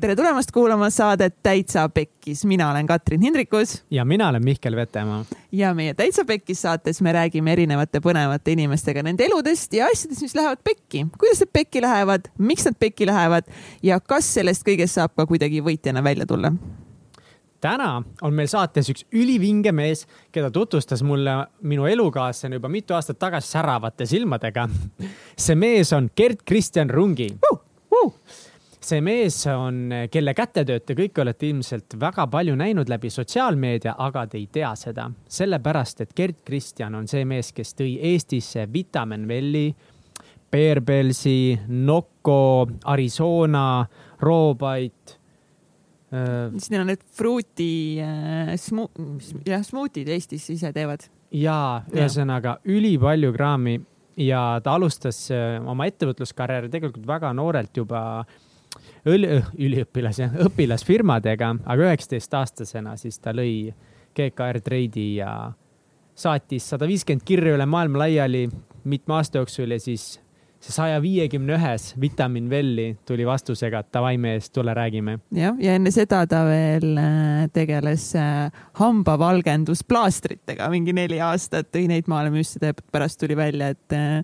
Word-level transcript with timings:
tere 0.00 0.14
tulemast 0.16 0.52
kuulama 0.54 0.90
saadet 0.94 1.34
Täitsa 1.42 1.88
Pekkis, 1.88 2.44
mina 2.44 2.70
olen 2.70 2.86
Katrin 2.86 3.20
Hindrikus. 3.20 3.84
ja 3.90 4.04
mina 4.04 4.28
olen 4.28 4.44
Mihkel 4.44 4.76
Vetemaa. 4.76 5.24
ja 5.52 5.74
meie 5.74 5.94
Täitsa 5.94 6.24
Pekkis 6.24 6.62
saates 6.62 7.02
me 7.02 7.12
räägime 7.12 7.52
erinevate 7.52 7.98
põnevate 8.00 8.52
inimestega 8.52 9.02
nende 9.02 9.24
eludest 9.24 9.72
ja 9.74 9.86
asjadest, 9.92 10.22
mis 10.22 10.34
lähevad 10.34 10.58
pekki. 10.64 11.06
kuidas 11.18 11.40
need 11.40 11.50
pekki 11.52 11.82
lähevad, 11.82 12.30
miks 12.38 12.64
nad 12.64 12.78
pekki 12.78 13.06
lähevad 13.06 13.50
ja 13.82 14.00
kas 14.00 14.34
sellest 14.34 14.66
kõigest 14.66 15.00
saab 15.00 15.16
ka 15.16 15.26
kuidagi 15.26 15.62
võitjana 15.66 16.04
välja 16.04 16.26
tulla 16.26 16.52
täna 17.60 18.02
on 18.22 18.34
meil 18.34 18.46
saates 18.46 18.90
üks 18.92 19.02
ülivinge 19.12 19.72
mees, 19.72 20.06
keda 20.32 20.50
tutvustas 20.50 21.02
mulle 21.02 21.40
minu 21.62 21.86
elukaaslane 21.90 22.60
juba 22.60 22.68
mitu 22.70 22.94
aastat 22.94 23.18
tagasi 23.18 23.50
säravate 23.50 24.06
silmadega. 24.06 24.68
see 25.36 25.54
mees 25.54 25.92
on 25.92 26.10
Gerd 26.16 26.44
Kristjan 26.46 26.90
Rungi 26.90 27.32
uh,. 27.50 27.58
Uh. 27.90 28.14
See 28.80 29.00
mees 29.04 29.40
on, 29.50 29.90
kelle 30.10 30.34
kätetööd 30.36 30.86
te 30.86 30.96
kõik 30.98 31.20
olete 31.22 31.48
ilmselt 31.48 31.98
väga 32.00 32.26
palju 32.30 32.56
näinud 32.58 32.88
läbi 32.88 33.10
sotsiaalmeedia, 33.10 33.96
aga 33.98 34.26
te 34.26 34.38
ei 34.38 34.48
tea 34.52 34.74
seda. 34.76 35.10
sellepärast, 35.28 36.00
et 36.00 36.14
Gerd 36.16 36.42
Kristjan 36.44 36.94
on 36.94 37.08
see 37.08 37.24
mees, 37.24 37.52
kes 37.52 37.74
tõi 37.74 37.98
Eestisse 38.12 38.68
Vitamin 38.72 39.28
Welli, 39.28 39.74
Bearbellsi, 40.50 41.58
Nocco, 41.68 42.66
Arizona, 42.84 43.86
Roobait 44.20 45.18
Äh, 46.08 46.48
siis 46.56 46.70
neil 46.72 46.86
on 46.86 46.88
need 46.88 47.02
fruuti 47.12 48.00
äh, 48.00 48.54
smu-, 48.56 48.88
jah, 49.44 49.60
smuutid 49.64 50.08
Eestis 50.08 50.46
ise 50.54 50.70
teevad. 50.72 51.04
ja 51.36 51.82
ühesõnaga 51.92 52.54
ülipalju 52.64 53.34
kraami 53.34 53.74
ja 54.24 54.40
ta 54.64 54.78
alustas 54.78 55.26
äh, 55.36 55.58
oma 55.60 55.84
ettevõtluskarjääri 55.90 56.72
tegelikult 56.72 57.04
väga 57.06 57.34
noorelt 57.36 57.76
juba 57.76 58.00
õli, 59.06 59.42
üliõpilas 59.58 60.18
jah, 60.22 60.34
õpilasfirmadega, 60.48 61.54
aga 61.64 61.88
üheksateistaastasena 61.90 62.96
siis 63.00 63.18
ta 63.22 63.34
lõi 63.36 63.72
GKR 64.16 64.60
Trade'i 64.64 65.10
ja 65.20 65.32
saatis 66.18 66.70
sada 66.72 66.88
viiskümmend 66.90 67.26
kirja 67.26 67.54
üle 67.54 67.66
maailma 67.66 68.06
laiali 68.06 68.48
mitme 68.88 69.18
aasta 69.18 69.42
jooksul 69.42 69.70
ja 69.76 69.80
siis 69.82 70.16
see 70.58 70.74
saja 70.74 70.98
viiekümne 71.02 71.54
ühes 71.54 71.92
Vitamin 72.00 72.48
Welli 72.50 72.88
tuli 73.06 73.26
vastusega, 73.26 73.84
et 73.84 73.92
davai 73.94 74.16
mees, 74.18 74.50
tule 74.50 74.74
räägime. 74.74 75.18
jah, 75.34 75.54
ja 75.62 75.76
enne 75.78 75.92
seda 75.94 76.24
ta 76.26 76.42
veel 76.48 76.98
äh, 76.98 77.46
tegeles 77.54 78.10
äh, 78.18 78.50
hambavalgendusplaastritega 78.80 80.66
mingi 80.74 80.92
neli 80.96 81.20
aastat, 81.22 81.70
tõi 81.74 81.86
neid 81.90 82.10
maale 82.10 82.34
müstida 82.34 82.72
ja 82.72 82.78
pärast 82.92 83.20
tuli 83.22 83.38
välja, 83.38 83.70
et 83.76 83.94
äh, 83.94 84.18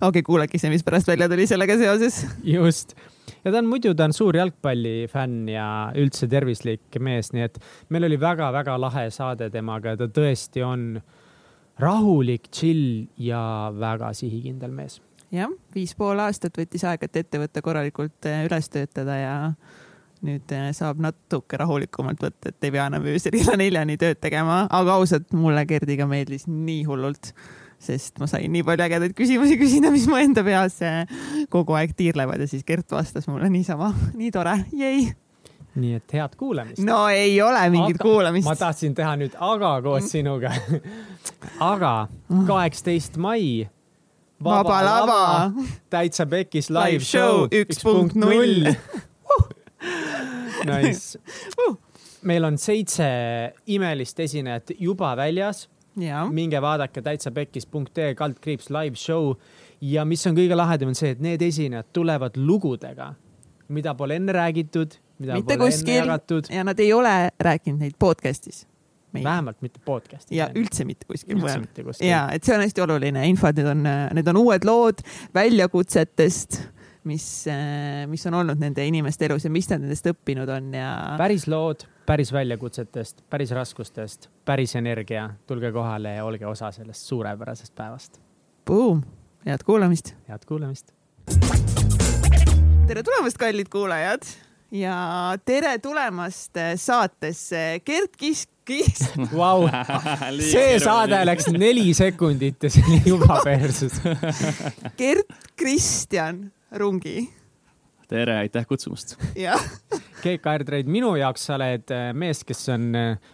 okei 0.00 0.08
okay,, 0.08 0.26
kuulake 0.26 0.58
ise, 0.58 0.72
mis 0.72 0.82
pärast 0.86 1.10
välja 1.10 1.30
tuli 1.30 1.46
sellega 1.50 1.78
seoses. 1.78 2.24
just 2.42 2.96
ja 3.44 3.52
ta 3.52 3.58
on 3.58 3.68
muidu, 3.70 3.94
ta 3.96 4.08
on 4.08 4.16
suur 4.16 4.36
jalgpallifänn 4.36 5.48
ja 5.52 5.66
üldse 5.98 6.28
tervislik 6.30 7.00
mees, 7.00 7.32
nii 7.34 7.46
et 7.46 7.60
meil 7.88 8.08
oli 8.08 8.20
väga-väga 8.20 8.76
lahe 8.80 9.08
saade 9.14 9.50
temaga. 9.52 9.94
Ja 9.94 10.02
ta 10.02 10.10
tõesti 10.20 10.64
on 10.66 10.88
rahulik, 11.80 12.50
chill 12.52 13.06
ja 13.20 13.42
väga 13.76 14.12
sihikindel 14.16 14.74
mees. 14.74 15.00
Jah, 15.30 15.50
viis 15.74 15.94
pool 15.94 16.18
aastat 16.18 16.56
võttis 16.58 16.82
aega, 16.84 17.06
et 17.06 17.20
ettevõte 17.22 17.62
korralikult 17.62 18.26
äh, 18.26 18.42
üles 18.48 18.66
töötada 18.72 19.14
ja 19.14 19.34
nüüd 20.26 20.52
äh, 20.52 20.70
saab 20.76 20.98
natuke 21.00 21.58
rahulikumalt 21.60 22.24
võtta, 22.26 22.50
et 22.50 22.66
ei 22.66 22.74
pea 22.74 22.88
enam 22.90 23.06
öösel 23.08 23.36
kella 23.38 23.54
neljani 23.60 23.96
tööd 24.00 24.18
tegema, 24.20 24.64
aga 24.66 24.98
ausalt, 24.98 25.30
mulle 25.36 25.62
Gerdiga 25.70 26.08
meeldis 26.10 26.48
nii 26.50 26.82
hullult, 26.88 27.30
sest 27.80 28.20
ma 28.20 28.28
sain 28.30 28.52
nii 28.52 28.62
palju 28.66 28.86
ägedaid 28.86 29.16
küsimusi 29.16 29.56
küsida, 29.60 29.92
mis 29.94 30.06
mu 30.10 30.18
enda 30.20 30.44
peas 30.46 30.78
äh, 30.84 31.02
kogu 31.52 31.76
aeg 31.78 31.96
tiirlevad 31.96 32.44
ja 32.44 32.50
siis 32.50 32.66
Gert 32.68 32.90
vastas 32.92 33.28
mulle 33.30 33.50
niisama, 33.52 33.92
nii 34.14 34.30
tore, 34.34 34.58
jäi 34.76 35.10
nii 35.80 35.94
et 36.00 36.12
head 36.12 36.34
kuulamist. 36.36 36.82
no 36.82 37.04
ei 37.08 37.36
ole 37.42 37.62
mingit 37.70 38.00
aga, 38.00 38.04
kuulamist. 38.04 38.48
ma 38.48 38.56
tahtsin 38.58 38.94
teha 38.98 39.14
nüüd 39.20 39.36
aga 39.38 39.74
koos 39.84 40.02
mm. 40.02 40.08
sinuga 40.10 40.54
aga 41.72 41.92
kaheksateist 42.48 43.20
mai 43.22 43.68
Vaba, 44.40 44.62
Vaba 44.64 44.78
Lava, 44.84 45.52
täitsa 45.92 46.24
pekis 46.24 46.70
live 46.72 47.04
show 47.04 47.42
üks 47.52 47.82
punkt 47.84 48.14
null. 48.16 48.70
Nice 50.64 51.20
uh.. 51.60 51.76
meil 52.24 52.44
on 52.48 52.56
seitse 52.60 53.04
imelist 53.68 54.20
esinejat 54.20 54.72
juba 54.80 55.12
väljas. 55.16 55.66
Minge 56.32 56.60
vaadake 56.62 57.02
täitsa 57.02 57.32
pekis.ee 57.34 58.14
kaldkriips 58.14 58.70
live 58.70 58.96
show 58.96 59.34
ja 59.80 60.04
mis 60.04 60.26
on 60.28 60.36
kõige 60.36 60.56
lahedam, 60.58 60.92
on 60.92 60.98
see, 60.98 61.14
et 61.16 61.22
need 61.24 61.42
esinejad 61.42 61.90
tulevad 61.96 62.36
lugudega, 62.38 63.12
mida 63.74 63.94
pole 63.98 64.18
enne 64.20 64.34
räägitud, 64.36 64.98
mida 65.20 65.38
Mitte 65.38 65.56
pole 65.56 65.70
kuskil 65.70 65.94
enne 65.94 66.06
jagatud. 66.06 66.50
ja 66.52 66.64
nad 66.66 66.80
ei 66.80 66.92
ole 66.92 67.14
rääkinud 67.40 67.80
neid 67.80 67.96
podcast'is 67.98 68.66
Meil. 69.12 69.24
vähemalt 69.24 69.62
mitte 69.62 69.80
podcast'i. 69.84 70.36
ja 70.36 70.50
üldse 70.54 70.84
mitte 70.86 71.08
kuskil 71.08 71.38
mujal. 71.40 71.64
ja, 72.00 72.28
et 72.32 72.44
see 72.44 72.54
on 72.54 72.62
hästi 72.62 72.84
oluline 72.86 73.24
info, 73.28 73.50
et 73.50 73.58
need 73.58 73.70
on, 73.72 73.88
need 74.14 74.28
on 74.30 74.42
uued 74.44 74.66
lood 74.68 75.02
väljakutsetest, 75.34 76.60
mis, 77.10 77.26
mis 78.10 78.26
on 78.28 78.36
olnud 78.42 78.60
nende 78.60 78.84
inimeste 78.86 79.26
elus 79.26 79.48
ja 79.48 79.50
mis 79.50 79.68
nad 79.72 79.82
nendest 79.82 80.06
õppinud 80.12 80.50
on 80.52 80.74
ja. 80.76 80.92
päris 81.18 81.48
lood, 81.50 81.86
päris 82.10 82.32
väljakutsetest, 82.32 83.20
päris 83.30 83.50
raskustest, 83.50 84.28
päris 84.44 84.72
energia, 84.76 85.28
tulge 85.46 85.70
kohale 85.72 86.16
ja 86.16 86.24
olge 86.24 86.46
osa 86.46 86.72
sellest 86.74 87.06
suurepärasest 87.06 87.74
päevast. 87.74 88.18
Boom, 88.66 89.02
head 89.46 89.62
kuulamist. 89.64 90.14
head 90.28 90.42
kuulamist. 90.46 90.90
tere 92.86 93.02
tulemast, 93.02 93.38
kallid 93.38 93.70
kuulajad 93.70 94.26
ja 94.70 94.96
tere 95.44 95.78
tulemast 95.78 96.58
saatesse 96.76 97.80
Gert 97.86 98.16
Kisk 98.16 98.50
kiis 98.64 99.06
wow. 99.38 99.68
see 100.50 100.80
saade 100.82 101.22
läks 101.26 101.46
neli 101.54 101.94
sekundit 101.94 102.62
ja 102.62 102.70
see 102.70 102.82
oli 102.88 103.02
juba 103.06 103.38
persus 103.44 104.02
Gert 104.98 105.30
Kristjan 105.56 106.48
Rungi. 106.72 107.39
Tere, 108.10 108.40
aitäh 108.44 108.66
kutsumast. 108.66 109.16
GKR 110.22 110.64
Trade, 110.66 110.90
minu 110.90 111.14
jaoks 111.18 111.46
sa 111.48 111.56
oled 111.58 111.92
äh, 111.94 112.10
mees, 112.16 112.42
kes 112.46 112.66
on 112.74 112.90
äh, 112.98 113.30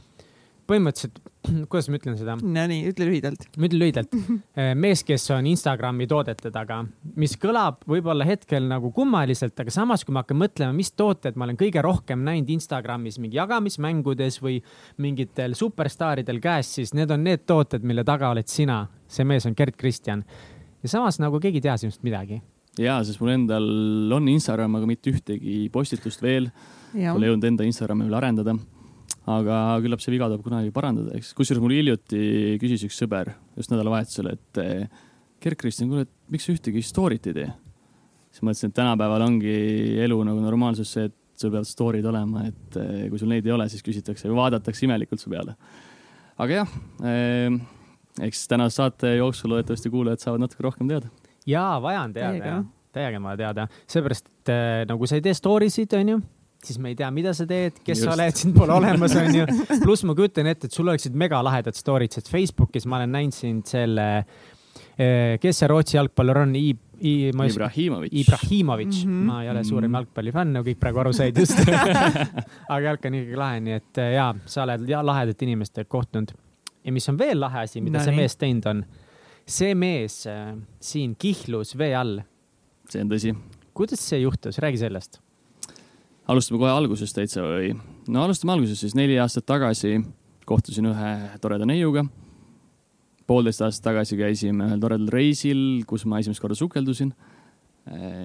põhimõtteliselt 0.68 1.22
kuidas 1.70 1.88
ma 1.90 1.98
ütlen 2.00 2.16
seda? 2.18 2.34
Nonii, 2.42 2.82
ütle 2.90 3.06
lühidalt. 3.08 3.46
ma 3.56 3.68
ütlen 3.68 3.82
lühidalt. 3.82 4.16
Äh, 4.56 4.70
mees, 4.78 5.02
kes 5.04 5.26
on 5.34 5.44
Instagrami 5.50 6.06
toodete 6.08 6.48
taga, 6.52 6.78
mis 7.20 7.34
kõlab 7.40 7.82
võib-olla 7.88 8.24
hetkel 8.24 8.64
nagu 8.70 8.88
kummaliselt, 8.96 9.52
aga 9.60 9.74
samas, 9.74 10.04
kui 10.06 10.14
ma 10.16 10.22
hakkan 10.22 10.38
mõtlema, 10.40 10.72
mis 10.76 10.94
tooted 10.96 11.36
ma 11.36 11.44
olen 11.44 11.58
kõige 11.60 11.82
rohkem 11.84 12.22
näinud 12.24 12.54
Instagramis 12.54 13.18
mingi 13.20 13.36
jagamismängudes 13.36 14.40
või 14.40 14.62
mingitel 15.04 15.52
superstaaridel 15.58 16.40
käes, 16.40 16.72
siis 16.78 16.94
need 16.96 17.12
on 17.12 17.26
need 17.26 17.44
tooted, 17.44 17.84
mille 17.84 18.04
taga 18.08 18.32
oled 18.32 18.48
sina. 18.48 18.86
see 19.08 19.28
mees 19.28 19.44
on 19.46 19.54
Gerd 19.58 19.76
Kristjan. 19.76 20.24
ja 20.82 20.88
samas 20.88 21.20
nagu 21.20 21.40
keegi 21.40 21.60
ei 21.60 21.68
tea 21.68 21.76
sinust 21.84 22.02
midagi. 22.06 22.40
Ja, 22.78 23.00
sest 23.04 23.20
mul 23.22 23.34
endal 23.34 23.66
on 24.16 24.28
Instagram, 24.32 24.78
aga 24.78 24.88
mitte 24.88 25.12
ühtegi 25.12 25.66
postitust 25.72 26.22
veel. 26.24 26.50
Pole 26.92 27.28
jõudnud 27.28 27.44
enda 27.50 27.66
Instagrami 27.66 28.06
veel 28.06 28.16
arendada 28.16 28.54
aga 29.26 29.58
küllap 29.82 30.02
see 30.02 30.14
viga 30.14 30.28
tuleb 30.30 30.44
kunagi 30.46 30.72
parandada, 30.74 31.16
eks. 31.18 31.32
kusjuures 31.36 31.62
mul 31.62 31.74
hiljuti 31.74 32.56
küsis 32.62 32.84
üks 32.86 32.98
sõber 33.02 33.32
just 33.58 33.72
nädalavahetusel, 33.72 34.30
et 34.36 34.60
eh, 34.62 35.04
Gerd-Kristjan, 35.42 35.90
kuule, 35.90 36.06
et 36.06 36.32
miks 36.32 36.46
sa 36.46 36.54
ühtegi 36.54 36.82
story't 36.86 37.26
ei 37.30 37.36
tee? 37.40 37.48
siis 38.30 38.44
mõtlesin, 38.44 38.70
et 38.70 38.76
tänapäeval 38.76 39.24
ongi 39.24 39.56
elu 40.04 40.18
nagu 40.28 40.42
normaalsus 40.44 40.92
see, 40.92 41.08
et 41.08 41.40
sul 41.40 41.52
peavad 41.52 41.68
story'd 41.68 42.06
olema, 42.06 42.46
et 42.46 42.78
eh, 42.80 43.06
kui 43.10 43.20
sul 43.20 43.32
neid 43.32 43.46
ei 43.48 43.54
ole, 43.56 43.66
siis 43.72 43.84
küsitakse 43.84 44.30
vaadatakse 44.30 44.86
imelikult 44.86 45.22
su 45.22 45.32
peale. 45.32 45.56
aga 46.38 46.62
jah 46.62 46.76
eh,, 47.10 47.50
eks 48.28 48.46
tänase 48.52 48.78
saate 48.78 49.16
jooksul 49.16 49.56
loodetavasti 49.56 49.92
kuulajad 49.92 50.22
saavad 50.22 50.46
natuke 50.46 50.68
rohkem 50.68 50.92
teada. 50.92 51.10
Jaa, 51.46 51.82
vaja 51.82 52.06
on 52.06 52.16
teada, 52.16 52.54
jah. 52.54 52.64
täiega 52.96 53.20
on 53.20 53.28
vaja 53.28 53.42
teada, 53.44 53.68
seepärast 53.86 54.26
et 54.30 54.54
eh, 54.54 54.80
nagu 54.88 55.06
sa 55.06 55.18
ei 55.18 55.24
tee 55.24 55.34
story 55.36 55.70
sid, 55.70 55.94
onju 55.98 56.20
siis 56.66 56.80
me 56.82 56.92
ei 56.92 56.98
tea, 56.98 57.08
mida 57.14 57.32
sa 57.36 57.46
teed, 57.48 57.78
kes 57.84 58.00
Just. 58.00 58.08
sa 58.08 58.14
oled, 58.16 58.38
sind 58.38 58.56
pole 58.56 58.74
olemas, 58.74 59.14
onju. 59.20 59.46
pluss 59.84 60.06
ma 60.08 60.16
kujutan 60.18 60.48
ette, 60.50 60.70
et 60.70 60.76
sul 60.76 60.88
oleksid 60.88 61.16
megalahedad 61.18 61.76
story'd, 61.78 62.16
sest 62.16 62.30
Facebookis 62.32 62.88
ma 62.90 63.00
olen 63.00 63.14
näinud 63.14 63.36
sind 63.36 63.70
selle, 63.70 64.06
eh, 64.96 65.36
kes 65.42 65.62
see 65.62 65.70
Rootsi 65.70 65.98
jalgpallur 65.98 66.42
on 66.46 66.56
I,? 66.58 66.74
I, 66.96 67.28
Ibrahimovic. 67.28 68.12
Ibrahimovic 68.22 69.02
mm, 69.04 69.10
-hmm. 69.10 69.24
ma 69.28 69.42
ei 69.42 69.50
ole 69.52 69.64
suurim 69.64 69.90
mhm. 69.90 69.98
jalgpallifänn, 69.98 70.54
nagu 70.56 70.64
kõik 70.70 70.78
praegu 70.80 71.02
aru 71.02 71.12
said 71.12 71.36
just 71.36 71.58
aga 72.72 72.80
jalg 72.86 73.04
on 73.04 73.18
ikkagi 73.18 73.36
lahe, 73.36 73.58
nii 73.60 73.74
et 73.76 74.00
eh, 74.00 74.12
jaa, 74.14 74.30
sa 74.46 74.62
oled 74.64 74.88
ja, 74.88 75.02
lahedate 75.04 75.44
inimestega 75.44 75.88
kohtunud. 75.88 76.32
ja 76.84 76.92
mis 76.92 77.08
on 77.12 77.18
veel 77.18 77.40
lahe 77.40 77.66
asi, 77.68 77.80
mida 77.84 77.98
no, 77.98 78.04
see 78.04 78.16
mees 78.16 78.36
teinud 78.40 78.70
on, 78.72 78.84
see 79.46 79.74
mees 79.78 80.24
äh, 80.30 80.56
siin 80.80 81.14
kihlus 81.18 81.76
vee 81.78 81.94
all. 81.94 82.20
see 82.90 83.04
on 83.04 83.12
tõsi. 83.12 83.36
kuidas 83.76 84.02
see 84.02 84.24
juhtus, 84.24 84.58
räägi 84.62 84.84
sellest 84.86 85.20
alustame 86.30 86.60
kohe 86.60 86.72
algusest 86.74 87.16
täitsa 87.16 87.44
või? 87.44 87.72
no 88.10 88.24
alustame 88.26 88.56
algusest 88.56 88.84
siis. 88.84 88.94
neli 88.98 89.18
aastat 89.22 89.46
tagasi 89.46 90.00
kohtusin 90.46 90.90
ühe 90.90 91.10
toreda 91.42 91.66
neiuga. 91.68 92.04
poolteist 93.26 93.62
aastat 93.66 93.90
tagasi 93.90 94.18
käisime 94.18 94.68
ühel 94.68 94.82
toredal 94.82 95.10
reisil, 95.12 95.60
kus 95.88 96.06
ma 96.06 96.20
esimest 96.22 96.42
korda 96.42 96.58
sukeldusin. 96.58 97.12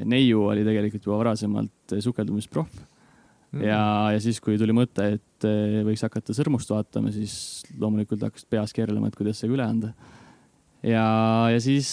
neiu 0.06 0.48
oli 0.50 0.66
tegelikult 0.66 1.06
juba 1.06 1.20
varasemalt 1.22 1.98
sukeldumisproff. 2.00 2.82
mm. 3.52 3.66
ja, 3.66 3.84
ja 4.16 4.24
siis, 4.24 4.42
kui 4.42 4.58
tuli 4.62 4.74
mõte, 4.74 5.14
et 5.18 5.50
eh, 5.50 5.82
võiks 5.86 6.06
hakata 6.06 6.34
sõrmust 6.38 6.74
vaatama, 6.74 7.14
siis 7.14 7.62
loomulikult 7.78 8.26
hakkasid 8.26 8.50
peas 8.50 8.74
keerlema, 8.74 9.10
et 9.12 9.18
kuidas 9.18 9.42
see 9.42 9.52
üle 9.52 9.66
anda. 9.66 9.94
Ja, 10.86 11.06
ja 11.52 11.62
siis 11.64 11.92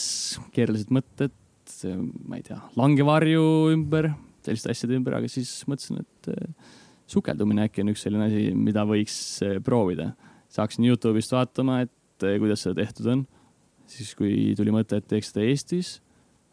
keerlesid 0.55 0.93
mõtted, 0.95 1.35
ma 2.29 2.39
ei 2.39 2.45
tea, 2.47 2.59
langevarju 2.79 3.45
ümber, 3.75 4.11
selliste 4.47 4.73
asjade 4.73 4.97
ümber, 4.99 5.19
aga 5.19 5.31
siis 5.31 5.53
mõtlesin, 5.69 6.03
et 6.03 6.31
eh, 6.33 6.75
sukeldumine 7.09 7.69
äkki 7.69 7.85
on 7.85 7.93
üks 7.93 8.05
selline 8.07 8.29
asi, 8.29 8.49
mida 8.57 8.85
võiks 8.89 9.19
eh, 9.47 9.59
proovida. 9.65 10.13
saaksin 10.53 10.89
Youtube'ist 10.89 11.35
vaatama, 11.35 11.83
et 11.87 12.29
kuidas 12.41 12.65
seda 12.65 12.81
tehtud 12.81 13.07
on. 13.13 13.27
siis, 13.89 14.15
kui 14.19 14.55
tuli 14.57 14.73
mõte, 14.75 14.99
et 14.99 15.07
teeks 15.09 15.33
seda 15.33 15.47
Eestis 15.47 15.99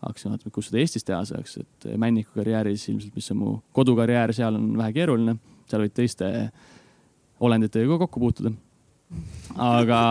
hakkasin 0.05 0.31
vaatama, 0.31 0.53
kus 0.53 0.69
seda 0.69 0.81
Eestis 0.81 1.05
teha 1.07 1.21
saaks, 1.25 1.57
et 1.63 1.87
Männiku 1.97 2.35
karjääris 2.37 2.87
ilmselt, 2.91 3.15
mis 3.15 3.31
on 3.33 3.39
mu 3.39 3.55
kodukarjäär, 3.75 4.33
seal 4.35 4.57
on 4.57 4.69
vähe 4.77 4.93
keeruline, 4.95 5.37
seal 5.69 5.85
võid 5.85 5.95
teiste 5.95 6.29
olenditega 7.43 7.97
kokku 8.05 8.21
puutuda. 8.21 8.51
aga 9.55 10.01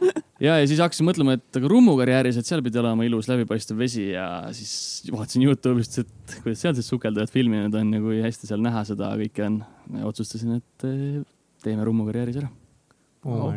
ja, 0.46 0.56
ja 0.60 0.64
siis 0.68 0.80
hakkasin 0.82 1.08
mõtlema, 1.08 1.36
et 1.38 1.58
aga 1.60 1.70
Rummu 1.72 1.96
karjääris, 2.00 2.40
et 2.40 2.48
seal 2.48 2.62
pidi 2.64 2.80
olema 2.80 3.06
ilus 3.06 3.28
läbipaistev 3.30 3.78
vesi 3.80 4.08
ja 4.10 4.26
siis 4.56 5.06
vaatasin 5.12 5.46
Youtube'ist, 5.46 6.00
et 6.04 6.36
kuidas 6.44 6.64
sealsed 6.64 6.86
sukeldajad 6.86 7.32
filminud 7.32 7.76
on 7.80 7.94
ja 7.96 8.02
kui 8.04 8.20
hästi 8.24 8.50
seal 8.50 8.64
näha 8.64 8.84
seda 8.88 9.12
kõike 9.22 9.46
on. 9.46 9.60
otsustasin, 10.10 10.58
et 10.60 10.88
eh, 10.88 11.22
teeme 11.64 11.86
Rummu 11.86 12.08
karjääris 12.08 12.42
ära 12.42 12.50
oh. 13.24 13.48
oh. 13.48 13.54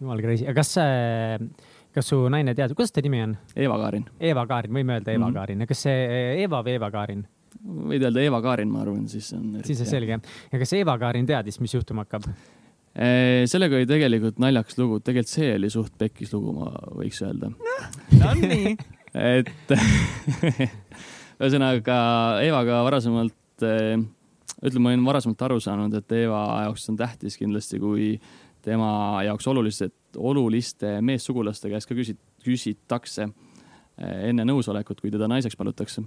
jumal 0.00 0.22
crazy, 0.24 0.46
aga 0.48 0.60
kas 0.62 0.76
see 0.78 1.50
kas 1.90 2.06
su 2.06 2.22
naine 2.30 2.54
teab, 2.54 2.72
kuidas 2.78 2.94
ta 2.94 3.02
nimi 3.02 3.18
on? 3.24 3.34
Eva-Kaarin. 3.58 4.06
Eva-Kaarin, 4.22 4.72
võime 4.76 4.94
öelda 4.98 5.10
Eva-Kaarin 5.10 5.58
mm 5.58 5.64
-hmm., 5.64 5.72
kas 5.72 5.82
see 5.88 6.42
Eva 6.44 6.62
või 6.62 6.78
Eva-Kaarin? 6.78 7.26
võid 7.60 8.04
öelda 8.06 8.22
Eva-Kaarin, 8.24 8.70
ma 8.70 8.84
arvan, 8.84 9.08
siis 9.10 9.32
on. 9.36 9.60
siis 9.66 9.80
on 9.82 9.90
selge. 9.90 10.20
ja 10.52 10.58
kas 10.62 10.72
Eva-Kaarin 10.78 11.26
teadis, 11.26 11.60
mis 11.60 11.74
juhtuma 11.74 12.06
hakkab? 12.06 12.30
Sellega 12.90 13.78
oli 13.78 13.86
tegelikult 13.86 14.40
naljakas 14.42 14.78
lugu, 14.80 14.98
tegelikult 15.04 15.30
see 15.30 15.52
oli 15.54 15.70
suht 15.70 15.94
pekkis 15.98 16.32
lugu, 16.34 16.54
ma 16.56 16.72
võiks 16.98 17.20
öelda. 17.22 17.52
on 18.18 18.42
nii? 18.42 18.74
et 19.36 19.74
ühesõnaga 21.40 21.96
Evaga 22.44 22.82
varasemalt, 22.86 23.64
ütleme, 23.64 24.82
ma 24.82 24.92
olin 24.92 25.06
varasemalt 25.06 25.46
aru 25.46 25.60
saanud, 25.62 25.94
et 25.96 26.16
Eva 26.18 26.42
jaoks 26.66 26.88
on 26.92 26.98
tähtis 27.00 27.38
kindlasti, 27.40 27.80
kui 27.80 28.12
tema 28.62 29.22
jaoks 29.24 29.46
olulised, 29.48 29.94
oluliste 30.16 30.98
meessugulaste 31.04 31.70
käest 31.72 31.88
ka 31.88 31.96
küsit-, 31.96 32.20
küsitakse 32.44 33.26
eh, 33.26 34.28
enne 34.30 34.44
nõusolekut, 34.48 35.00
kui 35.00 35.12
teda 35.12 35.28
naiseks 35.30 35.56
palutakse. 35.58 36.04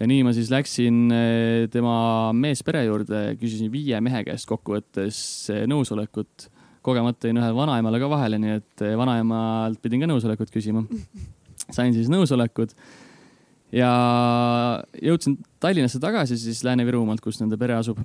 Ja 0.00 0.08
nii 0.10 0.26
ma 0.26 0.34
siis 0.36 0.50
läksin 0.52 1.06
eh, 1.14 1.68
tema 1.72 2.32
meespere 2.36 2.84
juurde, 2.86 3.22
küsisin 3.40 3.72
viie 3.72 4.00
mehe 4.04 4.22
käest 4.26 4.48
kokkuvõttes 4.50 5.18
eh, 5.54 5.64
nõusolekut. 5.70 6.50
kogemata 6.86 7.26
jäin 7.26 7.40
ühele 7.40 7.56
vanaemale 7.56 7.98
ka 7.98 8.08
vahele, 8.10 8.38
nii 8.38 8.58
et 8.60 8.84
vanaemalt 8.98 9.80
pidin 9.82 10.04
ka 10.04 10.10
nõusolekut 10.10 10.52
küsima. 10.54 10.84
sain 11.70 11.94
siis 11.94 12.10
nõusolekud 12.12 12.76
ja 13.74 13.90
jõudsin 15.02 15.40
Tallinnasse 15.60 15.98
tagasi 15.98 16.38
siis 16.38 16.62
Lääne-Virumaalt, 16.64 17.20
kus 17.20 17.40
nende 17.40 17.58
pere 17.58 17.74
asub 17.74 17.98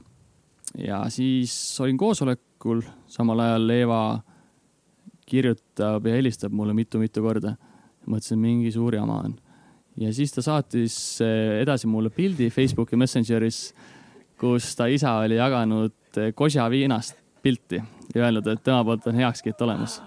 ja 0.77 1.03
siis 1.09 1.53
olin 1.79 1.97
koosolekul, 1.97 2.81
samal 3.07 3.39
ajal 3.39 3.69
Eeva 3.69 4.01
kirjutab 5.25 6.05
ja 6.07 6.15
helistab 6.15 6.53
mulle 6.53 6.73
mitu-mitu 6.73 7.23
korda. 7.23 7.55
mõtlesin, 8.01 8.39
mingi 8.41 8.71
suur 8.73 8.95
jama 8.95 9.19
on. 9.27 9.35
Ja 9.99 10.11
siis 10.15 10.31
ta 10.35 10.43
saatis 10.45 10.95
eh, 11.25 11.61
edasi 11.61 11.89
mulle 11.91 12.11
pildi 12.13 12.49
Facebooki 12.53 12.99
Messengeris, 12.99 13.71
kus 14.39 14.71
ta 14.77 14.87
isa 14.91 15.17
oli 15.25 15.39
jaganud 15.39 16.21
eh, 16.21 16.31
Kosja 16.35 16.69
viinast 16.71 17.17
pilti 17.41 17.81
ja 18.13 18.25
öelnud, 18.25 18.47
et 18.47 18.63
tema 18.63 18.83
poolt 18.85 19.07
on 19.09 19.17
heakskiit 19.17 19.61
olemas. 19.65 20.01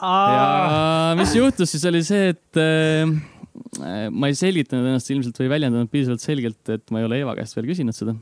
ja 0.00 1.14
mis 1.18 1.34
juhtus 1.34 1.74
siis 1.74 1.84
oli 1.90 2.02
see, 2.06 2.34
et 2.34 2.60
äh, 2.60 3.14
ma 4.10 4.30
ei 4.30 4.38
selgitanud 4.38 4.90
ennast 4.90 5.10
ilmselt 5.10 5.38
või 5.40 5.50
väljendanud 5.56 5.90
piisavalt 5.90 6.24
selgelt, 6.24 6.62
et 6.74 6.94
ma 6.94 7.00
ei 7.00 7.08
ole 7.08 7.20
Eeva 7.22 7.36
käest 7.38 7.56
veel 7.58 7.68
küsinud 7.70 7.96
seda 7.96 8.16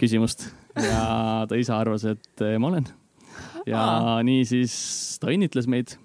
küsimust 0.00 0.48
ja 0.76 1.46
ta 1.48 1.58
isa 1.58 1.78
arvas, 1.80 2.04
et 2.10 2.44
eh, 2.46 2.56
ma 2.60 2.70
olen. 2.72 2.86
ja 3.68 3.82
nii 4.26 4.44
siis 4.48 4.74
ta 5.20 5.30
õnnitles 5.32 5.68
meid 5.70 5.96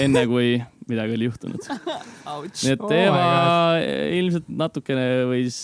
enne 0.00 0.26
kui 0.28 0.58
midagi 0.90 1.16
oli 1.16 1.28
juhtunud. 1.28 1.68
nii 2.62 2.74
et 2.74 2.84
Eeva 2.96 3.20
oh 3.20 4.16
ilmselt 4.20 4.50
natukene 4.62 5.06
võis 5.30 5.60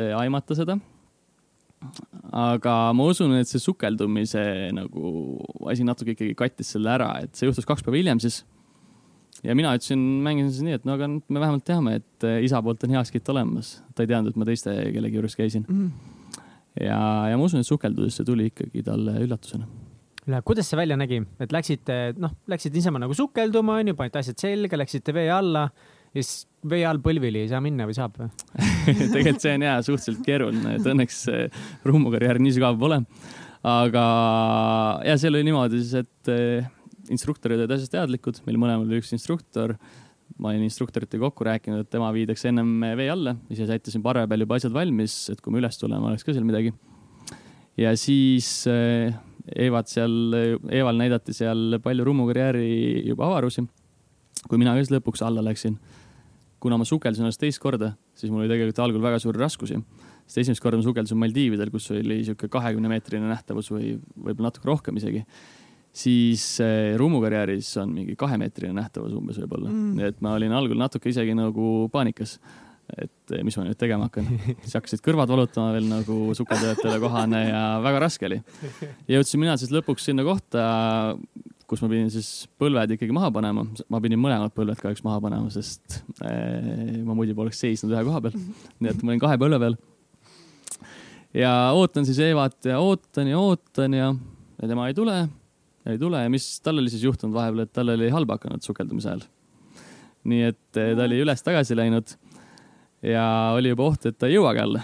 eh, 0.00 0.12
aimata 0.18 0.56
seda. 0.58 0.78
aga 2.32 2.74
ma 2.94 3.10
usun, 3.10 3.34
et 3.40 3.50
see 3.50 3.62
sukeldumise 3.62 4.42
nagu 4.76 5.12
asi 5.70 5.86
natuke 5.86 6.14
ikkagi 6.16 6.36
kattis 6.38 6.74
selle 6.76 6.92
ära, 6.94 7.12
et 7.24 7.34
see 7.36 7.50
juhtus 7.50 7.68
kaks 7.68 7.84
päeva 7.84 7.98
hiljem 7.98 8.22
siis. 8.22 8.42
ja 9.42 9.56
mina 9.58 9.74
ütlesin, 9.76 10.00
mängisin 10.22 10.54
siis 10.54 10.66
nii, 10.68 10.80
et 10.80 10.88
no 10.88 10.96
aga 10.96 11.10
me 11.10 11.42
vähemalt 11.42 11.66
teame, 11.66 11.98
et 12.02 12.28
eh, 12.28 12.40
isa 12.46 12.62
poolt 12.62 12.84
on 12.86 12.98
heakskiit 12.98 13.34
olemas. 13.34 13.76
ta 13.94 14.06
ei 14.06 14.12
teadnud, 14.14 14.34
et 14.34 14.40
ma 14.40 14.48
teiste 14.48 14.74
kellegi 14.94 15.20
juures 15.20 15.38
käisin 15.38 15.68
mm. 15.68 15.86
-hmm 15.86 16.18
ja, 16.80 16.98
ja 17.28 17.38
ma 17.38 17.46
usun, 17.46 17.60
et 17.60 17.68
sukeldudes 17.68 18.16
see 18.18 18.26
tuli 18.26 18.48
ikkagi 18.50 18.84
talle 18.86 19.18
üllatusena. 19.24 19.66
Kuidas 20.46 20.68
see 20.70 20.78
välja 20.78 20.96
nägi, 20.98 21.18
et 21.42 21.52
läksite, 21.54 21.98
noh, 22.22 22.36
läksite 22.50 22.78
niisama 22.78 23.00
nagu 23.02 23.16
sukelduma, 23.16 23.80
onju, 23.82 23.96
panite 23.98 24.20
asjad 24.22 24.38
selga, 24.38 24.78
läksite 24.78 25.14
vee 25.16 25.30
alla 25.34 25.66
ja 26.12 26.22
siis 26.22 26.44
vee 26.68 26.84
all 26.86 27.00
põlvili 27.02 27.42
ei 27.42 27.50
saa 27.50 27.62
minna 27.64 27.88
või 27.88 27.96
saab 27.96 28.20
või 28.20 28.28
tegelikult 29.14 29.42
see 29.42 29.56
on 29.56 29.66
jaa 29.66 29.78
suhteliselt 29.82 30.22
keeruline, 30.26 30.76
et 30.76 30.86
õnneks 30.92 31.24
Rummu 31.88 32.12
karjäär 32.14 32.38
nii 32.42 32.54
sügav 32.58 32.78
pole. 32.78 33.00
aga 33.66 34.04
ja 35.08 35.16
seal 35.18 35.34
oli 35.34 35.48
niimoodi 35.48 35.82
siis, 35.82 36.04
et 36.04 36.32
eh, 36.32 36.70
instruktorid 37.10 37.64
olid 37.64 37.74
asjast 37.74 37.94
teadlikud, 37.96 38.42
meil 38.46 38.60
mõlemal 38.60 38.86
oli 38.86 39.02
üks 39.02 39.14
instruktor 39.16 39.74
ma 40.38 40.52
olin 40.52 40.64
instruktoritega 40.66 41.26
kokku 41.26 41.44
rääkinud, 41.46 41.84
et 41.84 41.90
tema 41.92 42.08
viidaks 42.14 42.46
ennem 42.48 42.70
vee 42.98 43.10
alla, 43.12 43.34
ise 43.52 43.66
sättisin 43.68 44.04
parve 44.04 44.24
peal 44.30 44.46
juba 44.46 44.56
asjad 44.58 44.72
valmis, 44.74 45.16
et 45.32 45.42
kui 45.42 45.52
me 45.52 45.60
üles 45.60 45.76
tuleme, 45.80 46.08
oleks 46.08 46.24
ka 46.24 46.34
seal 46.34 46.46
midagi. 46.46 46.72
ja 47.80 47.92
siis 47.98 48.48
eh, 48.70 49.12
Eevat 49.58 49.90
seal, 49.90 50.12
Eeval 50.70 51.00
näidati 51.00 51.34
seal 51.34 51.78
palju 51.82 52.04
Rummu 52.06 52.28
karjääri 52.28 53.08
juba 53.08 53.26
avarusi. 53.30 53.64
kui 54.48 54.58
mina 54.58 54.74
ka 54.74 54.82
siis 54.82 54.90
lõpuks 54.90 55.22
alla 55.22 55.42
läksin, 55.44 55.76
kuna 56.62 56.78
ma 56.78 56.84
sukeldusin 56.86 57.26
ennast 57.26 57.40
teist 57.40 57.60
korda, 57.62 57.92
siis 58.14 58.30
mul 58.30 58.42
oli 58.42 58.50
tegelikult 58.50 58.78
algul 58.82 59.02
väga 59.02 59.18
suuri 59.22 59.38
raskusi. 59.38 59.80
sest 60.26 60.38
esimest 60.38 60.62
korda 60.62 60.78
ma 60.78 60.86
sukeldusin 60.86 61.18
Maldiividel, 61.18 61.70
kus 61.70 61.90
oli 61.90 62.22
sihuke 62.24 62.48
kahekümne 62.48 62.88
meetrine 62.88 63.28
nähtavus 63.28 63.70
või 63.70 63.98
võib-olla 64.16 64.50
natuke 64.50 64.70
rohkem 64.70 64.96
isegi 64.96 65.26
siis 65.92 66.60
äh, 66.60 66.96
Rummu 66.96 67.20
karjääris 67.20 67.76
on 67.82 67.92
mingi 67.92 68.16
kahemeetrine 68.16 68.72
nähtavus 68.76 69.12
umbes 69.16 69.38
võib-olla 69.42 69.68
mm., 69.68 69.98
et 70.08 70.20
ma 70.24 70.34
olin 70.38 70.54
algul 70.56 70.78
natuke 70.80 71.12
isegi 71.12 71.34
nagu 71.36 71.88
paanikas, 71.92 72.38
et 73.00 73.34
mis 73.46 73.56
ma 73.56 73.64
nüüd 73.64 73.78
tegema 73.80 74.08
hakkan. 74.08 74.26
siis 74.64 74.76
hakkasid 74.76 75.02
kõrvad 75.04 75.30
valutama 75.32 75.72
veel 75.76 75.88
nagu 75.88 76.18
sukeldajatele 76.36 76.98
kohane 77.02 77.40
ja 77.46 77.62
väga 77.84 78.02
raske 78.04 78.28
oli. 78.28 78.40
ja 79.08 79.18
jõudsin 79.18 79.42
mina 79.42 79.56
siis 79.60 79.72
lõpuks 79.72 80.08
sinna 80.10 80.24
kohta, 80.26 80.64
kus 81.70 81.80
ma 81.84 81.88
pidin 81.92 82.10
siis 82.12 82.30
põlved 82.60 82.96
ikkagi 82.96 83.16
maha 83.16 83.32
panema. 83.32 83.64
ma 83.88 84.02
pidin 84.04 84.20
mõlemad 84.20 84.52
põlved 84.56 84.80
kahjuks 84.82 85.04
maha 85.06 85.22
panema, 85.24 85.48
sest 85.54 86.02
äh, 86.20 86.98
ma 87.06 87.16
muidu 87.16 87.36
poleks 87.38 87.62
seisnud 87.64 87.94
ühe 87.94 88.04
koha 88.08 88.20
peal. 88.26 88.36
nii 88.80 88.92
et 88.92 89.02
ma 89.02 89.14
olin 89.14 89.24
kahe 89.24 89.40
põlve 89.40 89.60
peal. 89.62 89.78
ja 91.44 91.52
ootan 91.76 92.08
siis 92.08 92.20
Evat 92.28 92.58
ja 92.68 92.82
ootan 92.84 93.32
ja 93.32 93.40
ootan 93.40 93.96
ja, 93.96 94.10
ja 94.60 94.68
tema 94.68 94.90
ei 94.90 94.98
tule 94.98 95.22
ei 95.88 95.98
tule 95.98 96.20
ja 96.22 96.30
mis 96.30 96.44
tal 96.62 96.78
oli 96.78 96.90
siis 96.92 97.02
juhtunud 97.02 97.34
vahepeal, 97.34 97.64
et 97.64 97.72
tal 97.74 97.90
oli 97.94 98.10
halb 98.12 98.30
hakanud 98.36 98.62
sukeldumise 98.62 99.14
ajal. 99.14 99.24
nii 100.28 100.44
et 100.52 100.78
eh, 100.78 100.92
ta 100.94 101.08
oli 101.08 101.18
üles-tagasi 101.24 101.74
läinud 101.78 102.12
ja 103.02 103.24
oli 103.56 103.72
juba 103.72 103.88
oht, 103.90 104.10
et 104.10 104.18
ta 104.18 104.28
ei 104.30 104.36
jõuagi 104.36 104.62
alla. 104.62 104.82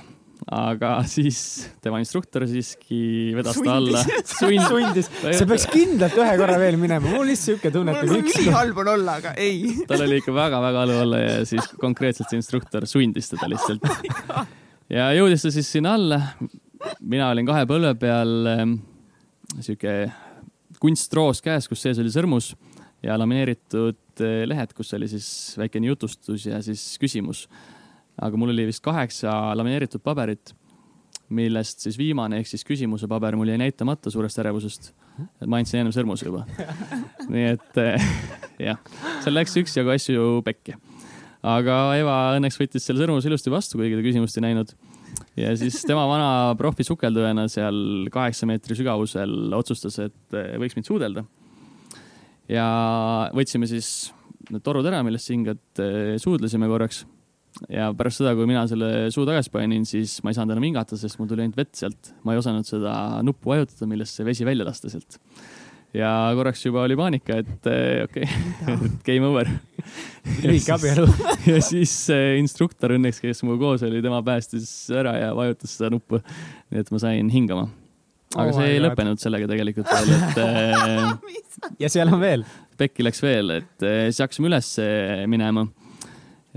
aga 0.54 0.92
siis 1.14 1.40
tema 1.84 2.00
instruktor 2.02 2.46
siiski 2.48 3.32
vedas 3.36 3.58
ta 3.58 3.74
alla. 3.78 4.02
sundis, 4.04 4.68
sundis., 4.72 5.10
sa 5.22 5.48
peaks 5.48 5.66
kindlalt 5.72 6.18
ühe 6.18 6.36
korra 6.40 6.58
veel 6.60 6.78
minema, 6.80 7.14
mul 7.16 7.28
lihtsalt 7.30 7.58
siuke 7.58 7.72
tunne, 7.74 7.94
et 7.94 8.08
mul 8.10 8.22
ülihalb 8.22 8.84
on 8.84 8.92
olla, 8.94 9.18
aga 9.22 9.34
ei. 9.40 9.74
tal 9.90 10.06
oli 10.06 10.22
ikka 10.22 10.34
väga-väga 10.36 10.84
halb 10.84 11.02
olla 11.06 11.24
ja 11.24 11.34
siis 11.48 11.72
konkreetselt 11.80 12.30
see 12.30 12.40
instruktor 12.40 12.86
sundis 12.90 13.30
teda 13.34 13.50
lihtsalt 13.50 13.84
oh. 13.88 14.46
ja 14.92 15.10
jõudis 15.18 15.44
ta 15.46 15.52
siis 15.54 15.74
sinna 15.78 15.96
alla. 15.98 16.22
mina 17.00 17.30
olin 17.34 17.46
kahe 17.48 17.66
põlve 17.68 17.94
peal 18.00 18.54
ehm, 18.54 18.78
sihuke 19.58 20.00
kunstroos 20.82 21.42
käes, 21.42 21.66
kus 21.68 21.82
sees 21.82 21.98
oli 21.98 22.10
sõrmus 22.14 22.52
ja 23.04 23.16
lamineeritud 23.18 24.22
eh, 24.24 24.44
lehed, 24.48 24.74
kus 24.76 24.94
oli 24.96 25.08
siis 25.10 25.28
väikene 25.58 25.90
jutustus 25.90 26.46
ja 26.48 26.60
siis 26.64 26.82
küsimus. 27.00 27.46
Aga 28.18 28.40
mul 28.40 28.52
oli 28.54 28.68
vist 28.68 28.82
kaheksa 28.84 29.34
lamineeritud 29.58 30.02
paberit, 30.04 30.54
millest 31.34 31.84
siis 31.84 31.98
viimane 32.00 32.40
ehk 32.40 32.48
siis 32.48 32.64
küsimuse 32.64 33.08
paber 33.10 33.36
mul 33.36 33.50
jäi 33.52 33.58
näitamata 33.60 34.10
suurest 34.10 34.38
ärevusest. 34.40 34.92
ma 35.46 35.58
andsin 35.60 35.82
ennem 35.82 35.92
sõrmuse 35.92 36.28
juba. 36.28 36.44
nii 37.32 37.48
et 37.54 37.80
eh, 37.82 38.10
jah, 38.70 38.80
seal 39.24 39.36
läks 39.36 39.56
üksjagu 39.60 39.92
asju 39.94 40.28
pekki. 40.46 40.76
aga 41.42 41.80
Eva 42.00 42.20
õnneks 42.38 42.60
võttis 42.60 42.88
selle 42.88 43.04
sõrmuse 43.04 43.28
ilusti 43.28 43.52
vastu, 43.52 43.80
kuigi 43.80 43.98
ta 43.98 44.06
küsimust 44.06 44.40
ei 44.40 44.48
näinud 44.48 44.72
ja 45.38 45.54
siis 45.58 45.80
tema 45.86 46.04
vana 46.08 46.54
profi 46.58 46.84
sukeldujana 46.86 47.46
seal 47.52 48.08
kaheksa 48.12 48.48
meetri 48.48 48.76
sügavusel 48.78 49.54
otsustas, 49.56 49.98
et 50.08 50.36
eh, 50.36 50.54
võiks 50.60 50.78
mind 50.78 50.88
suudelda. 50.88 51.24
ja 52.48 52.66
võtsime 53.36 53.68
siis 53.70 54.10
need 54.48 54.64
torud 54.64 54.86
ära, 54.88 55.02
millest 55.06 55.30
hingad 55.32 55.82
eh, 55.84 56.16
suudlesime 56.22 56.68
korraks. 56.70 57.04
Ja 57.72 57.90
pärast 57.96 58.22
seda, 58.22 58.34
kui 58.38 58.48
mina 58.48 58.64
selle 58.70 59.08
suu 59.14 59.26
tagasi 59.28 59.52
panin, 59.54 59.86
siis 59.88 60.18
ma 60.24 60.32
ei 60.32 60.38
saanud 60.38 60.56
enam 60.56 60.68
hingata, 60.68 60.98
sest 61.00 61.20
mul 61.20 61.30
tuli 61.30 61.44
ainult 61.44 61.58
vett 61.58 61.74
sealt. 61.78 62.12
ma 62.24 62.34
ei 62.34 62.42
osanud 62.42 62.68
seda 62.68 62.92
nuppu 63.26 63.54
vajutada, 63.54 63.88
millest 63.90 64.18
see 64.18 64.28
vesi 64.28 64.46
välja 64.48 64.68
lasta 64.68 64.92
sealt 64.92 65.18
ja 65.96 66.10
korraks 66.36 66.62
juba 66.66 66.82
oli 66.84 66.96
paanika, 66.98 67.38
et 67.42 67.68
eh, 67.70 68.04
okei 68.04 68.26
okay, 68.26 68.90
game 69.06 69.26
over. 69.28 69.48
lühike 70.42 70.74
abielu 70.74 71.08
ja 71.48 71.60
siis 71.64 71.94
instruktor 72.42 72.94
õnneks, 72.98 73.22
kes 73.24 73.42
minuga 73.44 73.64
koos 73.64 73.84
oli, 73.88 74.02
tema 74.04 74.20
päästis 74.24 74.70
ära 74.94 75.16
ja 75.18 75.32
vajutas 75.36 75.78
seda 75.78 75.92
nuppu. 75.94 76.20
nii 76.70 76.84
et 76.84 76.92
ma 76.92 77.02
sain 77.02 77.32
hingama. 77.32 77.68
aga 78.36 78.50
oh 78.52 78.60
see 78.60 78.74
ei 78.74 78.78
God. 78.78 78.88
lõppenud 78.88 79.24
sellega 79.24 79.50
tegelikult 79.50 79.92
veel, 79.94 80.14
et 80.18 80.40
eh, 80.46 81.76
ja 81.86 81.92
seal 81.92 82.12
on 82.12 82.20
veel? 82.22 82.46
pekki 82.78 83.06
läks 83.06 83.24
veel, 83.24 83.56
et 83.62 83.86
eh, 83.86 84.08
siis 84.10 84.22
hakkasime 84.26 84.52
üles 84.52 84.74
minema. 85.30 85.66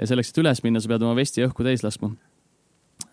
Ja 0.02 0.10
selleks, 0.10 0.34
et 0.34 0.44
üles 0.44 0.64
minna, 0.66 0.82
sa 0.82 0.92
pead 0.92 1.06
oma 1.06 1.16
vesti 1.18 1.46
õhku 1.46 1.64
täis 1.68 1.86
laskma 1.86 2.16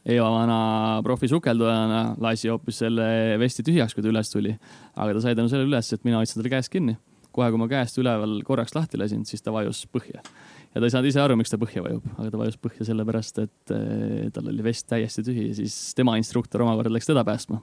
Eva 0.09 0.29
vana 0.33 0.59
profi 1.05 1.29
sukeldujana 1.29 2.15
lasi 2.23 2.49
hoopis 2.49 2.81
selle 2.81 3.37
vesti 3.41 3.65
tühjaks, 3.67 3.93
kui 3.93 4.05
ta 4.05 4.09
üles 4.09 4.31
tuli. 4.33 4.55
aga 4.97 5.17
ta 5.17 5.25
sai 5.25 5.37
tänu 5.37 5.51
sellele 5.53 5.69
üles, 5.69 5.91
et 5.93 6.05
mina 6.07 6.21
hoidsin 6.21 6.41
talle 6.41 6.53
käest 6.53 6.73
kinni. 6.73 6.97
kohe, 7.33 7.51
kui 7.53 7.61
ma 7.61 7.69
käest 7.69 7.99
üleval 8.01 8.39
korraks 8.43 8.75
lahti 8.75 8.99
lasin, 8.99 9.27
siis 9.29 9.45
ta 9.45 9.53
vajus 9.53 9.85
põhja. 9.93 10.23
ja 10.23 10.81
ta 10.81 10.85
ei 10.87 10.95
saanud 10.95 11.11
ise 11.11 11.21
aru, 11.21 11.37
miks 11.37 11.53
ta 11.53 11.61
põhja 11.61 11.85
vajub, 11.85 12.07
aga 12.17 12.31
ta 12.31 12.41
vajus 12.41 12.57
põhja 12.57 12.89
sellepärast, 12.89 13.43
et 13.45 13.75
eh, 13.75 14.31
tal 14.33 14.49
oli 14.49 14.65
vest 14.65 14.89
täiesti 14.89 15.27
tühi 15.27 15.51
ja 15.51 15.59
siis 15.61 15.77
tema 15.99 16.17
instruktor 16.17 16.65
omakorda 16.65 16.95
läks 16.95 17.11
teda 17.11 17.25
päästma. 17.25 17.61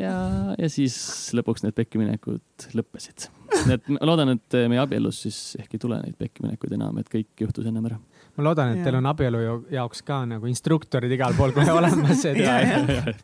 Ja, 0.00 0.14
ja 0.58 0.70
siis 0.72 0.96
lõpuks 1.36 1.64
need 1.66 1.76
pekkiminekud 1.76 2.68
lõppesid. 2.78 3.28
nii 3.64 3.76
et 3.78 3.92
ma 3.94 4.10
loodan, 4.10 4.34
et 4.36 4.58
meie 4.70 4.82
abielus 4.82 5.24
siis 5.26 5.40
ehk 5.60 5.76
ei 5.76 5.82
tule 5.86 6.00
neid 6.02 6.18
pekkiminekuid 6.18 6.74
enam, 6.78 6.98
et 7.00 7.10
kõik 7.12 7.46
juhtus 7.46 7.70
ennem 7.70 7.92
ära 7.92 8.00
ma 8.34 8.44
loodan, 8.48 8.72
et 8.74 8.80
ja. 8.80 8.88
teil 8.88 8.98
on 8.98 9.06
abielu 9.06 9.40
jaoks 9.70 10.02
ka 10.06 10.18
nagu 10.26 10.48
instruktorid 10.50 11.12
igal 11.14 11.36
pool 11.38 11.52
kohe 11.54 11.70
olemas 11.70 12.24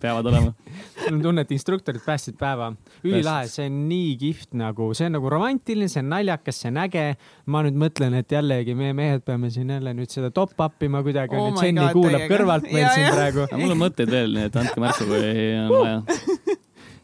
peavad 0.02 0.28
olema. 0.30 0.52
mul 1.00 1.16
on 1.16 1.22
tunne, 1.24 1.44
et 1.46 1.54
instruktorid 1.54 2.04
päästsid 2.04 2.38
päeva. 2.38 2.70
ülilahe, 3.02 3.48
see 3.50 3.66
on 3.66 3.80
nii 3.90 4.12
kihvt 4.20 4.54
nagu, 4.60 4.92
see 4.94 5.08
on 5.10 5.16
nagu 5.18 5.32
romantiline, 5.32 5.90
see 5.90 6.04
on 6.04 6.12
naljakas, 6.14 6.62
see 6.62 6.70
on 6.70 6.78
äge. 6.84 7.06
ma 7.50 7.64
nüüd 7.66 7.80
mõtlen, 7.82 8.14
et 8.20 8.36
jällegi 8.36 8.76
meie 8.78 8.94
mehed 8.96 9.26
peame 9.26 9.50
siin 9.50 9.74
jälle 9.74 9.94
nüüd 9.98 10.14
seda 10.14 10.30
top-up 10.34 10.86
ima 10.86 11.02
kuidagi 11.02 11.38
oh, 11.38 11.50
Jenny 11.58 11.90
kuulab 11.90 12.20
täiega. 12.20 12.34
kõrvalt 12.36 12.70
meil 12.70 12.86
ja, 12.86 12.94
siin 12.94 13.08
ja. 13.08 13.12
praegu. 13.16 13.50
mul 13.58 13.74
on 13.74 13.82
mõtteid 13.82 14.14
veel, 14.14 14.38
nii 14.38 14.50
et 14.50 14.62
andke 14.62 14.86
märku, 14.86 15.10
kui 15.10 15.50
on 15.64 15.74
vaja 15.74 16.58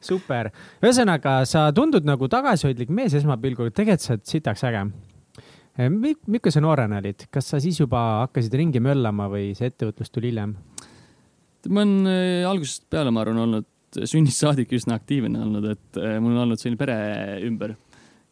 super, 0.07 0.53
ühesõnaga 0.83 1.41
sa 1.49 1.69
tundud 1.77 2.07
nagu 2.07 2.31
tagasihoidlik 2.33 2.95
mees 2.95 3.15
esmapilgul, 3.19 3.75
tegelikult 3.75 4.07
sa 4.07 4.17
oled 4.17 4.27
sitaks 4.31 4.65
äge 4.71 4.87
Eh, 5.77 5.91
milline 5.93 6.53
sa 6.53 6.61
noorena 6.65 7.03
olid, 7.03 7.27
kas 7.33 7.51
sa 7.53 7.59
siis 7.61 7.77
juba 7.83 8.01
hakkasid 8.23 8.55
ringi 8.57 8.81
möllama 8.81 9.27
või 9.29 9.51
see 9.57 9.69
ettevõtlus 9.69 10.13
tuli 10.13 10.31
hiljem? 10.33 10.57
ma 11.67 11.83
olen 11.83 12.07
eh, 12.09 12.47
algusest 12.47 12.87
peale, 12.89 13.11
ma 13.13 13.21
arvan, 13.25 13.43
olnud 13.43 13.99
sünnist 14.07 14.41
saadik 14.41 14.73
üsna 14.77 14.97
aktiivne 14.97 15.43
olnud, 15.43 15.67
et 15.75 15.99
eh, 16.01 16.17
mul 16.23 16.33
on 16.33 16.45
olnud 16.47 16.63
selline 16.63 16.81
pere 16.81 16.97
ümber, 17.45 17.75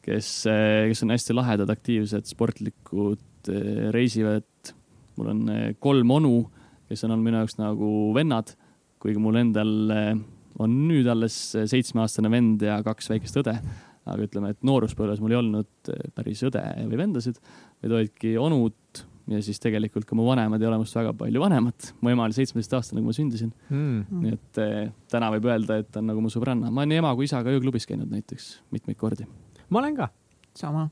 kes, 0.06 0.30
kes 0.46 1.04
on 1.04 1.12
hästi 1.12 1.36
lahedad, 1.36 1.68
aktiivsed, 1.72 2.28
sportlikud, 2.30 3.50
reisivad. 3.92 4.72
mul 5.18 5.30
on 5.34 5.42
kolm 5.84 6.16
onu, 6.16 6.34
kes 6.88 7.04
on 7.04 7.12
olnud 7.12 7.28
minu 7.28 7.42
jaoks 7.42 7.58
nagu 7.60 7.90
vennad, 8.16 8.54
kuigi 9.02 9.20
mul 9.20 9.40
endal 9.42 9.74
on 10.62 10.76
nüüd 10.88 11.08
alles 11.10 11.36
seitsmeaastane 11.56 12.30
vend 12.30 12.62
ja 12.62 12.78
kaks 12.86 13.10
väikest 13.10 13.42
õde 13.42 13.58
aga 14.04 14.26
ütleme, 14.26 14.52
et 14.52 14.64
nooruspõlves 14.66 15.20
mul 15.22 15.34
ei 15.34 15.40
olnud 15.40 15.92
eh, 15.92 16.06
päris 16.16 16.42
õde 16.46 16.62
või 16.90 17.00
vendasid, 17.00 17.38
vaid 17.82 17.94
olidki 17.98 18.34
onud 18.40 19.04
ja 19.32 19.40
siis 19.44 19.60
tegelikult 19.62 20.04
ka 20.08 20.16
mu 20.18 20.26
vanemad 20.26 20.60
ei 20.60 20.68
ole 20.68 20.80
minust 20.82 20.96
väga 20.98 21.14
palju 21.16 21.40
vanemad. 21.40 21.86
mu 22.04 22.12
ema 22.12 22.26
oli 22.26 22.36
seitsmeteistaastane, 22.36 23.00
kui 23.00 23.08
ma 23.08 23.16
sündisin 23.16 23.54
mm.. 23.70 24.18
nii 24.24 24.34
et 24.36 24.60
eh, 24.60 24.90
täna 25.12 25.30
võib 25.32 25.48
öelda, 25.48 25.78
et 25.80 25.88
ta 25.92 26.02
on 26.02 26.10
nagu 26.12 26.24
mu 26.24 26.32
sõbranna. 26.32 26.68
ma 26.70 26.82
olen 26.82 26.92
nii 26.92 27.00
ema 27.00 27.14
kui 27.16 27.28
isaga 27.28 27.54
ööklubis 27.54 27.88
käinud 27.88 28.12
näiteks 28.12 28.50
mitmeid 28.74 29.00
kordi. 29.00 29.28
ma 29.70 29.80
olen 29.80 29.96
ka. 30.02 30.10
sama. 30.60 30.90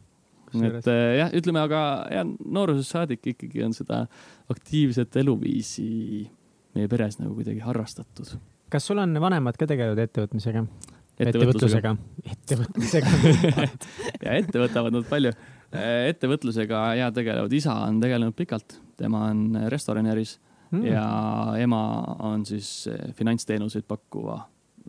et 0.57 0.89
eh, 0.89 1.03
jah, 1.21 1.35
ütleme, 1.37 1.61
aga 1.61 1.83
jah, 2.13 2.33
noorusest 2.45 2.97
saadik 2.97 3.35
ikkagi 3.35 3.67
on 3.67 3.77
seda 3.77 4.07
aktiivset 4.53 5.21
eluviisi 5.21 6.25
meie 6.73 6.89
peres 6.89 7.21
nagu 7.21 7.37
kuidagi 7.37 7.61
harrastatud. 7.61 8.39
Kas 8.73 8.89
sul 8.89 9.03
on 9.03 9.13
vanemad 9.21 9.59
ka 9.61 9.69
tegelenud 9.69 10.01
ettevõtmisega? 10.01 10.65
ettevõtlusega. 11.23 11.93
ettevõtlusega 12.33 13.11
ja 14.25 14.39
ette 14.39 14.63
võtavad 14.63 14.97
nad 14.97 15.05
palju. 15.11 15.33
Äh, 15.73 16.09
ettevõtlusega 16.13 16.81
ja 16.99 17.11
tegelevad, 17.15 17.53
isa 17.57 17.75
on 17.87 18.01
tegelenud 18.03 18.37
pikalt, 18.37 18.79
tema 19.01 19.27
on 19.31 19.61
restoranäris 19.73 20.39
mm. 20.71 20.83
ja 20.89 21.05
ema 21.61 21.83
on 22.29 22.47
siis 22.49 22.89
äh, 22.93 23.13
finantsteenuseid 23.17 23.87
pakkuva 23.89 24.41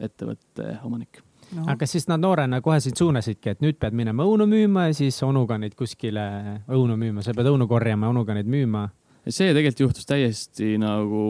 ettevõtte 0.02 0.80
omanik 0.88 1.22
no.. 1.54 1.68
aga 1.68 1.78
kas 1.84 1.94
siis 1.96 2.10
nad 2.10 2.24
noorena 2.24 2.60
kohe 2.66 2.80
sind 2.84 3.00
suunasidki, 3.00 3.54
et 3.54 3.64
nüüd 3.64 3.78
pead 3.80 3.96
minema 3.96 4.26
õunu 4.28 4.48
müüma 4.50 4.90
ja 4.90 4.98
siis 4.98 5.20
onuga 5.24 5.60
neid 5.62 5.78
kuskile 5.80 6.26
õunu 6.68 6.98
müüma, 7.00 7.24
sa 7.24 7.36
pead 7.38 7.52
õunu 7.52 7.68
korjama, 7.70 8.10
onuga 8.12 8.36
neid 8.38 8.50
müüma 8.50 8.88
see 9.32 9.52
tegelikult 9.56 9.82
juhtus 9.86 10.08
täiesti 10.08 10.74
nagu, 10.82 11.24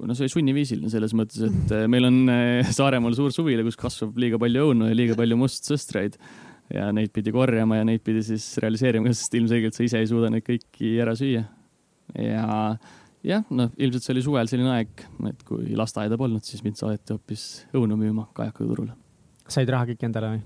no 0.00 0.16
see 0.16 0.24
oli 0.24 0.32
sunniviisiline 0.32 0.92
selles 0.92 1.12
mõttes, 1.16 1.42
et 1.44 1.72
eh, 1.76 1.88
meil 1.90 2.08
on 2.08 2.20
eh, 2.32 2.70
Saaremaal 2.72 3.16
suur 3.16 3.34
suvila, 3.34 3.64
kus 3.66 3.76
kasvab 3.80 4.16
liiga 4.20 4.40
palju 4.40 4.70
õunu 4.70 4.88
ja 4.88 4.96
liiga 4.96 5.16
palju 5.18 5.36
mustsõstreid 5.40 6.16
ja 6.72 6.86
neid 6.94 7.12
pidi 7.12 7.32
korjama 7.34 7.80
ja 7.80 7.88
neid 7.88 8.04
pidi 8.04 8.22
siis 8.24 8.46
realiseerima, 8.62 9.12
sest 9.12 9.36
ilmselgelt 9.36 9.76
sa 9.76 9.84
ise 9.84 10.00
ei 10.00 10.08
suuda 10.08 10.30
neid 10.32 10.46
kõiki 10.46 10.94
ära 11.04 11.12
süüa. 11.18 11.44
ja 12.16 12.46
jah, 13.28 13.44
noh, 13.52 13.74
ilmselt 13.76 14.06
see 14.06 14.14
oli 14.16 14.24
suvel 14.24 14.48
selline 14.48 14.72
aeg, 14.78 15.04
et 15.28 15.44
kui 15.48 15.76
lasteaeda 15.76 16.16
polnud, 16.20 16.44
siis 16.48 16.64
mind 16.64 16.80
saadeti 16.80 17.12
hoopis 17.12 17.44
õunu 17.76 18.00
müüma 18.00 18.30
Kajaka 18.36 18.64
turule. 18.64 18.96
said 19.48 19.68
raha 19.68 19.90
kõik 19.92 20.08
endale 20.08 20.32
või? 20.36 20.42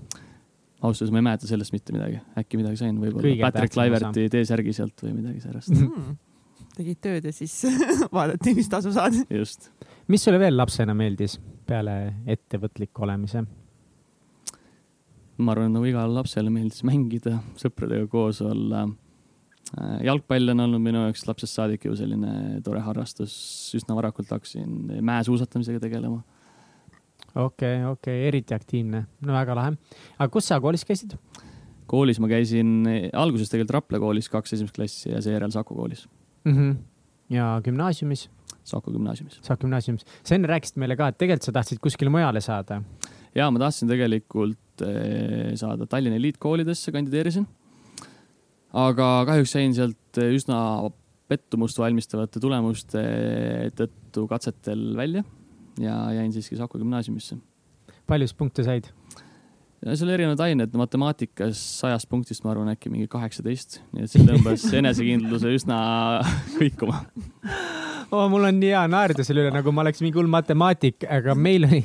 ausalt 0.83 1.05
öeldes 1.05 1.15
ma 1.15 1.21
ei 1.21 1.27
mäleta 1.29 1.47
sellest 1.47 1.71
mitte 1.71 1.95
midagi, 1.95 2.19
äkki 2.35 2.59
midagi 2.59 2.83
sain, 2.83 2.99
võib-olla 2.99 3.47
Patrick 3.47 3.79
Laiverti 3.79 4.27
T-särgi 4.35 4.75
sealt 4.75 4.99
või 5.05 5.15
midagi 5.21 5.39
säärast 5.45 5.71
mm 5.71 6.11
tegid 6.77 7.01
tööd 7.03 7.27
ja 7.27 7.33
siis 7.35 7.55
vaadati, 8.15 8.55
mis 8.57 8.69
tasu 8.71 8.93
saad. 8.95 9.17
just. 9.29 9.69
mis 10.11 10.23
sulle 10.25 10.39
veel 10.41 10.57
lapsena 10.57 10.95
meeldis 10.97 11.37
peale 11.67 11.97
ettevõtliku 12.29 13.05
olemise? 13.07 13.45
ma 15.43 15.53
arvan, 15.55 15.73
nagu 15.73 15.87
igale 15.89 16.13
lapsele 16.13 16.51
meeldis 16.53 16.83
mängida, 16.85 17.39
sõpradega 17.59 18.05
koos 18.11 18.39
olla. 18.45 18.83
Äh, 19.73 20.03
jalgpall 20.05 20.53
on 20.53 20.61
olnud 20.67 20.83
minu 20.83 21.01
jaoks 21.07 21.25
lapsest 21.25 21.57
saadik 21.57 21.87
ju 21.87 21.95
selline 21.97 22.61
tore 22.65 22.83
harrastus, 22.85 23.33
üsna 23.77 23.97
varakult 23.97 24.29
hakkasin 24.35 25.01
mäesuusatamisega 25.01 25.81
tegelema. 25.83 26.21
okei 27.33 27.45
okay,, 27.45 27.77
okei 27.81 28.19
okay., 28.19 28.27
eriti 28.29 28.53
aktiivne, 28.53 29.05
no 29.25 29.33
väga 29.33 29.57
lahe. 29.57 29.77
aga 30.19 30.29
kus 30.33 30.51
sa 30.51 30.61
koolis 30.61 30.85
käisid? 30.85 31.17
koolis 31.89 32.21
ma 32.21 32.29
käisin 32.29 32.85
alguses 33.17 33.49
tegelikult 33.49 33.79
Rapla 33.79 33.99
koolis 34.05 34.29
kaks 34.31 34.53
esimest 34.55 34.75
klassi 34.77 35.09
ja 35.11 35.21
seejärel 35.21 35.51
Saku 35.51 35.75
koolis 35.75 36.05
mm. 36.45 36.53
-hmm. 36.53 36.75
ja 37.29 37.61
gümnaasiumis? 37.63 38.29
Saku 38.63 38.91
gümnaasiumis. 38.91 39.39
Saku 39.41 39.65
gümnaasiumis. 39.65 40.05
sa 40.23 40.35
enne 40.35 40.47
rääkisid 40.47 40.79
meile 40.79 40.95
ka, 40.95 41.09
et 41.11 41.17
tegelikult 41.17 41.43
sa 41.43 41.51
tahtsid 41.51 41.81
kuskile 41.83 42.09
mujale 42.09 42.41
saada. 42.41 42.81
ja 43.35 43.51
ma 43.51 43.59
tahtsin 43.59 43.89
tegelikult 43.89 44.81
eh, 44.81 45.55
saada 45.55 45.85
Tallinna 45.85 46.15
eliitkoolidesse, 46.15 46.91
kandideerisin. 46.91 47.47
aga 48.73 49.25
kahjuks 49.25 49.55
jäin 49.55 49.75
sealt 49.75 50.17
eh, 50.17 50.33
üsna 50.35 50.89
pettumust 51.27 51.79
valmistavate 51.79 52.39
tulemuste 52.39 53.01
tõttu 53.75 54.27
katsetel 54.27 54.95
välja 54.97 55.23
ja 55.79 56.11
jäin 56.13 56.33
siiski 56.33 56.55
Saku 56.55 56.77
gümnaasiumisse. 56.77 57.37
palju 58.07 58.27
sa 58.27 58.35
punkte 58.37 58.63
said? 58.63 58.87
Seal 59.83 60.13
erinevad 60.13 60.41
ained, 60.45 60.75
matemaatikas 60.79 61.59
sajast 61.81 62.07
punktist 62.11 62.45
ma 62.45 62.53
arvan 62.53 62.71
äkki 62.71 62.91
mingi 62.91 63.09
kaheksateist, 63.11 63.81
nii 63.95 64.05
et 64.05 64.13
see 64.13 64.23
tõmbas 64.27 64.65
enesekindluse 64.79 65.51
üsna 65.57 65.77
kõikuma 66.55 67.03
oh,. 68.13 68.29
mul 68.31 68.47
on 68.47 68.59
nii 68.61 68.71
hea 68.71 68.85
naerda 68.91 69.25
selle 69.27 69.43
üle, 69.43 69.53
nagu 69.55 69.73
ma 69.75 69.83
oleks 69.83 70.03
mingi 70.05 70.19
hull 70.19 70.31
matemaatik, 70.31 71.07
aga 71.11 71.35
meil 71.35 71.67
oli, 71.67 71.81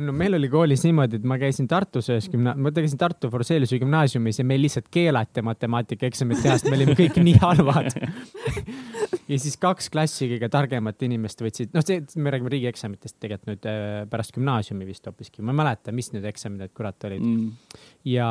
no 0.00 0.14
meil 0.16 0.38
oli 0.38 0.50
koolis 0.52 0.86
niimoodi, 0.86 1.20
et 1.20 1.28
ma 1.28 1.38
käisin 1.42 1.68
Tartus 1.70 2.08
ühes 2.12 2.30
gümna-, 2.32 2.56
ma 2.56 2.72
käisin 2.74 3.00
Tartu 3.00 3.30
Forseliuse 3.32 3.80
gümnaasiumis 3.82 4.40
ja 4.40 4.48
meil 4.48 4.64
lihtsalt 4.64 4.88
keelati 4.92 5.44
matemaatikaeksamit 5.44 6.42
teha, 6.44 6.56
sest 6.56 6.70
me 6.70 6.78
olime 6.80 6.96
kõik 6.98 7.20
nii 7.20 7.36
halvad 7.42 7.92
ja 9.32 9.38
siis 9.40 9.56
kaks 9.60 9.88
klassi 9.92 10.28
kõige 10.30 10.48
targemat 10.52 11.02
inimest 11.06 11.40
võtsid, 11.42 11.72
noh, 11.74 11.84
see, 11.86 12.02
me 12.20 12.32
räägime 12.32 12.52
riigieksamitest 12.52 13.16
tegelikult 13.22 13.50
nüüd 13.52 13.68
äh, 13.70 14.02
pärast 14.10 14.34
gümnaasiumi 14.36 14.86
vist 14.88 15.06
hoopiski, 15.08 15.44
ma 15.44 15.54
ei 15.54 15.60
mäleta, 15.62 15.94
mis 15.96 16.12
need 16.12 16.26
eksamid 16.28 16.62
need 16.62 16.74
kurat 16.76 17.08
olid. 17.08 17.24
Mm.. 17.24 17.80
ja, 18.12 18.28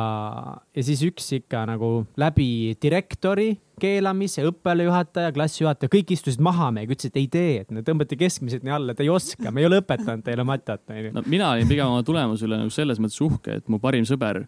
ja 0.76 0.86
siis 0.86 1.02
üks 1.06 1.28
ikka 1.38 1.64
nagu 1.68 1.92
läbi 2.20 2.76
direktori 2.82 3.50
keelamise, 3.82 4.44
õppealajuhataja, 4.46 5.32
klassijuhataja, 5.34 5.90
kõik 5.90 6.12
istusid 6.14 6.42
maha 6.44 6.68
meiega, 6.74 6.94
ütlesid, 6.94 7.16
ei 7.18 7.26
tee, 7.32 7.54
et 7.64 7.72
no 7.74 7.82
tõmbate 7.86 8.18
keskmised 8.20 8.62
nii 8.62 8.76
alla, 8.76 8.94
te 8.94 9.02
ei 9.06 9.10
oska, 9.10 9.50
me 9.50 9.64
ei 9.64 9.66
ole 9.66 9.80
õpetanud 9.82 10.22
teile 10.26 10.46
matat, 10.46 10.84
onju. 10.92 11.14
no 11.16 11.24
mina 11.26 11.50
olin 11.56 11.70
pigem 11.70 11.90
oma 11.90 12.04
tulemuse 12.06 12.46
üle 12.46 12.60
nagu 12.60 12.70
selles 12.74 13.02
mõttes 13.02 13.18
uhke, 13.24 13.58
et 13.58 13.72
mu 13.72 13.82
parim 13.82 14.06
sõber, 14.06 14.44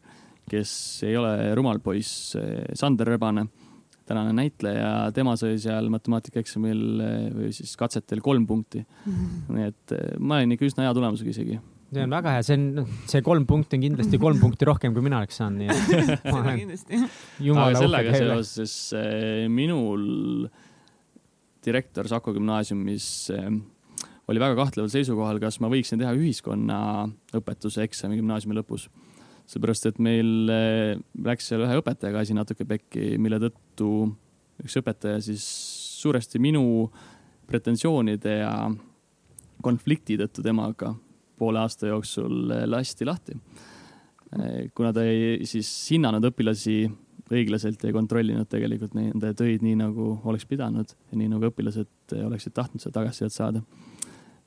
kes 0.50 0.70
ei 1.08 1.16
ole 1.18 1.34
rumal 1.56 1.80
poiss, 1.82 2.36
Sander 2.78 3.08
Rebane 3.14 3.48
tänane 4.08 4.34
näitleja, 4.36 4.88
tema 5.16 5.34
sai 5.40 5.58
seal 5.62 5.88
matemaatikaeksamil 5.92 6.82
eh, 7.04 7.28
või 7.34 7.52
siis 7.56 7.74
katsetel 7.80 8.22
kolm 8.24 8.46
punkti. 8.48 8.84
-hmm. 8.84 9.54
nii 9.56 9.70
et 9.70 9.94
eh, 9.96 10.10
ma 10.18 10.40
olin 10.40 10.56
ikka 10.56 10.68
üsna 10.68 10.86
hea 10.86 10.96
tulemusega 10.96 11.32
isegi. 11.32 11.60
see 11.94 12.02
on 12.02 12.16
väga 12.16 12.34
hea, 12.34 12.42
see 12.42 12.58
on, 12.58 12.66
noh, 12.80 12.94
see 13.10 13.22
kolm 13.22 13.46
punkti 13.46 13.78
on 13.78 13.84
kindlasti 13.86 14.18
kolm 14.18 14.40
punkti 14.42 14.66
rohkem, 14.68 14.94
kui 14.96 15.04
mina 15.04 15.22
oleks 15.22 15.38
saanud, 15.40 15.62
nii 15.62 15.68
et. 15.70 15.78
aga 17.54 17.78
sellega 17.78 18.16
seoses 18.18 18.74
eh, 18.98 19.46
minul 19.48 20.48
direktor 21.64 22.08
Saku 22.10 22.34
gümnaasiumis 22.36 23.06
oli 24.28 24.40
väga 24.40 24.56
kahtleval 24.58 24.90
seisukohal, 24.92 25.40
kas 25.40 25.56
ma 25.64 25.70
võiksin 25.72 26.00
teha 26.00 26.12
ühiskonnaõpetuse 26.16 27.84
eksami 27.88 28.18
gümnaasiumi 28.20 28.56
lõpus 28.58 28.88
seepärast, 29.50 29.88
et 29.90 30.00
meil 30.02 30.50
eh, 30.52 30.94
läks 31.24 31.50
seal 31.50 31.64
ühe 31.66 31.78
õpetajaga 31.80 32.22
asi 32.24 32.36
natuke 32.36 32.66
pekki, 32.68 33.14
mille 33.20 33.40
tõttu 33.42 33.90
üks 34.64 34.78
õpetaja 34.80 35.20
siis 35.24 35.44
suuresti 36.00 36.40
minu 36.42 36.64
pretensioonide 37.48 38.38
ja 38.40 38.54
konflikti 39.64 40.16
tõttu 40.20 40.44
temaga 40.44 40.94
poole 41.38 41.60
aasta 41.60 41.90
jooksul 41.90 42.54
eh, 42.54 42.66
lasti 42.70 43.08
lahti. 43.08 43.36
Eh, 44.34 44.60
kuna 44.76 44.94
ta 44.96 45.04
ei 45.06 45.44
siis 45.48 45.70
hinnanud 45.92 46.24
õpilasi 46.30 46.78
õiglaselt 47.34 47.80
ja 47.84 47.92
kontrollinud 47.92 48.48
tegelikult 48.52 48.96
nende 48.96 49.32
töid 49.36 49.62
nii, 49.64 49.78
nagu 49.80 50.10
oleks 50.28 50.44
pidanud 50.48 50.90
ja 50.92 51.18
nii 51.18 51.30
nagu 51.32 51.48
õpilased 51.48 52.16
oleksid 52.20 52.52
tahtnud 52.56 52.84
seda 52.84 52.98
tagasisidet 53.00 53.32
saada 53.32 53.62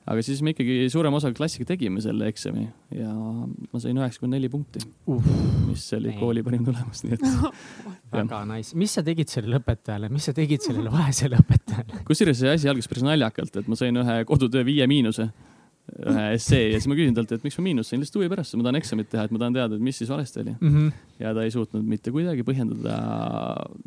aga 0.08 0.24
siis 0.24 0.42
me 0.46 0.54
ikkagi 0.54 0.88
suurema 0.92 1.20
osa 1.20 1.32
klassiga 1.36 1.68
tegime 1.74 2.02
selle 2.04 2.30
eksami 2.32 2.64
ja 2.96 3.12
ma 3.12 3.82
sain 3.84 3.98
üheksakümmend 4.00 4.38
neli 4.38 4.52
punkti 4.52 4.84
uh,, 5.12 5.34
mis 5.68 5.84
oli 5.98 6.14
ei. 6.14 6.20
kooli 6.20 6.44
parim 6.46 6.64
tulemus, 6.68 7.04
nii 7.04 7.18
et 7.18 7.26
väga 8.16 8.44
nice. 8.54 8.78
mis 8.80 8.96
sa 8.98 9.04
tegid 9.08 9.34
sellele 9.34 9.60
õpetajale, 9.62 10.12
mis 10.14 10.30
sa 10.30 10.36
tegid 10.38 10.64
sellele 10.64 10.94
vaesele 10.94 11.40
õpetajale? 11.44 12.06
kusjuures 12.08 12.40
see 12.40 12.56
asi 12.56 12.72
algas 12.72 12.90
päris 12.92 13.06
naljakalt, 13.08 13.62
et 13.62 13.70
ma 13.70 13.80
sain 13.80 14.04
ühe 14.04 14.18
kodutöö 14.30 14.66
viie 14.68 14.88
miinuse 14.90 15.30
ühe 15.88 16.24
essee 16.36 16.66
ja 16.68 16.80
siis 16.80 16.90
ma 16.92 16.98
küsin 16.98 17.16
talt, 17.16 17.32
et 17.32 17.44
miks 17.46 17.56
ma 17.60 17.64
miinus 17.68 17.92
sain, 17.92 18.02
lihtsalt 18.02 18.20
huvi 18.20 18.28
pärast, 18.32 18.56
ma 18.60 18.66
tahan 18.66 18.80
eksamit 18.80 19.08
teha, 19.12 19.24
et 19.28 19.34
ma 19.34 19.40
tahan 19.40 19.56
teada, 19.56 19.78
et 19.78 19.84
mis 19.84 19.96
siis 20.00 20.10
valesti 20.12 20.42
oli 20.42 20.54
mm. 20.54 20.74
-hmm. 20.74 20.90
ja 21.24 21.32
ta 21.36 21.46
ei 21.48 21.54
suutnud 21.54 21.86
mitte 21.88 22.12
kuidagi 22.12 22.44
põhjendada, 22.48 22.98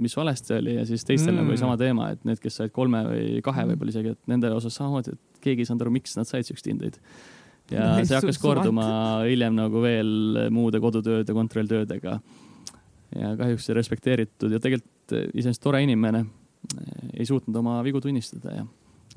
mis 0.01 0.17
valesti 0.17 0.57
oli 0.57 0.79
ja 0.79 0.87
siis 0.89 1.05
teistel 1.05 1.33
mm 1.33 1.37
-hmm. 1.37 1.43
nagu 1.43 1.53
oli 1.53 1.61
sama 1.61 1.77
teema, 1.77 2.09
et 2.15 2.25
need, 2.25 2.41
kes 2.41 2.57
said 2.57 2.73
kolme 2.73 3.03
või 3.05 3.43
kahe 3.45 3.67
võib-olla 3.73 3.93
isegi, 3.93 4.15
et 4.17 4.33
nende 4.33 4.53
osas 4.57 4.81
samamoodi, 4.81 5.13
et 5.13 5.30
keegi 5.45 5.65
ei 5.65 5.69
saanud 5.69 5.87
aru, 5.87 5.95
miks 5.99 6.17
nad 6.19 6.29
said 6.29 6.49
siukseid 6.49 6.73
hindeid. 6.75 6.99
ja 7.73 7.89
no, 7.97 8.05
see 8.05 8.19
hakkas 8.19 8.41
korduma 8.43 8.87
hiljem 9.29 9.57
nagu 9.59 9.83
veel 9.85 10.45
muude 10.55 10.83
kodutööde, 10.83 11.37
kontrolltöödega. 11.37 12.19
ja 13.17 13.33
kahjuks 13.39 13.71
ei 13.71 13.81
respekteeritud 13.81 14.53
ja 14.55 14.63
tegelikult 14.63 15.17
iseenesest 15.35 15.63
tore 15.63 15.83
inimene 15.83 16.25
ei 17.17 17.27
suutnud 17.27 17.57
oma 17.57 17.81
vigu 17.87 18.01
tunnistada 18.03 18.61
ja 18.61 18.67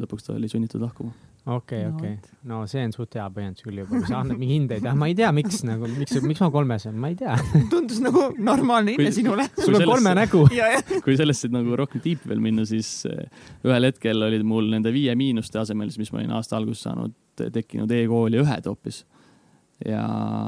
lõpuks 0.01 0.25
ta 0.25 0.37
oli 0.37 0.49
sunnitud 0.49 0.81
lahkuma 0.81 1.13
okei 1.45 1.85
okei. 1.87 2.11
no 2.47 2.61
see 2.71 2.83
on 2.87 2.93
suht 2.95 3.17
hea 3.17 3.25
põhjendus 3.35 3.65
küll 3.65 3.81
juba, 3.81 3.97
kui 3.97 4.07
sa 4.07 4.21
annad 4.21 4.39
mingi 4.39 4.55
hindeid, 4.57 4.85
jah, 4.87 4.95
ma 4.99 5.09
ei 5.11 5.15
tea, 5.17 5.31
miks 5.35 5.63
nagu, 5.67 5.89
miks, 5.97 6.15
miks 6.23 6.43
ma 6.43 6.49
kolmes 6.53 6.85
olen, 6.87 7.01
ma 7.03 7.09
ei 7.11 7.17
tea. 7.19 7.35
Tundus 7.71 7.99
nagu 8.03 8.29
normaalne 8.37 8.95
hinne 8.95 9.11
sinule. 9.15 9.47
sul 9.57 9.75
on 9.79 9.87
kolme 9.89 10.13
nägu. 10.19 10.45
Kui 11.05 11.17
sellesse 11.19 11.51
nagu 11.51 11.75
rohkem 11.79 12.03
tiip 12.03 12.23
veel 12.29 12.43
minna, 12.43 12.67
siis 12.69 12.91
eh, 13.09 13.25
ühel 13.67 13.89
hetkel 13.89 14.27
olid 14.29 14.45
mul 14.47 14.71
nende 14.71 14.93
viie 14.95 15.15
miinuste 15.19 15.59
asemel, 15.61 15.91
siis 15.91 16.05
mis 16.05 16.13
ma 16.13 16.21
olin 16.21 16.37
aasta 16.37 16.55
alguses 16.59 16.87
saanud, 16.87 17.17
tekkinud 17.43 17.91
e-kooli 17.91 18.39
ühed 18.39 18.69
hoopis. 18.69 19.03
ja 19.83 20.03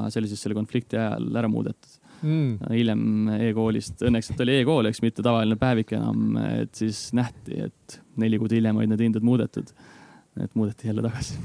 see 0.07 0.21
oli 0.21 0.31
siis 0.31 0.43
selle 0.45 0.55
konflikti 0.55 0.99
ajal 1.01 1.27
ära 1.43 1.51
muudetud. 1.51 2.01
Mm.. 2.25 2.71
hiljem 2.71 3.01
e-koolist, 3.35 3.99
õnneks, 4.07 4.31
et 4.31 4.39
oli 4.41 4.53
e-kool, 4.61 4.87
eks 4.87 5.01
mitte 5.03 5.21
tavaline 5.21 5.57
päevik 5.59 5.91
enam, 5.97 6.37
et 6.63 6.71
siis 6.79 7.09
nähti, 7.13 7.59
et 7.67 7.97
neli 8.17 8.39
kuud 8.41 8.55
hiljem 8.55 8.79
olid 8.79 8.93
need 8.93 9.03
hinded 9.03 9.27
muudetud 9.27 9.73
et 10.43 10.55
muudeti 10.55 10.87
jälle 10.87 11.05
tagasi. 11.05 11.39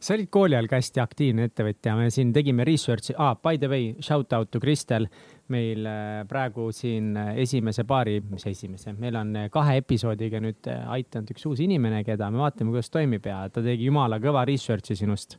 Sa 0.00 0.14
olid 0.14 0.28
kooli 0.30 0.56
ajal 0.56 0.68
ka 0.70 0.78
hästi 0.78 1.00
aktiivne 1.02 1.46
ettevõtja, 1.48 1.96
me 1.98 2.10
siin 2.14 2.32
tegime 2.34 2.66
research'i. 2.68 3.16
Ah,, 3.18 3.34
by 3.42 3.58
the 3.58 3.70
way, 3.70 3.88
shout 4.04 4.32
out 4.36 4.52
to 4.52 4.60
Kristel. 4.62 5.08
meil 5.46 5.84
äh, 5.86 6.24
praegu 6.26 6.72
siin 6.74 7.12
äh, 7.16 7.36
esimese 7.38 7.84
paari, 7.86 8.16
mis 8.32 8.42
esimese, 8.50 8.96
meil 8.98 9.14
on 9.14 9.28
äh, 9.38 9.44
kahe 9.54 9.76
episoodiga 9.78 10.40
nüüd 10.42 10.66
aidanud 10.66 11.30
üks 11.30 11.46
uus 11.46 11.62
inimene, 11.62 12.00
keda 12.02 12.32
me 12.34 12.40
vaatame, 12.42 12.72
kuidas 12.72 12.90
toimib 12.90 13.28
ja 13.30 13.44
ta 13.54 13.62
tegi 13.62 13.86
jumala 13.86 14.18
kõva 14.18 14.42
research'i 14.48 14.98
sinust. 14.98 15.38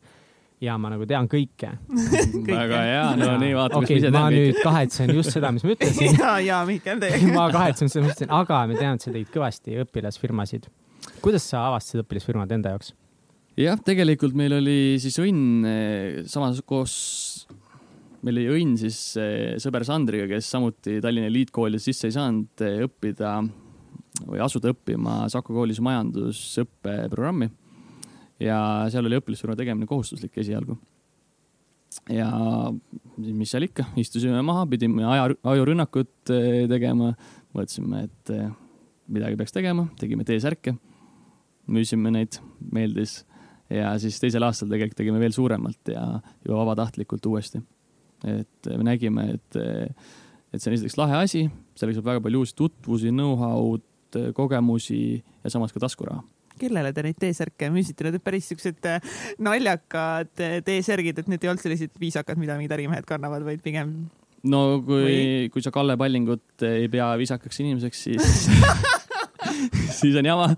Ja 0.64 0.78
ma 0.80 0.94
nagu 0.94 1.04
tean 1.06 1.28
kõike. 1.28 1.74
Väga 2.48 2.80
hea, 2.88 3.04
no 3.20 3.34
nii 3.44 3.52
vaatame 3.60 3.84
okay,, 3.84 4.00
mis 4.00 4.06
sa 4.06 4.08
tead. 4.08 4.16
ma 4.16 4.26
nüüd 4.32 4.64
kahetsen 4.64 5.14
just 5.20 5.36
seda, 5.36 5.52
mis 5.52 5.68
ma 5.68 5.76
ütlesin. 5.76 6.16
Ja, 6.24 6.34
ja 6.40 6.64
Mihkel 6.72 7.04
teiega 7.04 7.36
ma 7.42 7.50
kahetsen 7.52 7.92
seda, 7.92 8.08
mis 8.08 8.14
ma 8.14 8.16
ütlesin, 8.16 8.36
aga 8.40 8.64
me 8.72 8.80
teame, 8.80 8.96
et 8.96 9.10
sa 9.10 9.12
tegid 9.12 9.36
kõvasti 9.36 9.82
õpilasfirmasid 9.84 10.72
kuidas 11.24 11.46
sa 11.50 11.68
avastasid 11.70 12.04
õpilasfirmad 12.06 12.52
enda 12.56 12.76
jaoks? 12.76 12.94
jah, 13.58 13.78
tegelikult 13.82 14.36
meil 14.38 14.58
oli 14.60 14.80
siis 15.02 15.18
õnn 15.22 15.68
eh, 15.68 16.18
samas 16.30 16.60
koos, 16.68 16.96
meil 18.26 18.42
oli 18.42 18.60
õnn 18.60 18.76
siis 18.80 19.00
eh, 19.22 19.56
sõber 19.62 19.86
Sandriga, 19.88 20.28
kes 20.30 20.50
samuti 20.54 21.00
Tallinna 21.04 21.32
Eliitkooli 21.32 21.82
sisse 21.82 22.10
ei 22.10 22.16
saanud 22.16 22.66
eh, 22.66 22.84
õppida 22.86 23.40
või 24.28 24.42
asuda 24.42 24.74
õppima 24.74 25.24
Saku 25.30 25.54
koolis 25.58 25.82
majandusõppeprogrammi. 25.86 27.50
ja 28.42 28.60
seal 28.94 29.10
oli 29.10 29.20
õpilasfirma 29.22 29.58
tegemine 29.58 29.90
kohustuslik 29.90 30.38
esialgu. 30.38 30.78
ja 32.14 32.30
mis 33.18 33.50
seal 33.50 33.66
ikka, 33.66 33.90
istusime 33.98 34.42
maha, 34.46 34.68
pidime 34.70 35.06
aja, 35.06 35.32
ajurünnakut 35.50 36.30
tegema, 36.70 37.14
mõtlesime, 37.58 38.06
et 38.06 38.34
midagi 39.08 39.38
peaks 39.40 39.56
tegema, 39.56 39.88
tegime 39.98 40.26
T-särke 40.28 40.76
müüsime 41.72 42.12
neid, 42.14 42.40
meeldis. 42.74 43.22
ja 43.70 43.92
siis 44.00 44.20
teisel 44.24 44.46
aastal 44.48 44.70
tegelikult 44.72 45.02
tegime 45.02 45.20
veel 45.20 45.36
suuremalt 45.36 45.92
ja 45.92 46.06
juba 46.46 46.62
vabatahtlikult 46.62 47.26
uuesti. 47.32 47.62
et 48.28 48.72
me 48.72 48.88
nägime, 48.88 49.28
et, 49.36 49.60
et 50.54 50.62
see 50.62 50.72
on 50.72 50.78
esiteks 50.78 50.98
lahe 50.98 51.20
asi, 51.20 51.44
sellega 51.78 52.00
saab 52.00 52.14
väga 52.14 52.24
palju 52.26 52.42
uusi 52.44 52.56
tutvusi, 52.58 53.14
know-how'd, 53.14 53.86
kogemusi 54.34 55.02
ja 55.44 55.54
samas 55.54 55.76
ka 55.76 55.84
taskuraha 55.84 56.24
kellele 56.58 56.90
te 56.90 57.04
neid 57.06 57.20
T-särke 57.22 57.68
müüsite, 57.70 58.02
need 58.02 58.16
olid 58.16 58.24
päris 58.26 58.48
siuksed 58.50 58.88
naljakad 59.46 60.32
T-särgid, 60.66 61.20
et 61.22 61.28
need 61.30 61.44
ei 61.46 61.52
olnud 61.52 61.62
sellised 61.62 62.00
viisakad, 62.02 62.40
mida 62.42 62.56
mingid 62.58 62.74
ärimehed 62.74 63.06
kannavad, 63.06 63.46
vaid 63.46 63.62
pigem. 63.62 63.92
no 64.48 64.64
kui 64.88 65.04
Või..., 65.04 65.52
kui 65.54 65.62
sa 65.62 65.70
Kalle 65.76 66.00
Pallingut 66.02 66.66
ei 66.66 66.90
pea 66.90 67.12
viisakaks 67.20 67.62
inimeseks, 67.62 68.04
siis 68.08 68.48
siis 70.00 70.16
on 70.16 70.26
jama 70.26 70.50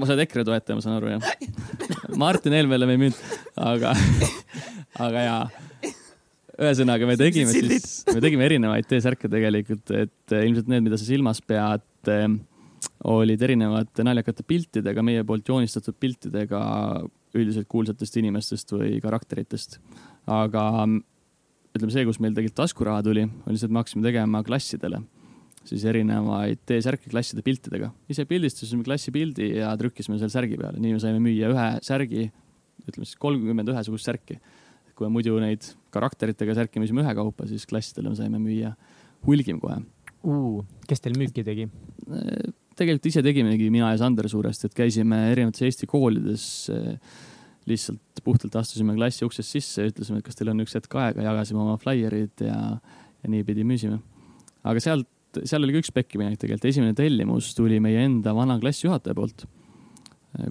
ma 0.00 0.08
saan 0.08 0.22
EKRE 0.24 0.44
toetaja, 0.48 0.76
ma 0.78 0.84
saan 0.84 0.98
aru, 0.98 1.14
jah. 1.14 2.16
Martin 2.20 2.56
Helmele 2.56 2.88
me 2.88 2.96
ei 2.96 3.02
müünud, 3.04 3.18
aga, 3.60 3.92
aga 5.06 5.24
jaa. 5.26 5.42
ühesõnaga, 6.60 7.08
me 7.08 7.16
tegime 7.20 7.52
siis, 7.52 8.02
me 8.10 8.20
tegime 8.24 8.46
erinevaid 8.48 8.88
T-särke 8.88 9.30
tegelikult, 9.32 9.92
et 9.96 10.36
ilmselt 10.40 10.70
need, 10.72 10.86
mida 10.88 10.98
sa 11.00 11.06
silmas 11.08 11.40
pead, 11.44 11.84
olid 13.10 13.42
erinevate 13.44 14.04
naljakate 14.04 14.44
piltidega, 14.48 15.04
meie 15.04 15.24
poolt 15.28 15.48
joonistatud 15.48 15.96
piltidega 16.00 16.60
üldiselt 17.36 17.68
kuulsatest 17.70 18.16
inimestest 18.20 18.74
või 18.74 18.98
karakteritest. 19.04 19.78
aga 20.26 20.64
ütleme, 21.76 21.92
see, 21.92 22.04
kus 22.08 22.18
meil 22.20 22.34
tegelikult 22.34 22.60
taskuraha 22.64 23.04
tuli, 23.06 23.24
oli 23.46 23.60
see, 23.60 23.68
et 23.68 23.72
me 23.72 23.80
hakkasime 23.80 24.04
tegema 24.04 24.42
klassidele 24.44 25.04
siis 25.70 25.84
erinevaid 25.86 26.62
T-särke 26.66 27.10
klasside 27.12 27.44
piltidega. 27.46 27.90
ise 28.10 28.26
pildistasime 28.28 28.84
klassi 28.86 29.12
pildi 29.14 29.52
ja 29.60 29.70
trükkisime 29.78 30.18
selle 30.18 30.32
särgi 30.32 30.58
peale, 30.60 30.82
nii 30.82 30.96
me 30.96 31.02
saime 31.02 31.22
müüa 31.22 31.52
ühe 31.54 31.68
särgi, 31.86 32.26
ütleme 32.86 33.06
siis 33.06 33.20
kolmkümmend 33.22 33.70
ühesugust 33.72 34.10
särki. 34.10 34.40
kui 34.94 35.08
me 35.08 35.14
muidu 35.14 35.38
neid 35.40 35.64
karakteritega 35.94 36.54
särke 36.58 36.80
müüsime 36.82 37.04
ühekaupa, 37.04 37.46
siis 37.48 37.64
klassidele 37.66 38.12
me 38.12 38.18
saime 38.18 38.40
müüa 38.42 38.74
hulgim 39.26 39.60
kohe 39.62 39.80
uh,. 40.24 40.64
kes 40.88 41.00
teil 41.00 41.16
müüki 41.18 41.44
tegi? 41.46 41.68
tegelikult 42.76 43.10
ise 43.10 43.22
tegimegi, 43.24 43.68
mina 43.72 43.92
ja 43.92 44.00
Sander 44.00 44.28
suuresti, 44.28 44.68
et 44.70 44.76
käisime 44.76 45.28
erinevates 45.32 45.66
Eesti 45.68 45.88
koolides 45.90 46.46
lihtsalt 47.68 48.22
puhtalt 48.24 48.56
astusime 48.56 48.94
klassi 48.96 49.24
uksest 49.26 49.54
sisse 49.56 49.84
ja 49.84 49.92
ütlesime, 49.92 50.20
et 50.20 50.26
kas 50.26 50.38
teil 50.38 50.50
on 50.52 50.62
üks 50.64 50.74
hetk 50.76 50.94
aega, 50.98 51.24
jagasime 51.24 51.62
oma 51.62 51.76
flaierid 51.80 52.44
ja, 52.44 52.58
ja 53.22 53.32
niipidi 53.32 53.64
müüsime. 53.68 54.00
aga 54.64 54.82
sealt 54.82 55.08
seal 55.38 55.64
oli 55.64 55.74
ka 55.76 55.82
üks 55.84 55.92
pekkiminek 55.94 56.38
tegelikult, 56.40 56.68
esimene 56.70 56.96
tellimus 56.98 57.52
tuli 57.56 57.80
meie 57.82 58.04
enda 58.06 58.34
vana 58.36 58.58
klassijuhataja 58.62 59.16
poolt, 59.16 59.46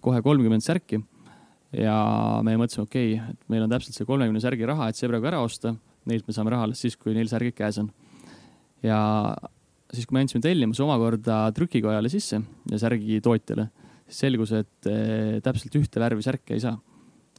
kohe 0.04 0.22
kolmkümmend 0.26 0.66
särki. 0.66 1.02
ja 1.76 1.96
me 2.46 2.56
mõtlesime, 2.58 2.88
okei 2.88 3.14
okay,, 3.14 3.36
et 3.36 3.52
meil 3.52 3.66
on 3.66 3.72
täpselt 3.72 3.98
see 3.98 4.08
kolmekümne 4.08 4.42
särgi 4.42 4.66
raha, 4.66 4.90
et 4.90 4.98
see 4.98 5.10
praegu 5.10 5.30
ära 5.30 5.42
osta. 5.46 5.76
Neilt 6.10 6.26
me 6.26 6.34
saame 6.34 6.50
raha 6.50 6.66
alles 6.66 6.80
siis, 6.82 6.96
kui 6.98 7.14
neil 7.14 7.28
särgid 7.30 7.54
käes 7.58 7.78
on. 7.82 7.92
ja 8.82 9.00
siis, 9.94 10.08
kui 10.08 10.16
me 10.16 10.24
andsime 10.24 10.42
tellimuse 10.42 10.84
omakorda 10.86 11.42
trükikojale 11.58 12.10
sisse 12.10 12.40
ja 12.72 12.82
särgitootjale, 12.82 13.68
siis 14.08 14.22
selgus, 14.26 14.54
et 14.58 14.90
eh, 14.90 15.40
täpselt 15.46 15.76
ühte 15.82 16.02
värvi 16.02 16.26
särke 16.26 16.56
ei 16.58 16.64
saa. 16.64 16.80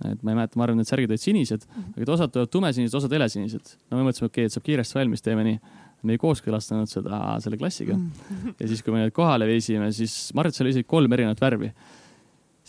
et 0.00 0.22
ma 0.24 0.32
ei 0.32 0.36
mäleta, 0.38 0.56
ma 0.56 0.64
arvan, 0.64 0.80
et 0.80 0.88
särgid 0.88 1.10
olid 1.12 1.20
sinised, 1.20 1.66
mhm. 1.66 1.92
aga 2.00 2.14
osad 2.14 2.32
tulevad 2.32 2.52
tumesinised, 2.54 2.96
osad 2.96 3.12
helesinised. 3.18 3.76
no 3.90 3.98
me 3.98 4.06
mõtlesime, 4.06 4.30
okei 4.30 4.46
okay,, 4.46 4.50
et 4.50 4.56
saab 4.56 4.68
kiiresti 4.68 5.00
valmis, 5.00 5.24
teeme 5.26 5.44
nii 5.48 5.58
me 6.06 6.16
ei 6.16 6.20
kooskõlastanud 6.20 6.90
seda 6.90 7.20
selle 7.44 7.58
klassiga. 7.60 7.96
Mhm. 7.96 8.56
ja 8.60 8.68
siis, 8.70 8.84
kui 8.84 8.94
me 8.94 9.04
need 9.04 9.16
kohale 9.16 9.48
viisime, 9.48 9.90
siis 9.96 10.14
ma 10.34 10.44
arvan, 10.44 10.54
et 10.54 10.58
seal 10.58 10.68
oli 10.68 10.76
isegi 10.76 10.88
kolm 10.90 11.16
erinevat 11.16 11.42
värvi. 11.42 11.72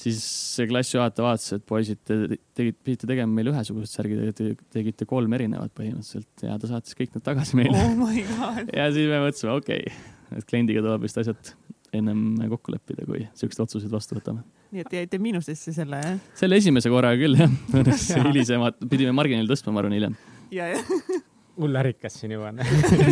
siis 0.02 0.22
see 0.56 0.66
klassijuhataja 0.70 1.26
vaatas, 1.26 1.52
et 1.58 1.66
poisid, 1.68 2.00
te 2.08 2.16
tegite, 2.58 2.80
pidite 2.82 3.10
tegema 3.10 3.36
meile 3.38 3.52
ühesugused 3.52 3.92
särgid, 3.92 4.22
te 4.34 4.56
tegite 4.74 5.06
kolm 5.06 5.34
erinevat 5.38 5.74
põhimõtteliselt 5.78 6.46
ja 6.48 6.56
ta 6.58 6.70
saatis 6.72 6.96
kõik 6.98 7.12
need 7.14 7.26
tagasi 7.26 7.60
meile 7.60 7.84
oh. 7.92 8.62
ja 8.72 8.88
siis 8.96 9.12
me 9.12 9.20
mõtlesime, 9.22 9.52
okei 9.60 9.84
okay,, 9.84 10.00
et 10.40 10.48
kliendiga 10.48 10.82
tuleb 10.82 11.06
vist 11.06 11.20
asjad 11.22 11.54
ennem 11.94 12.40
kokku 12.54 12.74
leppida, 12.74 13.06
kui 13.06 13.26
siukseid 13.38 13.66
otsuseid 13.66 13.92
vastu 13.92 14.16
võtame. 14.18 14.46
nii 14.72 14.86
et 14.86 14.96
jäite 15.02 15.20
miinusesse 15.22 15.76
selle, 15.76 16.00
jah? 16.02 16.22
selle 16.40 16.62
esimese 16.64 16.90
korraga 16.90 17.20
küll 17.20 17.38
jah, 17.38 17.52
hilisemad 18.30 18.80
pidime 18.88 19.14
marginaali 19.18 19.52
tõstma, 19.52 19.76
ma 19.76 19.84
arvan, 19.84 20.00
hiljem. 20.00 20.16
ja, 20.56 20.72
jah 20.72 20.96
hull 21.60 21.76
ärikas 21.82 22.16
siin 22.20 22.36
juba 22.36 22.52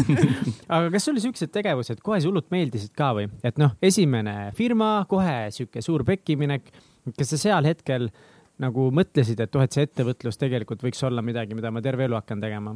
aga 0.75 0.89
kas 0.93 1.07
sulle 1.07 1.21
siuksed 1.23 1.51
tegevused 1.53 2.01
kohe 2.03 2.19
hullult 2.23 2.49
meeldisid 2.53 2.93
ka 2.97 3.11
või, 3.17 3.27
et 3.45 3.59
noh, 3.61 3.75
esimene 3.83 4.51
firma, 4.57 5.05
kohe 5.11 5.49
sihuke 5.55 5.83
suur 5.85 6.05
pekkiminek. 6.07 6.69
kas 7.17 7.33
sa 7.33 7.39
seal 7.41 7.67
hetkel 7.67 8.09
nagu 8.59 8.89
mõtlesid, 8.95 9.39
et 9.43 9.55
oh, 9.55 9.63
et 9.63 9.75
see 9.75 9.87
ettevõtlus 9.87 10.39
tegelikult 10.39 10.83
võiks 10.83 11.01
olla 11.07 11.23
midagi, 11.25 11.55
mida 11.55 11.71
ma 11.71 11.83
terve 11.83 12.07
elu 12.07 12.19
hakkan 12.19 12.43
tegema? 12.43 12.75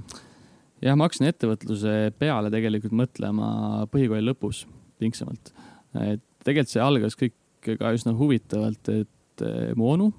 jah, 0.83 0.97
ma 0.97 1.07
hakkasin 1.07 1.31
ettevõtluse 1.31 1.95
peale 2.19 2.51
tegelikult 2.53 2.95
mõtlema 3.03 3.51
põhikooli 3.93 4.25
lõpus 4.27 4.65
pingsamalt. 4.99 5.53
et 5.99 6.23
tegelikult 6.43 6.75
see 6.75 6.83
algas 6.83 7.15
kõik 7.19 7.37
ka 7.63 7.93
üsna 7.95 8.11
huvitavalt, 8.19 8.89
et 8.91 9.45
eh, 9.47 9.71
mu 9.79 9.87
onu, 9.93 10.09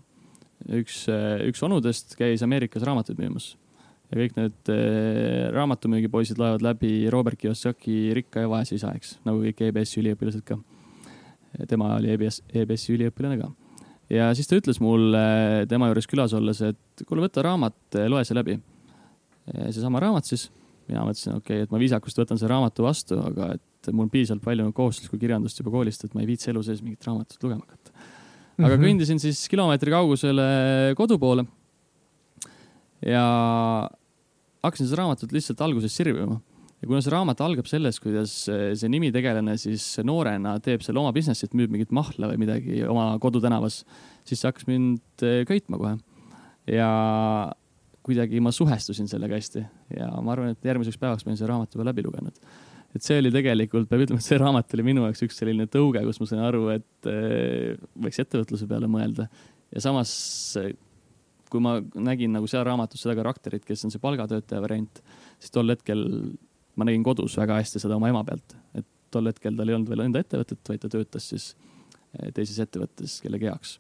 üks, 0.80 1.02
eh, 1.12 1.44
üks 1.50 1.60
onudest 1.66 2.16
käis 2.16 2.42
Ameerikas 2.46 2.86
raamatuid 2.86 3.20
müümas 3.20 3.52
ja 4.14 4.22
kõik 4.22 4.36
need 4.38 4.70
äh, 4.70 5.50
raamatumüügipoisid 5.54 6.38
loevad 6.38 6.62
läbi 6.62 6.92
Robert 7.10 7.40
Kiyosaki 7.40 8.14
Rikka 8.14 8.44
ja 8.44 8.50
vaese 8.50 8.76
isa, 8.78 8.92
eks, 8.94 9.18
nagu 9.26 9.42
kõik 9.42 9.64
EBS-i 9.66 10.00
üliõpilased 10.04 10.44
ka. 10.46 10.58
tema 11.70 11.92
oli 11.96 12.12
EBS, 12.14 12.42
EBS-i 12.62 12.94
üliõpilane 12.94 13.40
ka. 13.40 13.50
ja 14.14 14.30
siis 14.36 14.50
ta 14.50 14.58
ütles 14.60 14.78
mulle 14.82 15.66
tema 15.70 15.90
juures 15.90 16.06
külas 16.10 16.34
olles, 16.36 16.62
et 16.62 17.06
kuule, 17.06 17.26
võta 17.26 17.42
raamat, 17.42 17.98
loe 18.08 18.22
see 18.24 18.38
läbi. 18.38 18.60
seesama 19.50 20.02
raamat 20.04 20.30
siis, 20.30 20.48
mina 20.88 21.02
mõtlesin, 21.08 21.40
okei 21.40 21.58
okay,, 21.58 21.66
et 21.66 21.74
ma 21.74 21.82
viisakust 21.82 22.22
võtan 22.22 22.38
selle 22.38 22.54
raamatu 22.54 22.86
vastu, 22.86 23.18
aga 23.18 23.54
et 23.56 23.92
mul 23.92 24.08
piisavalt 24.12 24.44
palju 24.44 24.70
kohustuslikku 24.72 25.18
kirjandust 25.18 25.58
juba 25.58 25.74
koolist, 25.74 26.06
et 26.06 26.14
ma 26.14 26.22
ei 26.22 26.30
viitsi 26.30 26.52
elu 26.52 26.62
sees 26.62 26.80
mingit 26.84 27.04
raamatut 27.04 27.42
lugema 27.42 27.66
hakata. 27.66 27.90
aga 27.90 28.68
mm 28.68 28.70
-hmm. 28.70 28.86
kõndisin 28.86 29.18
siis 29.18 29.48
kilomeetri 29.48 29.90
kaugusele 29.90 30.94
kodu 30.96 31.18
poole 31.18 31.44
ja 33.04 33.24
hakkasin 34.64 34.88
seda 34.88 35.02
raamatut 35.02 35.32
lihtsalt 35.34 35.62
alguses 35.64 35.94
sirvima. 35.96 36.40
ja 36.80 36.88
kuna 36.88 37.00
see 37.04 37.12
raamat 37.14 37.40
algab 37.44 37.68
sellest, 37.68 38.02
kuidas 38.04 38.32
see 38.48 38.90
nimitegelane 38.92 39.56
siis 39.60 39.86
noorena 40.04 40.56
teeb 40.64 40.84
selle 40.84 41.00
oma 41.00 41.14
business'it, 41.16 41.54
müüb 41.56 41.72
mingit 41.72 41.94
mahla 41.96 42.28
või 42.32 42.42
midagi 42.44 42.82
oma 42.88 43.14
kodutänavas, 43.22 43.82
siis 44.26 44.42
see 44.42 44.50
hakkas 44.50 44.68
mind 44.68 45.24
eh, 45.24 45.42
köitma 45.48 45.80
kohe. 45.80 45.96
ja 46.70 46.88
kuidagi 48.04 48.40
ma 48.44 48.52
suhestusin 48.52 49.08
sellega 49.08 49.38
hästi 49.38 49.64
ja 49.96 50.10
ma 50.20 50.34
arvan, 50.34 50.52
et 50.52 50.68
järgmiseks 50.68 51.00
päevaks 51.00 51.24
ma 51.24 51.32
olin 51.32 51.40
selle 51.40 51.52
raamatu 51.54 51.78
juba 51.78 51.88
läbi 51.88 52.04
lugenud. 52.04 52.40
et 52.94 53.02
see 53.02 53.18
oli 53.18 53.32
tegelikult, 53.34 53.88
peab 53.90 54.04
ütlema, 54.04 54.20
et 54.20 54.28
see 54.28 54.40
raamat 54.40 54.76
oli 54.76 54.86
minu 54.86 55.06
jaoks 55.06 55.24
üks 55.26 55.40
selline 55.40 55.66
tõuge, 55.70 56.04
kus 56.04 56.20
ma 56.20 56.30
sain 56.30 56.44
aru, 56.44 56.68
et 56.76 57.10
eh, 57.10 57.74
võiks 57.96 58.20
ettevõtluse 58.24 58.68
peale 58.70 58.90
mõelda 58.90 59.28
ja 59.74 59.82
samas 59.82 60.12
kui 61.54 61.62
ma 61.62 61.76
nägin 61.78 62.34
nagu 62.34 62.48
seal 62.50 62.64
raamatus 62.66 63.04
seda 63.04 63.14
karakterit, 63.14 63.62
kes 63.66 63.86
on 63.86 63.94
see 63.94 64.02
palgatöötaja 64.02 64.62
variant, 64.64 64.98
siis 65.38 65.54
tol 65.54 65.70
hetkel 65.70 66.02
ma 66.74 66.88
nägin 66.88 67.04
kodus 67.06 67.36
väga 67.38 67.60
hästi 67.60 67.82
seda 67.82 67.98
oma 67.98 68.10
ema 68.10 68.24
pealt, 68.26 68.56
et 68.74 68.86
tol 69.14 69.30
hetkel 69.30 69.54
tal 69.54 69.70
ei 69.70 69.76
olnud 69.76 69.92
veel 69.92 70.02
enda 70.08 70.22
ettevõtet, 70.24 70.62
vaid 70.66 70.82
ta 70.82 70.90
töötas 70.90 71.28
siis 71.30 71.52
eh, 72.18 72.32
teises 72.34 72.58
ettevõttes 72.64 73.20
kellegi 73.22 73.46
heaks. 73.50 73.78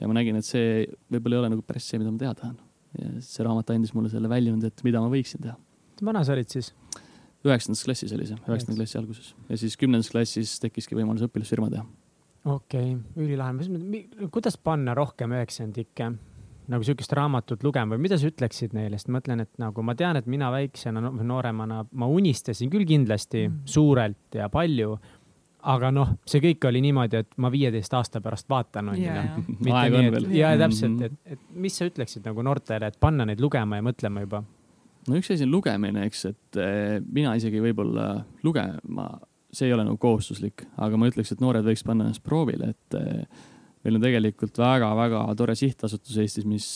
ja 0.00 0.10
ma 0.10 0.18
nägin, 0.18 0.40
et 0.40 0.48
see 0.48 0.86
võib-olla 1.12 1.38
ei 1.38 1.44
ole 1.44 1.52
nagu 1.54 1.66
päris 1.66 1.86
see, 1.86 2.02
mida 2.02 2.10
ma 2.10 2.18
teha 2.18 2.34
tahan. 2.40 2.58
ja 2.98 3.12
see 3.22 3.46
raamat 3.46 3.70
andis 3.76 3.94
mulle 3.94 4.10
selle 4.10 4.30
väljundi, 4.30 4.70
et 4.72 4.86
mida 4.86 5.02
ma 5.04 5.12
võiksin 5.12 5.46
teha. 5.46 5.54
vana 6.02 6.24
sa 6.26 6.34
olid 6.34 6.50
siis? 6.50 6.72
üheksandas 7.44 7.84
klassis 7.84 8.12
oli 8.16 8.26
see, 8.26 8.40
üheksanda 8.48 8.80
klassi 8.80 8.98
alguses 8.98 9.34
ja 9.50 9.60
siis 9.60 9.78
kümnendas 9.78 10.10
klassis 10.10 10.58
tekkiski 10.62 10.98
võimalus 10.98 11.28
õpilasfirma 11.28 11.70
teha. 11.70 11.86
okei 12.58 12.94
okay,, 12.96 13.22
ülilahe. 13.22 14.28
kuidas 14.34 14.58
panna 14.58 14.98
rohkem 14.98 15.38
üheksandikke 15.38 16.14
nagu 16.72 16.86
sihukest 16.86 17.12
raamatut 17.16 17.64
lugema 17.66 17.96
või 17.96 18.06
mida 18.06 18.18
sa 18.20 18.28
ütleksid 18.30 18.74
neile, 18.76 18.98
sest 18.98 19.10
ma 19.10 19.18
mõtlen, 19.18 19.44
et 19.44 19.52
nagu 19.62 19.84
ma 19.86 19.96
tean, 19.98 20.18
et 20.20 20.30
mina 20.30 20.50
väiksena 20.54 21.02
no,, 21.04 21.12
nooremana, 21.20 21.82
ma 21.92 22.08
unistasin 22.10 22.72
küll 22.72 22.86
kindlasti 22.88 23.44
mm. 23.48 23.60
suurelt 23.68 24.38
ja 24.38 24.48
palju. 24.52 24.96
aga 25.74 25.90
noh, 25.94 26.10
see 26.28 26.42
kõik 26.44 26.66
oli 26.68 26.82
niimoodi, 26.84 27.22
et 27.24 27.38
ma 27.40 27.48
viieteist 27.52 27.94
aasta 27.96 28.20
pärast 28.20 28.48
vaatan, 28.52 28.90
on 28.92 28.98
ju. 29.00 29.12
aeg 29.72 29.94
on 30.00 30.10
veel. 30.12 30.28
ja 30.36 30.52
täpselt, 30.60 31.00
et, 31.06 31.14
et 31.24 31.46
mis 31.50 31.76
sa 31.76 31.88
ütleksid 31.88 32.26
nagu 32.28 32.44
noortele, 32.44 32.92
et 32.92 33.00
panna 33.00 33.24
neid 33.28 33.40
lugema 33.40 33.80
ja 33.80 33.86
mõtlema 33.86 34.26
juba? 34.26 34.44
no 35.08 35.20
üks 35.20 35.30
asi 35.34 35.46
on 35.46 35.54
lugemine, 35.54 36.04
eks, 36.08 36.26
et 36.32 36.60
eh, 36.60 36.98
mina 37.04 37.34
isegi 37.38 37.60
võib-olla 37.64 38.08
lugema, 38.44 39.08
see 39.54 39.68
ei 39.68 39.74
ole 39.76 39.86
nagu 39.86 39.98
kohustuslik, 40.00 40.66
aga 40.80 41.00
ma 41.00 41.08
ütleks, 41.10 41.32
et 41.34 41.42
noored 41.44 41.66
võiks 41.66 41.84
panna 41.86 42.08
ennast 42.08 42.24
proovile, 42.24 42.72
et 42.74 42.98
eh, 43.00 43.44
meil 43.84 43.98
on 43.98 44.04
tegelikult 44.04 44.58
väga-väga 44.58 45.26
tore 45.36 45.54
sihtasutus 45.58 46.16
Eestis, 46.22 46.46
mis 46.48 46.66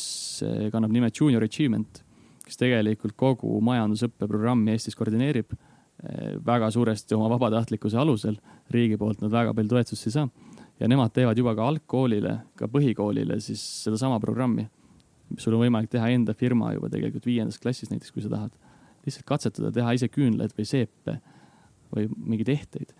eh, 0.44 0.68
kannab 0.72 0.92
nime 0.92 1.08
Junior 1.08 1.44
Achievement, 1.46 2.02
kes 2.44 2.60
tegelikult 2.60 3.16
kogu 3.18 3.58
majandusõppeprogrammi 3.64 4.74
Eestis 4.74 4.96
koordineerib 4.98 5.54
eh, 5.54 6.36
väga 6.44 6.70
suuresti 6.74 7.16
oma 7.16 7.30
vabatahtlikkuse 7.32 7.98
alusel. 8.00 8.36
riigi 8.70 8.98
poolt 9.00 9.22
nad 9.24 9.32
väga 9.32 9.54
palju 9.56 9.72
toetust 9.72 10.06
ei 10.06 10.12
saa 10.18 10.28
ja 10.78 10.88
nemad 10.88 11.12
teevad 11.14 11.38
juba 11.38 11.54
ka 11.56 11.68
algkoolile, 11.68 12.34
ka 12.58 12.68
põhikoolile 12.70 13.40
siis 13.42 13.62
sedasama 13.84 14.20
programmi. 14.20 14.68
sul 15.36 15.54
on 15.54 15.60
võimalik 15.60 15.90
teha 15.92 16.08
enda 16.08 16.32
firma 16.34 16.72
juba 16.72 16.88
tegelikult 16.88 17.26
viiendas 17.26 17.58
klassis 17.58 17.90
näiteks, 17.90 18.12
kui 18.12 18.22
sa 18.22 18.28
tahad. 18.28 18.52
lihtsalt 19.06 19.24
katsetada, 19.24 19.72
teha 19.72 19.92
ise 19.96 20.08
küünlaid 20.08 20.52
või 20.52 20.64
seepe 20.68 21.20
või 21.94 22.08
mingeid 22.16 22.48
ehteid. 22.48 22.94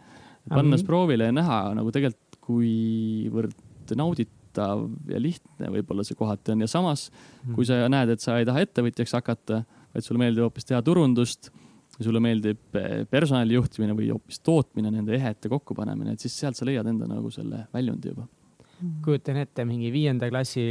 panna 0.49 0.71
ennast 0.71 0.87
proovile 0.87 1.29
ja 1.29 1.33
näha 1.33 1.75
nagu 1.77 1.93
tegelikult, 1.93 2.25
kuivõrd 2.49 3.53
nauditav 3.97 4.85
ja 5.09 5.21
lihtne 5.23 5.71
võib-olla 5.73 6.05
see 6.07 6.19
kohati 6.19 6.53
on 6.55 6.65
ja 6.65 6.71
samas 6.71 7.09
mm., 7.11 7.55
kui 7.57 7.69
sa 7.69 7.81
näed, 7.91 8.13
et 8.15 8.25
sa 8.25 8.39
ei 8.41 8.49
taha 8.49 8.65
ettevõtjaks 8.67 9.17
hakata, 9.21 9.63
vaid 9.95 10.07
sulle 10.07 10.21
meeldib 10.23 10.49
hoopis 10.49 10.69
teha 10.69 10.81
turundust, 10.85 11.53
sulle 11.99 12.21
meeldib 12.23 12.79
eh, 12.79 13.05
personali 13.11 13.57
juhtimine 13.57 13.97
või 13.99 14.11
hoopis 14.13 14.43
tootmine, 14.47 14.93
nende 14.95 15.17
ehete 15.17 15.51
kokkupanemine, 15.53 16.15
et 16.15 16.25
siis 16.25 16.37
sealt 16.45 16.59
sa 16.59 16.69
leiad 16.69 16.87
enda 16.87 17.09
nagu 17.11 17.31
selle 17.35 17.65
väljundi 17.75 18.13
juba 18.13 18.27
mm. 18.79 18.95
kujutan 19.05 19.41
ette 19.43 19.65
mingi 19.69 19.91
viienda 19.95 20.29
klassi 20.31 20.63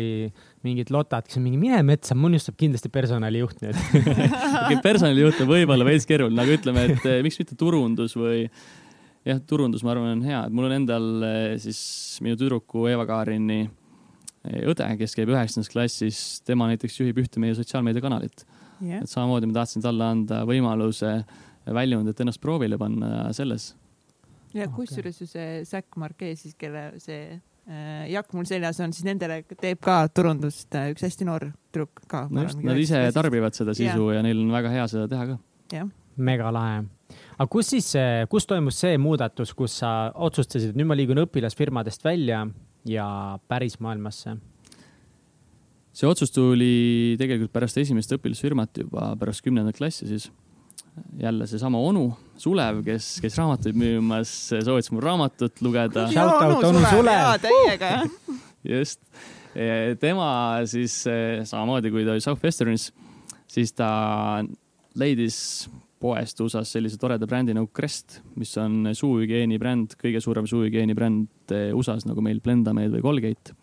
mingit 0.66 0.92
lotat, 0.94 1.28
kes 1.28 1.40
on 1.40 1.46
mingi 1.48 1.60
mine 1.62 1.82
metsa, 1.88 2.16
minust 2.18 2.50
saab 2.50 2.60
kindlasti 2.62 2.92
personalijuht 2.94 3.64
nüüd 3.64 4.82
personalijuht 4.88 5.44
on 5.44 5.52
võib-olla 5.52 5.88
veits 5.88 6.08
keeruline, 6.10 6.42
aga 6.44 6.60
ütleme, 6.60 6.88
et 6.94 7.08
eh, 7.10 7.22
miks 7.26 7.40
mitte 7.42 7.58
turundus 7.60 8.16
või 8.20 8.46
jah, 9.28 9.42
turundus, 9.48 9.84
ma 9.86 9.94
arvan, 9.94 10.18
on 10.18 10.24
hea, 10.28 10.44
et 10.48 10.56
mul 10.56 10.70
on 10.70 10.76
endal 10.78 11.08
eh, 11.28 11.56
siis 11.62 11.80
minu 12.26 12.38
tüdruku 12.40 12.86
Eva-Karini 12.92 13.60
eh, 13.66 14.62
õde, 14.70 14.88
kes 15.02 15.18
käib 15.18 15.34
üheksandas 15.34 15.72
klassis, 15.72 16.22
tema 16.48 16.70
näiteks 16.72 17.02
juhib 17.02 17.20
ühte 17.24 17.42
meie 17.44 17.58
sotsiaalmeediakanalit 17.58 18.46
yeah.. 18.84 19.02
et 19.02 19.12
samamoodi 19.12 19.50
ma 19.50 19.60
tahtsin 19.60 19.86
talle 19.86 20.08
anda 20.08 20.44
võimaluse 20.48 21.20
väljund, 21.76 22.12
et 22.12 22.24
ennast 22.24 22.42
proovile 22.44 22.80
panna 22.80 23.28
selles. 23.36 23.74
ja 24.56 24.70
kusjuures 24.72 25.22
ju 25.22 25.30
see 25.30 25.62
Zack 25.68 26.00
Marquet 26.00 26.40
siis, 26.40 26.56
kelle 26.60 26.90
see 27.04 27.22
äh, 27.36 28.08
jakk 28.14 28.34
mul 28.38 28.48
seljas 28.48 28.80
on, 28.84 28.96
siis 28.96 29.08
nendele 29.08 29.42
teeb 29.54 29.84
ka 29.84 30.00
turundust 30.08 30.80
üks 30.88 31.08
hästi 31.10 31.28
noor 31.28 31.50
tüdruk 31.72 32.06
ka. 32.08 32.28
nad 32.32 32.80
ise 32.80 33.08
tarbivad 33.16 33.58
seda 33.58 33.76
sisu 33.78 34.12
yeah. 34.12 34.20
ja 34.20 34.28
neil 34.28 34.46
on 34.46 34.56
väga 34.56 34.76
hea 34.78 34.92
seda 34.96 35.08
teha 35.12 35.32
ka. 35.34 35.42
jah 35.72 35.84
yeah 35.84 35.96
mega 36.18 36.52
lahe. 36.52 36.86
Aga 37.38 37.48
kus 37.52 37.72
siis, 37.74 37.94
kus 38.30 38.48
toimus 38.50 38.80
see 38.84 38.98
muudatus, 39.02 39.54
kus 39.58 39.80
sa 39.82 40.12
otsustasid, 40.14 40.74
et 40.74 40.80
nüüd 40.80 40.90
ma 40.90 40.98
liigun 40.98 41.24
õpilasfirmadest 41.24 42.06
välja 42.06 42.46
ja 42.88 43.08
päris 43.48 43.80
maailmasse? 43.84 44.38
see 45.98 46.06
otsus 46.06 46.30
tuli 46.34 47.16
tegelikult 47.18 47.54
pärast 47.56 47.80
esimest 47.82 48.12
õpilasfirmat 48.14 48.84
juba 48.84 49.14
pärast 49.18 49.42
kümnendat 49.46 49.80
klassi 49.80 50.10
siis. 50.10 50.28
jälle 51.18 51.46
seesama 51.46 51.78
onu, 51.78 52.08
Sulev, 52.42 52.80
kes 52.86 53.20
käis 53.22 53.36
raamatuid 53.38 53.78
müümas, 53.78 54.32
soovitas 54.50 54.90
mul 54.94 55.04
raamatut 55.06 55.62
lugeda. 55.62 56.08
Just, 58.66 59.02
tema 60.02 60.30
siis 60.66 60.96
samamoodi, 61.50 61.92
kui 61.94 62.06
ta 62.06 62.16
oli 62.16 62.26
Southwesternis, 62.26 62.90
siis 63.50 63.74
ta 63.78 63.90
leidis 64.98 65.38
poest 66.02 66.42
USA-s 66.44 66.76
sellise 66.76 67.00
toreda 67.02 67.28
brändi 67.30 67.56
nagu 67.58 67.70
Crest, 67.74 68.20
mis 68.38 68.52
on 68.62 68.90
suuhügieeni 68.96 69.58
bränd, 69.62 69.96
kõige 70.00 70.22
suurem 70.24 70.48
suuhügieeni 70.50 70.96
bränd 70.98 71.54
USA-s 71.78 72.06
nagu 72.08 72.22
meil 72.26 72.42
Blendamed 72.44 72.94
või 72.94 73.04
Colgate. 73.06 73.56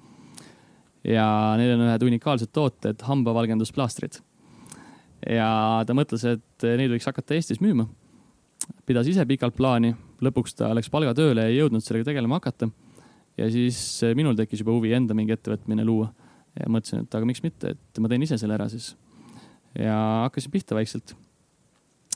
ja 1.05 1.27
neil 1.61 1.75
on 1.77 1.85
ühed 1.87 2.07
unikaalsed 2.09 2.51
tooted, 2.53 3.03
hambavalgendusplaastrid. 3.07 4.19
ja 5.31 5.85
ta 5.87 5.95
mõtles, 5.95 6.25
et 6.25 6.67
neid 6.79 6.91
võiks 6.91 7.07
hakata 7.07 7.35
Eestis 7.35 7.61
müüma. 7.61 7.87
pidas 8.87 9.07
ise 9.07 9.25
pikalt 9.27 9.55
plaani, 9.55 9.95
lõpuks 10.21 10.57
ta 10.57 10.75
läks 10.75 10.91
palgatööle 10.91 11.43
ja 11.43 11.49
ei 11.49 11.59
jõudnud 11.59 11.85
sellega 11.85 12.11
tegelema 12.11 12.41
hakata. 12.41 12.71
ja 13.39 13.51
siis 13.51 14.03
minul 14.15 14.35
tekkis 14.35 14.61
juba 14.61 14.73
huvi 14.73 14.93
enda 14.93 15.15
mingi 15.15 15.33
ettevõtmine 15.33 15.85
luua 15.85 16.13
ja 16.59 16.67
mõtlesin, 16.69 17.03
et 17.03 17.15
aga 17.15 17.27
miks 17.27 17.43
mitte, 17.43 17.75
et 17.75 18.01
ma 18.01 18.09
teen 18.09 18.23
ise 18.23 18.39
selle 18.39 18.55
ära 18.55 18.69
siis. 18.69 18.97
ja 19.79 20.27
hakkasin 20.27 20.51
pihta 20.51 20.75
vaikselt 20.75 21.15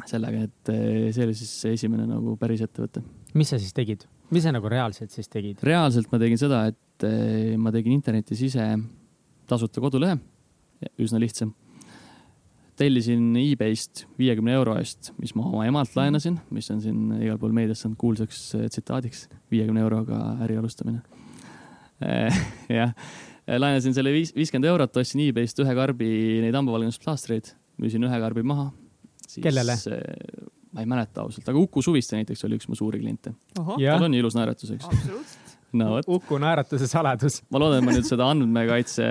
sellega, 0.06 0.44
et 0.46 0.72
eh, 0.72 1.08
see 1.14 1.26
oli 1.26 1.37
siis 1.37 1.52
esimene 1.72 2.06
nagu 2.08 2.37
päris 2.40 2.62
ettevõte. 2.64 3.02
mis 3.34 3.50
sa 3.50 3.58
siis 3.61 3.74
tegid, 3.76 4.04
mis 4.34 4.44
sa 4.46 4.52
nagu 4.54 4.70
reaalselt 4.70 5.14
siis 5.14 5.30
tegid? 5.32 5.62
reaalselt 5.64 6.11
ma 6.12 6.20
tegin 6.22 6.40
seda, 6.40 6.66
et 6.70 7.06
eh, 7.08 7.56
ma 7.61 7.72
tegin 7.74 7.96
internetis 7.96 8.42
ise 8.50 8.66
tasuta 9.48 9.82
kodulehe, 9.82 10.18
üsna 11.00 11.20
lihtsam. 11.22 11.54
tellisin 12.78 13.32
e-base'ist 13.40 14.04
viiekümne 14.20 14.52
euro 14.54 14.76
eest, 14.78 15.12
mis 15.18 15.34
ma 15.34 15.48
oma 15.48 15.64
emalt 15.66 15.96
laenasin, 15.98 16.38
mis 16.54 16.70
on 16.70 16.82
siin 16.84 17.16
igal 17.18 17.38
pool 17.40 17.56
meedias 17.56 17.82
saanud 17.82 17.98
kuulsaks 17.98 18.42
eh, 18.54 18.68
tsitaadiks, 18.70 19.26
viiekümne 19.50 19.82
euroga 19.82 20.37
äri 20.46 20.61
alustamine 20.61 21.02
jah, 22.78 22.92
laenasin 23.58 23.94
selle 23.96 24.12
viis, 24.14 24.30
viiskümmend 24.37 24.68
eurot, 24.70 25.00
ostsin 25.00 25.24
e-base'ist 25.24 25.58
ühe 25.64 25.72
karbi 25.74 26.11
neid 26.44 26.54
hambavalgendusplaastreid, 26.54 27.50
müüsin 27.82 28.06
ühe 28.06 28.20
karbi 28.22 28.44
maha. 28.46 28.68
Kellele? 29.42 29.76
ma 30.72 30.84
ei 30.84 30.88
mäleta 30.88 31.24
ausalt, 31.24 31.48
aga 31.48 31.58
Uku 31.58 31.82
Suviste 31.84 32.18
näiteks 32.18 32.44
oli 32.46 32.58
üks 32.58 32.68
mu 32.68 32.76
suuri 32.78 33.00
kliente. 33.00 33.34
tal 33.54 34.08
on 34.08 34.16
ilus 34.16 34.36
naeratus, 34.36 34.74
eks. 34.76 35.36
no 35.78 35.88
vot. 35.94 36.08
Uku 36.18 36.38
naeratuse 36.42 36.88
saladus. 36.90 37.40
ma 37.52 37.60
loodan, 37.62 37.82
et 37.82 37.88
ma 37.88 37.94
nüüd 37.96 38.08
seda 38.08 38.28
andmekaitse 38.32 39.06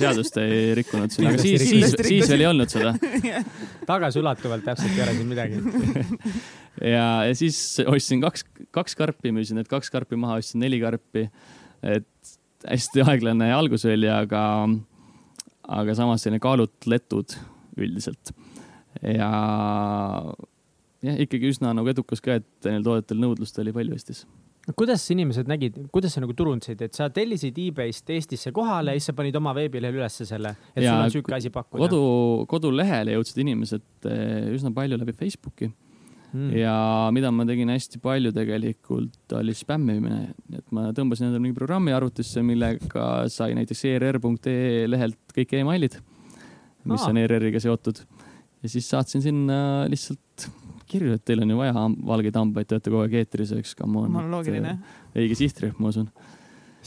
seadust 0.00 0.38
ei 0.42 0.74
rikkunud 0.78 1.14
siin, 1.14 1.30
aga 1.30 1.42
siis, 1.42 1.64
siis, 1.68 1.96
siis 1.98 2.30
veel 2.30 2.44
ei 2.46 2.50
olnud 2.50 2.72
seda 2.72 2.94
tagasiulatuvalt 3.90 4.66
täpselt 4.66 4.94
ei 4.94 5.04
ole 5.04 5.16
siin 5.18 5.32
midagi 5.32 5.60
ja, 6.94 7.06
ja 7.28 7.34
siis 7.38 7.58
ostsin 7.86 8.22
kaks, 8.24 8.46
kaks 8.74 8.98
karpi, 8.98 9.34
müüsin 9.34 9.60
need 9.60 9.70
kaks 9.70 9.90
karpi 9.94 10.18
maha, 10.18 10.38
ostsin 10.42 10.62
neli 10.62 10.80
karpi. 10.82 11.28
et 11.82 12.36
hästi 12.68 13.02
aeglane 13.06 13.50
algus 13.54 13.86
oli, 13.90 14.06
aga, 14.10 14.44
aga 15.80 15.98
samas 15.98 16.22
selline 16.22 16.42
kaalutletud 16.42 17.34
üldiselt 17.82 18.34
ja 19.00 19.32
jah, 21.02 21.18
ikkagi 21.26 21.52
üsna 21.52 21.74
nagu 21.76 21.90
edukas 21.92 22.22
ka, 22.24 22.40
et 22.42 22.70
neil 22.70 22.84
toodetel 22.86 23.20
nõudlust 23.22 23.58
oli 23.62 23.74
palju 23.74 23.98
Eestis 23.98 24.24
kuidas 24.78 25.02
inimesed 25.10 25.48
nägid, 25.50 25.78
kuidas 25.94 26.14
sa 26.14 26.22
nagu 26.22 26.34
turundasid, 26.38 26.82
et 26.86 26.94
sa 26.94 27.08
tellisid 27.12 27.56
e-base'ist 27.58 28.10
Eestisse 28.14 28.52
kohale 28.54 28.94
ja 28.94 29.00
siis 29.00 29.10
sa 29.10 29.16
panid 29.18 29.36
oma 29.38 29.54
veebilehel 29.56 29.98
ülesse 29.98 30.26
selle, 30.28 30.54
et 30.76 30.84
ja 30.84 30.92
sul 30.92 31.06
on 31.06 31.14
sihuke 31.16 31.34
asi 31.34 31.50
pakkuda? 31.50 31.82
kodu, 31.82 32.02
kodulehele 32.50 33.16
jõudsid 33.16 33.42
inimesed 33.42 34.06
eh, 34.10 34.52
üsna 34.54 34.70
palju 34.76 35.00
läbi 35.00 35.16
Facebooki 35.18 35.66
mm. 35.66 36.54
ja 36.60 36.76
mida 37.14 37.32
ma 37.34 37.46
tegin 37.48 37.74
hästi 37.74 37.98
palju 38.02 38.30
tegelikult, 38.36 39.34
oli 39.40 39.56
spämmimine, 39.58 40.22
et 40.54 40.66
ma 40.74 40.90
tõmbasin 40.94 41.28
endale 41.28 41.42
mingi 41.42 41.58
programmi 41.58 41.94
arvutisse, 41.96 42.44
millega 42.46 43.24
sai 43.32 43.58
näiteks 43.58 43.86
err.ee 43.96 44.86
lehelt 44.90 45.34
kõik 45.34 45.58
emailid, 45.58 45.98
mis 46.86 47.02
Aa. 47.02 47.10
on 47.10 47.18
ERR-iga 47.24 47.62
seotud 47.62 48.04
ja 48.62 48.70
siis 48.70 48.86
saatsin 48.90 49.22
sinna 49.24 49.56
lihtsalt 49.90 50.50
kirju, 50.92 51.16
et 51.16 51.24
teil 51.26 51.42
on 51.44 51.52
ju 51.52 51.58
vaja 51.58 51.86
valgeid 52.08 52.36
hambaid, 52.38 52.68
te 52.68 52.76
olete 52.76 52.92
kogu 52.92 53.02
aeg 53.06 53.14
eetris, 53.22 53.54
eks, 53.56 53.72
come 53.78 54.02
on. 54.02 54.18
loogiline. 54.32 54.72
õige 55.16 55.38
sihtrühm, 55.38 55.74
ma 55.80 55.86
usun. 55.92 56.08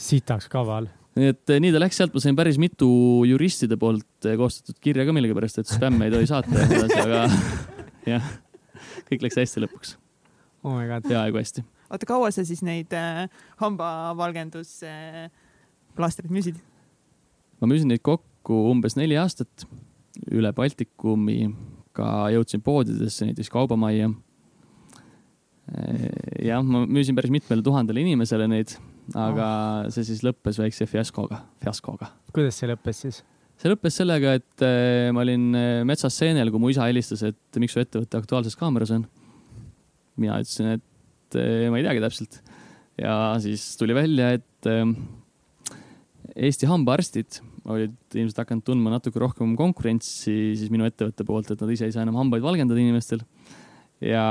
sitaks 0.00 0.46
kaval. 0.52 0.84
nii 1.16 1.28
et 1.32 1.46
nii 1.64 1.72
ta 1.74 1.82
läks, 1.82 1.96
sealt 2.00 2.14
ma 2.16 2.20
sain 2.22 2.38
päris 2.38 2.58
mitu 2.62 2.88
juristide 3.28 3.76
poolt 3.80 4.30
koostatud 4.40 4.78
kirja 4.82 5.02
ka 5.08 5.12
millegipärast, 5.16 5.56
et 5.62 5.68
spämme 5.70 6.02
ei 6.08 6.14
tohi 6.14 6.26
saata 6.30 6.52
ja 6.52 6.56
nii 6.70 6.80
edasi, 6.82 6.98
aga 7.04 7.18
jah, 8.14 8.24
kõik 9.10 9.20
läks 9.26 9.38
hästi 9.42 9.58
lõpuks 9.64 9.90
oh. 10.66 10.78
peaaegu 11.08 11.36
hästi. 11.40 11.60
oota, 11.90 12.04
kaua 12.08 12.28
sa 12.34 12.40
siis 12.46 12.62
neid 12.66 12.90
äh, 12.96 13.04
hambavalgendusplaastreid 13.62 16.30
äh, 16.30 16.34
müüsid? 16.38 16.56
ma 17.60 17.64
müüsin 17.70 17.88
neid 17.90 18.02
kokku 18.06 18.54
umbes 18.70 18.94
neli 18.98 19.16
aastat 19.20 19.54
üle 20.32 20.52
Baltikumi, 20.56 21.50
ka 21.96 22.28
jõudsin 22.34 22.62
poodidesse, 22.64 23.28
näiteks 23.28 23.52
Kaubamajja. 23.52 24.10
jah, 26.46 26.62
ma 26.62 26.84
müüsin 26.86 27.16
päris 27.18 27.32
mitmele 27.34 27.64
tuhandele 27.66 28.04
inimesele 28.04 28.46
neid, 28.50 28.76
aga 29.18 29.46
oh. 29.86 29.88
see 29.94 30.06
siis 30.06 30.22
lõppes 30.22 30.60
väikse 30.62 30.86
fiaskoga, 30.86 31.40
fiaskoga. 31.62 32.12
kuidas 32.34 32.60
see 32.60 32.70
lõppes 32.70 33.00
siis? 33.02 33.24
see 33.56 33.72
lõppes 33.72 33.96
sellega, 33.98 34.36
et 34.38 34.64
eh, 34.64 35.08
ma 35.16 35.24
olin 35.24 35.48
eh, 35.56 35.80
metsas 35.88 36.16
seenel, 36.20 36.52
kui 36.52 36.62
mu 36.62 36.70
isa 36.72 36.86
helistas, 36.88 37.24
et 37.26 37.60
miks 37.62 37.74
su 37.76 37.82
ettevõte 37.82 38.20
Aktuaalses 38.20 38.56
Kaameras 38.58 38.92
on. 38.96 39.06
mina 40.20 40.38
ütlesin, 40.42 40.76
et 40.76 41.40
eh, 41.40 41.66
ma 41.72 41.80
ei 41.80 41.86
teagi 41.86 42.04
täpselt. 42.04 42.40
ja 43.00 43.16
siis 43.42 43.64
tuli 43.80 43.96
välja, 43.96 44.36
et 44.38 44.70
Eesti 46.36 46.68
hambaarstid 46.68 47.40
olid 47.72 47.94
ilmselt 48.14 48.42
hakanud 48.44 48.64
tundma 48.66 48.92
natuke 48.94 49.20
rohkem 49.22 49.54
konkurentsi 49.58 50.34
siis 50.58 50.70
minu 50.72 50.86
ettevõtte 50.86 51.26
poolt, 51.26 51.50
et 51.50 51.62
nad 51.62 51.72
ise 51.74 51.88
ei 51.88 51.94
saa 51.94 52.04
enam 52.06 52.18
hambaid 52.20 52.44
valgendada 52.44 52.82
inimestel. 52.82 53.24
ja 54.04 54.26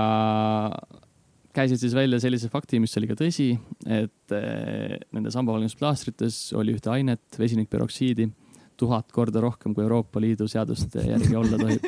käisid 1.56 1.80
siis 1.82 1.96
välja 1.96 2.20
sellise 2.22 2.50
fakti, 2.52 2.80
mis 2.84 2.96
oli 3.00 3.10
ka 3.10 3.18
tõsi, 3.20 3.54
et 3.88 4.36
eh, 4.36 4.98
nendes 5.16 5.38
hambavalgendusplaastrites 5.40 6.40
oli 6.60 6.76
ühte 6.76 6.92
ainet, 6.94 7.24
vesinikperoksiidi, 7.40 8.28
tuhat 8.80 9.12
korda 9.16 9.44
rohkem, 9.44 9.74
kui 9.76 9.86
Euroopa 9.86 10.22
Liidu 10.24 10.50
seaduste 10.52 11.06
järgi 11.08 11.38
olla 11.40 11.60
tohib 11.62 11.86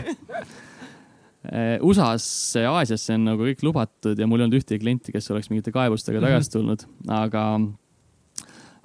eh, 1.52 1.76
USA-s, 1.84 2.56
Aasiasse 2.64 3.18
on 3.18 3.28
nagu 3.34 3.50
kõik 3.50 3.66
lubatud 3.68 4.20
ja 4.20 4.30
mul 4.30 4.42
ei 4.42 4.48
olnud 4.48 4.62
ühtegi 4.62 4.84
klienti, 4.84 5.16
kes 5.16 5.28
oleks 5.36 5.52
mingite 5.52 5.76
kaebustega 5.76 6.24
tagasi 6.24 6.56
tulnud, 6.56 6.88
aga 7.12 7.44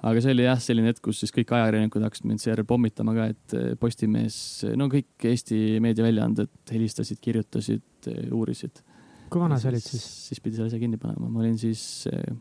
aga 0.03 0.23
see 0.23 0.33
oli 0.35 0.45
jah, 0.45 0.59
selline 0.59 0.91
hetk, 0.91 1.01
kus 1.05 1.21
siis 1.23 1.31
kõik 1.33 1.53
ajakirjanikud 1.55 2.03
hakkasid 2.03 2.27
mind 2.27 2.43
seejärel 2.43 2.67
pommitama 2.67 3.15
ka, 3.15 3.27
et 3.31 3.55
eh, 3.55 3.67
Postimees, 3.79 4.37
no 4.79 4.89
kõik 4.91 5.27
Eesti 5.29 5.59
meediaväljaanded 5.83 6.73
helistasid, 6.73 7.21
kirjutasid, 7.23 7.85
eh, 8.11 8.25
uurisid. 8.35 8.83
kui 9.31 9.41
vana 9.41 9.57
sa 9.57 9.71
olid 9.71 9.81
siis? 9.81 10.03
siis 10.27 10.41
pidi 10.43 10.59
selle 10.59 10.69
asja 10.69 10.81
kinni 10.81 10.99
panema, 11.01 11.29
ma 11.31 11.41
olin 11.41 11.55
siis, 11.59 12.07
eh, 12.11 12.33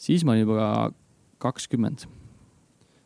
siis 0.00 0.24
ma 0.24 0.36
olin 0.36 0.46
juba 0.46 0.68
kakskümmend. 1.42 2.06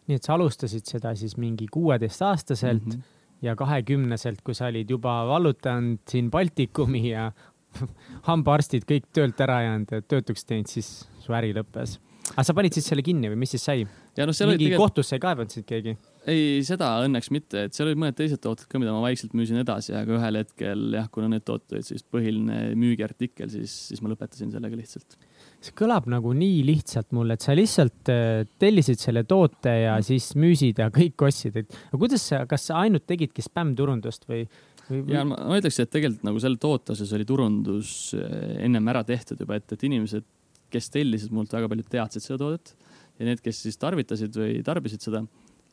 nii 0.08 0.16
et 0.20 0.24
sa 0.24 0.36
alustasid 0.36 0.88
seda 0.88 1.14
siis 1.16 1.36
mingi 1.40 1.66
kuueteistaastaselt 1.72 2.84
mm 2.84 2.92
-hmm. 2.92 3.14
ja 3.42 3.56
kahekümneselt, 3.56 4.42
kui 4.44 4.54
sa 4.54 4.66
olid 4.66 4.90
juba 4.90 5.24
vallutanud 5.28 6.04
siin 6.08 6.30
Baltikumi 6.30 7.08
ja 7.08 7.32
hambaarstid 8.28 8.84
kõik 8.84 9.08
töölt 9.12 9.40
ära 9.40 9.62
jäänud 9.62 9.88
ja 9.92 10.02
töötuks 10.02 10.44
teinud, 10.44 10.68
siis 10.68 11.08
su 11.20 11.32
äri 11.32 11.54
lõppes 11.56 11.98
aga 12.34 12.44
sa 12.46 12.54
panid 12.56 12.76
siis 12.76 12.86
selle 12.90 13.04
kinni 13.06 13.30
või 13.32 13.40
mis 13.44 13.54
siis 13.54 13.64
sai? 13.64 13.84
No, 14.18 14.32
mingi 14.50 14.66
tegel... 14.66 14.80
kohtusse 14.80 15.16
ei 15.16 15.22
kaevanud 15.22 15.52
sind 15.54 15.66
keegi? 15.68 15.94
ei, 16.28 16.60
seda 16.66 16.90
õnneks 17.06 17.30
mitte, 17.32 17.64
et 17.68 17.76
seal 17.76 17.88
olid 17.88 18.00
mõned 18.02 18.16
teised 18.18 18.40
tooted 18.42 18.68
ka, 18.68 18.80
mida 18.80 18.92
ma 18.92 19.00
vaikselt 19.04 19.34
müüsin 19.38 19.60
edasi, 19.62 19.94
aga 19.96 20.16
ühel 20.18 20.40
hetkel 20.42 20.84
jah, 20.98 21.08
kuna 21.12 21.30
need 21.32 21.44
tooted 21.46 21.76
olid 21.76 21.88
siis 21.88 22.04
põhiline 22.04 22.74
müügiartikkel, 22.78 23.50
siis, 23.52 23.74
siis 23.90 24.02
ma 24.04 24.12
lõpetasin 24.12 24.52
sellega 24.52 24.78
lihtsalt. 24.78 25.16
see 25.64 25.74
kõlab 25.78 26.08
nagu 26.10 26.32
nii 26.36 26.62
lihtsalt 26.68 27.14
mulle, 27.16 27.38
et 27.38 27.44
sa 27.46 27.56
lihtsalt 27.56 28.12
äh, 28.12 28.42
tellisid 28.60 29.00
selle 29.00 29.24
toote 29.28 29.72
ja 29.72 29.96
mm. 29.96 30.08
siis 30.10 30.32
müüsid 30.38 30.82
ja 30.82 30.90
kõik 30.94 31.28
ostsid, 31.28 31.56
et 31.62 31.78
aga 31.88 32.02
kuidas 32.02 32.26
sa, 32.32 32.44
kas 32.50 32.68
sa 32.68 32.82
ainult 32.84 33.06
tegidki 33.08 33.44
spämmturundust 33.44 34.28
või, 34.28 34.44
või...? 34.90 35.04
ja 35.14 35.24
ma, 35.28 35.38
ma 35.48 35.60
ütleks, 35.62 35.80
et 35.80 35.94
tegelikult 35.94 36.26
nagu 36.28 36.42
selle 36.44 36.60
toote 36.60 36.96
osas 36.96 37.14
oli 37.16 37.28
turundus 37.28 37.94
äh, 38.18 38.58
ennem 38.66 38.92
ära 38.92 39.06
tehtud 39.08 39.40
juba, 39.40 39.62
et, 39.62 39.78
et 39.78 39.88
inimesed 39.88 40.28
kes 40.72 40.90
tellisid 40.94 41.34
mult, 41.34 41.52
väga 41.52 41.70
paljud 41.70 41.90
teadsid 41.92 42.24
seda 42.24 42.38
toodet 42.42 42.72
ja 43.18 43.28
need, 43.28 43.42
kes 43.44 43.62
siis 43.66 43.78
tarvitasid 43.80 44.36
või 44.38 44.62
tarbisid 44.66 45.04
seda, 45.04 45.24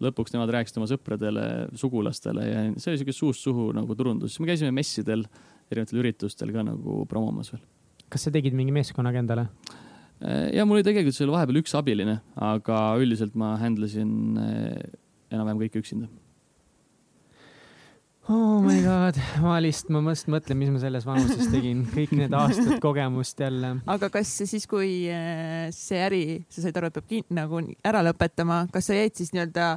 lõpuks 0.04 0.36
nemad 0.36 0.52
rääkisid 0.56 0.82
oma 0.82 0.90
sõpradele, 0.92 1.46
sugulastele 1.80 2.48
ja 2.48 2.66
see 2.76 2.92
oli 2.92 3.02
siuke 3.02 3.16
suust 3.16 3.46
suhu 3.46 3.70
nagu 3.76 3.96
turundus. 3.96 4.40
me 4.40 4.50
käisime 4.50 4.74
messidel, 4.76 5.24
erinevatel 5.72 6.02
üritustel 6.02 6.52
ka 6.56 6.66
nagu 6.68 7.06
promomas 7.10 7.54
veel. 7.54 7.64
kas 8.10 8.28
sa 8.28 8.34
tegid 8.34 8.58
mingi 8.58 8.76
meeskonnaga 8.76 9.22
endale? 9.24 9.48
ja 10.56 10.66
mul 10.66 10.80
oli 10.80 10.88
tegelikult 10.88 11.18
seal 11.18 11.32
vahepeal 11.32 11.62
üks 11.62 11.76
abiline, 11.78 12.20
aga 12.36 12.84
üldiselt 13.00 13.36
ma 13.40 13.56
handle 13.62 13.88
isin 13.92 14.38
eh, 14.42 14.86
enam-vähem 15.32 15.66
kõike 15.66 15.84
üksinda 15.84 16.12
oh 18.30 18.62
my 18.64 18.78
god, 18.82 19.18
ma 19.44 19.58
lihtsalt, 19.62 19.92
ma 19.94 20.02
mõtlen, 20.06 20.34
mõtlen, 20.36 20.58
mis 20.60 20.72
ma 20.74 20.82
selles 20.82 21.06
vanuses 21.06 21.50
tegin, 21.54 21.84
kõik 21.94 22.16
need 22.18 22.34
aastad 22.38 22.80
kogemust 22.84 23.40
jälle. 23.42 23.76
aga 23.96 24.10
kas 24.14 24.32
siis, 24.42 24.66
kui 24.70 25.06
äh, 25.14 25.68
see 25.76 26.00
äri, 26.02 26.24
sa 26.50 26.64
said 26.64 26.80
aru, 26.80 26.90
et 26.90 27.00
peab 27.02 27.36
nagu 27.38 27.62
ära 27.86 28.02
lõpetama, 28.06 28.64
kas 28.74 28.90
sa 28.90 28.98
jäid 28.98 29.18
siis 29.20 29.34
nii-öelda 29.36 29.76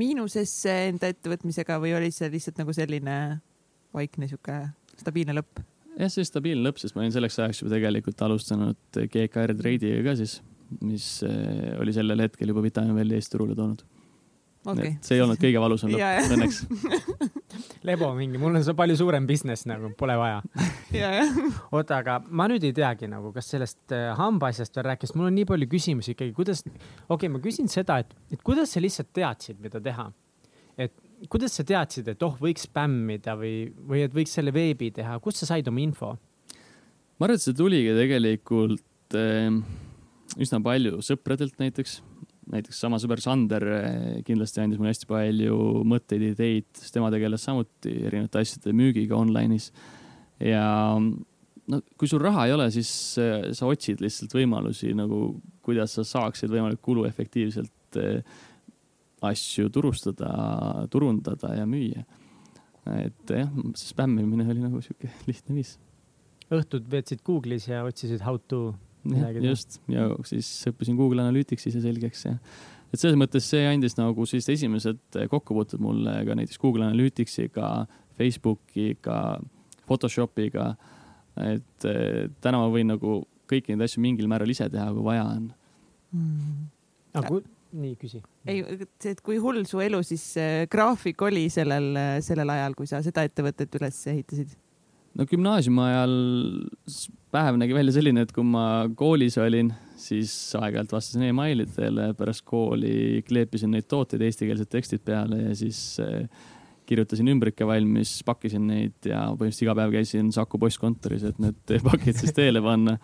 miinusesse 0.00 0.76
enda 0.88 1.10
ettevõtmisega 1.10 1.80
või 1.82 1.96
oli 1.98 2.12
see 2.14 2.30
lihtsalt 2.32 2.62
nagu 2.62 2.74
selline 2.76 3.16
vaikne 3.96 4.30
sihuke 4.30 4.62
stabiilne 5.00 5.36
lõpp? 5.36 5.64
jah, 5.98 6.12
see 6.12 6.24
stabiilne 6.24 6.64
lõpp, 6.68 6.80
sest 6.80 6.96
ma 6.96 7.04
olin 7.04 7.14
selleks 7.14 7.40
ajaks 7.42 7.64
juba 7.64 7.74
tegelikult 7.76 8.24
alustanud 8.24 9.00
GKR 9.00 9.56
Trade'iga 9.58 10.04
ka 10.08 10.18
siis, 10.22 10.38
mis 10.80 11.18
äh, 11.26 11.74
oli 11.82 11.92
sellel 11.92 12.24
hetkel 12.24 12.54
juba 12.54 12.64
Vitamin 12.64 12.96
Valley 12.96 13.20
Eesti 13.20 13.36
turule 13.36 13.58
toonud 13.58 13.84
okay.. 14.66 14.94
see 15.04 15.16
ei 15.16 15.22
olnud 15.24 15.40
kõige 15.40 15.60
valusam 15.62 15.92
lõpp, 15.92 16.32
õnneks. 16.36 16.60
Lebo 17.88 18.10
mingi, 18.16 18.38
mul 18.40 18.58
on 18.58 18.64
see 18.64 18.76
palju 18.76 18.96
suurem 19.00 19.26
business 19.28 19.66
nagu, 19.68 19.92
pole 19.98 20.16
vaja. 20.20 20.40
Oota, 21.74 22.00
aga 22.00 22.18
ma 22.28 22.46
nüüd 22.50 22.64
ei 22.68 22.74
teagi 22.76 23.08
nagu, 23.10 23.32
kas 23.34 23.50
sellest 23.54 23.94
äh, 23.96 24.10
hambaasjast 24.18 24.76
veel 24.76 24.90
rääkis, 24.90 25.14
mul 25.16 25.30
on 25.30 25.38
nii 25.38 25.48
palju 25.48 25.68
küsimusi 25.70 26.14
ikkagi, 26.14 26.34
kuidas, 26.36 26.64
okei 26.64 27.14
okay,, 27.16 27.32
ma 27.32 27.42
küsin 27.44 27.70
seda, 27.72 28.00
et, 28.04 28.12
et 28.34 28.42
kuidas 28.46 28.74
sa 28.74 28.82
lihtsalt 28.82 29.12
teadsid, 29.16 29.60
mida 29.62 29.82
teha? 29.84 30.10
et 30.80 30.94
kuidas 31.28 31.52
sa 31.58 31.64
teadsid, 31.66 32.06
et 32.12 32.22
oh, 32.24 32.36
võiks 32.40 32.64
spämmida 32.68 33.34
või, 33.36 33.68
või 33.88 34.04
et 34.06 34.14
võiks 34.16 34.32
selle 34.36 34.52
veebi 34.54 34.88
teha, 34.96 35.18
kust 35.20 35.42
sa 35.42 35.50
said 35.52 35.68
oma 35.68 35.82
info? 35.82 36.14
ma 37.20 37.26
arvan, 37.26 37.36
et 37.36 37.44
see 37.44 37.56
tuligi 37.56 37.96
tegelikult 37.96 39.18
äh, 39.18 39.50
üsna 40.40 40.60
palju 40.64 41.00
sõpradelt 41.04 41.58
näiteks 41.60 41.98
näiteks 42.50 42.80
sama 42.82 42.98
sõber 43.02 43.22
Sander 43.22 43.66
eh, 43.76 44.20
kindlasti 44.26 44.62
andis 44.62 44.80
mulle 44.80 44.94
hästi 44.94 45.08
palju 45.10 45.56
mõtteid, 45.88 46.24
ideid, 46.32 46.68
sest 46.76 46.94
tema 46.96 47.10
tegeles 47.12 47.44
samuti 47.46 47.94
erinevate 48.08 48.42
asjade 48.42 48.74
müügiga 48.76 49.18
online'is. 49.18 49.70
ja 50.42 50.64
no 51.70 51.80
kui 51.98 52.10
sul 52.10 52.22
raha 52.22 52.46
ei 52.48 52.54
ole, 52.56 52.68
siis 52.74 52.90
eh, 53.22 53.50
sa 53.56 53.68
otsid 53.70 54.02
lihtsalt 54.02 54.34
võimalusi 54.34 54.94
nagu, 54.98 55.36
kuidas 55.64 55.94
sa 55.98 56.06
saaksid 56.06 56.50
võimalikult 56.52 56.86
kuluefektiivselt 56.88 58.00
eh, 58.00 58.40
asju 59.30 59.68
turustada, 59.72 60.30
turundada 60.90 61.54
ja 61.58 61.68
müüa. 61.68 62.02
et 62.96 63.30
jah, 63.30 63.50
spämmimine 63.76 64.48
oli 64.48 64.62
nagu 64.64 64.80
sihuke 64.82 65.12
lihtne 65.30 65.60
viis. 65.60 65.76
õhtud 66.50 66.88
veetsid 66.90 67.22
Google'is 67.26 67.68
ja 67.70 67.84
otsisid 67.86 68.24
how 68.26 68.40
to 68.48 68.72
just 69.44 69.80
ja 69.88 70.10
siis 70.28 70.48
õppisin 70.70 70.98
Google 70.98 71.24
Analyticsi 71.24 71.72
see 71.72 71.82
selgeks 71.84 72.26
ja 72.26 72.36
et 72.90 72.98
selles 72.98 73.18
mõttes 73.18 73.46
see 73.46 73.64
andis 73.68 73.96
nagu 73.98 74.26
sellised 74.26 74.54
esimesed 74.56 75.20
kokkupuuted 75.30 75.82
mulle 75.82 76.18
ka 76.26 76.36
näiteks 76.36 76.60
Google 76.60 76.88
Analyticsiga, 76.88 77.86
Facebookiga, 78.18 79.38
Photoshopiga. 79.86 80.74
et 81.40 81.86
täna 82.42 82.58
ma 82.58 82.68
võin 82.72 82.90
nagu 82.90 83.22
kõiki 83.50 83.74
neid 83.74 83.86
asju 83.86 84.02
mingil 84.02 84.28
määral 84.30 84.50
ise 84.50 84.68
teha, 84.70 84.90
kui 84.94 85.06
vaja 85.06 85.24
on 85.30 85.46
mm.. 86.12 86.66
aga 87.14 87.30
kui, 87.30 87.44
nii 87.80 87.94
küsi. 88.00 88.22
ei, 88.50 88.64
et 89.10 89.22
kui 89.24 89.38
hull 89.42 89.62
su 89.70 89.80
elu 89.82 90.02
siis 90.06 90.24
äh, 90.40 90.64
graafik 90.70 91.22
oli 91.26 91.46
sellel, 91.52 91.94
sellel 92.26 92.52
ajal, 92.56 92.76
kui 92.78 92.90
sa 92.90 93.02
seda 93.06 93.24
ettevõtet 93.26 93.78
üles 93.80 94.02
ehitasid? 94.12 94.58
no 95.14 95.26
gümnaasiumi 95.30 95.86
ajal 95.86 96.16
päev 97.30 97.58
nägi 97.60 97.74
välja 97.76 97.94
selline, 97.94 98.24
et 98.26 98.32
kui 98.34 98.44
ma 98.46 98.64
koolis 98.98 99.36
olin, 99.40 99.70
siis 100.00 100.32
aeg-ajalt 100.58 100.94
vastasin 100.94 101.28
emailidele, 101.28 102.10
pärast 102.18 102.44
kooli 102.48 103.22
kleepisin 103.26 103.74
neid 103.74 103.86
tooteid, 103.90 104.22
eestikeelsed 104.26 104.70
tekstid 104.72 105.04
peale 105.06 105.38
ja 105.44 105.54
siis 105.58 105.80
eh, 106.02 106.24
kirjutasin 106.90 107.30
ümbrike 107.30 107.66
valmis, 107.68 108.16
pakkisin 108.26 108.66
neid 108.66 109.06
ja 109.06 109.28
põhimõtteliselt 109.28 109.66
iga 109.68 109.76
päev 109.78 109.94
käisin 109.94 110.32
Saku 110.34 110.58
postkontoris, 110.62 111.28
et 111.30 111.38
need 111.42 111.76
pakid 111.90 112.18
siis 112.18 112.34
teele 112.36 112.62
panna. 112.64 112.96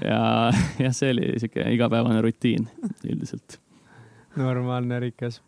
ja 0.00 0.20
jah, 0.80 0.96
see 0.96 1.12
oli 1.12 1.34
sihuke 1.36 1.68
igapäevane 1.76 2.24
rutiin 2.24 2.68
üldiselt. 3.04 3.60
normaalne, 4.40 5.00
rikas. 5.04 5.42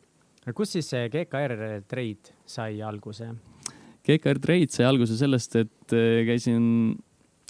aga 0.45 0.57
kus 0.57 0.77
siis 0.77 0.93
see 0.93 1.09
GKR 1.15 1.85
Trade 1.89 2.37
sai 2.49 2.83
alguse? 2.85 3.33
GKR 4.05 4.39
Trade 4.41 4.73
sai 4.73 4.89
alguse 4.89 5.17
sellest, 5.17 5.57
et 5.57 5.97
eh, 5.97 6.25
käisin 6.29 6.97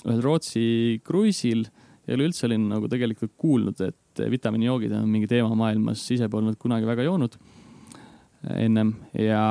ühel 0.06 0.22
Rootsi 0.22 1.00
kruiisil 1.06 1.64
ja 2.06 2.16
üleüldse 2.16 2.46
olin 2.48 2.68
nagu 2.70 2.88
tegelikult 2.90 3.34
kuulnud, 3.40 3.80
et 3.84 4.22
vitamiinijoogid 4.30 4.94
on 4.98 5.08
mingi 5.10 5.28
teema 5.30 5.54
maailmas, 5.58 6.02
ise 6.14 6.28
polnud 6.30 6.58
kunagi 6.60 6.86
väga 6.88 7.06
joonud 7.06 7.38
ennem 8.54 8.92
ja, 9.18 9.42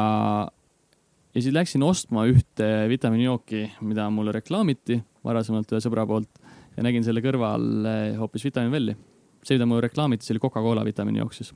ja 1.35 1.41
siis 1.41 1.53
läksin 1.55 1.83
ostma 1.83 2.23
ühte 2.29 2.67
vitamiinijooki, 2.89 3.63
mida 3.87 4.07
mulle 4.13 4.33
reklaamiti 4.37 5.01
varasemalt 5.27 5.71
ühe 5.75 5.83
sõbra 5.83 6.07
poolt 6.07 6.41
ja 6.77 6.85
nägin 6.85 7.05
selle 7.05 7.23
kõrval 7.25 7.67
eh, 7.89 8.17
hoopis 8.19 8.47
Vitamin 8.47 8.73
Welli. 8.73 8.95
see, 9.43 9.55
mida 9.57 9.67
mulle 9.67 9.87
reklaamiti, 9.87 10.25
see 10.25 10.35
oli 10.35 10.43
Coca-Cola 10.43 10.85
vitamiinijook 10.87 11.35
siis. 11.35 11.53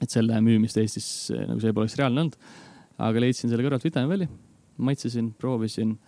et 0.00 0.10
selle 0.10 0.40
müümist 0.44 0.80
Eestis 0.80 1.30
eh, 1.34 1.44
nagu 1.48 1.60
see 1.60 1.76
poleks 1.76 1.98
reaalne 2.00 2.24
olnud. 2.24 2.38
aga 2.98 3.20
leidsin 3.20 3.52
selle 3.52 3.66
kõrvalt 3.66 3.84
Vitamin 3.84 4.10
Welli 4.10 4.30
maitsesin, 4.80 5.34
proovisin, 5.36 5.98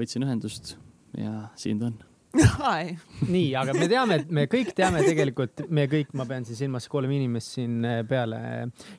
võtsin 0.00 0.24
ühendust 0.24 0.76
ja 1.18 1.36
siin 1.60 1.80
ta 1.80 1.90
on 1.92 2.02
nii, 3.34 3.52
aga 3.54 3.74
me 3.76 3.86
teame, 3.90 4.18
et 4.22 4.32
me 4.34 4.46
kõik 4.50 4.72
teame 4.74 5.04
tegelikult, 5.06 5.64
me 5.74 5.86
kõik, 5.90 6.10
ma 6.18 6.26
pean 6.26 6.46
siis 6.46 6.58
silmas 6.64 6.88
kolm 6.90 7.12
inimest 7.14 7.58
siin 7.58 7.78
eh, 7.86 8.02
peale 8.08 8.40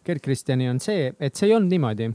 Gerd 0.05 0.23
Kristjani 0.23 0.69
on 0.71 0.79
see, 0.83 1.09
et 1.19 1.35
see 1.35 1.49
ei 1.49 1.55
olnud 1.57 1.73
niimoodi. 1.73 2.11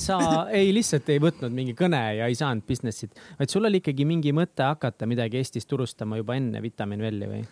sa 0.00 0.18
ei 0.50 0.72
lihtsalt 0.74 1.08
ei 1.14 1.20
võtnud 1.22 1.52
mingi 1.54 1.74
kõne 1.78 2.00
ja 2.18 2.26
ei 2.26 2.34
saanud 2.34 2.66
business'it, 2.66 3.14
vaid 3.38 3.52
sul 3.52 3.68
oli 3.68 3.78
ikkagi 3.82 4.06
mingi 4.08 4.32
mõte 4.34 4.66
hakata 4.66 5.06
midagi 5.06 5.38
Eestis 5.38 5.68
turustama 5.70 6.18
juba 6.18 6.34
enne 6.40 6.62
Vitamin 6.64 7.04
Welli 7.04 7.30
või? 7.30 7.44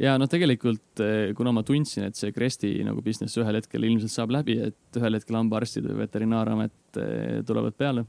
ja 0.00 0.16
noh, 0.16 0.28
tegelikult 0.30 1.02
eh, 1.04 1.34
kuna 1.36 1.52
ma 1.52 1.64
tundsin, 1.66 2.06
et 2.08 2.16
see 2.16 2.32
Cresti 2.32 2.72
nagu 2.86 3.04
business 3.04 3.36
ühel 3.40 3.60
hetkel 3.60 3.84
ilmselt 3.84 4.14
saab 4.14 4.32
läbi, 4.32 4.56
et 4.70 5.00
ühel 5.00 5.18
hetkel 5.18 5.36
hambaarstid 5.42 5.90
või 5.90 6.00
veterinaaramet 6.06 7.02
eh, 7.02 7.40
tulevad 7.46 7.76
peale, 7.76 8.06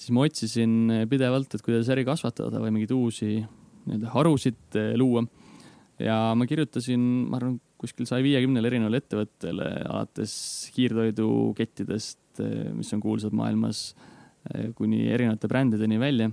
siis 0.00 0.14
ma 0.16 0.24
otsisin 0.26 0.74
eh, 0.94 1.06
pidevalt, 1.10 1.54
et 1.54 1.64
kuidas 1.64 1.90
äri 1.92 2.06
kasvatada 2.08 2.62
või 2.62 2.74
mingeid 2.78 2.94
uusi 2.96 3.32
nii-öelda 3.40 4.12
harusid 4.14 4.78
luua. 5.00 5.24
ja 6.00 6.18
ma 6.36 6.46
kirjutasin, 6.48 7.00
ma 7.30 7.38
arvan, 7.40 7.58
kuskil 7.80 8.08
saja 8.08 8.24
viiekümnele 8.24 8.68
erinevale 8.68 9.00
ettevõttele, 9.00 9.68
alates 9.88 10.34
kiirtoidukettidest, 10.76 12.42
mis 12.76 12.92
on 12.92 13.00
kuulsad 13.00 13.32
maailmas, 13.36 13.94
kuni 14.76 15.06
erinevate 15.12 15.48
brändideni 15.48 15.98
välja 16.00 16.28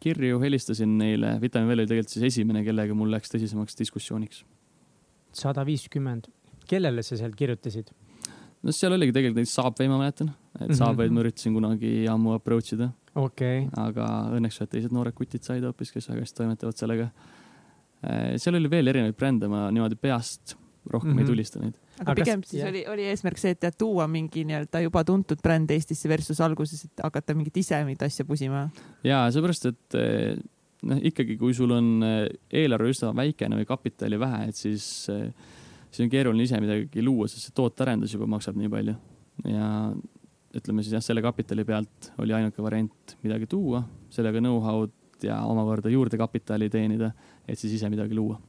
kirju, 0.00 0.38
helistasin 0.40 0.96
neile, 0.98 1.36
Vitamin 1.40 1.68
Well 1.68 1.82
oli 1.82 1.88
tegelikult 1.88 2.14
siis 2.14 2.28
esimene, 2.30 2.62
kellega 2.64 2.96
mul 2.96 3.12
läks 3.12 3.32
tõsisemaks 3.32 3.76
diskussiooniks. 3.78 4.44
sada 5.34 5.64
viiskümmend, 5.66 6.28
kellele 6.68 7.02
sa 7.02 7.16
sealt 7.16 7.36
kirjutasid? 7.36 7.90
no 8.62 8.72
seal 8.72 8.94
oligi 8.96 9.12
tegelikult 9.12 9.42
neid 9.42 9.50
Saabveid, 9.50 9.90
ma 9.90 9.98
mäletan, 10.00 10.32
et 10.60 10.68
mhm. 10.68 10.76
Saabveid 10.78 11.14
ma 11.14 11.24
üritasin 11.24 11.54
kunagi 11.56 11.94
ammu 12.10 12.34
approach 12.38 12.76
ida 12.76 12.92
okay.. 13.14 13.68
aga 13.80 14.10
õnneks 14.36 14.60
ühed 14.60 14.74
teised 14.74 14.94
noored 14.94 15.16
kutid 15.16 15.46
said 15.46 15.64
hoopis, 15.66 15.92
kes 15.94 16.10
väga 16.10 16.26
hästi 16.26 16.42
toimetavad 16.42 16.78
sellega. 16.78 17.08
Äh, 18.04 18.34
seal 18.42 18.58
oli 18.58 18.70
veel 18.70 18.92
erinevaid 18.92 19.18
brände, 19.18 19.50
ma 19.50 19.66
niimoodi 19.74 19.98
peast 20.00 20.56
rohkem 20.90 21.10
mm 21.10 21.16
-hmm. 21.16 21.18
ei 21.18 21.24
mhm. 21.24 21.32
tulista 21.32 21.60
neid 21.60 21.80
aga, 22.02 22.14
pigem 22.18 22.42
kas, 22.42 22.50
siis 22.50 22.62
jah. 22.62 22.70
oli, 22.70 22.82
oli 22.90 23.06
eesmärk 23.10 23.40
see, 23.40 23.54
et 23.54 23.60
tead, 23.62 23.76
tuua 23.78 24.06
mingi 24.10 24.44
nii-öelda 24.48 24.82
juba 24.84 25.04
tuntud 25.06 25.40
bränd 25.42 25.70
Eestisse 25.74 26.10
versus 26.10 26.40
alguses, 26.44 26.84
et 26.88 27.04
hakata 27.04 27.36
mingit 27.36 27.56
ise 27.62 27.78
mingit 27.84 28.02
asja 28.06 28.26
pusima? 28.28 28.66
ja 29.06 29.24
seepärast, 29.34 29.68
et 29.70 29.98
eh, 30.00 30.36
noh, 30.90 31.02
ikkagi, 31.10 31.38
kui 31.40 31.54
sul 31.56 31.74
on 31.76 31.90
eh, 32.06 32.26
eelarve 32.62 32.90
üsna 32.94 33.12
väikene 33.16 33.60
või 33.60 33.68
kapitali 33.68 34.18
vähe, 34.20 34.48
et 34.50 34.60
siis, 34.60 34.88
eh, 35.12 35.30
siis 35.90 36.06
on 36.06 36.12
keeruline 36.12 36.48
ise 36.48 36.60
midagi 36.62 37.04
luua, 37.04 37.28
sest 37.30 37.48
see 37.48 37.56
tootearendus 37.56 38.16
juba 38.16 38.28
maksab 38.36 38.58
nii 38.60 38.72
palju. 38.72 38.98
ja 39.50 39.68
ütleme 40.54 40.84
siis 40.84 40.94
jah, 40.96 41.04
selle 41.04 41.22
kapitali 41.24 41.64
pealt 41.66 42.12
oli 42.22 42.34
ainuke 42.36 42.62
variant 42.62 43.16
midagi 43.24 43.48
tuua, 43.50 43.82
sellega 44.14 44.42
know-how'd 44.42 45.24
ja 45.24 45.40
omakorda 45.48 45.92
juurde 45.92 46.18
kapitali 46.20 46.68
teenida, 46.70 47.10
et 47.48 47.58
siis 47.58 47.78
ise 47.78 47.90
midagi 47.92 48.16
luua 48.16 48.40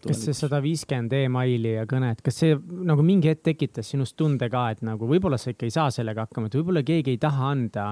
kas 0.00 0.22
see 0.24 0.36
sada 0.36 0.60
viiskümmend 0.64 1.12
emaili 1.18 1.74
ja 1.74 1.84
kõnet, 1.88 2.22
kas 2.24 2.38
see 2.42 2.54
nagu 2.88 3.04
mingi 3.04 3.28
hetk 3.30 3.42
tekitas 3.50 3.90
sinust 3.92 4.16
tunde 4.16 4.48
ka, 4.52 4.70
et 4.74 4.80
nagu 4.86 5.08
võib-olla 5.08 5.36
sa 5.40 5.52
ikka 5.52 5.68
ei 5.68 5.74
saa 5.74 5.90
sellega 5.92 6.24
hakkama, 6.24 6.48
et 6.48 6.56
võib-olla 6.56 6.82
keegi 6.86 7.14
ei 7.14 7.20
taha 7.20 7.50
anda 7.52 7.86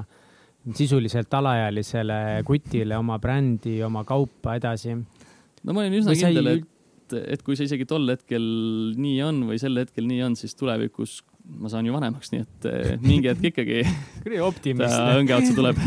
sisuliselt 0.76 1.32
alaealisele 1.38 2.18
kutile 2.48 2.96
oma 2.98 3.18
brändi, 3.22 3.78
oma 3.84 4.04
kaupa 4.08 4.56
edasi? 4.58 4.96
no 4.96 5.74
ma 5.74 5.84
olin 5.84 5.98
üsna 6.00 6.16
kindel, 6.16 6.52
et, 6.56 7.16
et 7.36 7.44
kui 7.44 7.58
see 7.58 7.68
isegi 7.68 7.86
tol 7.88 8.08
hetkel 8.12 8.48
nii 8.96 9.20
on 9.28 9.44
või 9.50 9.60
sel 9.60 9.76
hetkel 9.80 10.08
nii 10.08 10.24
on, 10.30 10.38
siis 10.38 10.56
tulevikus 10.58 11.20
ma 11.48 11.70
saan 11.72 11.86
ju 11.88 11.94
vanemaks, 11.94 12.32
nii 12.32 12.44
et 12.44 12.68
eh, 12.68 12.94
mingi 13.02 13.30
hetk 13.30 13.44
ikkagi. 13.52 13.82
kuradi 14.22 14.42
optimist. 14.44 14.98
õnge 15.18 15.36
otsa 15.38 15.56
tuleb 15.56 15.76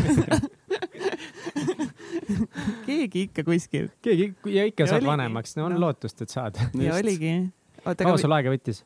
keegi 2.88 3.26
ikka 3.28 3.46
kuskil. 3.48 3.90
keegi 4.04 4.32
ja 4.54 4.66
ikka 4.70 4.86
ja 4.86 4.94
saad 4.94 5.02
oligi. 5.02 5.12
vanemaks, 5.12 5.58
no 5.58 5.68
on 5.68 5.76
no. 5.76 5.84
lootust, 5.86 6.24
et 6.24 6.34
saad. 6.34 6.58
ja 6.86 6.98
oligi. 6.98 7.36
kaua 7.84 8.18
sul 8.22 8.38
aega 8.38 8.54
võttis? 8.54 8.84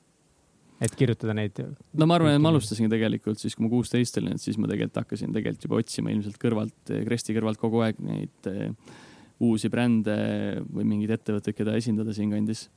et 0.83 0.95
kirjutada 0.99 1.35
neid? 1.37 1.61
no 1.95 2.09
ma 2.09 2.19
arvan, 2.19 2.35
et 2.35 2.43
ma 2.43 2.51
alustasingi 2.51 2.91
tegelikult 2.91 3.39
siis, 3.41 3.55
kui 3.55 3.65
ma 3.65 3.71
kuusteist 3.71 4.19
olin, 4.21 4.35
et 4.35 4.43
siis 4.43 4.59
ma 4.59 4.69
tegelikult 4.71 5.03
hakkasin 5.03 5.35
tegelikult 5.35 5.67
juba 5.69 5.81
otsima 5.81 6.13
ilmselt 6.13 6.39
kõrvalt, 6.41 6.95
Kresti 7.07 7.35
kõrvalt 7.37 7.61
kogu 7.61 7.83
aeg 7.85 8.01
neid 8.03 8.51
eh, 8.51 8.71
uusi 9.43 9.71
brände 9.71 10.15
või 10.71 10.87
mingeid 10.87 11.17
ettevõtteid, 11.17 11.55
keda 11.57 11.75
esindada 11.79 12.13
siinkandis. 12.15 12.67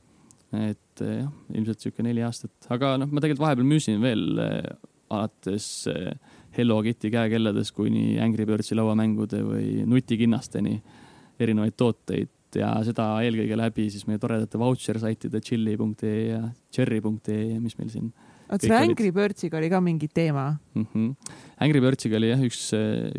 Et 0.57 1.03
eh, 1.05 1.19
jah, 1.21 1.29
ilmselt 1.53 1.83
sihuke 1.83 2.05
neli 2.05 2.23
aastat, 2.25 2.55
aga 2.73 2.95
noh, 3.01 3.09
ma 3.11 3.21
tegelikult 3.21 3.45
vahepeal 3.45 3.69
müüsin 3.69 4.01
veel 4.03 4.41
eh, 4.43 4.71
alates 5.13 5.87
Hello 6.53 6.79
Kitty 6.85 7.09
käekelladest 7.13 7.73
kuni 7.77 8.19
Angry 8.21 8.45
Birdsi 8.49 8.77
lauamängude 8.77 9.41
või 9.45 9.85
nutikinnasteni 9.89 10.75
erinevaid 11.41 11.77
tooteid 11.77 12.59
ja 12.59 12.71
seda 12.85 13.11
eelkõige 13.25 13.57
läbi 13.57 13.87
siis 13.93 14.07
meie 14.09 14.21
toredate 14.21 14.59
vautšer 14.61 14.99
saitide 15.01 15.41
chilli.ee 15.45 16.17
ja 16.31 16.41
cherry.ee 16.73 17.39
ja 17.53 17.61
mis 17.61 17.77
meil 17.77 17.91
siin. 17.93 18.11
oot, 18.49 18.61
selle 18.61 18.81
Angry 18.81 19.11
Birdsiga 19.13 19.59
oli 19.61 19.69
ka 19.69 19.81
mingi 19.85 20.09
teema 20.09 20.51
mm? 20.73 20.85
-hmm. 20.93 21.33
Angry 21.61 21.81
Birdsiga 21.81 22.17
oli 22.17 22.33
jah 22.33 22.45
üks, 22.49 22.69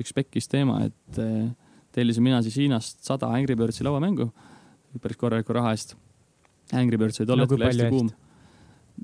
üks 0.03 0.15
pekkis 0.15 0.51
teema, 0.51 0.83
et 0.91 1.23
eh, 1.23 1.51
tellisin 1.95 2.27
mina 2.27 2.43
siis 2.43 2.59
Hiinast 2.59 3.05
sada 3.07 3.31
Angry 3.31 3.57
Birdsi 3.57 3.87
lauamängu 3.87 4.31
päris 4.99 5.19
korraliku 5.21 5.55
raha 5.55 5.71
eest. 5.77 5.95
Angry 6.77 6.99
Birds 7.01 7.21
oli 7.21 7.31
tol 7.31 7.45
hetkel 7.45 7.63
no, 7.63 7.71
hästi 7.71 7.89
kuum 7.93 8.11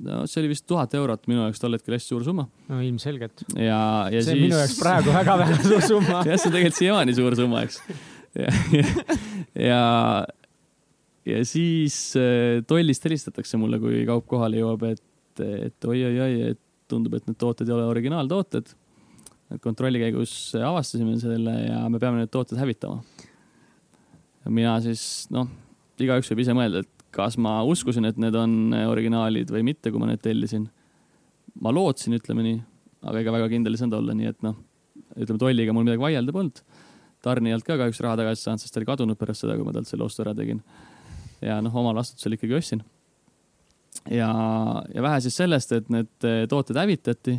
no 0.07 0.25
see 0.29 0.43
oli 0.43 0.51
vist 0.53 0.67
tuhat 0.69 0.95
eurot 0.99 1.25
minu 1.31 1.45
jaoks 1.45 1.63
tol 1.63 1.77
hetkel 1.77 1.97
hästi 1.97 2.13
suur 2.13 2.25
summa. 2.27 2.47
no 2.69 2.81
ilmselgelt. 2.85 3.47
ja, 3.55 3.81
ja 4.13 4.21
see 4.21 4.35
siis. 4.35 4.43
minu 4.43 4.59
jaoks 4.61 4.77
praegu 4.81 5.15
väga 5.15 5.39
väga 5.43 5.59
suur 5.63 5.87
summa 5.87 6.23
jah, 6.29 6.37
see 6.37 6.51
on 6.51 6.57
tegelikult 6.57 6.81
siiamaani 6.81 7.17
suur 7.17 7.39
summa, 7.39 7.63
eks 7.67 7.81
ja, 8.37 8.53
ja, 9.69 9.83
ja 11.33 11.45
siis 11.49 11.99
äh, 12.21 12.63
tollist 12.69 13.07
helistatakse 13.09 13.61
mulle, 13.61 13.81
kui 13.83 14.05
kaup 14.09 14.27
kohale 14.31 14.61
jõuab, 14.61 14.89
et, 14.93 15.45
et 15.47 15.89
oi-oi-oi, 15.89 16.51
et 16.53 16.61
tundub, 16.91 17.17
et 17.19 17.25
need 17.27 17.39
tooted 17.41 17.69
ei 17.69 17.75
ole 17.75 17.87
originaaltooted. 17.91 18.75
kontrolli 19.63 20.03
käigus 20.03 20.33
avastasime 20.59 21.17
selle 21.23 21.55
ja 21.69 21.81
me 21.91 22.03
peame 22.03 22.23
need 22.23 22.33
tooted 22.35 22.59
hävitama. 22.61 23.01
ja 24.45 24.53
mina 24.53 24.77
siis, 24.85 25.27
noh, 25.35 25.49
igaüks 25.99 26.31
võib 26.31 26.45
ise 26.45 26.55
mõelda, 26.57 26.85
et 26.85 26.96
kas 27.17 27.39
ma 27.41 27.59
uskusin, 27.65 28.05
et 28.09 28.19
need 28.21 28.37
on 28.37 28.75
originaalid 28.77 29.51
või 29.53 29.65
mitte, 29.71 29.91
kui 29.91 30.03
ma 30.03 30.11
need 30.11 30.21
tellisin. 30.25 30.69
ma 31.61 31.73
lootsin, 31.73 32.13
ütleme 32.19 32.45
nii, 32.45 32.57
aga 33.09 33.23
ega 33.23 33.33
väga 33.33 33.47
kindel 33.49 33.73
ei 33.73 33.81
saanud 33.81 33.97
olla, 33.97 34.17
nii 34.17 34.29
et 34.29 34.43
noh, 34.45 34.59
ütleme 35.17 35.41
tolliga 35.41 35.73
mul 35.73 35.87
midagi 35.87 36.03
vaielda 36.03 36.35
polnud 36.37 36.61
tarnijalt 37.27 37.67
ka 37.67 37.79
kahjuks 37.81 38.03
raha 38.05 38.21
tagasi 38.21 38.47
saanud, 38.47 38.63
sest 38.63 38.75
ta 38.75 38.81
oli 38.81 38.89
kadunud 38.89 39.19
pärast 39.19 39.45
seda, 39.45 39.57
kui 39.59 39.67
ma 39.67 39.75
talt 39.75 39.89
selle 39.91 40.07
ostu 40.07 40.23
ära 40.25 40.35
tegin. 40.37 40.61
ja 41.45 41.59
noh, 41.65 41.75
omal 41.77 41.99
vastutusel 41.99 42.37
ikkagi 42.37 42.57
ostsin. 42.59 42.85
ja, 44.11 44.31
ja 44.95 45.03
vähe 45.03 45.23
siis 45.25 45.39
sellest, 45.41 45.73
et 45.73 45.91
need 45.93 46.29
eh, 46.29 46.45
tooted 46.51 46.79
hävitati, 46.79 47.39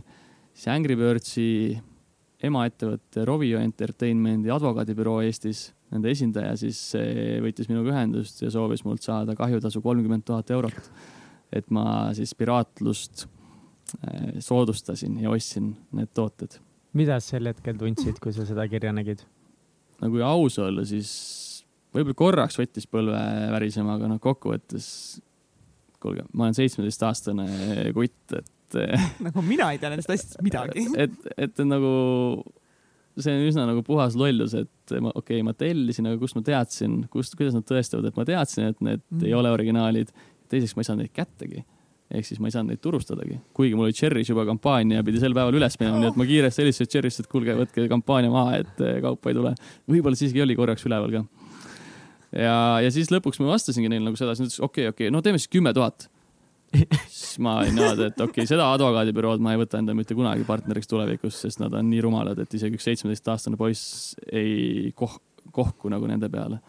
siis 0.53 0.67
Angry 0.73 0.97
Birdsi 0.99 1.47
emaettevõtte 2.47 3.25
Rovio 3.25 3.61
Entertainmendi 3.63 4.51
advokaadibüroo 4.53 5.21
Eestis, 5.25 5.71
nende 5.93 6.11
esindaja 6.11 6.55
siis 6.59 6.79
võttis 7.43 7.69
minuga 7.71 7.93
ühendust 7.93 8.41
ja 8.43 8.51
soovis 8.53 8.83
mult 8.88 9.05
saada 9.05 9.35
kahjutasu 9.38 9.81
kolmkümmend 9.83 10.25
tuhat 10.27 10.51
eurot. 10.51 10.91
et 11.55 11.69
ma 11.71 12.11
siis 12.17 12.33
piraatlust 12.35 13.23
eh, 14.03 14.39
soodustasin 14.43 15.19
ja 15.23 15.31
ostsin 15.31 15.75
need 15.95 16.11
tooted. 16.13 16.59
mida 16.93 17.19
sel 17.23 17.47
hetkel 17.47 17.77
tundsid, 17.79 18.19
kui 18.23 18.35
sa 18.35 18.45
seda 18.47 18.67
kirja 18.67 18.91
nägid? 18.95 19.23
no 20.01 20.11
kui 20.13 20.23
aus 20.25 20.59
olla, 20.59 20.85
siis 20.85 21.13
võib-olla 21.95 22.19
korraks 22.19 22.59
võttis 22.59 22.89
põlve 22.89 23.23
värisema, 23.53 23.95
aga 23.97 24.11
noh, 24.11 24.21
kokkuvõttes 24.21 24.89
kuulge, 26.03 26.27
ma 26.33 26.47
olen 26.47 26.57
seitsmeteistaastane 26.57 27.47
kutt, 27.95 28.38
et 28.38 28.79
nagu 29.23 29.43
mina 29.45 29.71
ei 29.73 29.79
tea 29.81 29.91
nendest 29.93 30.11
asjadest 30.11 30.41
midagi. 30.45 30.85
et, 30.97 31.15
et, 31.38 31.47
et 31.47 31.65
nagu 31.65 31.91
see 33.24 33.34
on 33.34 33.45
üsna 33.47 33.65
nagu 33.70 33.84
puhas 33.86 34.18
lollus, 34.20 34.53
et 34.57 34.97
ma, 35.01 35.13
okei 35.13 35.39
okay,, 35.39 35.45
ma 35.45 35.55
tellisin, 35.57 36.09
aga 36.09 36.20
kust 36.22 36.38
ma 36.38 36.43
teadsin, 36.45 36.99
kust, 37.13 37.38
kuidas 37.39 37.57
nad 37.57 37.65
tõestavad, 37.68 38.09
et 38.09 38.20
ma 38.20 38.26
teadsin, 38.28 38.72
et 38.72 38.84
need 38.84 39.01
mm. 39.01 39.26
ei 39.30 39.34
ole 39.38 39.53
originaalid. 39.53 40.13
teiseks, 40.47 40.78
ma 40.78 40.84
ei 40.84 40.88
saanud 40.88 41.03
neid 41.03 41.15
kättegi 41.15 41.65
ehk 42.07 42.28
siis 42.28 42.39
ma 42.39 42.47
ei 42.47 42.55
saanud 42.55 42.72
neid 42.72 42.82
turustadagi, 42.84 43.38
kuigi 43.55 43.76
mul 43.76 43.89
oli 43.89 43.95
Cherry's 43.95 44.30
juba 44.32 44.45
kampaania, 44.47 45.03
pidi 45.03 45.20
sel 45.20 45.34
päeval 45.36 45.57
üles 45.59 45.76
minema 45.80 45.97
oh., 45.97 46.03
nii 46.03 46.11
et 46.13 46.20
ma 46.20 46.28
kiiresti 46.30 46.63
helistasin 46.63 46.91
Cherry'sse, 46.93 47.24
et 47.26 47.32
kuulge, 47.32 47.55
võtke 47.57 47.88
kampaania 47.91 48.32
maha, 48.32 48.61
et 48.61 48.84
eh, 48.84 48.99
kaupa 49.03 49.32
ei 49.32 49.36
tule. 49.36 49.51
võib-olla 49.91 50.20
siiski 50.20 50.43
oli 50.43 50.55
korraks 50.55 50.88
üleval 50.88 51.18
ka. 51.18 51.24
ja, 52.32 52.55
ja 52.86 52.93
siis 52.95 53.11
lõpuks 53.11 53.41
ma 53.43 53.51
vastasingi 53.51 53.91
neile 53.91 54.07
nagu 54.07 54.20
sedasi, 54.20 54.45
nad 54.45 54.53
ütlesid 54.53 54.63
okei 54.63 54.88
okay,, 54.88 54.93
okei 54.93 55.09
okay,, 55.09 55.15
no 55.15 55.24
teeme 55.26 55.41
siis 55.41 55.51
kümme 55.51 55.76
tuhat. 55.76 56.07
Siis 57.07 57.38
ma 57.43 57.59
olin 57.61 57.75
niimoodi, 57.78 58.09
et 58.11 58.19
okei 58.21 58.43
okay,, 58.43 58.49
seda 58.49 58.69
advokaadibürood 58.75 59.43
ma 59.43 59.53
ei 59.55 59.61
võta 59.61 59.82
endale 59.82 59.99
mitte 59.99 60.17
kunagi 60.17 60.45
partneriks 60.47 60.89
tulevikus, 60.91 61.39
sest 61.45 61.61
nad 61.63 61.75
on 61.78 61.89
nii 61.91 62.03
rumalad, 62.05 62.39
et 62.43 62.59
isegi 62.59 62.80
üks 62.80 62.88
seitsmeteistaastane 62.89 63.59
poiss 63.59 64.13
ei 64.32 64.91
koh-, 64.97 65.19
kohku 65.55 65.91
nagu 65.93 66.09
nende 66.09 66.30
peale 66.34 66.61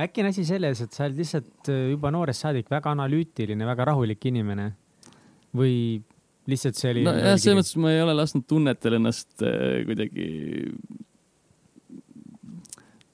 äkki 0.00 0.22
on 0.22 0.30
asi 0.30 0.44
selles, 0.48 0.80
et 0.84 0.94
sa 0.96 1.06
oled 1.06 1.18
lihtsalt 1.20 1.70
äh, 1.72 1.90
juba 1.94 2.12
noorest 2.14 2.46
saadik 2.46 2.70
väga 2.72 2.94
analüütiline, 2.94 3.66
väga 3.68 3.90
rahulik 3.90 4.24
inimene 4.30 4.70
või 5.56 5.74
lihtsalt 6.50 6.78
see 6.78 6.94
oli? 6.94 7.04
nojah, 7.06 7.36
selles 7.36 7.58
mõttes 7.60 7.78
ma 7.82 7.94
ei 7.94 8.02
ole 8.04 8.16
lasknud 8.16 8.46
tunnetel 8.48 8.98
ennast 9.00 9.44
äh, 9.46 9.80
kuidagi, 9.88 10.28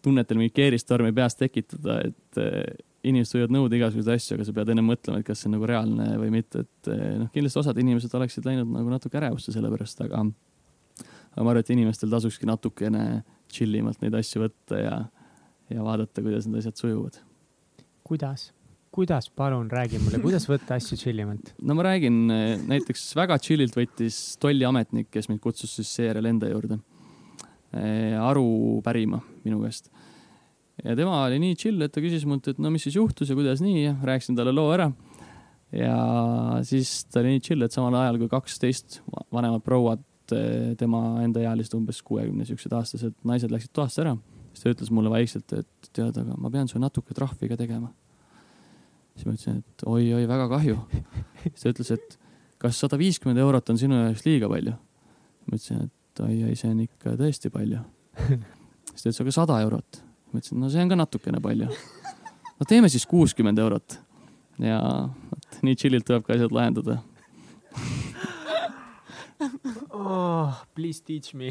tunnetel 0.05 0.39
mingit 0.41 0.57
keeristormi 0.57 1.15
peas 1.17 1.39
tekitada, 1.39 2.01
et 2.11 2.43
äh, 2.43 2.63
inimesed 3.07 3.39
võivad 3.39 3.55
nõuda 3.55 3.79
igasuguseid 3.79 4.19
asju, 4.19 4.37
aga 4.37 4.47
sa 4.49 4.55
pead 4.57 4.73
enne 4.75 4.85
mõtlema, 4.87 5.21
et 5.21 5.29
kas 5.29 5.43
see 5.43 5.51
on 5.51 5.57
nagu 5.57 5.69
reaalne 5.71 6.09
või 6.21 6.33
mitte, 6.35 6.65
et 6.67 6.91
äh, 6.93 7.05
noh, 7.23 7.31
kindlasti 7.35 7.63
osad 7.63 7.79
inimesed 7.83 8.15
oleksid 8.19 8.49
läinud 8.49 8.73
nagu 8.73 8.93
natuke 8.93 9.21
ärevusse 9.21 9.55
selle 9.55 9.71
pärast, 9.73 10.03
aga 10.05 10.25
aga 11.37 11.45
ma 11.45 11.53
arvan, 11.53 11.63
et 11.63 11.73
inimestel 11.75 12.11
tasukski 12.13 12.49
natukene 12.49 13.23
chill 13.53 13.77
imalt 13.77 14.01
neid 14.03 14.17
asju 14.17 14.47
võtta 14.47 14.81
ja 14.81 14.99
ja 15.71 15.83
vaadata, 15.83 16.23
kuidas 16.23 16.47
need 16.47 16.61
asjad 16.61 16.79
sujuvad. 16.79 17.19
kuidas, 18.07 18.53
kuidas, 18.95 19.31
palun 19.31 19.71
räägi 19.71 19.99
mulle, 19.99 20.21
kuidas 20.23 20.47
võtta 20.49 20.79
asju 20.79 20.99
chillimalt? 21.01 21.53
no 21.59 21.75
ma 21.75 21.89
räägin, 21.89 22.21
näiteks 22.71 23.09
väga 23.19 23.39
chillilt 23.43 23.77
võttis 23.77 24.37
tolliametnik, 24.43 25.11
kes 25.11 25.29
mind 25.31 25.43
kutsus 25.43 25.75
siis 25.79 25.91
seejärel 25.99 26.31
enda 26.31 26.51
juurde 26.53 26.79
eh, 27.75 28.15
aru 28.21 28.81
pärima 28.87 29.21
minu 29.45 29.61
käest. 29.65 29.91
Ja 30.85 30.97
tema 30.99 31.23
oli 31.25 31.41
nii 31.43 31.57
chill, 31.59 31.83
et 31.83 31.95
ta 31.95 32.03
küsis 32.05 32.27
mult, 32.29 32.49
et 32.49 32.59
no 32.63 32.73
mis 32.75 32.85
siis 32.87 32.99
juhtus 32.99 33.31
ja 33.31 33.37
kuidas 33.39 33.63
nii 33.65 33.85
ja 33.85 33.95
rääkisin 34.05 34.37
talle 34.39 34.53
loo 34.53 34.71
ära. 34.75 34.91
ja 35.73 35.97
siis 36.67 37.05
ta 37.11 37.21
oli 37.23 37.37
nii 37.37 37.45
chill, 37.49 37.67
et 37.67 37.73
samal 37.73 37.95
ajal 38.03 38.21
kui 38.23 38.31
kaksteist 38.33 39.01
vanemad 39.33 39.65
prouad, 39.67 40.05
eh, 40.33 40.73
tema 40.79 41.23
enda 41.25 41.43
ealised 41.43 41.75
umbes 41.79 42.03
kuuekümne 42.07 42.49
siuksed 42.49 42.73
aastased 42.73 43.15
naised 43.25 43.53
läksid 43.53 43.75
toast 43.77 44.03
ära 44.05 44.17
siis 44.57 44.65
ta 44.65 44.73
ütles 44.73 44.93
mulle 44.95 45.13
vaikselt, 45.13 45.53
et 45.53 45.91
tead, 45.93 46.17
aga 46.17 46.37
ma 46.41 46.51
pean 46.53 46.69
sulle 46.71 46.87
natuke 46.87 47.15
trahvi 47.17 47.51
ka 47.51 47.59
tegema. 47.61 47.91
siis 49.17 49.27
ma 49.27 49.35
ütlesin, 49.35 49.61
et 49.61 49.85
oi-oi, 49.85 50.25
väga 50.29 50.49
kahju. 50.53 50.79
siis 51.45 51.63
ta 51.63 51.73
ütles, 51.75 51.93
et 51.93 52.17
kas 52.63 52.81
sada 52.81 52.99
viiskümmend 53.01 53.41
eurot 53.43 53.71
on 53.73 53.81
sinu 53.81 54.01
jaoks 54.01 54.25
liiga 54.27 54.49
palju? 54.53 54.73
ma 55.47 55.59
ütlesin, 55.59 55.85
et 55.87 56.25
oi-oi, 56.25 56.57
see 56.57 56.73
on 56.73 56.83
ikka 56.87 57.17
tõesti 57.21 57.53
palju. 57.53 57.83
siis 58.95 59.03
ta 59.03 59.11
ütles, 59.11 59.23
aga 59.27 59.37
sada 59.37 59.61
eurot. 59.67 60.03
Ma 60.33 60.41
ütlesin, 60.41 60.61
no 60.61 60.71
see 60.73 60.83
on 60.83 60.93
ka 60.93 60.99
natukene 60.99 61.41
palju. 61.43 61.69
no 62.57 62.69
teeme 62.69 62.91
siis 62.93 63.07
kuuskümmend 63.11 63.59
eurot. 63.63 64.01
ja 64.63 64.81
vot 65.31 65.61
nii 65.67 65.77
chill'ilt 65.77 66.07
tulebki 66.09 66.37
asjad 66.37 66.55
lahendada 66.57 67.01
oh,. 69.93 70.53
Please 70.75 71.03
teach 71.05 71.35
me 71.35 71.51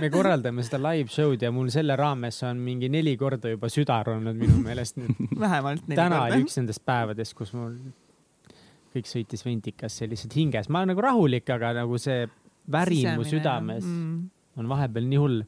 me 0.00 0.10
korraldame 0.10 0.64
seda 0.66 0.80
live 0.82 1.10
show'd 1.12 1.42
ja 1.42 1.52
mul 1.54 1.70
selle 1.70 1.96
raames 1.98 2.42
on 2.48 2.60
mingi 2.64 2.90
neli 2.92 3.16
korda 3.20 3.52
juba 3.52 3.70
südar 3.70 4.10
olnud 4.14 4.38
minu 4.38 4.58
meelest 4.64 4.98
vähemalt 5.44 5.86
neli 5.86 5.98
täna 5.98 6.22
korda. 6.24 6.34
oli 6.34 6.46
üks 6.46 6.58
nendest 6.60 6.84
päevadest, 6.86 7.36
kus 7.38 7.54
mul 7.54 7.78
kõik 8.94 9.06
sõitis 9.06 9.46
ventikasse 9.46 10.08
lihtsalt 10.10 10.34
hinges. 10.34 10.68
ma 10.68 10.82
olen 10.82 10.94
nagu 10.94 11.06
rahulik, 11.06 11.46
aga 11.54 11.72
nagu 11.82 11.98
see 12.02 12.26
värin 12.70 13.14
mu 13.18 13.26
südames 13.26 13.86
mm. 13.86 14.20
on 14.58 14.70
vahepeal 14.70 15.06
nii 15.10 15.22
hull 15.22 15.42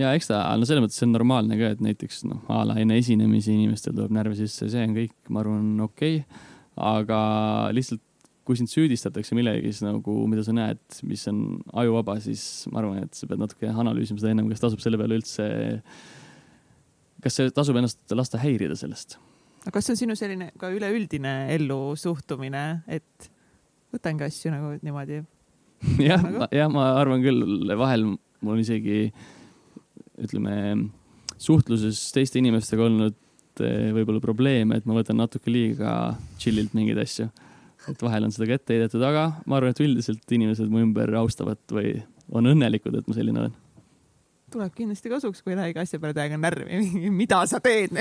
ja 0.00 0.12
eks 0.16 0.30
ta, 0.30 0.42
no 0.58 0.68
selles 0.68 0.84
mõttes 0.84 0.98
see 1.00 1.08
on 1.08 1.14
normaalne 1.16 1.58
ka, 1.60 1.72
et 1.76 1.84
näiteks 1.84 2.24
noh, 2.28 2.42
a 2.52 2.62
la 2.68 2.78
enne 2.82 2.98
esinemisi 3.00 3.54
inimestel 3.54 3.96
tuleb 3.96 4.14
närve 4.16 4.36
sisse, 4.38 4.68
see 4.72 4.84
on 4.84 4.96
kõik, 4.96 5.16
ma 5.32 5.42
arvan, 5.42 5.70
okei 5.86 6.20
okay.. 6.20 6.44
aga 6.94 7.20
lihtsalt 7.76 8.02
kui 8.46 8.58
sind 8.58 8.70
süüdistatakse 8.70 9.34
millegiga, 9.34 9.72
siis 9.74 9.82
nagu, 9.82 10.12
mida 10.30 10.44
sa 10.46 10.52
näed, 10.54 10.78
mis 11.08 11.24
on 11.32 11.40
ajuvaba, 11.82 12.14
siis 12.22 12.44
ma 12.70 12.78
arvan, 12.78 13.00
et 13.02 13.18
sa 13.18 13.26
pead 13.26 13.42
natuke 13.42 13.70
analüüsima 13.72 14.22
seda 14.22 14.34
ennem, 14.34 14.50
kas 14.52 14.62
tasub 14.62 14.82
selle 14.82 15.00
peale 15.00 15.18
üldse, 15.18 15.46
kas 17.24 17.38
see 17.40 17.50
tasub 17.54 17.78
ennast 17.80 18.14
lasta 18.14 18.38
häirida 18.38 18.78
sellest. 18.78 19.18
aga 19.64 19.74
kas 19.74 19.88
see 19.88 19.96
on 19.96 20.02
sinu 20.04 20.18
selline 20.18 20.52
ka 20.60 20.70
üleüldine 20.70 21.34
ellu 21.56 21.96
suhtumine, 21.98 22.66
et 22.86 23.30
võtangi 23.94 24.28
asju 24.28 24.54
nagu 24.54 24.76
niimoodi? 24.78 25.24
jah 26.06 26.22
nagu?, 26.22 26.46
jah, 26.54 26.70
ma 26.70 26.92
arvan 27.00 27.26
küll, 27.26 27.42
vahel 27.74 28.12
mul 28.14 28.54
on 28.54 28.62
isegi 28.62 29.08
ütleme 30.22 30.56
suhtluses 31.36 32.00
teiste 32.16 32.40
inimestega 32.40 32.86
olnud 32.86 33.16
eh, 33.60 33.90
võib-olla 33.96 34.22
probleeme, 34.24 34.78
et 34.78 34.86
ma 34.88 34.96
võtan 34.96 35.20
natuke 35.20 35.52
liiga 35.52 36.14
chill'ilt 36.40 36.76
mingeid 36.76 37.02
asju 37.02 37.28
et 37.90 38.02
vahel 38.02 38.26
on 38.26 38.34
seda 38.34 38.48
ka 38.48 38.58
ette 38.58 38.74
heidetud, 38.74 39.02
aga 39.06 39.28
ma 39.46 39.58
arvan, 39.58 39.74
et 39.74 39.82
üldiselt 39.84 40.34
inimesed 40.34 40.70
mu 40.72 40.82
ümber 40.82 41.12
austavad 41.20 41.60
või 41.72 41.94
on 42.34 42.50
õnnelikud, 42.50 42.96
et 42.98 43.06
ma 43.08 43.16
selline 43.16 43.42
olen. 43.44 43.54
tuleb 44.54 44.74
kindlasti 44.78 45.12
kasuks, 45.12 45.42
kui 45.44 45.56
lähegi 45.58 45.82
asja 45.82 46.00
peale 46.02 46.16
täiega 46.16 46.40
närvi, 46.40 46.80
mida 47.20 47.42
sa 47.50 47.60
teed 47.62 47.94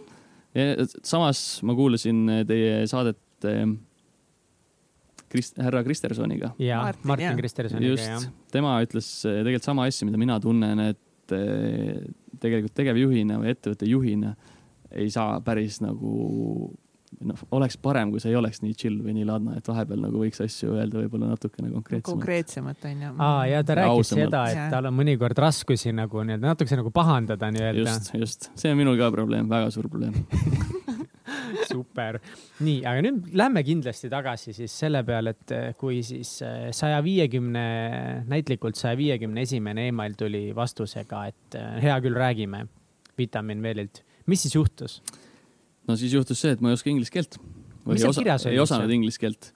ja 0.58 0.88
samas 1.00 1.62
ma 1.66 1.76
kuulasin 1.78 2.44
teie 2.48 2.82
saadet 2.90 3.48
eh, 3.48 3.64
Krist-, 5.32 5.56
härra 5.64 5.80
Kristersoniga. 5.86 6.52
jaa, 6.60 6.84
Martin 7.08 7.38
Kristersoniga, 7.40 7.96
jah. 7.96 8.28
tema 8.52 8.76
ütles 8.84 9.08
eh, 9.24 9.40
tegelikult 9.40 9.70
sama 9.70 9.88
asja, 9.88 10.08
mida 10.08 10.20
mina 10.20 10.36
tunnen, 10.42 10.90
et 10.92 11.00
eh, 11.36 12.02
tegelikult 12.42 12.74
tegevjuhina 12.74 13.38
või 13.42 13.52
ettevõtte 13.54 13.88
juhina 13.88 14.34
ei 14.92 15.10
saa 15.10 15.40
päris 15.44 15.80
nagu 15.80 16.72
noh, 17.20 17.42
oleks 17.56 17.76
parem, 17.80 18.10
kui 18.12 18.22
see 18.22 18.32
ei 18.32 18.38
oleks 18.38 18.62
nii 18.64 18.74
chill 18.78 19.00
või 19.04 19.14
nii 19.16 19.26
ladna, 19.28 19.56
et 19.58 19.68
vahepeal 19.68 20.00
nagu 20.04 20.22
võiks 20.22 20.42
asju 20.44 20.74
öelda 20.76 21.00
võib-olla 21.00 21.32
natukene 21.32 21.70
konkreetsemalt. 21.72 22.08
konkreetsemalt 22.08 22.86
on 22.88 23.04
ju. 23.06 23.12
aa, 23.26 23.42
ja 23.50 23.62
ta 23.66 23.76
rääkis 23.78 24.14
seda, 24.14 24.44
et 24.50 24.62
tal 24.72 24.88
on 24.90 24.96
mõnikord 24.96 25.42
raskusi 25.44 25.92
nagu 25.96 26.24
nii-öelda 26.24 26.54
natukese 26.54 26.80
nagu 26.80 26.92
pahandada 26.94 27.52
nii-öelda. 27.54 27.84
just, 27.84 28.14
just, 28.16 28.50
see 28.58 28.72
on 28.72 28.80
minul 28.80 28.98
ka 29.00 29.12
probleem, 29.14 29.50
väga 29.52 29.70
suur 29.74 29.90
probleem 29.92 30.16
super, 31.72 32.18
nii, 32.64 32.82
aga 32.88 33.04
nüüd 33.06 33.32
lähme 33.38 33.62
kindlasti 33.66 34.10
tagasi 34.12 34.54
siis 34.56 34.74
selle 34.84 35.02
peale, 35.06 35.34
et 35.36 35.54
eh, 35.56 35.66
kui 35.78 36.02
siis 36.06 36.34
eh, 36.46 36.68
saja 36.76 37.00
viiekümne, 37.04 37.64
näitlikult 38.30 38.78
saja 38.80 38.98
viiekümne 38.98 39.46
esimene 39.46 39.88
email 39.90 40.16
tuli 40.18 40.48
vastusega, 40.56 41.26
et 41.32 41.58
eh, 41.58 41.74
hea 41.86 41.98
küll, 42.04 42.18
räägime 42.18 42.64
Vitamin 43.18 43.62
Veelilt, 43.64 44.02
mis 44.30 44.44
siis 44.46 44.56
juhtus? 44.56 45.00
no 45.88 45.98
siis 45.98 46.14
juhtus 46.14 46.40
see, 46.42 46.54
et 46.54 46.62
ma 46.62 46.70
ei 46.70 46.78
oska 46.78 46.90
inglise 46.92 47.12
keelt. 47.14 47.38
mis 47.88 48.02
seal 48.04 48.16
kirjas 48.20 48.46
oli? 48.46 48.56
ei 48.56 48.62
osanud 48.62 48.94
inglise 48.94 49.22
keelt. 49.22 49.52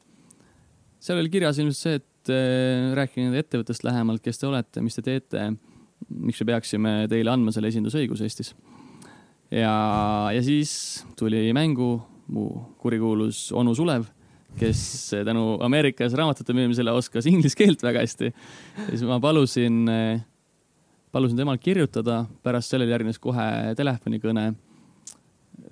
seal 1.02 1.22
oli 1.22 1.32
kirjas 1.32 1.60
ilmselt 1.62 1.82
see, 1.82 2.00
et 2.00 2.32
äh, 2.34 2.92
rääkige 2.98 3.26
nende 3.26 3.42
ettevõttest 3.44 3.86
lähemalt, 3.86 4.24
kes 4.24 4.42
te 4.42 4.48
olete, 4.48 4.82
mis 4.84 4.98
te 4.98 5.04
teete, 5.06 5.50
miks 6.10 6.42
me 6.42 6.50
peaksime 6.52 6.96
teile 7.12 7.32
andma 7.32 7.54
selle 7.54 7.70
esindusõiguse 7.72 8.26
Eestis. 8.26 8.54
Ja, 9.50 9.74
ja 10.34 10.42
siis 10.42 11.04
tuli 11.18 11.48
mängu 11.56 12.00
mu 12.32 12.48
kurikuulus 12.82 13.52
onu 13.52 13.74
Sulev, 13.74 14.06
kes 14.58 14.80
tänu 15.24 15.58
Ameerikas 15.62 16.14
raamatute 16.18 16.54
müümisele 16.56 16.94
oskas 16.94 17.26
inglise 17.30 17.58
keelt 17.58 17.82
väga 17.82 18.02
hästi. 18.02 18.32
ja 18.32 18.90
siis 18.90 19.04
ma 19.06 19.20
palusin, 19.20 19.84
palusin 21.12 21.36
temal 21.38 21.58
kirjutada, 21.58 22.24
pärast 22.42 22.72
sellele 22.72 22.96
järgnes 22.96 23.20
kohe 23.22 23.74
telefonikõne 23.76 24.52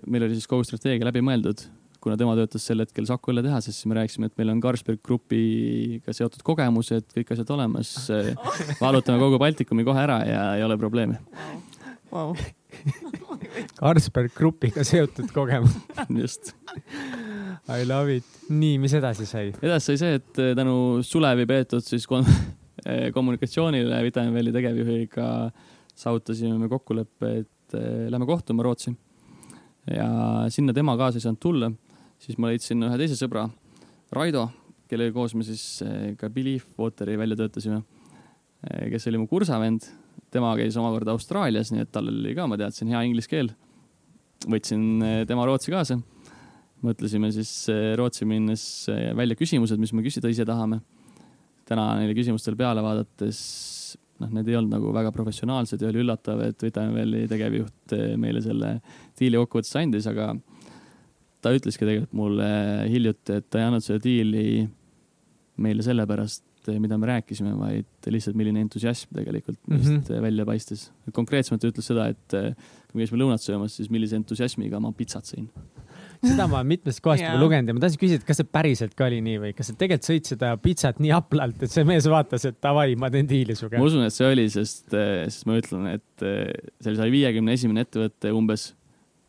meil 0.07 0.27
oli 0.27 0.37
siis 0.37 0.49
kogu 0.51 0.65
strateegia 0.67 1.07
läbi 1.09 1.23
mõeldud, 1.25 1.65
kuna 2.05 2.17
tema 2.21 2.35
töötas 2.37 2.65
sel 2.67 2.83
hetkel 2.85 3.07
Saku 3.09 3.33
õlletehases, 3.33 3.77
siis 3.77 3.89
me 3.89 3.99
rääkisime, 3.99 4.29
et 4.29 4.41
meil 4.41 4.53
on 4.53 4.63
Carlsberg 4.65 5.01
Grupiga 5.05 6.15
seotud 6.17 6.45
kogemused, 6.47 7.09
kõik 7.17 7.33
asjad 7.35 7.55
olemas. 7.57 7.95
valutame 8.85 9.21
kogu 9.23 9.41
Baltikumi 9.41 9.87
kohe 9.87 10.05
ära 10.05 10.21
ja 10.29 10.43
ei 10.59 10.67
ole 10.67 10.79
probleemi 10.81 11.21
wow. 12.15 12.35
Carlsberg 13.81 14.33
Grupiga 14.35 14.85
seotud 14.87 15.31
kogemus 15.35 15.77
just. 16.21 16.55
I 17.69 17.85
love 17.85 18.13
it. 18.15 18.27
nii, 18.49 18.79
mis 18.83 18.95
edasi 18.97 19.27
sai? 19.29 19.51
edasi 19.61 19.93
sai 19.93 20.01
see, 20.01 20.19
et 20.21 20.43
tänu 20.59 21.03
Sulevi 21.05 21.47
peetud 21.49 21.85
siis 21.85 22.07
kommunikatsioonile 23.17 24.03
Vitamin-Veli 24.05 24.53
tegevjuhiga 24.53 25.29
saavutasime 25.95 26.59
me 26.59 26.69
kokkuleppe, 26.69 27.31
et 27.45 27.77
eh, 27.79 28.07
lähme 28.11 28.27
kohtuma 28.27 28.65
Rootsi 28.67 28.93
ja 29.91 30.09
sinna 30.49 30.75
tema 30.75 30.97
kaasa 30.99 31.21
ei 31.21 31.25
saanud 31.25 31.41
tulla, 31.41 31.71
siis 32.19 32.39
ma 32.39 32.51
leidsin 32.51 32.83
ühe 32.87 32.99
teise 33.01 33.19
sõbra, 33.19 33.47
Raido, 34.15 34.49
kellega 34.91 35.15
koos 35.15 35.35
me 35.39 35.47
siis 35.47 35.65
eh, 35.87 36.15
ka 36.19 36.31
Belief 36.33 36.67
Wateri 36.79 37.19
välja 37.21 37.39
töötasime, 37.39 37.83
eh, 38.71 38.89
kes 38.93 39.09
oli 39.11 39.23
mu 39.23 39.29
kursavend. 39.31 39.87
Tema 40.35 40.55
käis 40.59 40.77
omakorda 40.81 41.15
Austraalias, 41.15 41.71
nii 41.73 41.85
et 41.85 41.93
tal 41.95 42.11
oli 42.11 42.35
ka, 42.37 42.49
ma 42.51 42.59
teadsin, 42.61 42.91
hea 42.93 43.05
inglise 43.07 43.31
keel. 43.31 43.53
võtsin 44.51 44.83
eh, 45.03 45.21
tema 45.29 45.47
Rootsi 45.49 45.73
kaasa. 45.75 46.01
mõtlesime 46.85 47.31
siis 47.33 47.53
Rootsi 47.97 48.27
minnes 48.29 48.87
välja 49.17 49.37
küsimused, 49.37 49.79
mis 49.81 49.93
me 49.93 50.03
küsida 50.05 50.29
ise 50.29 50.45
tahame. 50.45 50.81
täna 51.65 51.95
neile 51.97 52.13
küsimustele 52.15 52.57
peale 52.57 52.83
vaadates 52.85 53.41
noh, 54.21 54.31
need 54.35 54.49
ei 54.49 54.59
olnud 54.59 54.75
nagu 54.77 54.93
väga 54.95 55.13
professionaalsed 55.15 55.83
ja 55.83 55.91
oli 55.91 56.03
üllatav, 56.05 56.43
et 56.47 56.63
Vitaminvelli 56.63 57.25
tegevjuht 57.31 57.95
eh, 57.97 58.15
meile 58.21 58.43
selle 58.45 58.77
diili 59.19 59.41
kokkuvõttes 59.41 59.75
andis, 59.81 60.09
aga 60.11 60.33
ta 61.45 61.53
ütleski 61.55 61.85
tegelikult 61.85 62.17
mulle 62.17 62.49
hiljuti, 62.91 63.41
et 63.41 63.49
ta 63.51 63.61
ei 63.61 63.69
andnud 63.69 63.85
seda 63.85 64.01
diili 64.05 64.65
meile 65.65 65.85
sellepärast, 65.87 66.45
eh, 66.73 66.81
mida 66.83 66.99
me 67.01 67.11
rääkisime, 67.13 67.55
vaid 67.59 68.09
lihtsalt 68.11 68.39
milline 68.39 68.65
entusiasm 68.65 69.15
tegelikult 69.17 69.61
meist 69.69 69.91
mm 69.91 70.01
-hmm. 70.01 70.23
välja 70.23 70.47
paistis. 70.49 70.91
konkreetsemalt 71.13 71.65
ütles 71.65 71.87
seda, 71.93 72.09
et 72.09 72.35
eh, 72.35 72.55
kui 72.89 72.99
me 72.99 73.05
käisime 73.05 73.23
lõunat 73.23 73.43
söömas, 73.43 73.77
siis 73.77 73.91
millise 73.91 74.17
entusiasmiga 74.17 74.81
ma 74.81 74.93
pitsat 74.93 75.25
sõin 75.25 75.49
seda 76.25 76.47
ma 76.49 76.63
mitmest 76.67 77.03
kohast 77.05 77.23
juba 77.23 77.41
lugenud 77.41 77.69
ja 77.69 77.75
ma 77.77 77.83
tahtsin 77.83 78.01
küsida, 78.01 78.23
et 78.23 78.29
kas 78.29 78.41
see 78.41 78.49
päriselt 78.57 78.95
ka 78.99 79.09
oli 79.09 79.21
nii 79.25 79.41
või 79.43 79.51
kas 79.57 79.71
sa 79.71 79.77
tegelikult 79.79 80.09
sõid 80.09 80.31
seda 80.31 80.53
pitsat 80.63 81.01
nii 81.03 81.13
haplalt, 81.15 81.65
et 81.65 81.75
see 81.75 81.85
mees 81.89 82.09
vaatas, 82.11 82.47
et 82.49 82.57
davai, 82.65 82.95
ma 83.01 83.11
teen 83.13 83.29
diili 83.31 83.57
sinuga? 83.59 83.81
ma 83.81 83.89
usun, 83.89 84.07
et 84.07 84.15
see 84.15 84.31
oli, 84.31 84.47
sest, 84.53 84.87
sest 84.89 85.47
ma 85.51 85.59
ütlen, 85.61 85.91
et 85.99 86.25
see 86.25 86.93
oli 86.93 87.01
saja 87.01 87.13
viiekümne 87.13 87.59
esimene 87.59 87.85
ettevõte 87.85 88.33
umbes, 88.33 88.71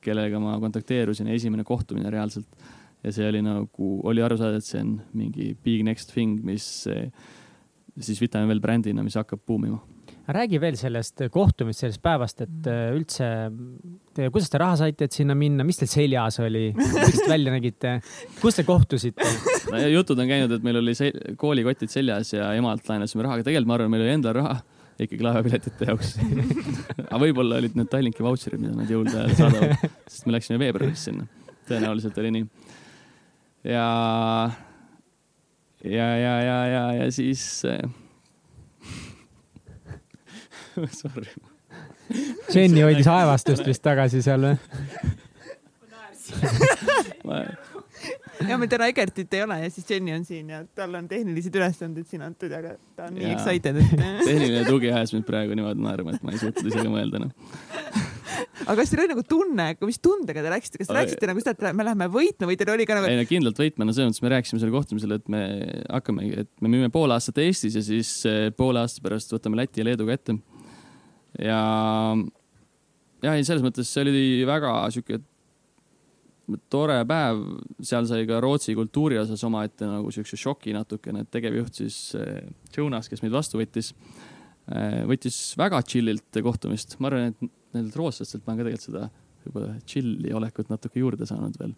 kellega 0.06 0.40
ma 0.42 0.56
kontakteerusin, 0.62 1.30
esimene 1.34 1.66
kohtumine 1.68 2.12
reaalselt. 2.14 2.48
Ja 3.06 3.14
see 3.14 3.28
oli 3.30 3.42
nagu, 3.46 3.90
oli 4.10 4.24
aru 4.26 4.38
saada, 4.40 4.62
et 4.62 4.68
see 4.68 4.82
on 4.82 4.96
mingi 5.14 5.54
big 5.64 5.86
next 5.86 6.14
thing, 6.16 6.40
mis 6.46 6.88
siis 7.96 8.22
Vitamin 8.22 8.50
veel 8.52 8.64
brändina, 8.64 9.06
mis 9.06 9.18
hakkab 9.20 9.46
buumima 9.46 9.80
räägi 10.34 10.60
veel 10.62 10.78
sellest 10.78 11.22
kohtumist, 11.34 11.84
sellest 11.84 12.02
päevast, 12.04 12.40
et 12.42 12.50
mm. 12.50 12.72
äh, 12.72 12.96
üldse, 12.98 14.30
kuidas 14.34 14.50
te 14.50 14.62
raha 14.62 14.78
saite, 14.80 15.08
et 15.08 15.16
sinna 15.16 15.36
minna, 15.38 15.66
mis 15.68 15.78
teil 15.78 15.92
seljas 15.92 16.40
oli, 16.42 16.70
kuidas 16.78 17.20
te 17.20 17.30
välja 17.30 17.54
nägite, 17.54 17.92
kus 18.42 18.58
te 18.58 18.66
kohtusite 18.68 19.28
no,? 19.72 19.82
jutud 19.94 20.22
on 20.22 20.30
käinud, 20.30 20.56
et 20.58 20.66
meil 20.66 20.82
oli 20.82 20.96
se 20.98 21.12
koolikotid 21.42 21.94
seljas 21.94 22.34
ja 22.34 22.50
emalt 22.58 22.90
laenasime 22.90 23.26
raha, 23.26 23.38
aga 23.40 23.48
tegelikult 23.48 23.70
ma 23.70 23.78
arvan, 23.78 23.94
meil 23.94 24.06
oli 24.08 24.16
endal 24.18 24.38
raha 24.40 24.58
ikkagi 25.06 25.26
laevapiletite 25.28 25.90
jaoks 25.92 26.16
aga 27.10 27.22
võib-olla 27.22 27.60
olid 27.62 27.76
need 27.78 27.92
Tallinki 27.92 28.26
vautšerid, 28.26 28.62
mida 28.64 28.74
nad 28.78 28.90
jõulude 28.90 29.20
ajal 29.22 29.38
saadavad, 29.44 29.86
sest 30.08 30.26
me 30.26 30.38
läksime 30.38 30.62
veebruaris 30.62 31.06
sinna. 31.10 31.28
tõenäoliselt 31.70 32.18
oli 32.22 32.32
nii. 32.40 32.48
Ja, 33.66 34.52
ja, 35.84 36.10
ja, 36.18 36.42
ja, 36.42 36.58
ja, 36.68 36.94
ja 36.94 37.12
siis 37.12 37.66
äh, 37.66 37.80
Sorry. 41.02 41.32
Jenny 42.54 42.82
hoidis 42.86 43.08
aevastust 43.10 43.66
vist 43.66 43.82
tagasi 43.86 44.22
seal 44.22 44.44
või? 47.26 47.46
ja 48.46 48.58
meil 48.60 48.70
täna 48.70 48.90
Egertit 48.92 49.34
ei 49.34 49.44
ole 49.46 49.58
ja 49.64 49.70
siis 49.74 49.90
Jenny 49.90 50.14
on 50.14 50.26
siin 50.28 50.50
ja 50.54 50.62
tal 50.78 50.94
on 51.00 51.08
tehnilised 51.10 51.56
ülesanded 51.56 52.06
siin 52.10 52.26
antud, 52.26 52.52
aga 52.54 52.76
ta 52.98 53.10
on 53.10 53.18
nii 53.18 53.32
excited, 53.34 53.80
et. 53.82 53.96
tehniline 54.26 54.66
tugi 54.68 54.92
ajas 54.92 55.16
mind 55.16 55.26
praegu 55.26 55.58
niimoodi 55.58 55.82
naerma, 55.86 56.14
et 56.14 56.26
ma 56.26 56.36
ei 56.36 56.44
suutnud 56.44 56.70
isegi 56.70 56.92
mõelda 56.92 57.24
enam 57.24 57.34
aga 58.66 58.76
kas 58.80 58.92
teil 58.92 59.04
oli 59.04 59.12
nagu 59.14 59.24
tunne, 59.30 59.68
mis 59.86 60.00
tundega 60.04 60.44
te 60.44 60.54
läksite, 60.54 60.80
kas 60.82 60.90
te 60.90 60.98
rääkisite 60.98 61.30
nagu 61.30 61.44
seda, 61.44 61.54
et 61.56 61.78
me 61.78 61.86
läheme 61.86 62.08
võitma 62.14 62.50
või 62.50 62.58
teil 62.60 62.74
oli 62.74 62.88
ka 62.90 62.98
nagu? 62.98 63.10
ei 63.12 63.20
no 63.20 63.28
kindlalt 63.30 63.62
võitma, 63.62 63.88
no 63.88 63.96
selles 63.96 64.12
mõttes 64.12 64.26
me 64.26 64.32
rääkisime 64.34 64.62
sellel 64.62 64.76
kohtumisel, 64.76 65.16
et 65.20 65.30
me 65.32 65.44
hakkame, 65.86 66.28
et 66.44 66.52
me 66.66 66.72
müüme 66.74 66.90
pool 66.94 67.14
aastat 67.16 67.42
Eestis 67.44 67.78
ja 67.78 67.84
siis 67.86 68.12
eh, 68.30 68.50
poole 68.58 68.82
aasta 68.82 69.04
pärast 69.06 69.34
võtame 69.36 69.62
Läti 69.62 69.84
ja 69.84 69.88
Leeduga 69.90 70.18
ette 70.18 70.38
ja, 71.42 71.62
ja 73.26 73.38
ei, 73.38 73.48
selles 73.48 73.66
mõttes 73.66 73.92
see 73.92 74.06
oli 74.06 74.26
väga 74.48 74.76
sihuke 74.96 75.22
tore 76.70 77.00
päev, 77.10 77.42
seal 77.86 78.06
sai 78.10 78.26
ka 78.30 78.40
Rootsi 78.44 78.76
kultuuri 78.78 79.18
osas 79.18 79.42
omaette 79.48 79.88
nagu 79.90 80.12
siukse 80.14 80.38
šoki 80.38 80.76
natukene, 80.76 81.26
et 81.26 81.32
tegevjuht 81.34 81.82
siis 81.82 82.00
eh, 82.20 82.46
Jonas, 82.76 83.10
kes 83.10 83.24
meid 83.24 83.34
vastu 83.34 83.60
võttis, 83.62 83.92
eh, 84.70 85.04
võttis 85.10 85.40
väga 85.58 85.82
chill'ilt 85.86 86.42
kohtumist. 86.46 87.00
ma 87.00 87.10
arvan, 87.10 87.34
et 87.34 87.54
nendelt 87.76 87.98
rootslastelt 88.00 88.46
ma 88.46 88.54
olen 88.54 88.62
ka 88.62 88.68
tegelikult 88.70 88.90
seda 88.90 89.08
võib-olla 89.46 89.74
chill'i 89.86 90.32
olekut 90.34 90.72
natuke 90.74 91.02
juurde 91.02 91.28
saanud 91.30 91.58
veel. 91.62 91.76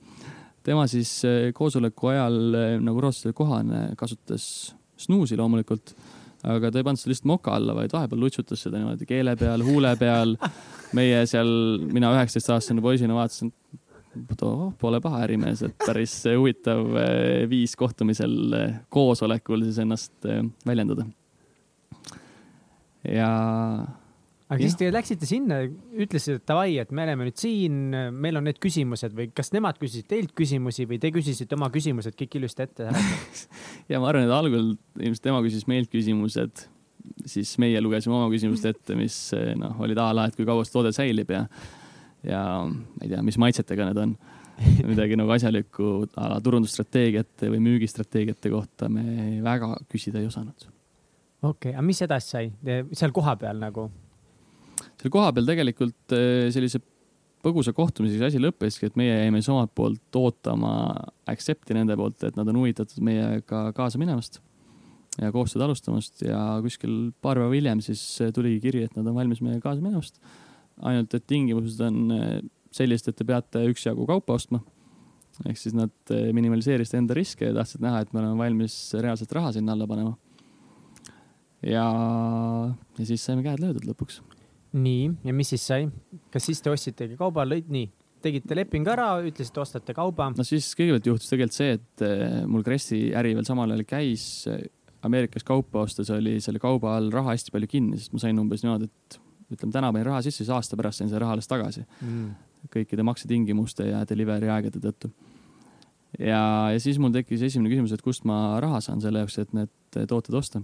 tema 0.64 0.86
siis 0.92 1.14
eh, 1.28 1.50
koosoleku 1.56 2.14
ajal, 2.14 2.40
nagu 2.84 3.04
rootslastele 3.04 3.38
kohane, 3.38 3.82
kasutas 4.00 4.48
snuusi 4.98 5.38
loomulikult 5.38 5.94
aga 6.46 6.72
ta 6.72 6.80
ei 6.80 6.86
pannud 6.86 7.02
seda 7.02 7.12
lihtsalt 7.12 7.30
moka 7.32 7.56
alla, 7.58 7.76
vaid 7.78 7.94
vahepeal 7.94 8.22
lutsutas 8.22 8.62
seda 8.66 8.80
niimoodi 8.80 9.08
keele 9.10 9.36
peal, 9.40 9.64
huule 9.66 9.94
peal. 10.00 10.36
meie 10.96 11.26
seal, 11.28 11.50
mina 11.92 12.14
üheksateistaastane 12.16 12.80
poisina 12.84 13.16
vaatasin, 13.18 13.50
oh, 14.48 14.70
pole 14.80 15.02
paha 15.04 15.26
ärimees, 15.26 15.66
et 15.68 15.76
päris 15.84 16.14
huvitav 16.30 16.94
eh, 17.02 17.44
viis 17.52 17.76
kohtumisel, 17.80 18.38
eh, 18.56 18.76
koosolekul 18.94 19.66
siis 19.68 19.82
ennast 19.84 20.30
eh, 20.32 20.44
väljendada. 20.68 21.08
ja 23.04 23.32
aga 24.48 24.60
siis 24.62 24.78
te 24.80 24.88
läksite 24.92 25.28
sinna, 25.28 25.60
ütlesite, 26.00 26.38
et 26.40 26.46
davai, 26.48 26.78
et 26.80 26.92
me 26.96 27.04
oleme 27.04 27.28
nüüd 27.28 27.40
siin, 27.40 27.92
meil 28.16 28.40
on 28.40 28.48
need 28.48 28.62
küsimused 28.64 29.16
või 29.18 29.28
kas 29.36 29.52
nemad 29.56 29.80
küsisid 29.82 30.08
teilt 30.12 30.32
küsimusi 30.38 30.88
või 30.88 31.02
te 31.04 31.12
küsisite 31.16 31.58
oma 31.58 31.68
küsimused 31.74 32.16
kõik 32.20 32.40
ilusti 32.40 32.64
ette 32.64 32.88
ja 33.92 34.00
ma 34.00 34.12
arvan, 34.12 34.28
et 34.28 34.36
algul 34.38 34.72
ilmselt 34.72 35.26
tema 35.26 35.44
küsis 35.46 35.68
meilt 35.68 35.92
küsimused, 35.92 36.64
siis 37.28 37.54
meie 37.62 37.82
lugesime 37.84 38.16
oma 38.16 38.32
küsimused 38.32 38.72
ette, 38.72 38.96
mis 39.00 39.20
noh, 39.60 39.76
olid 39.84 40.00
a 40.00 40.08
la, 40.16 40.30
et 40.30 40.40
kui 40.40 40.48
kaua 40.48 40.64
see 40.64 40.78
toode 40.78 40.96
säilib 40.96 41.36
ja, 41.36 41.44
ja 42.24 42.42
ma 42.72 43.04
ei 43.04 43.12
tea, 43.12 43.22
mis 43.28 43.40
maitsetega 43.44 43.92
need 43.92 44.04
on 44.06 44.18
midagi 44.88 45.20
nagu 45.20 45.36
asjalikku 45.36 46.08
a 46.18 46.32
la 46.32 46.40
turundusstrateegiate 46.42 47.52
või 47.52 47.60
müügistrateegiate 47.68 48.50
kohta 48.54 48.88
me 48.90 49.38
väga 49.44 49.76
küsida 49.92 50.24
ei 50.24 50.32
osanud. 50.32 50.72
okei 51.44 51.52
okay,, 51.52 51.76
aga 51.76 51.86
mis 51.86 52.02
edasi 52.08 52.32
sai 52.32 52.52
seal 52.96 53.14
kohapeal 53.14 53.60
nagu? 53.60 53.90
Seal 54.98 55.14
kohapeal 55.14 55.48
tegelikult 55.48 56.16
eh, 56.18 56.48
sellise 56.54 56.82
põgusa 57.46 57.72
kohtumisega 57.76 58.32
asi 58.32 58.42
lõppeski, 58.42 58.90
et 58.90 58.98
meie 59.00 59.14
jäime 59.14 59.40
siis 59.40 59.52
omalt 59.54 59.72
poolt 59.78 60.20
ootama 60.20 60.74
accept'i 61.30 61.78
nende 61.78 61.96
poolt, 62.00 62.24
et 62.26 62.38
nad 62.40 62.50
on 62.50 62.62
huvitatud 62.64 63.04
meiega 63.06 63.68
kaasa 63.78 64.02
minemast 64.02 64.42
ja 65.22 65.32
koostööd 65.34 65.66
alustamast 65.66 66.22
ja 66.26 66.40
kuskil 66.66 67.12
paar 67.24 67.40
päeva 67.42 67.56
hiljem 67.56 67.82
siis 67.86 68.02
tuligi 68.36 68.60
kiri, 68.68 68.84
et 68.86 68.98
nad 68.98 69.08
on 69.10 69.18
valmis 69.18 69.42
meiega 69.42 69.64
kaasa 69.64 69.84
minemast. 69.84 70.20
ainult, 70.78 71.14
et 71.14 71.26
tingimused 71.26 71.82
on 71.82 72.12
eh, 72.14 72.42
sellised, 72.76 73.10
et 73.10 73.18
te 73.18 73.26
peate 73.26 73.64
üksjagu 73.72 74.06
kaupa 74.10 74.38
ostma. 74.38 74.62
ehk 75.46 75.58
siis 75.58 75.76
nad 75.78 75.94
eh, 76.14 76.32
minimaliseerisid 76.34 77.00
enda 77.02 77.18
riske 77.18 77.46
ja 77.46 77.54
tahtsid 77.54 77.82
näha, 77.86 78.02
et 78.02 78.14
me 78.14 78.24
oleme 78.24 78.38
valmis 78.44 78.78
reaalselt 78.98 79.32
raha 79.32 79.54
sinna 79.54 79.74
alla 79.78 79.88
panema. 79.88 80.18
ja, 81.62 81.86
ja 82.98 83.06
siis 83.06 83.26
saime 83.26 83.46
käed 83.46 83.62
löödud 83.62 83.86
lõpuks 83.90 84.22
nii, 84.76 85.12
ja 85.28 85.36
mis 85.36 85.54
siis 85.54 85.68
sai? 85.70 85.88
kas 86.34 86.48
siis 86.50 86.62
te 86.64 86.72
ostitegi 86.74 87.18
kauba, 87.20 87.46
lõid 87.48 87.70
nii? 87.72 87.90
tegite 88.24 88.56
lepingu 88.58 88.90
ära, 88.92 89.12
ütlesite, 89.26 89.62
ostate 89.62 89.96
kauba? 89.98 90.32
no 90.36 90.46
siis 90.48 90.70
kõigepealt 90.78 91.12
juhtus 91.12 91.30
tegelikult 91.32 91.58
see, 91.58 91.78
et 91.78 92.06
eh, 92.06 92.42
mul 92.50 92.66
Kressi 92.66 93.08
äri 93.16 93.36
veel 93.38 93.48
samal 93.48 93.72
ajal 93.72 93.86
käis. 93.88 94.26
Ameerikas 95.06 95.46
kaupa 95.46 95.84
ostes 95.86 96.10
oli 96.12 96.40
selle 96.44 96.60
kauba 96.60 96.96
all 96.98 97.12
raha 97.14 97.36
hästi 97.36 97.54
palju 97.54 97.70
kinni, 97.70 98.00
sest 98.02 98.16
ma 98.16 98.20
sain 98.24 98.40
umbes 98.42 98.64
niimoodi, 98.66 98.90
et 98.90 99.20
ütleme, 99.54 99.72
täna 99.72 99.92
panin 99.94 100.08
raha 100.10 100.24
sisse, 100.26 100.42
siis 100.42 100.52
aasta 100.52 100.80
pärast 100.80 101.00
sain 101.00 101.12
selle 101.12 101.22
raha 101.24 101.38
alles 101.38 101.48
tagasi 101.48 101.86
mm.. 101.86 102.32
kõikide 102.74 103.06
maksetingimuste 103.08 103.92
ja 103.92 104.02
delivery 104.10 104.50
aegade 104.52 104.82
tõttu. 104.84 105.12
ja, 106.18 106.42
ja 106.74 106.82
siis 106.84 107.00
mul 107.00 107.14
tekkis 107.16 107.46
esimene 107.48 107.72
küsimus, 107.72 107.94
et 107.96 108.04
kust 108.04 108.26
ma 108.28 108.58
raha 108.64 108.82
saan 108.84 109.04
selle 109.04 109.24
jaoks, 109.24 109.38
et 109.46 109.54
need 109.56 110.02
tooted 110.10 110.36
osta 110.42 110.64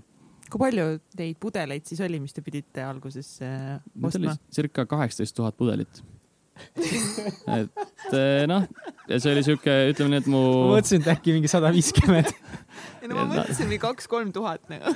kui 0.54 0.62
palju 0.62 0.90
neid 1.20 1.40
pudeleid 1.42 1.88
siis 1.90 2.02
oli, 2.06 2.20
mis 2.22 2.36
te 2.36 2.44
pidite 2.46 2.86
alguses 2.86 3.36
äh, 3.46 3.78
ostma? 4.02 4.38
circa 4.54 4.86
kaheksateist 4.90 5.36
tuhat 5.40 5.58
pudelit 5.58 6.04
et 6.54 8.14
äh, 8.14 8.44
noh, 8.50 8.66
ja 9.10 9.20
see 9.22 9.34
oli 9.34 9.44
sihuke, 9.46 9.74
ütleme 9.90 10.14
nii, 10.14 10.22
et 10.22 10.30
mu. 10.30 10.42
ma 10.70 10.76
mõtlesin, 10.76 11.02
et 11.02 11.10
äkki 11.16 11.34
mingi 11.36 11.50
sada 11.52 11.72
viiskümmend. 11.74 12.30
ei 13.02 13.10
no 13.10 13.18
ma 13.18 13.26
mõtlesin 13.32 13.70
mingi 13.70 13.82
kaks-kolm 13.82 14.34
tuhat 14.36 14.70
nagu. 14.72 14.94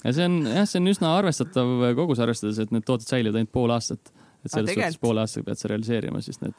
ja 0.00 0.14
see 0.16 0.28
on 0.30 0.38
jah, 0.48 0.68
see 0.70 0.80
on 0.80 0.92
üsna 0.94 1.12
arvestatav 1.18 1.74
kogus, 1.98 2.22
arvestades, 2.24 2.62
et 2.62 2.72
need 2.74 2.86
tooted 2.88 3.08
säilivad 3.10 3.40
ainult 3.40 3.52
pool 3.54 3.74
aastat. 3.76 4.14
et 4.40 4.50
selles 4.50 4.72
ah, 4.72 4.80
suhtes 4.80 5.00
poole 5.02 5.24
aastaga 5.24 5.50
pead 5.50 5.60
sa 5.60 5.72
realiseerima 5.74 6.24
siis 6.24 6.40
need. 6.40 6.56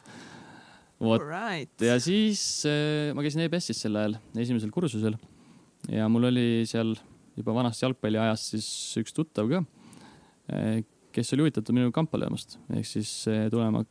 vot 1.09 1.25
right. 1.25 1.73
ja 1.81 1.97
siis 2.03 2.45
äh, 2.69 3.09
ma 3.17 3.25
käisin 3.25 3.47
EBS-is 3.47 3.81
sel 3.87 3.97
ajal 4.01 4.19
esimesel 4.45 4.71
kursusel 4.73 5.17
ja 5.89 6.05
mul 6.11 6.29
oli 6.29 6.47
seal 6.69 6.93
juba 7.39 7.55
vanast 7.55 7.83
jalgpalliajast 7.83 8.53
siis 8.55 8.67
üks 9.01 9.15
tuttav 9.15 9.49
ka, 9.51 9.61
eh, 10.53 10.83
kes 11.15 11.33
oli 11.35 11.45
huvitatud 11.45 11.75
minu 11.75 11.93
kampa 11.95 12.19
löömast 12.19 12.57
ehk 12.73 12.87
siis 12.87 13.11
eh, 13.31 13.47
tulema, 13.51 13.83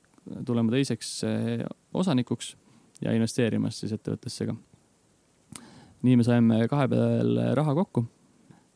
tulema 0.47 0.75
teiseks 0.75 1.11
eh, 1.29 1.65
osanikuks 1.95 2.55
ja 3.05 3.15
investeerimas 3.17 3.81
siis 3.83 3.95
ettevõttesse 3.97 4.49
ka. 4.49 4.57
nii 6.05 6.19
me 6.21 6.27
saime 6.27 6.65
kahe 6.71 6.89
peal 6.93 7.41
raha 7.59 7.75
kokku, 7.81 8.05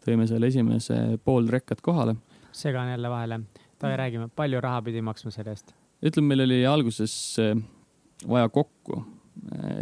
tõime 0.04 0.28
selle 0.28 0.50
esimese 0.52 1.18
pool 1.24 1.48
rekkat 1.48 1.80
kohale. 1.84 2.16
segan 2.52 2.90
jälle 2.92 3.10
vahele, 3.10 3.42
davai 3.80 4.00
räägime, 4.04 4.28
palju 4.28 4.60
raha 4.60 4.82
pidi 4.82 5.02
maksma 5.02 5.32
selle 5.34 5.56
eest? 5.56 5.74
ütleme, 6.04 6.34
meil 6.34 6.46
oli 6.46 6.64
alguses 6.66 7.14
vaja 8.28 8.48
kokku 8.48 9.04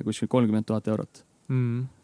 kuskil 0.04 0.28
kolmkümmend 0.28 0.66
tuhat 0.68 0.88
eurot 0.92 1.24
mm 1.48 1.95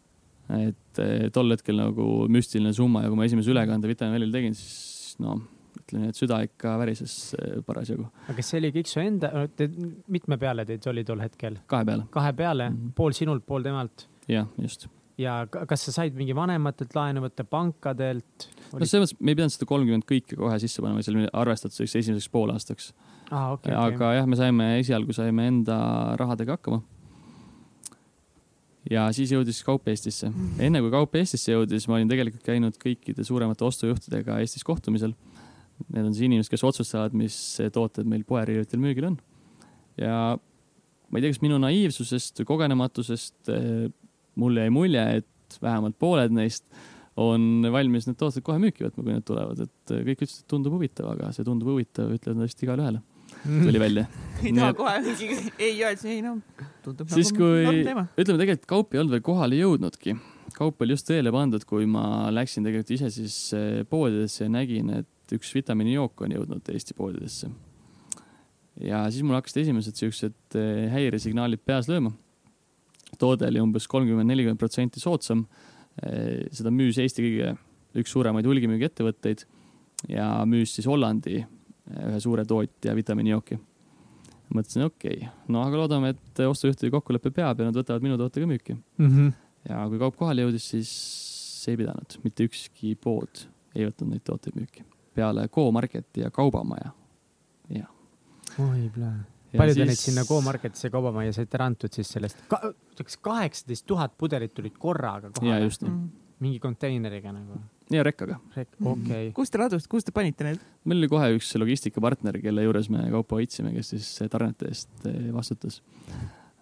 et 0.53 1.03
tol 1.33 1.51
hetkel 1.55 1.77
nagu 1.79 2.27
müstiline 2.31 2.73
summa 2.75 3.05
ja 3.05 3.11
kui 3.11 3.19
ma 3.19 3.27
esimese 3.27 3.51
ülekande 3.53 3.87
Vitamin 3.87 4.17
Välil 4.17 4.33
tegin, 4.33 4.57
siis 4.57 5.15
no 5.23 5.37
ütleme 5.83 6.09
et 6.11 6.17
süda 6.17 6.39
ikka 6.45 6.75
värises 6.81 7.13
eh, 7.37 7.61
parasjagu. 7.65 8.07
aga 8.25 8.35
kas 8.39 8.51
see 8.51 8.59
oli 8.61 8.73
kõik 8.77 8.89
su 8.89 9.01
enda, 9.03 9.31
mitme 10.13 10.37
peale 10.41 10.65
teid 10.69 10.85
oli 10.91 11.05
tol 11.07 11.23
hetkel? 11.23 11.59
kahe 11.69 11.87
peale. 11.87 12.09
kahe 12.13 12.33
peale 12.37 12.69
mm, 12.69 12.75
-hmm. 12.75 12.97
pool 12.97 13.15
sinult, 13.17 13.45
pool 13.45 13.65
temalt? 13.65 14.07
jah, 14.29 14.47
just. 14.61 14.87
ja 15.17 15.43
kas 15.51 15.87
sa 15.87 15.95
said 15.99 16.15
mingi 16.17 16.35
vanematelt 16.35 16.95
laenu 16.95 17.25
võtta, 17.25 17.43
pankadelt? 17.43 18.49
no 18.71 18.85
selles 18.85 19.13
mõttes 19.13 19.19
me 19.19 19.33
ei 19.33 19.39
pidanud 19.39 19.55
seda 19.57 19.69
kolmkümmend 19.73 20.07
kõike 20.09 20.39
kohe 20.39 20.59
sisse 20.61 20.81
panema, 20.81 21.03
see 21.03 21.15
oli 21.15 21.27
arvestatud 21.33 21.83
esimeseks 21.83 22.29
poolaastaks 22.29 22.93
ah,. 23.31 23.53
Okay, 23.57 23.73
aga 23.73 23.95
okay. 23.95 24.17
jah, 24.19 24.29
me 24.29 24.39
saime 24.39 24.73
esialgu 24.79 25.15
saime 25.15 25.47
enda 25.49 25.77
rahadega 26.19 26.59
hakkama 26.59 26.83
ja 28.91 29.05
siis 29.15 29.31
jõudis 29.33 29.61
kaup 29.65 29.87
Eestisse. 29.91 30.29
enne 30.59 30.81
kui 30.83 30.91
kaup 30.93 31.15
Eestisse 31.19 31.53
jõudis, 31.53 31.87
ma 31.87 31.97
olin 31.97 32.11
tegelikult 32.11 32.45
käinud 32.45 32.79
kõikide 32.81 33.25
suuremate 33.27 33.65
ostujuhtidega 33.67 34.39
Eestis 34.43 34.65
kohtumisel. 34.67 35.13
Need 35.89 36.05
on 36.05 36.13
siis 36.13 36.27
inimesed, 36.27 36.51
kes 36.53 36.63
otsustavad, 36.67 37.15
mis 37.17 37.35
tooted 37.73 38.07
meil 38.09 38.25
poeriiulitel 38.27 38.81
müügil 38.81 39.11
on. 39.11 39.19
ja 39.97 40.35
ma 40.37 41.19
ei 41.19 41.23
tea, 41.23 41.33
kas 41.33 41.43
minu 41.43 41.59
naiivsusest 41.61 42.41
või 42.41 42.49
kogenematusest 42.49 43.53
eh, 43.53 43.85
mulle 44.41 44.65
jäi 44.65 44.73
mulje, 44.73 45.05
et 45.21 45.57
vähemalt 45.61 45.97
pooled 46.01 46.33
neist 46.33 46.65
on 47.19 47.65
valmis 47.71 48.07
need 48.07 48.17
tooted 48.17 48.41
kohe 48.45 48.57
müüki 48.61 48.87
võtma, 48.87 49.03
kui 49.03 49.13
need 49.13 49.25
tulevad, 49.27 49.59
et 49.67 49.91
kõik 49.93 50.23
ütlesid, 50.25 50.45
et 50.45 50.49
tundub 50.49 50.73
huvitav, 50.73 51.11
aga 51.13 51.29
see 51.35 51.45
tundub 51.45 51.69
huvitav, 51.69 52.09
ütlevad 52.15 52.39
nad 52.39 52.49
vist 52.49 52.63
igale 52.65 52.87
ühele 52.87 53.03
tuli 53.43 53.79
välja. 53.79 54.05
ei 54.43 54.53
taha 54.53 54.73
kohe 54.77 54.99
mingi 55.03 55.51
ei 55.59 55.75
öelda, 55.83 56.07
ei 56.09 56.21
no 56.25 56.37
tundub 56.83 57.11
siis 57.13 57.31
nagu 57.33 57.49
kui, 57.49 57.81
ütleme 57.83 58.39
tegelikult 58.41 58.69
kaup 58.69 58.93
ei 58.93 59.01
olnud 59.01 59.15
veel 59.15 59.25
kohale 59.25 59.59
jõudnudki. 59.59 60.15
kaup 60.57 60.81
oli 60.83 60.95
just 60.95 61.07
teele 61.09 61.31
pandud, 61.33 61.65
kui 61.67 61.87
ma 61.89 62.31
läksin 62.33 62.65
tegelikult 62.65 62.93
ise 62.95 63.11
siis 63.13 63.37
eh, 63.57 63.83
poodidesse 63.89 64.45
ja 64.45 64.53
nägin, 64.53 64.91
et 65.01 65.35
üks 65.35 65.53
vitamiinijook 65.55 66.25
on 66.25 66.35
jõudnud 66.37 66.73
Eesti 66.73 66.95
poodidesse. 66.97 67.51
ja 68.81 69.05
siis 69.09 69.25
mul 69.25 69.39
hakkasid 69.39 69.63
esimesed 69.65 69.99
siuksed 69.99 70.59
eh, 70.59 70.85
häiresignaalid 70.93 71.63
peas 71.65 71.89
lööma. 71.91 72.13
toode 73.19 73.47
oli 73.47 73.61
umbes 73.63 73.87
kolmkümmend, 73.87 74.29
nelikümmend 74.29 74.59
protsenti 74.59 74.99
soodsam. 75.03 75.47
Eh, 76.03 76.47
seda 76.51 76.71
müüs 76.73 76.97
Eesti 77.01 77.21
kõige, 77.27 77.57
üks 78.01 78.15
suuremaid 78.15 78.47
hulgimüügiettevõtteid 78.49 79.43
ja 80.09 80.27
müüs 80.49 80.73
siis 80.73 80.87
Hollandi 80.89 81.43
ühe 81.91 82.19
suure 82.23 82.45
tootja 82.47 82.95
vitamiinijooki. 82.95 83.59
mõtlesin, 84.53 84.85
okei 84.85 85.17
okay., 85.17 85.31
no 85.51 85.63
aga 85.65 85.81
loodame, 85.81 86.13
et 86.13 86.43
ostujuhtide 86.47 86.91
kokkulepe 86.93 87.31
peab 87.31 87.59
ja 87.59 87.69
nad 87.69 87.77
võtavad 87.77 88.05
minu 88.05 88.17
toote 88.21 88.43
ka 88.43 88.49
müüki 88.49 88.75
mm. 88.75 89.09
-hmm. 89.09 89.33
ja 89.69 89.83
kui 89.89 89.99
kaup 89.99 90.17
kohale 90.19 90.45
jõudis, 90.45 90.69
siis 90.75 90.93
ei 91.67 91.79
pidanud, 91.79 92.19
mitte 92.23 92.47
ükski 92.47 92.95
pood 92.95 93.47
ei 93.75 93.87
võtnud 93.87 94.13
neid 94.13 94.25
tooteid 94.27 94.55
müüki 94.55 94.85
peale 95.13 95.47
Go-Marketi 95.47 96.21
ja 96.25 96.31
Kaubamaja. 96.31 96.91
jah. 97.69 97.89
oi 98.59 98.89
plee 98.93 99.33
palju 99.57 99.73
te 99.73 99.79
siis... 99.79 99.89
neid 99.89 100.01
sinna 100.01 100.25
Go-Marketisse 100.27 100.87
ja 100.87 100.93
Kaubamajja 100.93 101.37
saite 101.37 101.61
antud 101.63 101.93
siis 101.93 102.09
sellest 102.15 102.45
Ka? 102.51 102.73
kaheksateist 103.21 103.85
tuhat 103.89 104.17
pudelit 104.17 104.53
tulid 104.53 104.77
korraga 104.79 105.31
kohale. 105.33 105.59
ja 105.59 105.89
mm. 105.89 106.09
mingi 106.39 106.59
konteineriga 106.59 107.33
nagu 107.35 107.59
ja 107.91 108.03
rekkaga 108.05 108.37
Rek. 108.55 108.69
okei 108.79 108.93
okay.. 109.01 109.31
kust 109.35 109.53
te 109.53 109.59
ladusite, 109.61 109.89
kust 109.91 110.07
te 110.07 110.13
panite 110.15 110.45
need? 110.47 110.61
meil 110.87 111.01
oli 111.01 111.09
kohe 111.11 111.31
üks 111.37 111.51
logistikapartner, 111.59 112.39
kelle 112.43 112.65
juures 112.65 112.89
me 112.93 113.05
kaupa 113.13 113.39
hoidsime, 113.39 113.73
kes 113.75 113.93
siis 113.95 114.09
tarnete 114.31 114.69
eest 114.71 115.07
eh, 115.09 115.29
vastutas. 115.35 115.81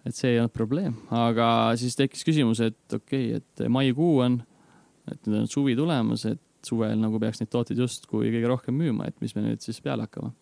et 0.06 0.16
see 0.18 0.32
ei 0.34 0.40
olnud 0.42 0.54
probleem, 0.54 0.96
aga 1.14 1.48
siis 1.80 1.96
tekkis 1.98 2.26
küsimus, 2.26 2.62
et 2.64 2.98
okei 2.98 3.36
okay,, 3.36 3.42
et 3.42 3.66
maikuu 3.70 4.16
on, 4.24 4.40
et 5.10 5.20
nüüd 5.28 5.44
on 5.44 5.50
suvi 5.50 5.76
tulemas, 5.78 6.26
et 6.30 6.42
suvel 6.66 6.98
nagu 6.98 7.18
peaks 7.22 7.42
neid 7.42 7.50
tooteid 7.52 7.80
justkui 7.82 8.30
kõige 8.30 8.50
rohkem 8.50 8.76
müüma, 8.78 9.10
et 9.10 9.18
mis 9.22 9.34
me 9.36 9.46
nüüd 9.46 9.62
siis 9.64 9.80
peale 9.82 10.06
hakkame. 10.06 10.32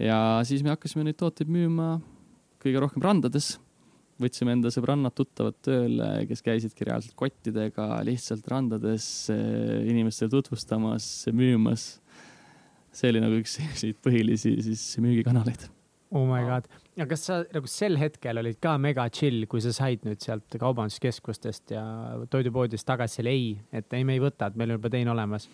ja 0.00 0.40
siis 0.48 0.64
me 0.64 0.74
hakkasime 0.74 1.06
neid 1.08 1.18
tooteid 1.20 1.50
müüma 1.52 1.96
kõige 2.62 2.80
rohkem 2.82 3.04
randades 3.04 3.56
võtsime 4.22 4.54
enda 4.56 4.72
sõbrannad-tuttavad 4.74 5.56
tööle, 5.64 6.08
kes 6.28 6.42
käisidki 6.46 6.88
reaalselt 6.88 7.16
kottidega 7.18 8.00
lihtsalt 8.06 8.46
randades 8.50 9.06
eh, 9.34 9.88
inimestele 9.90 10.32
tutvustamas, 10.32 11.06
müümas. 11.34 11.88
see 12.92 13.12
oli 13.12 13.22
nagu 13.22 13.38
üks 13.38 13.54
selliseid 13.58 13.98
põhilisi 14.04 14.56
siis 14.66 14.84
müügikanaleid. 15.02 15.68
Oh 16.16 16.24
my 16.24 16.40
god, 16.46 16.68
aga 16.96 17.06
kas 17.10 17.26
sa 17.28 17.42
nagu 17.52 17.68
sel 17.68 17.98
hetkel 18.00 18.40
olid 18.40 18.56
ka 18.64 18.78
mega 18.80 19.04
chill, 19.12 19.44
kui 19.46 19.60
sa 19.60 19.74
said 19.76 20.06
nüüd 20.08 20.22
sealt 20.24 20.56
kaubanduskeskustest 20.60 21.74
ja 21.74 21.82
toidupoodidest 22.32 22.88
tagasi 22.88 23.20
selle 23.20 23.34
ei, 23.36 23.50
et 23.76 23.92
ei, 23.92 24.06
me 24.08 24.16
ei 24.16 24.22
võta, 24.24 24.48
et 24.48 24.56
meil 24.56 24.72
on 24.72 24.80
juba 24.80 24.92
teine 24.94 25.12
olemas? 25.12 25.50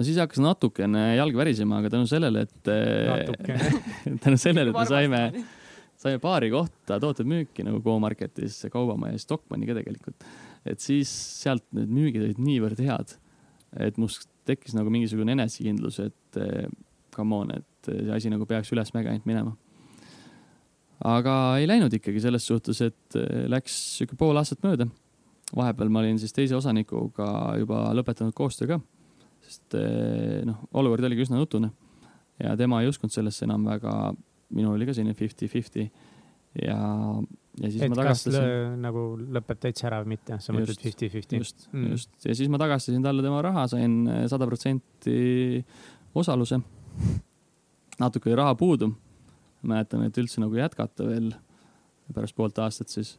no 0.00 0.06
siis 0.06 0.16
hakkas 0.16 0.40
natukene 0.40 1.02
jalg 1.18 1.36
värisema, 1.36 1.82
aga 1.82 1.92
tänu 1.92 2.08
sellele, 2.08 2.46
et 2.48 2.70
tänu 4.24 4.40
sellele, 4.40 4.72
et 4.72 4.78
me 4.78 4.86
saime, 4.88 5.22
saime 6.00 6.20
paari 6.22 6.50
kohta 6.52 6.98
tooted 7.02 7.28
müüki 7.28 7.64
nagu 7.66 7.82
Go-Marketis, 7.84 8.62
Kaubamaja 8.72 9.16
ja 9.16 9.22
Stockmanni 9.22 9.68
ka 9.68 9.76
tegelikult. 9.78 10.28
et 10.64 10.80
siis 10.80 11.10
sealt 11.40 11.64
need 11.76 11.90
müügid 11.92 12.24
olid 12.26 12.40
niivõrd 12.40 12.80
head, 12.84 13.16
et 13.80 13.98
must 14.00 14.28
tekkis 14.48 14.74
nagu 14.76 14.90
mingisugune 14.92 15.32
enesekindlus, 15.36 16.00
et 16.04 16.40
eh, 16.40 16.68
come 17.14 17.36
on, 17.36 17.52
et 17.56 17.90
see 17.90 18.12
asi 18.12 18.32
nagu 18.32 18.46
peaks 18.48 18.72
ülesmäge 18.74 19.12
ainult 19.12 19.28
minema. 19.28 19.56
aga 21.04 21.34
ei 21.60 21.68
läinud 21.68 21.92
ikkagi 21.96 22.20
selles 22.20 22.46
suhtes, 22.46 22.80
et 22.84 23.20
eh, 23.20 23.44
läks 23.48 23.76
sihuke 23.98 24.16
pool 24.16 24.36
aastat 24.36 24.64
mööda. 24.66 24.88
vahepeal 25.56 25.88
ma 25.88 26.00
olin 26.04 26.18
siis 26.18 26.32
teise 26.32 26.56
osanikuga 26.56 27.58
juba 27.58 27.88
lõpetanud 27.96 28.36
koostöö 28.36 28.76
ka 28.76 28.80
sest 29.50 29.76
eh, 29.78 30.40
noh, 30.46 30.62
olukord 30.78 31.04
oligi 31.08 31.26
üsna 31.26 31.40
nutune 31.40 31.72
ja 32.40 32.54
tema 32.58 32.80
ei 32.82 32.90
uskunud 32.90 33.12
sellesse 33.12 33.46
enam 33.48 33.66
väga. 33.68 33.94
Minul 34.54 34.74
oli 34.76 34.88
ka 34.88 34.94
selline 34.96 35.14
fifty-fifty 35.18 35.86
ja, 36.58 36.78
ja 37.60 37.70
siis 37.70 37.84
et 37.84 37.92
ma 37.92 37.98
tagastasin. 38.00 38.80
nagu 38.82 39.04
lõpeb 39.36 39.60
täitsa 39.62 39.88
ära 39.90 40.00
või 40.02 40.16
mitte, 40.16 40.40
sa 40.42 40.54
mõtled 40.56 40.80
fifty-fifty? 40.82 41.40
just 41.42 41.68
mm., 41.70 41.92
just 41.94 42.26
ja 42.26 42.34
siis 42.36 42.50
ma 42.52 42.60
tagastasin 42.62 43.04
talle 43.04 43.24
tema 43.24 43.42
raha, 43.46 43.66
sain 43.70 44.02
eh, 44.10 44.24
sada 44.30 44.48
protsenti 44.50 45.62
osaluse. 46.14 46.60
natuke 48.00 48.30
oli 48.30 48.38
raha 48.40 48.54
puudu. 48.58 48.90
mäletan, 49.62 50.06
et 50.08 50.18
üldse 50.18 50.40
nagu 50.40 50.56
jätkata 50.56 51.06
veel 51.06 51.34
pärast 52.14 52.34
poolt 52.34 52.58
aastat 52.58 52.88
siis 52.88 53.18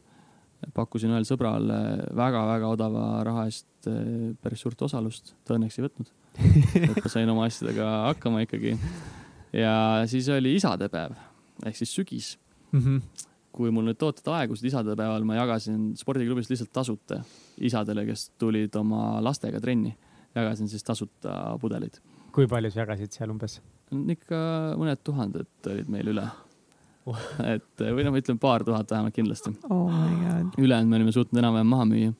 pakkusin 0.74 1.10
ühele 1.10 1.26
sõbrale 1.26 1.78
väga-väga 2.14 2.68
odava 2.70 3.06
raha 3.26 3.46
eest 3.50 3.88
eh, 3.90 4.34
päris 4.42 4.62
suurt 4.62 4.82
osalust, 4.82 5.34
ta 5.46 5.56
õnneks 5.56 5.78
ei 5.78 5.86
võtnud. 5.88 6.12
et 6.82 7.02
ma 7.02 7.12
sain 7.12 7.28
oma 7.28 7.48
asjadega 7.48 7.88
hakkama 8.10 8.44
ikkagi. 8.46 8.76
Ja 9.52 9.74
siis 10.06 10.28
oli 10.32 10.54
isadepäev 10.58 11.16
ehk 11.66 11.76
siis 11.76 11.94
sügis 11.94 12.38
mm. 12.72 12.80
-hmm. 12.80 13.26
kui 13.52 13.70
mul 13.70 13.84
need 13.90 14.00
tooted 14.00 14.28
aegusid 14.32 14.70
isadepäeval, 14.70 15.24
ma 15.24 15.36
jagasin 15.40 15.92
spordiklubis 15.96 16.50
lihtsalt 16.50 16.72
tasuta 16.72 17.22
isadele, 17.60 18.06
kes 18.06 18.30
tulid 18.38 18.74
oma 18.76 19.22
lastega 19.24 19.60
trenni. 19.60 19.96
jagasin 20.34 20.68
siis 20.68 20.84
tasuta 20.84 21.58
pudeleid. 21.60 22.00
kui 22.32 22.46
palju 22.46 22.70
sa 22.70 22.80
jagasid 22.80 23.12
seal 23.12 23.30
umbes? 23.30 23.60
ikka 23.92 24.36
mõned 24.80 25.04
tuhanded 25.04 25.68
olid 25.68 25.88
meil 25.88 26.08
üle 26.14 26.28
et 27.54 27.82
või 27.82 28.04
noh, 28.04 28.12
ma 28.14 28.20
ütlen 28.22 28.38
paar 28.38 28.64
tuhat 28.64 28.90
vähemalt 28.90 29.14
kindlasti 29.14 29.50
oh. 29.70 29.90
ülejäänud 30.58 30.90
me 30.90 30.96
olime 31.00 31.12
suutnud 31.12 31.40
enam-vähem 31.42 31.66
maha 31.66 31.86
müüa. 31.90 32.12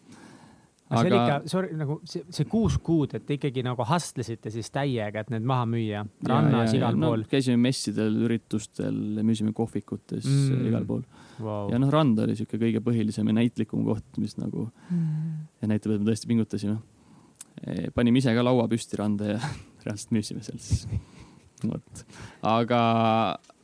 Aga 0.92 1.02
see 1.02 1.08
oli 1.08 1.18
ikka, 1.18 1.36
sorry, 1.50 1.70
nagu 1.78 1.96
see, 2.08 2.24
see 2.36 2.48
kuus 2.50 2.76
kuud, 2.84 3.14
et 3.16 3.30
ikkagi 3.36 3.64
nagu 3.64 3.86
hustlesite 3.88 4.52
siis 4.52 4.68
täiega, 4.74 5.24
et 5.24 5.32
need 5.32 5.46
maha 5.48 5.66
müüa 5.72 6.02
rannas 6.28 6.74
igal 6.76 6.98
no, 6.98 7.12
pool. 7.12 7.24
käisime 7.30 7.58
messidel, 7.62 8.18
üritustel, 8.26 8.98
müüsime 9.24 9.54
kohvikutes 9.56 10.28
mm. 10.28 10.66
igal 10.70 10.88
pool 10.88 11.04
wow.. 11.40 11.70
ja 11.72 11.80
noh, 11.80 11.92
rand 11.92 12.20
oli 12.24 12.36
sihuke 12.38 12.60
kõige 12.60 12.82
põhilisem 12.84 13.30
ja 13.32 13.38
näitlikum 13.40 13.86
koht, 13.88 14.06
mis 14.20 14.36
nagu 14.40 14.68
mm. 14.68 15.40
ja 15.62 15.72
näitab, 15.72 15.96
et 15.96 16.04
me 16.04 16.10
tõesti 16.10 16.30
pingutasime. 16.30 16.76
E, 17.62 17.88
panime 17.94 18.20
ise 18.20 18.34
ka 18.36 18.44
laua 18.44 18.68
püsti 18.70 19.00
randa 19.00 19.34
ja 19.34 19.40
reaalselt 19.86 20.14
müüsime 20.14 20.44
seal 20.44 20.60
siis 20.62 20.86
vot, 21.62 22.06
aga, 22.46 22.80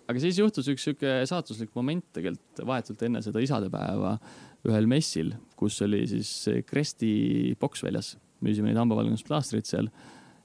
aga 0.09 0.23
siis 0.23 0.39
juhtus 0.39 0.69
üks 0.71 0.85
sihuke 0.87 1.21
saatuslik 1.29 1.75
moment 1.77 2.05
tegelikult 2.15 2.63
vahetult 2.69 3.03
enne 3.09 3.23
seda 3.25 3.43
isadepäeva 3.43 4.17
ühel 4.67 4.89
messil, 4.91 5.35
kus 5.59 5.79
oli 5.87 6.03
siis 6.11 6.31
Kresti 6.67 7.55
boks 7.61 7.85
väljas, 7.87 8.17
müüsime 8.45 8.71
neid 8.71 8.81
hambavalgusplaastreid 8.81 9.69
seal. 9.69 9.91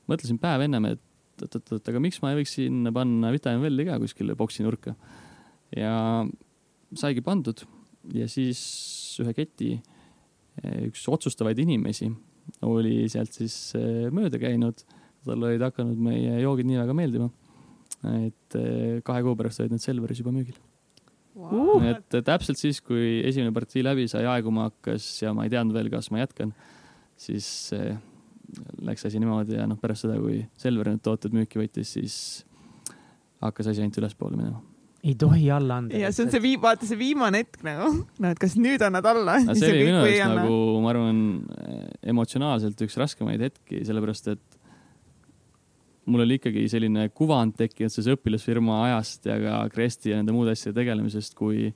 mõtlesin 0.10 0.38
päev 0.42 0.66
ennem, 0.66 0.86
et 0.94 1.02
oot-oot-oot, 1.42 1.88
aga 1.90 2.02
miks 2.04 2.20
ma 2.22 2.34
ei 2.34 2.42
võiks 2.42 2.56
sinna 2.58 2.92
panna 2.94 3.32
Vitamin 3.34 3.64
Welli 3.64 3.88
ka 3.88 3.98
kuskile 4.02 4.36
boksi 4.38 4.66
nurka. 4.66 4.96
ja 5.76 6.26
saigi 6.94 7.24
pandud 7.26 7.64
ja 8.14 8.28
siis 8.30 8.60
ühe 9.24 9.34
keti 9.34 9.72
üks 10.88 11.08
otsustavaid 11.10 11.58
inimesi 11.64 12.12
oli 12.68 13.08
sealt 13.10 13.34
siis 13.34 13.56
eh, 13.80 14.10
mööda 14.14 14.38
käinud. 14.42 14.84
talle 15.24 15.54
olid 15.54 15.64
hakanud 15.64 16.00
meie 16.04 16.36
joogid 16.44 16.68
nii 16.68 16.82
väga 16.82 16.94
meeldima 16.98 17.30
et 18.28 18.58
eh, 18.60 19.00
kahe 19.06 19.24
kuu 19.24 19.38
pärast 19.40 19.64
olid 19.64 19.74
need 19.74 19.84
Selveris 19.84 20.20
juba 20.22 20.36
müügil 20.36 20.60
wow.. 21.36 21.84
et 21.90 22.18
täpselt 22.26 22.62
siis, 22.62 22.82
kui 22.86 23.22
esimene 23.26 23.54
partii 23.56 23.86
läbi 23.86 24.08
sai, 24.12 24.26
aeguma 24.30 24.70
hakkas 24.70 25.08
ja 25.24 25.34
ma 25.36 25.48
ei 25.48 25.54
teadnud 25.54 25.76
veel, 25.78 25.92
kas 25.94 26.12
ma 26.14 26.24
jätkan, 26.24 26.54
siis 27.20 27.48
eh, 27.78 27.96
läks 28.86 29.08
asi 29.10 29.22
niimoodi 29.22 29.58
ja 29.58 29.70
noh, 29.70 29.80
pärast 29.82 30.08
seda, 30.08 30.20
kui 30.22 30.44
Selver 30.60 30.94
need 30.94 31.04
tooted 31.06 31.36
müüki 31.36 31.62
võttis, 31.62 31.96
siis 31.98 32.20
hakkas 33.44 33.74
asi 33.74 33.84
ainult 33.84 34.00
ülespoole 34.04 34.40
minema 34.40 34.62
ei 35.04 35.16
tohi 35.20 35.50
alla 35.52 35.82
anda. 35.82 35.98
ja 36.00 36.12
see 36.16 36.24
on 36.26 36.32
see 36.32 36.42
viim-, 36.44 36.62
vaata 36.64 36.88
see 36.88 37.00
viimane 37.00 37.44
hetk 37.44 37.64
nagu, 37.66 37.90
noh, 38.24 38.32
et 38.32 38.40
kas 38.40 38.56
nüüd 38.56 38.84
annad 38.88 39.08
alla 39.10 39.36
no,. 39.44 39.56
see 39.60 39.72
oli 39.74 39.88
minu 39.90 40.04
jaoks 40.08 40.38
nagu, 40.40 40.60
ma 40.84 40.92
arvan, 40.94 41.24
emotsionaalselt 42.14 42.86
üks 42.88 42.96
raskemaid 43.02 43.44
hetki, 43.44 43.82
sellepärast 43.88 44.32
et 44.32 44.63
mul 46.06 46.24
oli 46.26 46.38
ikkagi 46.40 46.66
selline 46.72 47.08
kuvand 47.16 47.56
tekkinud 47.58 47.94
selles 47.94 48.18
õpilasfirma 48.18 48.80
ajast 48.88 49.28
ja 49.30 49.38
ka 49.40 49.60
Cresti 49.74 50.12
ja 50.12 50.20
nende 50.20 50.36
muude 50.36 50.54
asjade 50.56 50.76
tegelemisest, 50.82 51.36
kui 51.40 51.70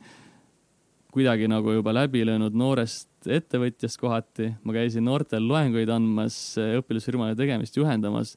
kuidagi 1.13 1.47
nagu 1.49 1.73
juba 1.77 1.93
läbi 1.95 2.25
löönud 2.27 2.55
noorest 2.57 3.29
ettevõtjast 3.31 3.99
kohati. 4.01 4.51
ma 4.63 4.75
käisin 4.75 5.07
noortel 5.07 5.47
loenguid 5.47 5.89
andmas, 5.89 6.37
õpilasfirmale 6.57 7.37
tegemist 7.39 7.77
juhendamas. 7.77 8.35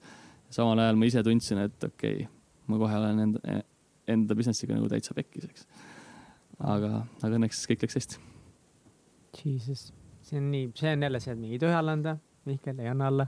samal 0.51 0.79
ajal 0.79 0.97
ma 0.97 1.07
ise 1.07 1.23
tundsin, 1.23 1.59
et 1.67 1.85
okei 1.85 2.25
okay,, 2.25 2.29
ma 2.67 2.79
kohe 2.79 2.97
olen 2.97 3.21
enda, 3.27 3.61
enda 4.09 4.35
business'iga 4.35 4.75
nagu 4.75 4.89
täitsa 4.91 5.15
pekkis, 5.15 5.47
eks. 5.51 5.67
aga, 6.59 7.05
aga 7.23 7.37
õnneks 7.37 7.67
kõik 7.71 7.87
läks 7.87 7.99
hästi. 7.99 8.25
Jesus, 9.45 9.93
see 10.27 10.39
on 10.39 10.51
nii, 10.51 10.73
see 10.75 10.95
on 10.95 11.07
jälle 11.07 11.21
see, 11.23 11.35
et 11.35 11.39
mingi 11.39 11.59
ei 11.59 11.63
tohi 11.63 11.75
alla 11.75 11.95
anda. 11.99 12.19
Mihkel, 12.49 12.79
ei 12.81 12.89
anna 12.89 13.11
alla. 13.11 13.27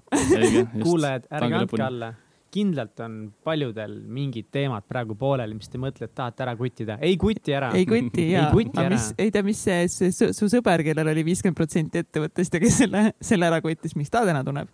kuulajad, 0.82 1.28
ärge 1.30 1.56
andke 1.58 1.82
alla 1.84 2.14
kindlalt 2.52 3.00
on 3.04 3.16
paljudel 3.44 3.94
mingid 4.12 4.50
teemad 4.52 4.84
praegu 4.88 5.16
pooleli, 5.18 5.56
mis 5.56 5.70
te 5.72 5.80
mõtlete, 5.80 6.12
tahate 6.14 6.44
ära 6.44 6.54
kuttida. 6.58 6.98
ei 7.00 7.16
kuti 7.20 7.56
ära. 7.56 7.72
ei 7.78 7.86
kuti 7.88 8.28
ja, 8.32 8.48
aga 8.52 8.88
mis, 8.92 9.08
ei 9.18 9.32
tea, 9.34 9.44
mis 9.46 9.64
see, 9.64 9.88
see 9.92 10.12
su, 10.14 10.30
su 10.36 10.50
sõber, 10.52 10.84
kellel 10.86 11.12
oli 11.14 11.24
viiskümmend 11.30 11.58
protsenti 11.58 12.02
ettevõttest 12.04 12.58
ja 12.58 12.62
kes 12.62 12.78
selle, 12.84 13.04
selle 13.24 13.48
ära 13.48 13.62
kuttis, 13.64 13.96
mis 13.98 14.12
ta 14.12 14.24
täna 14.28 14.44
tunneb? 14.46 14.70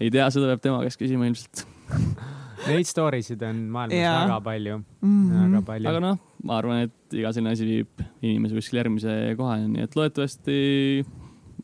ei 0.00 0.12
tea, 0.12 0.28
seda 0.32 0.52
peab 0.52 0.64
tema 0.64 0.82
käest 0.84 1.00
küsima 1.00 1.28
ilmselt 1.30 1.66
Neid 2.66 2.88
story 2.88 3.20
sid 3.22 3.42
on 3.46 3.66
maailmas 3.70 3.98
ja. 3.98 4.14
väga 4.24 4.38
palju 4.42 4.78
mm, 4.78 5.30
-hmm. 5.30 5.42
väga 5.44 5.62
palju. 5.66 5.88
aga 5.90 6.00
noh, 6.02 6.18
ma 6.42 6.58
arvan, 6.58 6.86
et 6.88 7.14
iga 7.20 7.32
selline 7.34 7.52
asi 7.52 7.68
viib 7.68 8.06
inimese 8.22 8.56
kuskile 8.58 8.82
järgmise 8.82 9.16
kohani, 9.38 9.68
nii 9.74 9.86
et 9.86 9.96
loodetavasti 9.98 10.56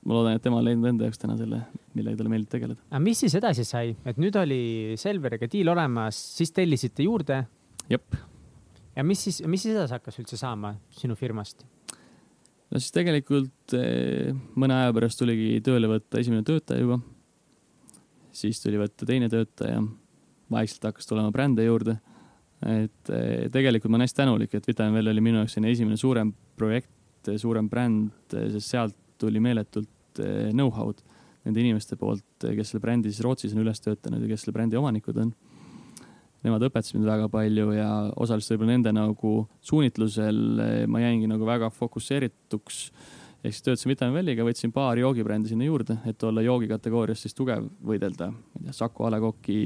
ma 0.02 0.18
loodan, 0.18 0.36
et 0.36 0.44
tema 0.44 0.60
on 0.60 0.66
leidnud 0.66 0.90
enda 0.90 1.08
jaoks 1.08 1.22
täna 1.22 1.36
selle, 1.38 1.62
millega 1.96 2.18
talle 2.18 2.32
meeldib 2.32 2.52
tegeleda. 2.52 2.80
aga 2.90 3.02
mis 3.02 3.22
siis 3.24 3.34
edasi 3.38 3.64
sai, 3.68 3.94
et 4.08 4.20
nüüd 4.20 4.36
oli 4.40 4.62
Selveriga 5.00 5.48
diil 5.50 5.68
olemas, 5.72 6.18
siis 6.38 6.52
tellisite 6.56 7.06
juurde? 7.06 7.42
jep. 7.90 8.16
ja 8.96 9.04
mis 9.06 9.24
siis, 9.26 9.42
mis 9.46 9.64
siis 9.64 9.76
edasi 9.76 9.96
hakkas 9.98 10.20
üldse 10.22 10.38
saama 10.40 10.74
sinu 10.96 11.16
firmast? 11.18 11.66
no 12.72 12.80
siis 12.80 12.94
tegelikult 12.94 13.76
eh, 13.76 14.32
mõne 14.58 14.78
aja 14.80 14.94
pärast 14.96 15.20
tuligi 15.20 15.58
tööle 15.64 15.90
võtta 15.90 16.22
esimene 16.22 16.44
töötaja 16.46 16.84
juba. 16.84 17.00
siis 18.32 18.62
tuli 18.62 18.80
võtta 18.80 19.08
teine 19.08 19.28
töötaja. 19.32 19.82
vaikselt 20.52 20.90
hakkas 20.90 21.08
tulema 21.08 21.32
brände 21.32 21.64
juurde. 21.68 21.98
et 22.64 23.12
eh, 23.12 23.48
tegelikult 23.52 23.92
ma 23.92 24.00
olen 24.00 24.08
hästi 24.08 24.22
tänulik, 24.22 24.54
et 24.54 24.68
Vitamin 24.68 25.00
Well 25.00 25.12
oli 25.12 25.24
minu 25.24 25.42
jaoks 25.42 25.58
selline 25.58 25.72
esimene 25.76 25.96
suurem 26.00 26.32
projekt, 26.56 27.32
suurem 27.36 27.68
bränd, 27.70 28.12
sest 28.30 28.68
sealt 28.70 28.96
tuli 29.18 29.40
meeletult 29.40 30.22
eh, 30.22 30.50
know-how'd 30.52 31.02
nende 31.46 31.62
inimeste 31.62 31.98
poolt, 31.98 32.24
kes 32.42 32.72
selle 32.72 32.82
brändi 32.82 33.10
siis 33.10 33.22
Rootsis 33.24 33.54
on 33.56 33.62
üles 33.64 33.82
töötanud 33.82 34.22
ja 34.22 34.30
kes 34.30 34.44
selle 34.44 34.56
brändi 34.56 34.78
omanikud 34.78 35.18
on. 35.24 35.32
Nemad 36.42 36.64
õpetasid 36.66 36.98
mind 36.98 37.06
väga 37.06 37.28
palju 37.30 37.68
ja 37.76 37.88
osaliselt 38.18 38.56
võib-olla 38.56 38.74
nende 38.74 38.92
nagu 38.96 39.34
suunitlusel 39.62 40.38
eh, 40.64 40.78
ma 40.90 41.02
jäingi 41.04 41.28
nagu 41.30 41.46
väga 41.46 41.70
fokusseerituks. 41.74 42.78
ehk 43.42 43.54
siis 43.54 43.62
töötasin 43.62 43.90
Vitamin 43.90 44.16
Welliga, 44.18 44.46
võtsin 44.46 44.72
paar 44.74 44.98
joogibrändi 44.98 45.50
sinna 45.50 45.66
juurde, 45.66 45.98
et 46.06 46.22
olla 46.22 46.42
joogikategoorias 46.42 47.22
siis 47.22 47.34
tugev, 47.34 47.68
võidelda, 47.82 48.30
ma 48.30 48.60
ei 48.60 48.68
tea, 48.68 48.78
Saku 48.78 49.06
A 49.06 49.10
Le 49.10 49.20
Coq'i 49.22 49.62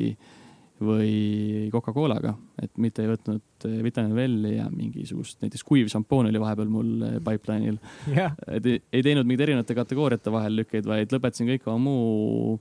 või 0.84 1.68
Coca-Colaga, 1.72 2.34
et 2.60 2.72
mitte 2.80 3.04
ei 3.04 3.08
võtnud 3.08 3.64
eh, 3.64 3.76
Vitamin 3.84 4.16
Welli 4.16 4.56
ja 4.58 4.66
mingisugust, 4.68 5.38
näiteks 5.40 5.64
kuiv 5.64 5.88
šampoon 5.88 6.28
oli 6.28 6.40
vahepeal 6.42 6.68
mul 6.72 6.90
eh, 7.06 7.14
pipeline'il 7.24 7.78
yeah.. 8.12 8.34
et 8.52 8.66
ei, 8.68 8.82
ei 8.92 9.06
teinud 9.06 9.24
mingeid 9.24 9.46
erinevate 9.46 9.76
kategooriate 9.78 10.32
vahel 10.34 10.60
lükkeid, 10.60 10.88
vaid 10.88 11.14
lõpetasin 11.16 11.48
kõik 11.48 11.70
oma 11.72 11.80
muu 11.86 12.58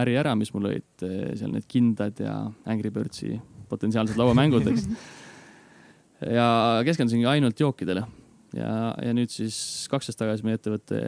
äri 0.00 0.16
ära, 0.16 0.32
mis 0.40 0.54
mul 0.54 0.70
olid 0.70 1.04
eh, 1.04 1.34
seal 1.36 1.52
need 1.52 1.68
kindad 1.68 2.24
ja 2.24 2.38
Angry 2.64 2.92
Birdsi 2.94 3.36
potentsiaalsed 3.68 4.16
lauamängud, 4.20 4.72
eks. 4.72 4.88
ja 6.38 6.48
keskendusingi 6.88 7.28
ainult 7.28 7.60
jookidele 7.60 8.06
ja, 8.56 8.72
ja 9.04 9.12
nüüd 9.16 9.32
siis 9.34 9.58
kaks 9.92 10.08
aastat 10.08 10.24
tagasi 10.24 10.48
meie 10.48 10.56
ettevõte 10.56 11.04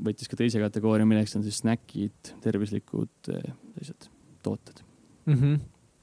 võttis 0.00 0.28
ka 0.28 0.36
teise 0.36 0.60
kategooria, 0.60 1.08
milleks 1.08 1.32
on 1.40 1.44
siis 1.44 1.62
snäkid, 1.64 2.36
tervislikud 2.44 3.32
sellised 3.32 4.12
tooted 4.44 4.84
mm. 5.24 5.36
-hmm 5.36 5.60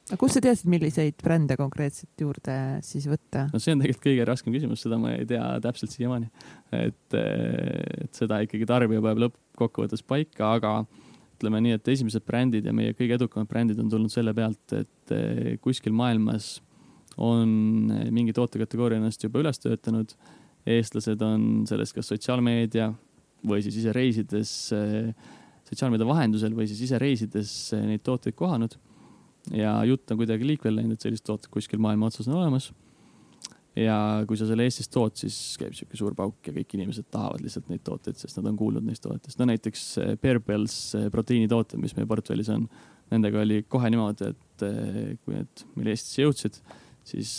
aga 0.07 0.19
kust 0.21 0.37
sa 0.37 0.43
teadsid, 0.43 0.69
milliseid 0.71 1.17
brände 1.23 1.57
konkreetselt 1.59 2.23
juurde 2.23 2.57
siis 2.85 3.07
võtta? 3.11 3.47
no 3.51 3.59
see 3.59 3.75
on 3.75 3.83
tegelikult 3.83 4.07
kõige 4.07 4.27
raskem 4.29 4.55
küsimus, 4.55 4.85
seda 4.85 4.99
ma 5.01 5.15
ei 5.17 5.27
tea 5.27 5.43
täpselt 5.63 5.91
siiamaani. 5.95 6.29
et, 6.75 7.17
et 7.17 8.21
seda 8.21 8.39
ikkagi 8.45 8.69
tarbija 8.69 9.03
peab 9.03 9.25
lõppkokkuvõttes 9.25 10.05
paika, 10.07 10.55
aga 10.59 10.77
ütleme 11.37 11.61
nii, 11.61 11.77
et 11.77 11.91
esimesed 11.93 12.25
brändid 12.25 12.65
ja 12.65 12.73
meie 12.75 12.95
kõige 12.97 13.17
edukamad 13.17 13.49
brändid 13.49 13.79
on 13.81 13.91
tulnud 13.91 14.13
selle 14.13 14.33
pealt, 14.37 14.73
et 14.73 15.13
eh, 15.13 15.53
kuskil 15.61 15.93
maailmas 15.95 16.57
on 17.21 17.89
mingi 18.13 18.33
tootekategooria 18.37 19.01
ennast 19.01 19.23
juba 19.25 19.41
üles 19.43 19.61
töötanud. 19.61 20.13
eestlased 20.67 21.21
on 21.23 21.63
sellest 21.69 21.95
kas 21.95 22.09
sotsiaalmeedia 22.11 22.89
või 23.47 23.61
siis 23.63 23.77
ise 23.79 23.93
reisides, 23.95 24.51
eh, 24.75 25.13
sotsiaalmeedia 25.69 26.07
vahendusel 26.09 26.57
või 26.57 26.67
siis 26.67 26.81
ise 26.89 26.99
reisides 26.99 27.53
eh, 27.73 27.85
neid 27.93 28.03
tooteid 28.03 28.35
kohanud. 28.35 28.77
Ja 29.55 29.77
jutt 29.87 30.11
on 30.11 30.19
kuidagi 30.19 30.47
liikvele 30.47 30.81
läinud, 30.81 30.97
et 30.97 31.05
sellised 31.05 31.25
tooted 31.27 31.51
kuskil 31.53 31.81
maailma 31.83 32.09
otsas 32.09 32.27
on 32.27 32.39
olemas 32.41 32.71
ja 33.77 33.97
kui 34.27 34.39
sa 34.39 34.47
selle 34.49 34.65
Eestis 34.67 34.89
tood, 34.91 35.13
siis 35.19 35.37
käib 35.61 35.75
sihuke 35.77 35.97
suur 35.99 36.15
pauk 36.17 36.49
ja 36.49 36.53
kõik 36.55 36.73
inimesed 36.77 37.09
tahavad 37.13 37.43
lihtsalt 37.45 37.69
neid 37.71 37.83
tooteid, 37.85 38.17
sest 38.19 38.39
nad 38.39 38.49
on 38.51 38.57
kuulnud 38.59 38.85
neist 38.85 39.03
tootest. 39.05 39.37
no 39.39 39.47
näiteks 39.49 39.83
Bearbells 40.21 40.77
eh, 40.97 41.07
proteiinitooted, 41.13 41.79
mis 41.81 41.95
meie 41.97 42.09
portfellis 42.09 42.49
on, 42.53 42.65
nendega 43.13 43.43
oli 43.43 43.61
kohe 43.69 43.91
niimoodi, 43.93 44.31
et 44.33 44.65
eh, 44.67 45.13
kui 45.21 45.37
need 45.37 45.65
meile 45.75 45.93
Eestisse 45.93 46.25
jõudsid, 46.25 46.59
siis 47.07 47.31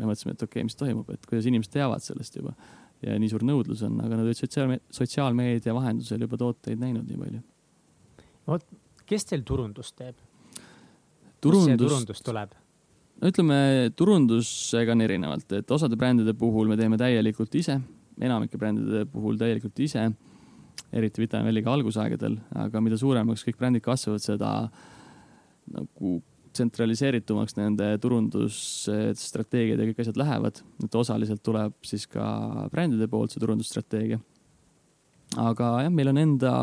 me 0.00 0.08
mõtlesime, 0.08 0.36
et 0.36 0.46
okei 0.46 0.60
okay,, 0.62 0.68
mis 0.70 0.78
toimub, 0.80 1.12
et 1.12 1.28
kuidas 1.28 1.48
inimesed 1.50 1.76
teavad 1.76 2.04
sellest 2.04 2.40
juba 2.40 2.56
ja 3.04 3.16
nii 3.20 3.30
suur 3.30 3.44
nõudlus 3.44 3.84
on, 3.86 3.98
aga 4.04 4.16
nad 4.16 4.24
olid 4.24 4.38
sotsiaalme 4.38 4.80
sotsiaalmeedia 4.94 5.74
vahendusel 5.76 6.24
juba 6.24 6.40
tooteid 6.40 6.80
näinud 6.80 7.08
nii 7.10 7.20
palju. 7.20 7.42
vot, 8.48 8.64
kes 9.08 9.28
teil 9.28 9.44
turundust 9.46 9.96
teeb? 10.00 10.25
See 11.54 11.80
turundus 11.80 12.22
tuleb? 12.26 12.54
no 13.16 13.32
ütleme, 13.32 13.58
turundusega 13.96 14.92
on 14.92 15.04
erinevalt, 15.06 15.52
et 15.56 15.72
osade 15.72 15.98
brändide 15.98 16.36
puhul 16.36 16.68
me 16.70 16.76
teeme 16.78 16.98
täielikult 17.00 17.54
ise, 17.58 17.78
enamike 18.20 18.60
brändide 18.60 19.06
puhul 19.12 19.38
täielikult 19.40 19.78
ise, 19.84 20.06
eriti 20.96 21.22
Vitamin 21.22 21.48
Välliga 21.50 21.72
algusaegadel, 21.72 22.38
aga 22.66 22.82
mida 22.84 22.98
suuremaks 23.00 23.44
kõik 23.46 23.58
brändid 23.60 23.84
kasvavad, 23.84 24.22
seda 24.24 24.52
nagu 25.72 26.18
tsentraliseeritumaks 26.56 27.56
nende 27.58 27.88
turundusstrateegiad 28.00 29.80
ja 29.80 29.88
kõik 29.90 30.00
asjad 30.04 30.20
lähevad, 30.20 30.62
et 30.84 30.96
osaliselt 30.96 31.42
tuleb 31.44 31.74
siis 31.84 32.06
ka 32.10 32.26
brändide 32.72 33.08
poolt 33.12 33.34
see 33.34 33.42
turundusstrateegia. 33.42 34.20
aga 35.42 35.72
jah, 35.84 35.92
meil 35.92 36.12
on 36.12 36.22
enda 36.22 36.54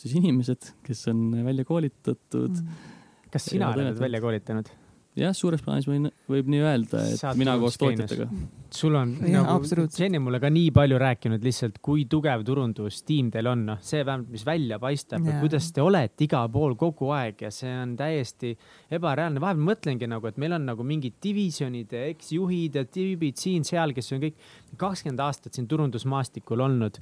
siis 0.00 0.16
inimesed, 0.18 0.72
kes 0.86 1.06
on 1.12 1.28
välja 1.46 1.66
koolitatud 1.68 2.50
mm.. 2.50 2.92
Kas 3.34 3.50
sina 3.52 3.74
oled 3.74 4.00
välja 4.00 4.22
koolitanud? 4.22 4.72
jah, 5.18 5.34
suures 5.36 5.62
plaanis 5.62 5.86
võin, 5.86 6.08
võib 6.30 6.48
nii 6.50 6.60
öelda, 6.64 7.02
et 7.06 7.20
Saad 7.20 7.38
mina 7.38 7.54
koos 7.60 7.76
tootjatega. 7.78 8.26
sul 8.74 8.96
on 8.98 9.12
ja, 9.22 9.44
nagu, 9.46 9.86
Jenny 9.94 10.18
mulle 10.22 10.40
ka 10.42 10.50
nii 10.52 10.72
palju 10.74 10.98
rääkinud 11.00 11.44
lihtsalt, 11.46 11.78
kui 11.84 12.06
tugev 12.10 12.42
turundustiim 12.46 13.30
teil 13.34 13.48
on, 13.52 13.62
noh, 13.70 13.82
see 13.84 14.02
vähemalt, 14.02 14.32
mis 14.34 14.44
välja 14.46 14.80
paistab 14.82 15.26
ja 15.28 15.36
kuidas 15.42 15.70
te 15.74 15.84
olete 15.84 16.26
igal 16.26 16.50
pool 16.54 16.74
kogu 16.80 17.12
aeg 17.14 17.46
ja 17.46 17.52
see 17.54 17.70
on 17.84 17.94
täiesti 17.98 18.54
ebareaalne. 18.94 19.42
vahepeal 19.42 19.70
mõtlengi 19.70 20.10
nagu, 20.10 20.30
et 20.30 20.40
meil 20.42 20.58
on 20.58 20.66
nagu 20.72 20.86
mingid 20.86 21.20
divisjonide 21.22 22.08
eksjuhid 22.10 22.80
ja 22.80 22.84
tüübid 22.88 23.38
siin-seal, 23.40 23.94
kes 23.94 24.12
on 24.16 24.24
kõik 24.26 24.50
kakskümmend 24.80 25.22
aastat 25.22 25.54
siin 25.54 25.70
turundusmaastikul 25.70 26.66
olnud. 26.66 26.98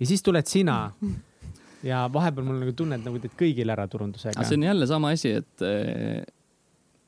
ja 0.00 0.06
siis 0.06 0.22
tuled 0.22 0.50
sina 0.50 0.80
ja 1.84 2.06
vahepeal 2.12 2.46
mul 2.46 2.62
nagu 2.62 2.72
tunne, 2.76 3.00
et 3.00 3.04
nagu 3.04 3.20
teed 3.20 3.36
kõigile 3.38 3.74
ära 3.76 3.84
turundusega. 3.90 4.44
see 4.46 4.56
on 4.56 4.68
jälle 4.70 4.88
sama 4.88 5.12
asi, 5.16 5.36
et 5.42 5.66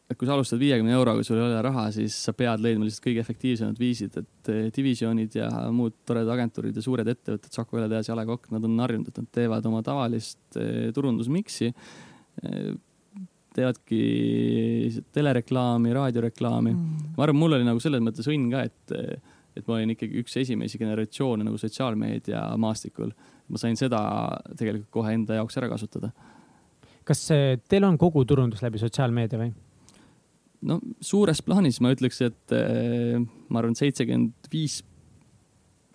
et 0.09 0.17
kui 0.17 0.29
sa 0.29 0.35
alustad 0.39 0.61
viiekümne 0.61 0.95
euroga, 0.97 1.23
sul 1.27 1.37
ei 1.37 1.45
ole 1.45 1.61
raha, 1.65 1.89
siis 1.93 2.17
sa 2.25 2.33
pead 2.37 2.63
leidma 2.65 2.87
lihtsalt 2.87 3.05
kõige 3.05 3.21
efektiivsemad 3.21 3.81
viisid, 3.81 4.15
et 4.17 4.51
eh, 4.53 4.69
divisjonid 4.73 5.37
ja 5.37 5.49
muud 5.75 5.99
toredad 6.09 6.33
agentuurid 6.39 6.77
ja 6.77 6.85
suured 6.85 7.11
ettevõtted, 7.13 7.53
Saku 7.53 7.77
Õletehas 7.77 8.09
ja 8.09 8.17
A 8.17 8.19
Le 8.19 8.25
Coq, 8.31 8.49
nad 8.55 8.65
on 8.65 8.79
harjunud, 8.81 9.11
et 9.11 9.21
nad 9.21 9.29
teevad 9.37 9.69
oma 9.69 9.83
tavalist 9.85 10.61
eh, 10.61 10.89
turundusmiksi. 10.97 11.73
Eh, 12.43 12.71
teevadki 13.59 14.01
telereklaami, 15.13 15.93
raadioreklaami 15.97 16.71
mm.. 16.71 17.07
ma 17.17 17.25
arvan, 17.25 17.41
mul 17.41 17.57
oli 17.57 17.67
nagu 17.67 17.81
selles 17.83 18.01
mõttes 18.05 18.29
õnn 18.31 18.53
ka, 18.53 18.61
et, 18.69 18.93
et 19.59 19.65
ma 19.67 19.75
olin 19.77 19.97
ikkagi 19.97 20.23
üks 20.23 20.37
esimesi 20.41 20.79
generatsioone 20.79 21.45
nagu 21.45 21.59
sotsiaalmeedia 21.59 22.45
maastikul. 22.61 23.11
Ma 23.49 23.61
sain 23.61 23.77
seda 23.81 24.01
tegelikult 24.57 24.91
kohe 24.99 25.15
enda 25.17 25.39
jaoks 25.39 25.57
ära 25.61 25.71
kasutada. 25.71 26.13
kas 27.09 27.25
teil 27.29 27.85
on 27.89 27.97
kogu 27.99 28.25
turundus 28.29 28.63
läbi 28.63 28.81
sotsiaalmeedia 28.81 29.41
või? 29.41 29.53
no 30.67 30.79
suures 31.05 31.43
plaanis 31.45 31.81
ma 31.85 31.93
ütleks, 31.95 32.21
et 32.27 32.55
äh, 32.57 33.19
ma 33.49 33.63
arvan, 33.63 33.77
seitsekümmend 33.79 34.51
viis, 34.53 34.81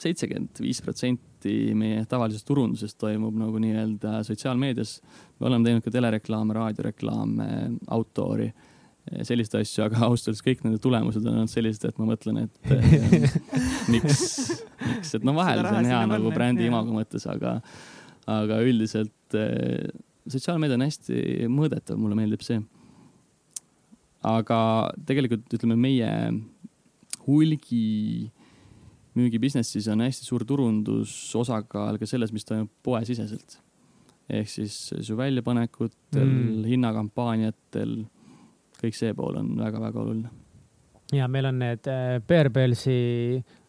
seitsekümmend 0.04 0.62
viis 0.64 0.82
protsenti 0.84 1.74
meie 1.78 2.06
tavalisest 2.10 2.48
turundusest 2.48 2.98
toimub 3.02 3.36
nagu 3.40 3.60
nii-öelda 3.60 4.22
sotsiaalmeedias. 4.28 5.00
me 5.40 5.50
oleme 5.50 5.68
teinud 5.68 5.84
ka 5.84 5.92
telereklaame, 5.92 6.56
raadioreklaame, 6.56 7.50
outdoor'i, 7.92 8.52
selliseid 9.28 9.62
asju, 9.62 9.84
aga 9.86 10.06
ausalt 10.08 10.32
öeldes 10.32 10.44
kõik 10.46 10.62
nende 10.66 10.80
tulemused 10.84 11.26
on 11.26 11.42
olnud 11.42 11.52
sellised, 11.52 11.90
et 11.90 11.98
ma 12.00 12.08
mõtlen, 12.08 12.46
et 12.46 12.70
äh, 12.76 13.40
miks, 13.92 14.22
miks, 14.86 15.16
et 15.18 15.26
no 15.28 15.36
vahel 15.38 15.64
see 15.66 15.82
on 15.82 15.90
hea 15.92 16.06
nagu 16.14 16.32
brändi 16.36 16.70
imago 16.70 16.96
mõttes, 16.96 17.28
aga, 17.30 17.58
aga 18.32 18.62
üldiselt 18.64 19.38
äh, 19.40 19.92
sotsiaalmeedia 20.32 20.80
on 20.80 20.88
hästi 20.88 21.50
mõõdetav, 21.52 22.00
mulle 22.00 22.20
meeldib 22.20 22.46
see 22.46 22.62
aga 24.24 24.60
tegelikult 25.08 25.52
ütleme, 25.54 25.76
meie 25.80 26.10
hulgi 27.28 28.32
müügi 29.14 29.40
business'is 29.42 29.90
on 29.92 30.02
hästi 30.04 30.26
suur 30.26 30.46
turundusosakaal 30.48 32.00
ka 32.02 32.08
selles, 32.10 32.34
mis 32.34 32.48
toimub 32.48 32.72
poesiseselt. 32.86 33.60
ehk 34.32 34.48
siis 34.50 34.76
su 35.04 35.16
väljapanekutel 35.20 36.24
mm., 36.24 36.64
hinnakampaaniatel, 36.72 37.98
kõik 38.84 38.98
see 38.98 39.18
pool 39.18 39.40
on 39.42 39.54
väga-väga 39.60 40.02
oluline. 40.06 40.32
ja 41.14 41.28
meil 41.28 41.52
on 41.52 41.60
need 41.64 41.92
äh, 41.92 42.20
Bearbellsi 42.28 42.98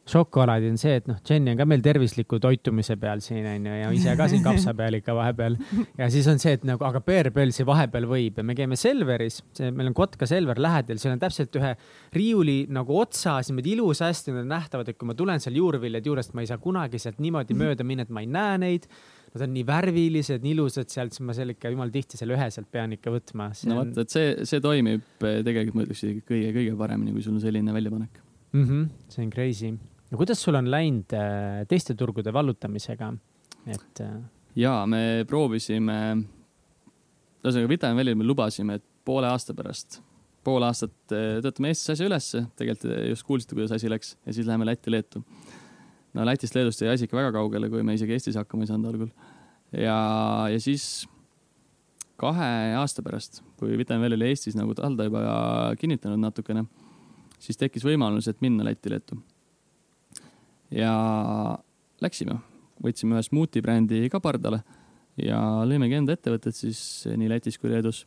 šokolaadi 0.08 0.68
on 0.68 0.76
see, 0.80 0.98
et 1.00 1.06
noh, 1.08 1.16
Jenny 1.24 1.52
on 1.54 1.58
ka 1.58 1.66
meil 1.68 1.82
tervisliku 1.84 2.38
toitumise 2.42 2.96
peal 3.00 3.22
siin 3.24 3.46
onju 3.48 3.76
ja 3.78 3.88
ise 3.96 4.12
ka 4.18 4.26
siin 4.28 4.42
kapsa 4.44 4.74
peal 4.76 4.98
ikka 4.98 5.14
vahepeal. 5.16 5.56
ja 6.00 6.08
siis 6.12 6.28
on 6.28 6.40
see, 6.42 6.54
et 6.58 6.66
nagu, 6.68 6.84
aga 6.84 7.00
Bearbellsi 7.04 7.64
vahepeal 7.66 8.08
võib 8.10 8.40
ja 8.40 8.44
me 8.44 8.56
käime 8.58 8.76
Selveris, 8.80 9.40
meil 9.64 9.90
on 9.90 9.96
Kotka 9.96 10.28
Selver 10.28 10.60
lähedal, 10.60 11.00
seal 11.00 11.16
on 11.16 11.22
täpselt 11.22 11.56
ühe 11.60 11.72
riiuli 12.16 12.58
nagu 12.74 13.00
otsas 13.00 13.48
niimoodi 13.50 13.76
ilusasti, 13.78 14.36
nähtavad, 14.44 14.92
et 14.92 15.00
kui 15.00 15.08
ma 15.08 15.16
tulen 15.16 15.40
seal 15.42 15.56
juurviljade 15.60 16.12
juurest, 16.12 16.36
ma 16.36 16.44
ei 16.44 16.52
saa 16.52 16.60
kunagi 16.60 17.00
sealt 17.00 17.22
niimoodi 17.24 17.56
mööda 17.56 17.86
minna, 17.86 18.04
et 18.04 18.12
ma 18.12 18.24
ei 18.24 18.28
näe 18.30 18.60
neid. 18.60 18.88
Nad 19.34 19.48
on 19.48 19.50
nii 19.50 19.64
värvilised, 19.66 20.44
nii 20.44 20.52
ilusad 20.54 20.92
sealt, 20.92 21.14
siis 21.16 21.24
ma 21.26 21.34
seal 21.34 21.50
ikka 21.50 21.72
jumal 21.72 21.90
tihti 21.90 22.20
selle 22.20 22.36
ühe 22.36 22.46
sealt 22.54 22.68
pean 22.70 22.92
ikka 22.94 23.10
võtma. 23.10 23.48
no 23.66 23.80
vot, 23.80 23.96
et 24.04 24.14
see, 24.14 24.28
see 24.46 24.62
toimib 24.62 25.26
eh, 25.26 25.40
tegelikult 25.46 25.80
ma 25.80 25.86
ütleks 25.88 26.04
kõige-kõige 26.28 26.76
paremini, 26.78 27.16
kui 27.16 27.24
sul 27.24 27.34
on 27.34 27.42
selline 27.42 27.74
väljapanek 27.74 28.20
mm. 28.52 28.62
-hmm, 28.62 28.86
see 29.10 29.26
on 29.26 29.34
crazy 29.34 29.72
no 30.14 30.20
kuidas 30.20 30.42
sul 30.42 30.54
on 30.54 30.70
läinud 30.70 31.10
äh, 31.18 31.64
teiste 31.66 31.96
turgude 31.98 32.32
vallutamisega, 32.32 33.10
et? 33.66 34.02
Äh, 34.04 34.16
ja 34.62 34.76
me 34.86 35.24
proovisime, 35.26 35.98
ühesõnaga 37.42 37.70
Vitamin 37.72 37.98
Valley 37.98 38.18
me 38.18 38.26
lubasime, 38.28 38.78
et 38.78 38.86
poole 39.04 39.26
aasta 39.26 39.56
pärast, 39.56 39.98
pool 40.46 40.62
aastat 40.62 40.94
töötame 41.10 41.72
Eestis 41.72 41.96
asja 41.96 42.06
ülesse, 42.06 42.44
tegelikult 42.60 42.94
just 43.10 43.26
kuulsite, 43.26 43.58
kuidas 43.58 43.74
asi 43.74 43.90
läks 43.90 44.14
ja 44.22 44.36
siis 44.36 44.46
läheme 44.46 44.68
Lätti-Leetu. 44.68 45.24
No 46.14 46.26
Lätist, 46.26 46.54
Leedust 46.54 46.82
jäi 46.82 46.92
asi 46.92 47.08
ikka 47.08 47.18
väga 47.18 47.32
kaugele, 47.34 47.70
kui 47.72 47.82
me 47.86 47.96
isegi 47.96 48.16
Eestis 48.16 48.38
hakkama 48.38 48.64
ei 48.64 48.70
saanud 48.70 48.92
algul. 48.92 49.10
ja, 49.72 49.98
ja 50.52 50.60
siis 50.62 51.06
kahe 52.20 52.48
aasta 52.78 53.02
pärast, 53.02 53.42
kui 53.58 53.78
Vitamin 53.78 54.14
oli 54.14 54.30
Eestis 54.30 54.56
nagu 54.58 54.74
talda 54.78 55.08
juba 55.08 55.22
kinnitanud 55.80 56.22
natukene, 56.22 56.64
siis 57.42 57.58
tekkis 57.60 57.86
võimalus, 57.86 58.28
et 58.30 58.40
minna 58.44 58.66
Lätti-Leetu 58.66 59.18
ja 60.74 60.94
läksime, 62.02 62.38
võtsime 62.82 63.18
ühe 63.18 63.26
smuuti 63.26 63.62
brändi 63.64 64.06
ka 64.12 64.20
pardale 64.22 64.62
ja 65.20 65.38
lõimegi 65.66 65.98
enda 66.00 66.16
ettevõtted 66.16 66.56
siis 66.56 66.80
nii 67.10 67.30
Lätis 67.30 67.58
kui 67.60 67.70
Leedus. 67.72 68.04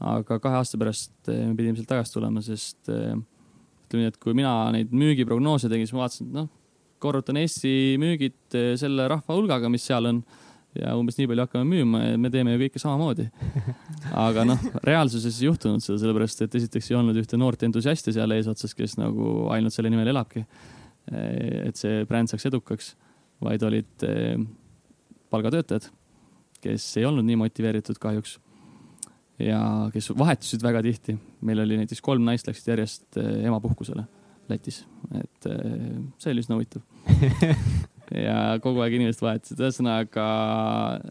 aga 0.00 0.36
kahe 0.40 0.58
aasta 0.58 0.76
pärast 0.76 1.30
eh, 1.32 1.46
me 1.48 1.54
pidime 1.56 1.78
sealt 1.78 1.88
tagasi 1.88 2.12
tulema, 2.12 2.42
sest 2.44 2.90
eh, 2.92 3.14
ütleme 3.86 4.02
nii, 4.02 4.10
et 4.12 4.18
kui 4.20 4.34
mina 4.36 4.52
neid 4.74 4.92
müügiprognoose 4.92 5.70
tegin, 5.72 5.88
siis 5.88 5.96
ma 5.96 6.04
vaatasin, 6.04 6.28
et 6.28 6.36
noh, 6.36 6.50
korrutan 7.02 7.38
Eesti 7.40 7.96
müügid 8.02 8.58
eh, 8.58 8.74
selle 8.80 9.08
rahva 9.12 9.38
hulgaga, 9.38 9.70
mis 9.72 9.86
seal 9.86 10.12
on 10.12 10.22
ja 10.76 10.92
umbes 10.98 11.16
nii 11.16 11.28
palju 11.30 11.46
hakkame 11.46 11.64
müüma 11.70 12.02
ja 12.02 12.16
me 12.20 12.30
teeme 12.32 12.52
ju 12.52 12.60
kõike 12.66 12.80
samamoodi. 12.82 13.30
aga 14.26 14.44
noh, 14.48 14.64
reaalsuses 14.84 15.40
ei 15.40 15.48
juhtunud 15.48 15.84
seda, 15.84 15.98
sellepärast 16.02 16.44
et 16.44 16.56
esiteks 16.60 16.90
ei 16.90 16.98
olnud 16.98 17.16
ühte 17.16 17.40
noort 17.40 17.62
entusiasti 17.64 18.12
seal 18.12 18.36
eesotsas, 18.36 18.76
kes 18.76 18.98
nagu 19.00 19.46
ainult 19.54 19.76
selle 19.76 19.92
nimel 19.92 20.12
elabki 20.12 20.44
Eh, 21.12 21.68
et 21.68 21.78
see 21.78 22.02
bränd 22.08 22.30
saaks 22.30 22.48
edukaks, 22.48 22.94
vaid 23.44 23.62
olid 23.66 24.06
eh, 24.06 24.34
palgatöötajad, 25.30 25.86
kes 26.64 26.86
ei 26.98 27.06
olnud 27.06 27.26
nii 27.28 27.38
motiveeritud 27.44 28.00
kahjuks. 28.02 28.40
ja 29.38 29.90
kes 29.92 30.08
vahetusid 30.16 30.62
väga 30.64 30.80
tihti. 30.82 31.18
meil 31.44 31.60
oli 31.60 31.76
näiteks 31.76 32.00
kolm 32.00 32.24
naist 32.24 32.46
läksid 32.48 32.70
järjest 32.72 33.18
emapuhkusele 33.20 34.06
Lätis, 34.50 34.82
et 35.16 35.48
eh, 35.50 35.98
see 36.22 36.32
oli 36.32 36.44
üsna 36.44 36.58
huvitav 36.58 36.82
ja 38.26 38.36
kogu 38.62 38.82
aeg 38.84 38.96
inimesed 38.98 39.24
vahetasid, 39.24 39.62
ühesõnaga 39.62 40.26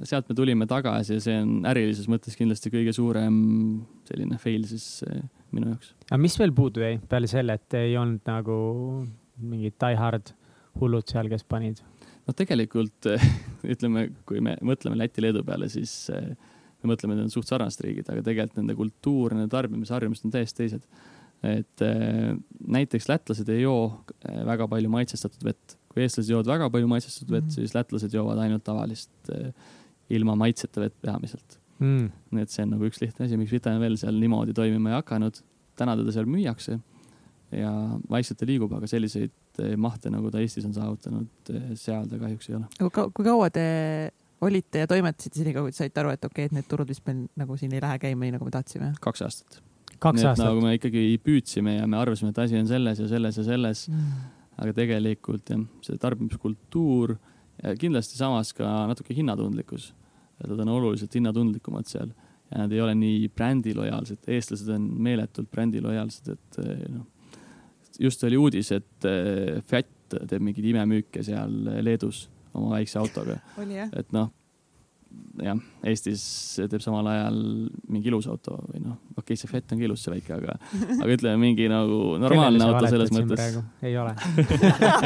sealt 0.08 0.30
me 0.32 0.38
tulime 0.38 0.68
tagasi 0.70 1.18
ja 1.18 1.26
see 1.26 1.36
on 1.44 1.68
ärilises 1.68 2.08
mõttes 2.12 2.38
kindlasti 2.40 2.72
kõige 2.74 2.94
suurem 2.96 3.36
selline 4.08 4.40
fail 4.42 4.68
siis 4.70 5.04
eh, 5.08 5.22
minu 5.56 5.74
jaoks. 5.74 5.94
aga 6.10 6.22
mis 6.22 6.40
veel 6.40 6.56
puudu 6.56 6.86
jäi 6.86 6.98
peale 7.12 7.30
selle, 7.32 7.60
et 7.60 7.78
ei 7.82 7.98
olnud 8.00 8.24
nagu 8.30 8.58
mingid 9.44 9.76
die 9.84 10.00
hard 10.00 10.32
hullud 10.80 11.08
seal, 11.12 11.32
kes 11.32 11.44
panid? 11.48 11.84
noh, 12.26 12.36
tegelikult 12.36 13.12
ütleme, 13.74 14.10
kui 14.28 14.44
me 14.44 14.56
mõtleme 14.66 15.00
Läti-Leedu 15.04 15.44
peale, 15.48 15.68
siis 15.72 16.06
me 16.10 16.94
mõtleme, 16.94 17.16
et 17.16 17.20
need 17.20 17.28
on 17.28 17.34
suht 17.34 17.50
sarnased 17.50 17.84
riigid, 17.84 18.08
aga 18.12 18.24
tegelikult 18.26 18.62
nende 18.62 18.78
kultuur, 18.78 19.36
nende 19.36 19.52
tarbimisharjumused 19.54 20.28
on 20.28 20.34
täiesti 20.34 20.64
teised. 20.64 20.88
Et 21.44 21.82
näiteks 22.68 23.10
lätlased 23.10 23.50
ei 23.54 23.62
joo 23.62 24.04
väga 24.48 24.68
palju 24.72 24.90
maitsestatud 24.90 25.44
vett 25.46 25.76
kui 25.96 26.04
eestlased 26.04 26.32
joovad 26.34 26.50
väga 26.52 26.70
palju 26.74 26.90
maitsestatud 26.92 27.32
vett 27.32 27.46
mm, 27.46 27.50
-hmm. 27.50 27.60
siis 27.62 27.76
lätlased 27.76 28.14
joovad 28.14 28.42
ainult 28.44 28.64
tavalist 28.68 29.32
eh, 29.32 29.54
ilma 30.10 30.36
maitseta 30.36 30.82
vett 30.84 30.98
peamiselt 31.02 31.60
mm.. 31.80 32.10
nii 32.36 32.44
et 32.44 32.52
see 32.52 32.66
on 32.66 32.76
nagu 32.76 32.90
üks 32.90 33.00
lihtne 33.02 33.26
asi, 33.26 33.40
miks 33.40 33.54
Vitamin 33.56 33.80
veel 33.80 33.96
seal 34.02 34.20
niimoodi 34.20 34.54
toimima 34.54 34.92
ei 34.92 35.00
hakanud. 35.00 35.40
täna 35.76 35.96
teda 36.00 36.12
seal 36.12 36.28
müüakse 36.28 36.80
ja 37.56 37.72
vaikselt 38.10 38.40
ta 38.40 38.48
liigub, 38.48 38.72
aga 38.74 38.88
selliseid 38.88 39.32
mahte, 39.78 40.10
nagu 40.12 40.32
ta 40.32 40.42
Eestis 40.44 40.66
on 40.68 40.74
saavutanud, 40.76 41.52
seal 41.80 42.08
ta 42.12 42.20
kahjuks 42.20 42.50
ei 42.50 42.56
ole. 42.58 42.90
kui 42.90 43.24
kaua 43.24 43.50
te 43.54 43.66
olite 44.42 44.82
ja 44.84 44.88
toimetasite 44.88 45.40
senikaua, 45.40 45.68
kui 45.68 45.76
te 45.76 45.84
saite 45.84 46.02
aru, 46.02 46.12
et 46.16 46.26
okei 46.26 46.46
okay,, 46.46 46.52
et 46.52 46.58
need 46.58 46.68
turud 46.68 46.90
vist 46.92 47.06
meil 47.08 47.24
nagu 47.40 47.56
siin 47.60 47.76
ei 47.76 47.84
lähe 47.84 48.02
käima 48.02 48.26
nii, 48.26 48.36
nagu 48.36 48.48
me 48.48 48.52
tahtsime? 48.52 48.92
kaks 49.02 49.24
aastat. 49.28 49.62
Kaks 50.00 50.24
aastat? 50.24 50.46
nagu 50.48 50.64
me 50.64 50.76
ikkagi 50.78 51.04
püüdsime 51.24 51.78
ja 51.80 51.88
me 51.88 52.00
arvasime, 52.00 52.34
et 52.34 52.42
asi 52.44 52.58
on 52.60 52.68
selles 52.70 53.00
ja 53.00 53.08
selles 53.12 53.38
ja 53.42 53.46
selles 53.48 53.88
mm 53.90 54.32
aga 54.62 54.76
tegelikult 54.76 55.52
jah, 55.52 55.64
see 55.84 56.00
tarbimiskultuur 56.02 57.16
ja 57.62 57.74
kindlasti 57.80 58.20
samas 58.20 58.54
ka 58.56 58.86
natuke 58.90 59.16
hinnatundlikkus. 59.16 59.92
Nad 60.46 60.60
on 60.60 60.72
oluliselt 60.74 61.14
hinnatundlikumad 61.16 61.88
seal 61.88 62.10
ja 62.52 62.62
nad 62.62 62.72
ei 62.76 62.82
ole 62.84 62.96
nii 63.00 63.30
brändilojaalsed, 63.36 64.28
eestlased 64.32 64.70
on 64.76 64.88
meeletult 65.04 65.50
brändilojaalsed, 65.52 66.32
et 66.36 66.60
eh, 66.64 66.86
noh. 66.92 67.08
just 68.00 68.24
oli 68.28 68.38
uudis, 68.38 68.72
et 68.76 69.08
eh, 69.10 69.62
Fiat 69.66 69.92
teeb 70.16 70.44
mingeid 70.44 70.68
imemüüke 70.70 71.24
seal 71.26 71.56
Leedus 71.84 72.28
oma 72.56 72.76
väikse 72.76 73.00
autoga. 73.02 73.40
et 73.92 74.12
noh 74.16 74.30
jah, 75.44 75.60
Eestis 75.86 76.24
teeb 76.72 76.82
samal 76.84 77.08
ajal 77.12 77.38
mingi 77.92 78.10
ilus 78.10 78.28
auto 78.32 78.58
või 78.70 78.82
noh, 78.84 78.98
okei 79.16 79.34
okay,, 79.34 79.40
see 79.40 79.50
Fiat 79.52 79.74
on 79.74 79.82
ka 79.82 79.88
ilus, 79.88 80.04
see 80.06 80.14
väike, 80.14 80.38
aga, 80.38 80.56
aga 81.02 81.10
ütleme 81.18 81.40
mingi 81.42 81.68
nagu 81.72 82.00
normaalne 82.22 82.68
auto 82.68 82.92
selles 82.92 83.12
mõttes. 83.16 83.60
ei 83.86 83.98
ole. 84.00 84.14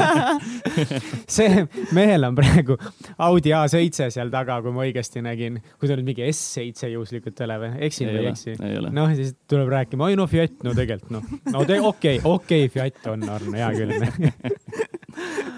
See 1.29 1.65
mehel 1.95 2.27
on 2.27 2.37
praegu 2.37 2.77
Audi 3.25 3.53
A7 3.55 4.09
seal 4.13 4.31
taga, 4.33 4.59
kui 4.65 4.73
ma 4.75 4.85
õigesti 4.85 5.23
nägin, 5.25 5.59
kui 5.79 5.89
ta 5.89 5.97
nüüd 5.97 6.11
mingi 6.11 6.27
S7 6.29 6.93
juhuslikult 6.93 7.39
ei 7.41 7.49
ole 7.49 7.59
või, 7.63 7.73
eksin 7.89 8.11
või 8.11 8.23
ei 8.23 8.31
eksi? 8.31 8.55
noh, 8.95 9.13
siis 9.17 9.35
tuleb 9.49 9.71
rääkima, 9.73 10.09
oi 10.09 10.19
no 10.19 10.29
Fiat, 10.29 10.59
no 10.65 10.75
tegelikult 10.77 11.13
noh, 11.17 11.35
no 11.53 11.65
okei, 11.91 12.21
okei 12.23 12.71
Fiat 12.73 13.11
on, 13.11 13.27
on 13.29 13.53
hea 13.59 13.73
küll. 13.77 13.97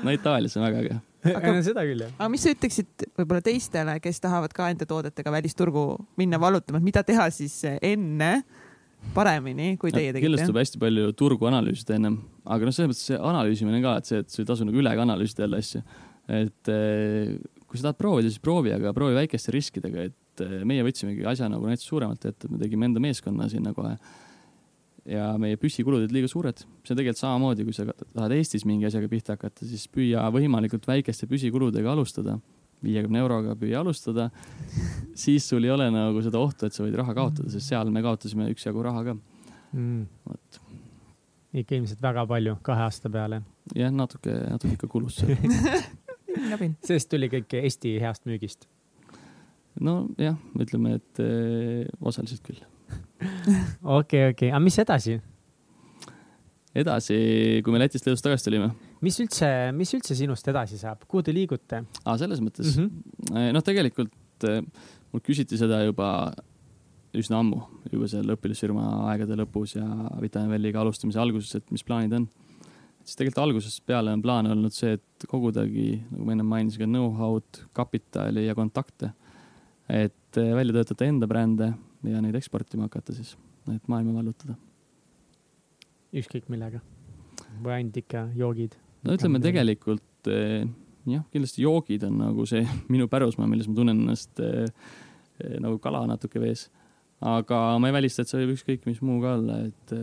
No 0.01 0.09
Itaalias 0.09 0.55
on 0.57 0.63
väga 0.65 0.79
äge 0.81 0.95
aga 1.29 1.53
seda 1.65 1.85
küll, 1.85 2.03
jah. 2.05 2.11
aga 2.17 2.31
mis 2.33 2.43
sa 2.45 2.53
ütleksid 2.55 3.05
võib-olla 3.19 3.43
teistele, 3.45 3.95
kes 4.03 4.21
tahavad 4.23 4.53
ka 4.55 4.71
enda 4.73 4.87
toodetega 4.89 5.33
välisturgu 5.33 5.85
minna 6.19 6.39
vallutama, 6.41 6.81
et 6.81 6.87
mida 6.87 7.03
teha 7.07 7.27
siis 7.33 7.59
enne 7.77 8.33
paremini, 9.15 9.75
kui 9.81 9.93
teie 9.93 10.11
tegite? 10.11 10.25
kindlasti 10.25 10.49
tuleb 10.49 10.61
hästi 10.61 10.81
palju 10.81 11.11
turgu 11.17 11.49
analüüsida 11.49 11.97
ennem, 11.97 12.19
aga 12.45 12.67
noh, 12.67 12.75
selles 12.75 12.93
mõttes 12.93 13.09
see 13.11 13.19
analüüsimine 13.31 13.81
ka, 13.83 13.97
et 14.01 14.09
see, 14.09 14.23
et 14.23 14.33
sul 14.33 14.45
ei 14.45 14.49
tasu 14.51 14.67
nagu 14.67 14.81
üle 14.81 14.93
ka 14.97 15.05
analüüsida 15.05 15.45
jälle 15.45 15.61
asju. 15.61 15.83
et 16.31 16.71
eh, 16.71 17.35
kui 17.67 17.79
sa 17.79 17.89
tahad 17.89 17.99
proovida, 17.99 18.31
siis 18.31 18.43
proovi, 18.43 18.73
aga 18.75 18.93
proovi 18.95 19.17
väikeste 19.17 19.53
riskidega, 19.55 20.09
et 20.11 20.45
eh, 20.45 20.59
meie 20.67 20.85
võtsimegi 20.85 21.25
asja 21.27 21.49
nagu 21.51 21.69
näiteks 21.69 21.89
suuremalt 21.89 22.29
ette, 22.29 22.45
et 22.47 22.53
me 22.53 22.61
tegime 22.61 22.89
enda 22.89 23.03
meeskonna 23.03 23.49
sinna 23.51 23.73
kohe 23.77 23.95
ja 25.09 25.31
meie 25.41 25.57
püssikulud 25.59 26.03
olid 26.03 26.13
liiga 26.13 26.29
suured. 26.29 26.61
see 26.61 26.93
on 26.93 26.99
tegelikult 26.99 27.21
samamoodi, 27.21 27.65
kui 27.65 27.75
sa 27.75 27.87
tahad 27.89 28.33
Eestis 28.35 28.65
mingi 28.69 28.85
asjaga 28.89 29.09
pihta 29.11 29.37
hakata, 29.37 29.65
siis 29.67 29.87
püüa 29.91 30.27
võimalikult 30.33 30.85
väikeste 30.87 31.29
püsikuludega 31.29 31.93
alustada. 31.93 32.37
viiekümne 32.81 33.21
euroga 33.21 33.55
püüa 33.57 33.81
alustada. 33.81 34.29
siis 35.13 35.47
sul 35.49 35.65
ei 35.65 35.73
ole 35.73 35.89
nagu 35.93 36.21
seda 36.21 36.41
ohtu, 36.41 36.67
et 36.67 36.77
sa 36.77 36.85
võid 36.85 36.97
raha 36.97 37.15
kaotada, 37.17 37.49
sest 37.49 37.71
seal 37.73 37.89
me 37.89 38.03
kaotasime 38.05 38.49
üksjagu 38.53 38.83
raha 38.83 39.03
ka 39.09 39.15
mm.. 39.73 40.03
vot. 40.27 40.61
ikka 41.63 41.79
ilmselt 41.79 42.01
väga 42.01 42.27
palju 42.27 42.59
kahe 42.61 42.85
aasta 42.85 43.09
peale. 43.09 43.41
jah, 43.75 43.93
natuke, 43.93 44.35
natuke 44.49 44.77
ikka 44.77 44.91
kulus 44.91 45.21
seal 45.21 45.33
sellest 46.85 47.09
tuli 47.11 47.27
kõik 47.31 47.57
Eesti 47.63 47.97
heast 48.01 48.29
müügist? 48.29 48.69
nojah, 49.81 50.37
ütleme, 50.59 50.99
et 50.99 51.23
eh, 51.23 51.89
osaliselt 52.05 52.45
küll 52.45 52.61
okei, 53.99 54.31
okei, 54.31 54.49
aga 54.49 54.61
mis 54.63 54.79
edasi? 54.81 55.19
edasi, 56.71 57.17
kui 57.65 57.73
me 57.73 57.81
Lätist 57.81 58.07
Leedust 58.07 58.23
tagasi 58.25 58.47
tulime. 58.47 58.71
mis 59.03 59.17
üldse, 59.23 59.49
mis 59.75 59.91
üldse 59.97 60.15
sinust 60.17 60.47
edasi 60.47 60.79
saab, 60.79 61.03
kuhu 61.09 61.25
te 61.27 61.35
liigute? 61.35 61.83
aa, 62.05 62.15
selles 62.21 62.41
mõttes 62.43 62.77
mm 62.77 62.87
-hmm., 62.87 63.51
noh, 63.57 63.65
tegelikult 63.65 64.47
eh, 64.47 64.61
mul 65.11 65.23
küsiti 65.25 65.59
seda 65.59 65.81
juba 65.83 66.31
üsna 67.17 67.41
ammu, 67.43 67.59
juba 67.91 68.07
seal 68.07 68.29
õpilasfirma 68.37 68.85
aegade 69.11 69.35
lõpus 69.35 69.75
ja 69.75 69.83
Vitamin-Velliga 70.21 70.79
alustamise 70.79 71.19
alguses, 71.19 71.57
et 71.59 71.71
mis 71.71 71.83
plaanid 71.83 72.13
on. 72.15 72.29
siis 73.03 73.19
tegelikult 73.19 73.43
algusest 73.43 73.83
peale 73.85 74.13
on 74.15 74.21
plaan 74.21 74.47
olnud 74.47 74.71
see, 74.71 74.93
et 74.93 75.27
kogudagi, 75.27 76.05
nagu 76.11 76.25
ma 76.25 76.37
enne 76.37 76.47
mainisin, 76.47 76.79
ka 76.79 76.87
know-how'd, 76.87 77.65
kapitali 77.73 78.47
ja 78.47 78.55
kontakte. 78.55 79.11
et 79.89 80.37
eh, 80.37 80.55
välja 80.55 80.73
töötada 80.73 81.05
enda 81.05 81.27
brände 81.27 81.73
ja 82.09 82.21
neid 82.23 82.37
eksportima 82.39 82.87
hakata 82.87 83.13
siis, 83.15 83.35
et 83.69 83.87
maailma 83.91 84.15
vallutada. 84.19 84.55
ükskõik 86.11 86.49
millega 86.51 86.81
või 87.61 87.77
ainult 87.77 87.97
ikka 88.01 88.27
joogid? 88.37 88.77
no 89.05 89.15
ütleme 89.17 89.41
tegelikult 89.43 90.31
eh, 90.31 90.65
jah, 91.09 91.23
kindlasti 91.33 91.65
joogid 91.65 92.05
on 92.07 92.19
nagu 92.21 92.45
see 92.49 92.63
minu 92.93 93.09
pärusmaa, 93.11 93.49
milles 93.49 93.69
ma 93.69 93.77
tunnen 93.77 94.03
ennast 94.05 94.41
eh, 94.43 94.69
eh, 95.41 95.57
nagu 95.63 95.79
kala 95.83 96.03
natuke 96.09 96.41
vees. 96.41 96.69
aga 97.21 97.63
ma 97.81 97.91
ei 97.91 97.97
välista, 97.99 98.23
et 98.23 98.31
see 98.31 98.41
võib 98.43 98.55
ükskõik 98.57 98.87
mis 98.89 99.03
muu 99.05 99.19
ka 99.23 99.35
olla, 99.37 99.59
et 99.69 99.95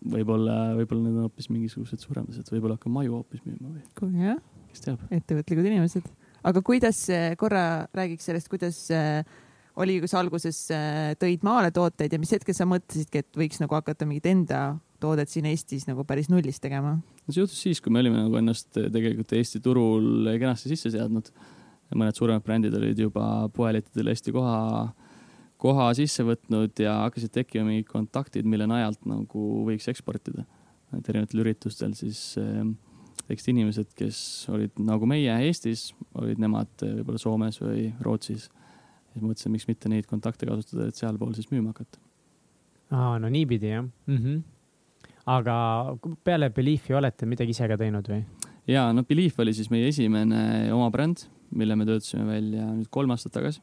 võib-olla, 0.00 0.56
võib-olla 0.78 1.04
need 1.04 1.18
on 1.18 1.28
hoopis 1.28 1.50
mingisugused 1.52 2.00
suuremad 2.00 2.32
asjad, 2.32 2.48
võib-olla 2.54 2.78
hakkan 2.78 2.94
maju 2.94 3.18
hoopis 3.18 3.44
müüma 3.44 3.74
või. 3.74 4.24
jah, 4.24 4.40
kes 4.70 4.86
teab. 4.86 5.04
ettevõtlikud 5.12 5.68
inimesed. 5.68 6.08
aga 6.48 6.64
kuidas, 6.64 7.04
korra 7.40 7.64
räägiks 7.96 8.30
sellest, 8.30 8.48
kuidas 8.48 8.86
äh, 8.96 9.20
oli, 9.80 9.98
kui 10.02 10.10
sa 10.10 10.20
alguses 10.20 10.58
äh, 10.74 11.12
tõid 11.20 11.44
maale 11.46 11.70
tooteid 11.74 12.12
ja 12.14 12.20
mis 12.20 12.32
hetkel 12.34 12.56
sa 12.56 12.66
mõtlesidki, 12.68 13.22
et 13.22 13.38
võiks 13.38 13.60
nagu 13.62 13.76
hakata 13.76 14.08
mingit 14.08 14.28
enda 14.30 14.60
toodet 15.00 15.32
siin 15.32 15.48
Eestis 15.48 15.86
nagu 15.88 16.04
päris 16.08 16.30
nullist 16.32 16.62
tegema? 16.64 16.98
no 17.00 17.32
see 17.34 17.42
juhtus 17.42 17.60
siis, 17.64 17.80
kui 17.82 17.92
me 17.92 18.02
olime 18.02 18.24
nagu 18.24 18.40
ennast 18.40 18.76
äh, 18.80 18.90
tegelikult 18.92 19.32
Eesti 19.38 19.62
turul 19.64 20.30
kenasti 20.40 20.72
sisse 20.72 20.92
seadnud. 20.96 21.30
mõned 21.94 22.18
suuremad 22.18 22.44
brändid 22.46 22.74
olid 22.78 23.00
juba 23.02 23.24
poelettidel 23.54 24.12
hästi 24.12 24.34
koha, 24.34 24.90
koha 25.58 25.88
sisse 25.98 26.22
võtnud 26.26 26.84
ja 26.84 27.00
hakkasid 27.06 27.32
tekkima 27.34 27.66
mingid 27.66 27.88
kontaktid, 27.90 28.46
mille 28.46 28.68
najalt 28.70 29.02
nagu 29.08 29.48
võiks 29.66 29.88
eksportida. 29.90 30.46
et 30.96 31.08
erinevatel 31.08 31.44
üritustel 31.46 31.96
siis 31.98 32.36
äh, 32.40 32.62
tekkisid 33.26 33.54
inimesed, 33.54 33.92
kes 33.96 34.20
olid 34.52 34.78
nagu 34.82 35.06
meie 35.08 35.34
Eestis, 35.46 35.90
olid 36.18 36.40
nemad 36.42 36.72
võib-olla 36.82 37.20
Soomes 37.22 37.60
või 37.62 37.90
Rootsis 38.04 38.50
siis 39.12 39.24
mõtlesin, 39.24 39.54
miks 39.54 39.66
mitte 39.68 39.90
neid 39.92 40.06
kontakte 40.10 40.48
kasutada, 40.48 40.88
et 40.88 40.98
sealpool 40.98 41.34
siis 41.36 41.50
müüma 41.50 41.74
hakata. 41.74 41.98
aa, 42.90 43.18
no 43.22 43.28
niipidi 43.28 43.74
jah 43.74 43.84
mm. 43.84 44.16
-hmm. 44.16 44.42
aga 45.26 45.56
peale 46.24 46.50
Beliefi 46.50 46.94
olete 46.94 47.26
midagi 47.26 47.56
ise 47.56 47.68
ka 47.68 47.76
teinud 47.80 48.08
või? 48.08 48.24
ja, 48.70 48.92
no 48.94 49.04
Belief 49.06 49.38
oli 49.42 49.54
siis 49.56 49.70
meie 49.72 49.88
esimene 49.90 50.70
oma 50.74 50.90
bränd, 50.92 51.24
mille 51.56 51.76
me 51.78 51.86
töötasime 51.88 52.26
välja 52.28 52.68
nüüd 52.74 52.90
kolm 52.92 53.10
aastat 53.14 53.34
tagasi. 53.38 53.62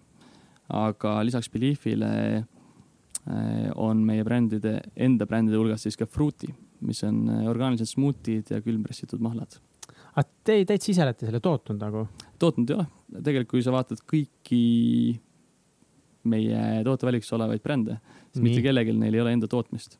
aga 0.67 1.21
lisaks 1.23 1.49
Beliefile 1.49 2.11
eh, 2.35 3.69
on 3.75 4.03
meie 4.03 4.25
brändide, 4.27 4.81
enda 4.95 5.25
brändide 5.25 5.59
hulgas 5.59 5.85
siis 5.87 5.97
ka 5.97 6.05
Fruity, 6.05 6.49
mis 6.81 7.03
on 7.07 7.23
eh, 7.29 7.47
orgaanilised 7.49 7.93
smuutid 7.93 8.51
ja 8.51 8.61
külmpressitud 8.61 9.23
mahlad. 9.23 9.59
aga 10.13 10.27
te 10.43 10.59
täitsa 10.65 10.91
ise 10.91 11.05
olete 11.05 11.29
selle 11.29 11.39
tootnud 11.43 11.79
nagu? 11.79 12.07
tootnud 12.39 12.73
ei 12.73 12.79
ole, 12.81 12.89
tegelikult 13.21 13.55
kui 13.55 13.65
sa 13.65 13.75
vaatad 13.75 14.03
kõiki 14.03 14.63
meie 16.29 16.83
tootevalikusse 16.87 17.35
olevaid 17.37 17.63
brände, 17.63 17.97
nii. 18.35 18.43
mitte 18.43 18.63
kellelgi 18.65 18.95
neil 18.97 19.17
ei 19.17 19.23
ole 19.23 19.33
enda 19.37 19.49
tootmist. 19.51 19.99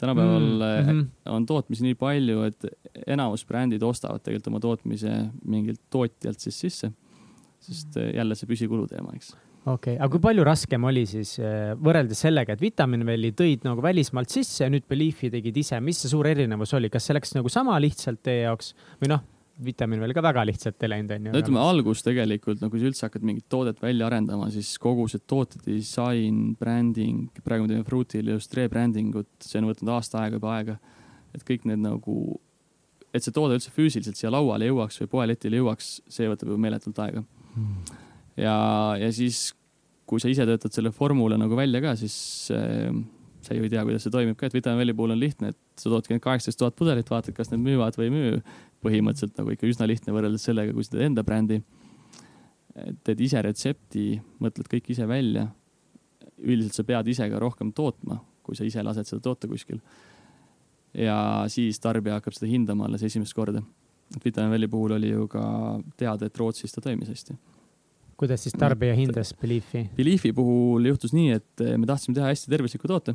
tänapäeval 0.00 0.42
mm 0.42 0.90
-hmm. 0.90 1.06
on 1.32 1.46
tootmisi 1.46 1.84
nii 1.84 1.94
palju, 1.94 2.42
et 2.42 2.66
enamus 3.06 3.46
brändid 3.46 3.82
ostavad 3.82 4.20
tegelikult 4.20 4.52
oma 4.52 4.60
tootmise 4.60 5.30
mingilt 5.44 5.80
tootjalt 5.90 6.40
siis 6.40 6.60
sisse. 6.60 6.92
sest 7.60 7.96
äh, 7.96 8.14
jälle 8.14 8.34
see 8.34 8.46
püsikulu 8.46 8.86
teema, 8.86 9.12
eks 9.14 9.34
okei 9.64 9.94
okay., 9.94 9.96
aga 9.96 10.10
kui 10.12 10.20
palju 10.20 10.44
raskem 10.44 10.84
oli 10.84 11.06
siis 11.06 11.38
äh, 11.40 11.72
võrreldes 11.80 12.20
sellega, 12.26 12.52
et 12.52 12.60
Vitaminwelli 12.60 13.32
tõid 13.32 13.64
nagu 13.64 13.82
välismaalt 13.82 14.28
sisse 14.28 14.64
ja 14.64 14.70
nüüd 14.70 14.84
Beliefi 14.88 15.30
tegid 15.30 15.56
ise, 15.56 15.80
mis 15.80 16.02
see 16.02 16.12
suur 16.12 16.26
erinevus 16.26 16.74
oli, 16.74 16.90
kas 16.92 17.06
see 17.08 17.16
läks 17.16 17.34
nagu 17.34 17.48
sama 17.48 17.78
lihtsalt 17.80 18.22
teie 18.22 18.44
jaoks 18.44 18.74
või 19.00 19.14
noh, 19.14 19.24
Vitaminwell 19.64 20.14
ka 20.16 20.22
väga 20.24 20.42
lihtsalt 20.48 20.82
ei 20.82 20.90
läinud, 20.90 21.12
onju. 21.14 21.32
no 21.34 21.42
ütleme 21.42 21.60
algus 21.62 22.02
tegelikult, 22.02 22.62
no 22.62 22.70
kui 22.72 22.80
sa 22.82 22.88
üldse 22.90 23.06
hakkad 23.06 23.26
mingit 23.26 23.46
toodet 23.52 23.82
välja 23.82 24.08
arendama, 24.08 24.48
siis 24.50 24.72
kogu 24.82 25.06
see 25.10 25.22
tootedisain, 25.30 26.40
bränding, 26.58 27.28
praegu 27.46 27.68
me 27.68 27.74
teeme 27.74 27.86
Fruitil 27.86 28.32
just 28.34 28.56
rebranding 28.58 29.14
ut, 29.20 29.30
see 29.44 29.60
on 29.60 29.70
võtnud 29.70 29.92
aasta 29.94 30.24
aega 30.24 30.40
juba 30.40 30.56
aega. 30.56 30.78
et 31.34 31.46
kõik 31.46 31.68
need 31.70 31.82
nagu, 31.82 32.40
et 33.14 33.22
see 33.22 33.34
toode 33.34 33.58
üldse 33.58 33.70
füüsiliselt 33.74 34.18
siia 34.18 34.32
lauale 34.34 34.66
jõuaks 34.70 35.00
või 35.02 35.12
poeletile 35.18 35.62
jõuaks, 35.62 36.00
see 36.10 36.30
võtab 36.30 36.50
ju 36.50 36.58
meeletult 36.58 36.98
aega 37.06 37.22
hmm 37.54 38.02
ja, 38.40 38.54
ja 39.00 39.10
siis, 39.14 39.48
kui 40.08 40.22
sa 40.22 40.30
ise 40.30 40.46
töötad 40.48 40.74
selle 40.74 40.92
formula 40.94 41.38
nagu 41.40 41.56
välja 41.58 41.82
ka, 41.84 41.94
siis 41.98 42.16
äh, 42.54 42.90
sa 43.44 43.56
ju 43.56 43.66
ei 43.66 43.72
tea, 43.72 43.84
kuidas 43.86 44.06
see 44.06 44.14
toimib 44.14 44.38
ka, 44.40 44.48
et 44.48 44.56
Vitamin 44.56 44.94
puhul 44.96 45.14
on 45.14 45.20
lihtne, 45.20 45.52
et 45.54 45.80
sa 45.80 45.92
toodki 45.92 46.14
need 46.14 46.24
kaheksateist 46.24 46.60
tuhat 46.60 46.78
pudelit, 46.78 47.10
vaatad, 47.10 47.36
kas 47.36 47.52
need 47.52 47.62
müüvad 47.64 47.98
või 47.98 48.08
ei 48.08 48.14
müü. 48.14 48.40
Põhimõtteliselt 48.84 49.40
nagu 49.40 49.54
ikka 49.54 49.68
üsna 49.70 49.88
lihtne 49.88 50.14
võrreldes 50.14 50.46
sellega, 50.46 50.74
kui 50.74 50.86
sa 50.86 50.96
teed 50.96 51.08
enda 51.10 51.24
brändi. 51.26 51.62
teed 53.06 53.20
ise 53.22 53.42
retsepti, 53.42 54.20
mõtled 54.42 54.68
kõik 54.70 54.90
ise 54.90 55.06
välja. 55.08 55.48
üldiselt 56.38 56.74
sa 56.74 56.84
pead 56.84 57.08
ise 57.08 57.28
ka 57.30 57.38
rohkem 57.38 57.72
tootma, 57.72 58.18
kui 58.42 58.56
sa 58.56 58.64
ise 58.64 58.82
lased 58.82 59.06
seda 59.06 59.22
toota 59.22 59.48
kuskil. 59.48 59.80
ja 60.94 61.44
siis 61.48 61.80
tarbija 61.80 62.20
hakkab 62.20 62.34
seda 62.34 62.50
hindama 62.50 62.84
alles 62.84 63.02
esimest 63.02 63.34
korda. 63.34 63.62
et 64.16 64.24
Vitamin 64.24 64.70
puhul 64.70 64.92
oli 64.92 65.10
ju 65.10 65.28
ka 65.28 65.80
teada, 65.96 66.26
et 66.26 66.38
Rootsis 66.38 66.72
ta 66.72 66.80
toimis 66.80 67.08
hästi 67.08 67.36
kuidas 68.16 68.44
siis 68.44 68.54
tarbija 68.58 68.94
hindas 68.94 69.34
Beliefi? 69.40 69.88
Beliefi 69.96 70.32
puhul 70.32 70.86
juhtus 70.86 71.12
nii, 71.12 71.30
et 71.38 71.62
me 71.78 71.86
tahtsime 71.86 72.14
teha 72.14 72.30
hästi 72.30 72.50
tervisliku 72.50 72.88
toote. 72.88 73.14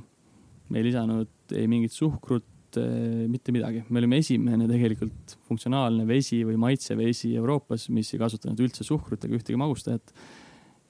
me 0.69 0.79
ei 0.79 0.83
lisanud 0.83 1.55
ei 1.57 1.67
mingit 1.67 1.91
suhkrut, 1.91 2.45
eh, 2.77 3.25
mitte 3.31 3.53
midagi. 3.55 3.83
me 3.89 4.01
olime 4.01 4.19
esimene 4.21 4.67
tegelikult 4.69 5.35
funktsionaalne 5.47 6.05
vesi 6.07 6.43
või 6.45 6.59
maitsevesi 6.61 7.33
Euroopas, 7.39 7.89
mis 7.89 8.13
ei 8.13 8.21
kasutanud 8.21 8.59
üldse 8.59 8.85
suhkrut 8.85 9.25
ega 9.25 9.39
ühtegi 9.39 9.57
magustajat. 9.59 10.13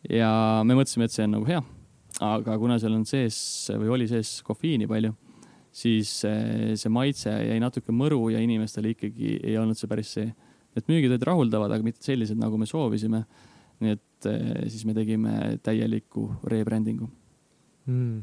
ja 0.09 0.30
me 0.65 0.75
mõtlesime, 0.75 1.07
et 1.07 1.15
see 1.15 1.25
on 1.27 1.38
nagu 1.38 1.47
hea. 1.47 1.63
aga 2.25 2.57
kuna 2.59 2.80
seal 2.80 2.95
on 2.97 3.05
sees 3.05 3.39
või 3.71 3.93
oli 3.95 4.07
sees 4.07 4.41
kofeiini 4.43 4.88
palju, 4.88 5.13
siis 5.71 6.23
eh, 6.27 6.75
see 6.75 6.91
maitse 6.91 7.32
jäi 7.32 7.59
natuke 7.63 7.95
mõru 7.95 8.30
ja 8.34 8.41
inimestele 8.43 8.95
ikkagi 8.95 9.39
ei 9.43 9.57
olnud 9.57 9.77
see 9.77 9.88
päris 9.88 10.15
see. 10.17 10.34
et 10.75 10.88
müügid 10.88 11.11
olid 11.11 11.23
rahuldavad, 11.25 11.71
aga 11.71 11.84
mitte 11.84 12.03
sellised, 12.03 12.38
nagu 12.39 12.57
me 12.57 12.67
soovisime 12.69 13.23
nii 13.80 13.95
et 13.95 14.27
eh, 14.27 14.67
siis 14.71 14.84
me 14.88 14.95
tegime 14.97 15.34
täieliku 15.63 16.27
rebranding'u 16.51 17.07
mm.. 17.88 18.21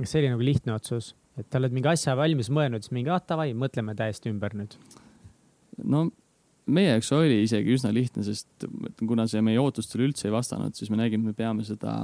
kas 0.00 0.14
see 0.14 0.22
oli 0.22 0.32
nagu 0.32 0.46
lihtne 0.46 0.74
otsus, 0.76 1.12
et 1.38 1.58
oled 1.58 1.74
mingi 1.74 1.90
asja 1.92 2.16
valmis 2.18 2.50
mõelnud, 2.54 2.84
siis 2.84 2.94
mingi 2.96 3.12
ah 3.14 3.22
davai, 3.24 3.52
mõtleme 3.56 3.94
täiesti 3.98 4.32
ümber 4.32 4.56
nüüd? 4.58 4.74
no 5.84 6.08
meie 6.68 6.90
jaoks 6.90 7.12
oli 7.16 7.38
isegi 7.44 7.76
üsna 7.76 7.92
lihtne, 7.94 8.24
sest 8.26 8.66
kuna 9.00 9.28
see 9.30 9.42
meie 9.44 9.60
ootustele 9.62 10.08
üldse 10.08 10.28
ei 10.28 10.34
vastanud, 10.34 10.76
siis 10.76 10.90
me 10.92 11.00
nägime, 11.00 11.28
et 11.28 11.32
me 11.32 11.38
peame 11.38 11.64
seda 11.66 11.94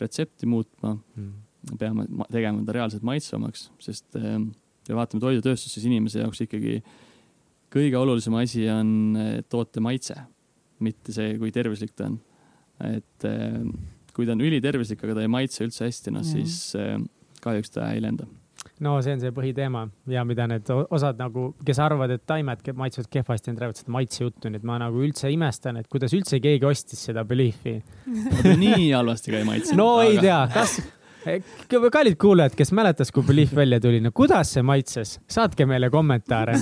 retsepti 0.00 0.48
muutma 0.48 0.94
mm.. 0.96 1.76
peame 1.80 2.08
tegema 2.32 2.64
ta 2.64 2.78
reaalselt 2.78 3.04
maitsvamaks, 3.06 3.68
sest 3.84 4.18
eh, 4.20 4.40
kui 4.86 4.96
vaatame 4.96 5.22
toidutööstust, 5.24 5.76
siis 5.76 5.86
inimese 5.90 6.22
jaoks 6.22 6.46
ikkagi 6.46 6.80
kõige 7.74 8.00
olulisem 8.00 8.38
asi 8.40 8.64
on 8.72 8.90
eh, 9.20 9.38
toote 9.50 9.84
maitse 9.84 10.16
mitte 10.84 11.14
see, 11.14 11.34
kui 11.40 11.52
tervislik 11.54 11.94
ta 11.98 12.08
on. 12.08 12.18
et 12.86 13.28
eh, 13.28 13.62
kui 14.14 14.26
ta 14.26 14.34
on 14.34 14.42
ülitervislik, 14.42 15.02
aga 15.04 15.18
ta 15.18 15.24
ei 15.26 15.30
maitse 15.30 15.66
üldse 15.66 15.86
hästi, 15.86 16.14
noh 16.14 16.26
siis 16.26 16.60
eh, 16.78 16.96
kahjuks 17.44 17.74
ta 17.74 17.90
ei 17.94 18.02
lenda 18.02 18.28
no 18.84 18.98
see 19.04 19.16
on 19.16 19.22
see 19.22 19.32
põhiteema 19.34 19.86
ja 20.10 20.24
mida 20.28 20.46
need 20.50 20.68
osad 20.88 21.18
nagu, 21.20 21.52
kes 21.66 21.80
arvavad, 21.82 22.14
et 22.14 22.24
taimed 22.28 22.62
maitsevad 22.78 23.10
kehvasti, 23.18 23.54
nad 23.54 23.64
räägivad 23.64 23.82
seda 23.82 23.94
maitsejuttu, 23.96 24.52
nii 24.52 24.62
et 24.62 24.68
ma 24.68 24.78
nagu 24.82 25.02
üldse 25.04 25.32
imestan, 25.32 25.80
et 25.80 25.88
kuidas 25.90 26.14
üldse 26.16 26.40
keegi 26.42 26.68
ostis 26.68 27.02
seda 27.10 27.24
Beliefi. 27.28 27.78
nii 28.64 28.92
halvasti 28.92 29.34
ka 29.34 29.42
ei 29.42 29.48
maitse. 29.48 29.76
no 29.78 29.90
aga... 29.98 30.08
ei 30.10 30.22
tea, 30.22 30.40
kas 30.54 30.78
kallid 31.92 32.16
kuulajad, 32.20 32.54
kes 32.58 32.72
mäletas, 32.76 33.12
kui 33.14 33.22
Belief 33.26 33.54
välja 33.56 33.80
tuli, 33.80 34.00
no 34.00 34.12
kuidas 34.14 34.52
see 34.54 34.62
maitses, 34.66 35.16
saatke 35.30 35.66
meile 35.66 35.90
kommentaare 35.90 36.54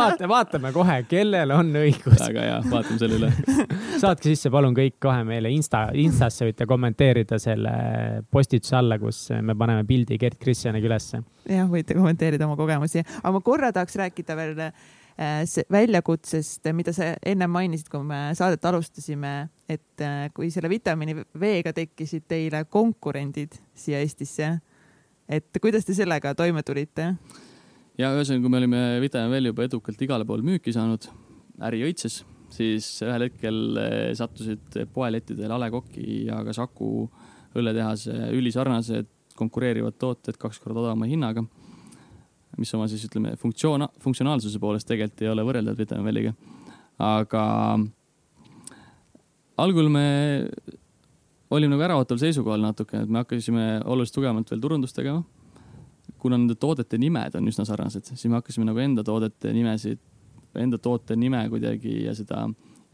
vaata, 0.00 0.28
vaatame 0.28 0.72
kohe, 0.74 0.98
kellel 1.10 1.54
on 1.56 1.72
õigus. 1.82 2.18
väga 2.20 2.46
hea, 2.48 2.58
vaatame 2.70 2.98
selle 3.02 3.20
üle 3.20 3.32
saatke 4.02 4.30
sisse 4.32 4.50
palun 4.52 4.76
kõik 4.76 4.98
kohe 5.02 5.22
meile 5.28 5.50
Insta, 5.54 5.86
Instasse 5.98 6.48
võite 6.48 6.66
kommenteerida 6.68 7.38
selle 7.42 7.72
postituse 8.32 8.76
alla, 8.78 8.98
kus 9.02 9.26
me 9.40 9.56
paneme 9.58 9.86
pildi 9.88 10.18
Gerd 10.20 10.38
Kristjaniga 10.42 10.90
ülesse. 10.90 11.22
jah, 11.48 11.66
võite 11.70 11.96
kommenteerida 11.96 12.48
oma 12.48 12.58
kogemusi, 12.58 13.04
aga 13.22 13.34
ma 13.38 13.42
korra 13.44 13.72
tahaks 13.76 13.98
rääkida 14.02 14.38
veel 14.38 14.56
väljakutsest, 15.72 16.66
mida 16.76 16.92
sa 16.92 17.14
ennem 17.24 17.50
mainisid, 17.50 17.88
kui 17.88 18.04
me 18.04 18.34
saadet 18.36 18.64
alustasime, 18.68 19.48
et 19.68 20.04
äh, 20.04 20.28
kui 20.36 20.50
selle 20.52 20.68
vitamiini 20.68 21.16
V-ga 21.40 21.72
tekkisid 21.76 22.26
teile 22.28 22.64
konkurendid 22.68 23.56
siia 23.74 24.02
Eestisse, 24.04 24.50
et 25.28 25.60
kuidas 25.62 25.88
te 25.88 25.96
sellega 25.96 26.34
toime 26.36 26.62
tulite? 26.62 27.14
ja 27.96 28.12
ühesõnaga, 28.12 28.42
kui 28.44 28.52
me 28.52 28.60
olime 28.60 28.82
Vitamin 29.00 29.32
V-l 29.32 29.50
juba 29.52 29.64
edukalt 29.64 30.02
igale 30.04 30.28
poole 30.28 30.44
müüki 30.44 30.74
saanud, 30.76 31.08
äri 31.64 31.80
õitses, 31.88 32.20
siis 32.52 32.90
ühel 33.06 33.30
hetkel 33.30 33.62
äh, 33.80 33.96
sattusid 34.18 34.82
poelettidel 34.92 35.56
A 35.56 35.62
Le 35.62 35.72
Coq'i 35.72 36.26
ja 36.28 36.42
ka 36.44 36.52
Saku 36.56 37.08
õlletehase 37.56 38.34
ülisarnased 38.36 39.08
konkureerivad 39.36 39.96
tooted 40.00 40.36
kaks 40.40 40.60
korda 40.60 40.82
odavama 40.82 41.08
hinnaga 41.08 41.46
mis 42.56 42.72
oma 42.74 42.88
siis 42.88 43.04
ütleme 43.08 43.34
funktsioon, 43.40 43.86
funktsionaalsuse 44.02 44.60
poolest 44.62 44.88
tegelikult 44.88 45.22
ei 45.22 45.30
ole 45.32 45.44
võrreldav 45.46 45.78
Vitamin 45.78 46.06
Welliga. 46.08 46.32
aga 46.98 47.42
algul 49.60 49.88
me 49.92 50.06
olime 51.50 51.74
nagu 51.74 51.86
äraootaval 51.86 52.20
seisukohal 52.20 52.64
natuke, 52.64 53.02
et 53.04 53.10
me 53.10 53.22
hakkasime 53.22 53.66
oluliselt 53.84 54.18
tugevamalt 54.18 54.50
veel 54.50 54.60
turundust 54.60 54.96
tegema. 54.96 55.22
kuna 56.18 56.38
nende 56.38 56.54
toodete 56.54 56.98
nimed 56.98 57.34
on 57.38 57.46
üsna 57.46 57.64
sarnased, 57.68 58.08
siis 58.08 58.24
me 58.26 58.40
hakkasime 58.40 58.64
nagu 58.66 58.80
enda 58.82 59.04
toodete 59.04 59.52
nimesid, 59.52 60.00
enda 60.58 60.78
toote 60.78 61.16
nime 61.16 61.44
kuidagi 61.52 62.04
ja 62.06 62.14
seda 62.16 62.46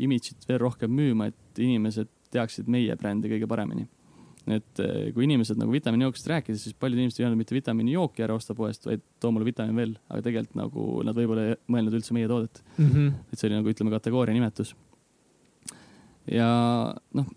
imidžit 0.03 0.45
veel 0.49 0.59
rohkem 0.61 0.91
müüma, 0.91 1.31
et 1.31 1.59
inimesed 1.63 2.11
teaksid 2.33 2.69
meie 2.69 2.97
brändi 2.97 3.31
kõige 3.31 3.49
paremini 3.49 3.87
et 4.51 4.81
kui 5.15 5.27
inimesed 5.27 5.59
nagu 5.61 5.71
vitamiinijookist 5.71 6.27
rääkides, 6.31 6.65
siis 6.67 6.75
paljud 6.79 6.99
inimesed 6.99 7.21
ei 7.21 7.27
öelnud 7.27 7.39
mitte 7.39 7.55
vitamiinijooki 7.55 8.25
ära 8.27 8.35
osta 8.35 8.57
poest, 8.59 8.87
vaid 8.89 9.03
too 9.23 9.31
mulle 9.31 9.47
vitamiin 9.47 9.79
veel, 9.79 9.93
aga 10.11 10.25
tegelikult 10.27 10.59
nagu 10.59 10.87
nad 11.07 11.19
võib-olla 11.19 11.45
ei 11.47 11.59
mõelnud 11.71 11.99
üldse 11.99 12.17
meie 12.17 12.31
toodet 12.31 12.63
mm. 12.77 12.89
-hmm. 12.89 13.13
et 13.31 13.39
see 13.39 13.49
oli 13.49 13.61
nagu 13.61 13.71
ütleme 13.71 13.95
kategooria 13.95 14.35
nimetus. 14.35 14.75
ja 16.27 16.49
noh, 17.15 17.29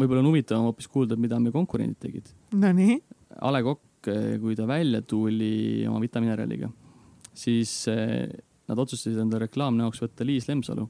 võib-olla 0.00 0.24
on 0.24 0.30
huvitavam 0.30 0.68
hoopis 0.70 0.88
kuulda, 0.88 1.16
mida 1.20 1.38
meie 1.40 1.52
konkurendid 1.52 2.00
tegid. 2.00 2.32
Nonii. 2.56 3.00
A 3.40 3.52
Le 3.52 3.62
Coq, 3.62 4.08
kui 4.40 4.56
ta 4.56 4.66
välja 4.66 5.02
tuli 5.02 5.84
oma 5.88 6.00
vitamiinäreliga, 6.00 6.70
siis 7.36 7.84
eh, 7.92 8.30
nad 8.68 8.78
otsustasid 8.78 9.18
enda 9.20 9.38
reklaamnäoks 9.44 10.00
võtta 10.02 10.24
Liis 10.24 10.48
Lemsalu 10.48 10.88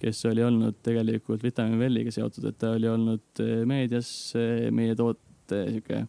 kes 0.00 0.22
oli 0.28 0.44
olnud 0.44 0.78
tegelikult 0.84 1.42
Vitamin 1.44 1.80
Welliga 1.80 2.12
seotud, 2.14 2.44
et 2.50 2.58
ta 2.60 2.74
oli 2.76 2.88
olnud 2.90 3.42
eh, 3.44 3.62
meedias 3.68 4.10
eh, 4.38 4.68
meie 4.74 4.96
toote 4.98 5.62
sihuke. 5.70 6.04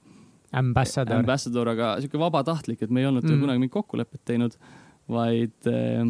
Ambassador. 0.58 1.20
Ambassador, 1.20 1.72
aga 1.74 1.94
sihuke 2.02 2.20
vabatahtlik, 2.22 2.82
et 2.84 2.92
me 2.94 3.04
ei 3.04 3.10
olnud 3.10 3.26
mm. 3.28 3.44
kunagi 3.44 3.64
mingit 3.64 3.76
kokkulepet 3.76 4.24
teinud, 4.28 4.56
vaid, 5.12 5.56
eh, 5.72 6.04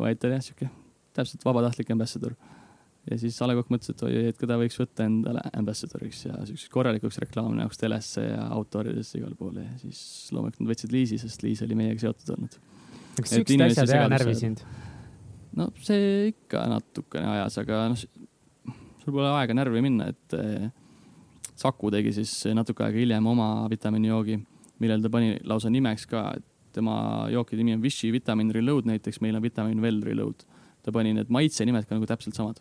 vaid 0.00 0.20
ta 0.20 0.30
oli 0.30 0.38
jah, 0.38 0.44
sihuke 0.48 0.70
täpselt 1.14 1.46
vabatahtlik 1.46 1.90
ambassador. 1.94 2.34
ja 3.10 3.18
siis 3.20 3.36
A 3.42 3.46
Le 3.46 3.54
Coq 3.58 3.68
mõtles, 3.68 3.92
et 3.92 4.02
oi, 4.06 4.12
et 4.30 4.38
keda 4.40 4.56
võiks 4.58 4.78
võtta 4.80 5.04
endale 5.04 5.42
ambassadoriks 5.58 6.22
ja 6.24 6.38
siukseks 6.48 6.72
korralikuks 6.72 7.20
reklaamnäoks 7.20 7.78
telesse 7.78 8.24
ja 8.24 8.46
autoridesse 8.56 9.18
igale 9.20 9.36
poole 9.38 9.66
ja 9.66 9.74
siis 9.82 10.00
loomulikult 10.32 10.64
nad 10.64 10.72
võtsid 10.72 10.94
Liisi, 10.94 11.20
sest 11.20 11.44
Liis 11.44 11.62
oli 11.66 11.76
meiega 11.78 12.00
seotud 12.06 12.32
olnud. 12.34 12.56
kas 13.20 13.36
siuksed 13.36 13.66
asjad 13.68 13.92
ei 13.92 14.10
närvi 14.14 14.34
sind? 14.40 14.64
No 15.58 15.68
see 15.82 16.30
ikka 16.32 16.64
natukene 16.70 17.28
ajas, 17.36 17.58
aga 17.62 17.84
noh, 17.92 18.00
sul 19.04 19.12
pole 19.12 19.30
aega 19.38 19.56
närvi 19.56 19.84
minna, 19.84 20.10
et 20.14 20.38
eh, 20.38 20.72
Saku 21.54 21.86
tegi 21.94 22.10
siis 22.16 22.32
natuke 22.50 22.82
aega 22.82 22.98
hiljem 22.98 23.26
oma 23.30 23.68
vitamiinijoogi, 23.70 24.40
millel 24.82 25.04
ta 25.04 25.10
pani 25.12 25.36
lausa 25.46 25.70
nimeks 25.70 26.08
ka, 26.10 26.26
et 26.34 26.46
tema 26.74 26.96
jooki 27.30 27.58
nimi 27.60 27.76
on 27.76 27.82
Vichy 27.82 28.10
Vitamin 28.10 28.50
Reload 28.54 28.88
näiteks, 28.90 29.20
meil 29.22 29.38
on 29.38 29.44
Vitamin 29.44 29.82
Well 29.82 30.02
Reload. 30.02 30.42
ta 30.84 30.92
pani 30.92 31.14
need 31.16 31.30
maitsenimed 31.32 31.86
ka 31.88 31.96
nagu 31.96 32.08
täpselt 32.10 32.36
samad. 32.36 32.58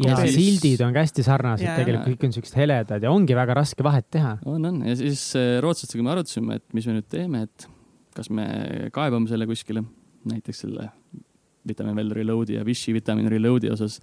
ja 0.00 0.16
siis... 0.22 0.34
sildid 0.34 0.80
on 0.86 0.96
ka 0.96 1.04
hästi 1.04 1.24
sarnased 1.26 1.66
yeah., 1.66 1.76
tegelikult 1.78 2.16
kõik 2.16 2.26
on 2.26 2.34
siuksed 2.38 2.56
heledad 2.58 3.04
ja 3.04 3.12
ongi 3.12 3.36
väga 3.36 3.60
raske 3.60 3.84
vahet 3.84 4.08
teha. 4.10 4.38
on, 4.48 4.64
on 4.64 4.80
ja 4.88 4.96
siis 4.96 5.28
eh, 5.36 5.58
rootslastega 5.64 6.04
me 6.04 6.14
arutasime, 6.16 6.56
et 6.56 6.66
mis 6.76 6.88
me 6.88 6.96
nüüd 6.96 7.08
teeme, 7.12 7.44
et 7.50 7.68
kas 8.16 8.32
me 8.32 8.48
kaebame 8.96 9.28
selle 9.28 9.44
kuskile, 9.48 9.84
näiteks 10.24 10.64
selle 10.64 10.88
Vitamin 11.68 11.96
Well 11.96 12.14
Reload'i 12.14 12.58
ja 12.58 12.64
Vichy 12.66 12.94
Vitamin 12.96 13.30
Reload'i 13.32 13.70
osas. 13.72 14.00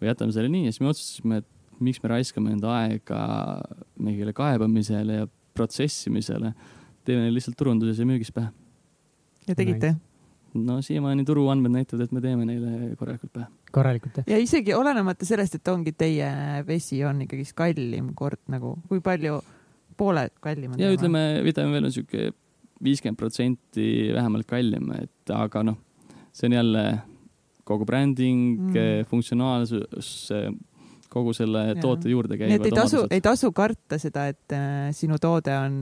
või 0.00 0.10
jätame 0.10 0.32
selle 0.32 0.48
nii 0.52 0.66
ja 0.66 0.72
siis 0.72 0.82
me 0.84 0.90
otsustasime, 0.92 1.38
et 1.40 1.80
miks 1.80 2.02
me 2.02 2.10
raiskame 2.12 2.52
enda 2.52 2.72
aega 2.82 3.20
mingile 3.98 4.32
kaebamisele 4.36 5.22
ja 5.22 5.28
protsessimisele. 5.56 6.52
teeme 7.04 7.22
neile 7.22 7.36
lihtsalt 7.38 7.56
turunduses 7.56 7.98
ja 7.98 8.06
müügis 8.08 8.32
pähe. 8.34 8.52
ja 9.48 9.54
tegite? 9.54 9.94
no 10.56 10.80
siiamaani 10.82 11.24
turuandmed 11.24 11.72
näitavad, 11.72 12.06
et 12.06 12.12
me 12.12 12.20
teeme 12.20 12.46
neile 12.48 12.94
korralikult 12.96 13.32
pähe. 13.32 13.46
korralikult 13.72 14.20
jah? 14.20 14.28
ja 14.30 14.38
isegi 14.42 14.74
olenemata 14.74 15.28
sellest, 15.28 15.58
et 15.58 15.68
ongi 15.68 15.92
teie 15.92 16.30
vesi 16.66 17.02
on 17.04 17.22
ikkagist 17.26 17.56
kallim 17.58 18.12
kord 18.14 18.40
nagu, 18.52 18.76
kui 18.88 19.00
palju, 19.04 19.40
pooled 19.96 20.36
kallimad? 20.40 20.80
ja 20.80 20.92
ütleme, 20.92 21.26
Vitamin 21.44 21.76
veel 21.76 21.88
on 21.90 21.94
sihuke 21.94 22.30
viiskümmend 22.84 23.18
protsenti 23.20 24.12
vähemalt 24.14 24.48
kallim, 24.48 24.90
et 24.98 25.32
aga 25.32 25.62
noh, 25.64 25.78
see 26.36 26.50
on 26.50 26.56
jälle 26.58 26.86
kogu 27.66 27.86
bränding 27.88 28.70
mm., 28.70 29.06
funktsionaalsus, 29.10 30.30
kogu 31.10 31.32
selle 31.36 31.62
ja. 31.70 31.76
toote 31.80 32.10
juurde 32.10 32.36
käivad. 32.36 32.52
nii 32.52 32.60
et 32.60 32.68
ei 32.68 32.76
tasu, 32.76 33.02
ei 33.14 33.22
tasu 33.24 33.50
karta 33.56 33.98
seda, 34.00 34.26
et 34.32 34.54
äh, 34.54 34.88
sinu 34.96 35.18
toode 35.22 35.54
on, 35.56 35.78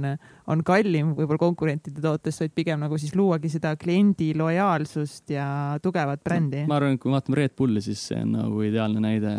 on 0.53 0.63
kallim 0.67 1.15
võib-olla 1.17 1.41
konkurentide 1.43 2.03
tootest, 2.05 2.45
vaid 2.45 2.55
pigem 2.57 2.85
nagu 2.85 2.99
siis 3.01 3.15
luuagi 3.19 3.51
seda 3.53 3.75
kliendi 3.81 4.31
lojaalsust 4.39 5.35
ja 5.35 5.47
tugevat 5.83 6.23
brändi 6.25 6.65
ma 6.71 6.79
arvan, 6.79 6.97
et 6.97 7.03
kui 7.03 7.11
me 7.11 7.19
vaatame 7.19 7.41
Red 7.41 7.57
Bulli, 7.59 7.83
siis 7.85 8.07
see 8.11 8.21
on 8.21 8.37
nagu 8.39 8.63
ideaalne 8.67 9.03
näide, 9.05 9.35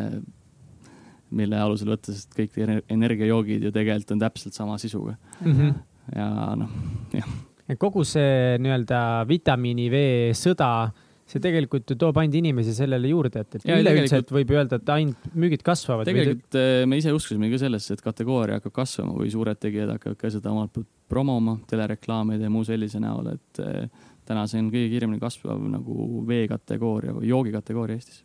mille 1.35 1.59
alusel 1.61 1.93
võtta, 1.95 2.15
sest 2.15 2.35
kõik 2.37 2.59
energiajoogid 2.91 3.65
ju 3.69 3.73
tegelikult 3.75 4.15
on 4.17 4.23
täpselt 4.25 4.57
sama 4.57 4.77
sisuga 4.81 5.15
mm. 5.41 5.51
-hmm. 5.51 5.73
ja 6.17 6.29
noh, 6.59 6.77
jah. 7.15 7.33
kogu 7.81 8.03
see 8.07 8.59
nii-öelda 8.61 9.01
vitamiini 9.29 9.89
V 9.93 10.05
sõda 10.37 10.71
see 11.25 11.41
tegelikult 11.41 11.89
ju 11.89 11.97
toob 11.97 12.19
ainult 12.21 12.37
inimesi 12.37 12.73
sellele 12.77 13.09
juurde, 13.09 13.41
et, 13.41 13.57
et 13.57 13.63
üleüldse, 13.65 14.19
et 14.21 14.33
võib 14.33 14.51
öelda, 14.53 14.77
et 14.77 14.91
ainult 14.93 15.23
müügid 15.33 15.63
kasvavad. 15.65 16.05
tegelikult 16.05 16.57
või... 16.57 16.83
Äh, 16.83 16.85
me 16.89 16.99
ise 17.01 17.13
uskusime 17.15 17.49
ka 17.49 17.59
sellesse, 17.63 17.97
et 17.97 18.03
kategooria 18.05 18.59
hakkab 18.59 18.75
kasvama 18.75 19.15
või 19.17 19.31
suured 19.33 19.59
tegijad 19.61 19.95
hakkavad 19.95 20.19
ka 20.21 20.31
seda 20.35 20.53
omalt 20.53 20.75
poolt 20.75 20.91
promoma 21.09 21.57
telereklaamide 21.69 22.45
ja 22.45 22.53
muu 22.53 22.65
sellise 22.67 23.01
näol, 23.01 23.31
et 23.33 23.63
äh, 23.63 24.05
täna 24.25 24.45
see 24.49 24.61
on 24.61 24.69
kõige 24.73 24.91
kiiremini 24.93 25.21
kasvav 25.21 25.65
nagu 25.73 26.21
veekategooria 26.29 27.17
või 27.17 27.29
joogikategooria 27.31 27.97
Eestis. 27.97 28.21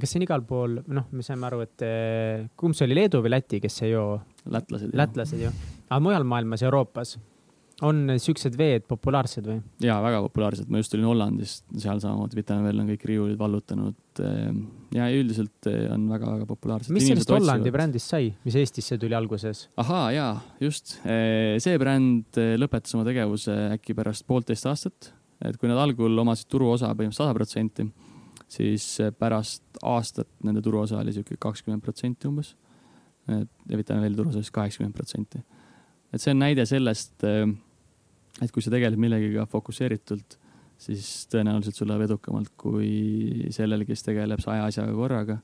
kas 0.00 0.08
see 0.08 0.22
on 0.22 0.24
igal 0.24 0.44
pool, 0.48 0.80
noh, 0.88 1.10
me 1.12 1.26
saime 1.26 1.48
aru, 1.50 1.60
et 1.68 1.84
äh, 1.84 2.48
kumb 2.56 2.76
see 2.76 2.88
oli, 2.88 3.02
Leedu 3.02 3.20
või 3.20 3.34
Läti, 3.36 3.60
kes 3.60 3.82
ei 3.84 3.92
joo? 3.92 4.16
lätlased. 4.48 4.96
lätlased 4.96 5.44
ju, 5.44 5.52
aga 5.90 6.00
mujal 6.00 6.24
maailmas, 6.24 6.64
Euroopas 6.64 7.18
on 7.86 8.02
siuksed 8.20 8.56
veed 8.58 8.84
populaarsed 8.88 9.46
või? 9.46 9.60
ja 9.84 9.96
väga 10.04 10.20
populaarsed, 10.26 10.68
ma 10.70 10.80
just 10.80 10.92
tulin 10.92 11.06
Hollandist, 11.08 11.64
seal 11.80 12.00
samamoodi 12.02 12.36
Vitamin 12.38 12.66
Well 12.68 12.82
on 12.82 12.90
kõik 12.92 13.06
riiulid 13.08 13.38
vallutanud. 13.40 13.96
Ehm, 14.24 14.60
ja 14.94 15.06
üldiselt 15.14 15.68
eh, 15.70 15.86
on 15.92 16.04
väga-väga 16.10 16.48
populaarsed. 16.50 16.92
mis 16.94 17.06
sellest 17.08 17.32
Hollandi 17.32 17.72
brändist 17.74 18.12
sai, 18.12 18.32
mis 18.44 18.58
Eestisse 18.60 18.98
tuli 19.00 19.16
alguses? 19.16 19.66
ahaa, 19.80 20.10
ja 20.16 20.26
just, 20.60 20.98
eh, 21.04 21.56
see 21.62 21.78
bränd 21.80 22.40
eh, 22.40 22.54
lõpetas 22.60 22.96
oma 22.98 23.06
tegevuse 23.08 23.56
äkki 23.76 23.96
pärast 23.96 24.26
poolteist 24.28 24.68
aastat, 24.68 25.12
et 25.46 25.56
kui 25.60 25.70
nad 25.70 25.80
algul 25.80 26.24
omasid 26.24 26.50
turuosa 26.52 26.92
põhimõtteliselt 26.92 27.24
sada 27.24 27.36
protsenti, 27.36 27.88
siis 28.50 28.90
pärast 29.18 29.80
aastat 29.86 30.28
nende 30.44 30.60
turuosa 30.64 31.00
oli 31.00 31.14
sihuke 31.16 31.38
kakskümmend 31.40 31.84
protsenti 31.84 32.28
umbes. 32.28 32.56
ja 33.30 33.76
Vitamin 33.78 34.02
Well 34.02 34.16
turuosa 34.18 34.42
siis 34.42 34.52
kaheksakümmend 34.52 34.94
protsenti. 34.96 35.40
et 36.12 36.20
see 36.20 36.32
on 36.34 36.40
näide 36.42 36.66
sellest 36.66 37.22
et 38.38 38.52
kui 38.54 38.62
sa 38.64 38.72
tegeled 38.72 39.00
millegagi 39.00 39.44
fokusseeritult, 39.50 40.38
siis 40.80 41.26
tõenäoliselt 41.32 41.76
sul 41.76 41.90
läheb 41.90 42.06
edukamalt 42.08 42.52
kui 42.60 43.48
sellel, 43.52 43.84
kes 43.88 44.06
tegeleb 44.06 44.40
saja 44.44 44.68
asjaga 44.68 44.96
korraga. 44.96 45.40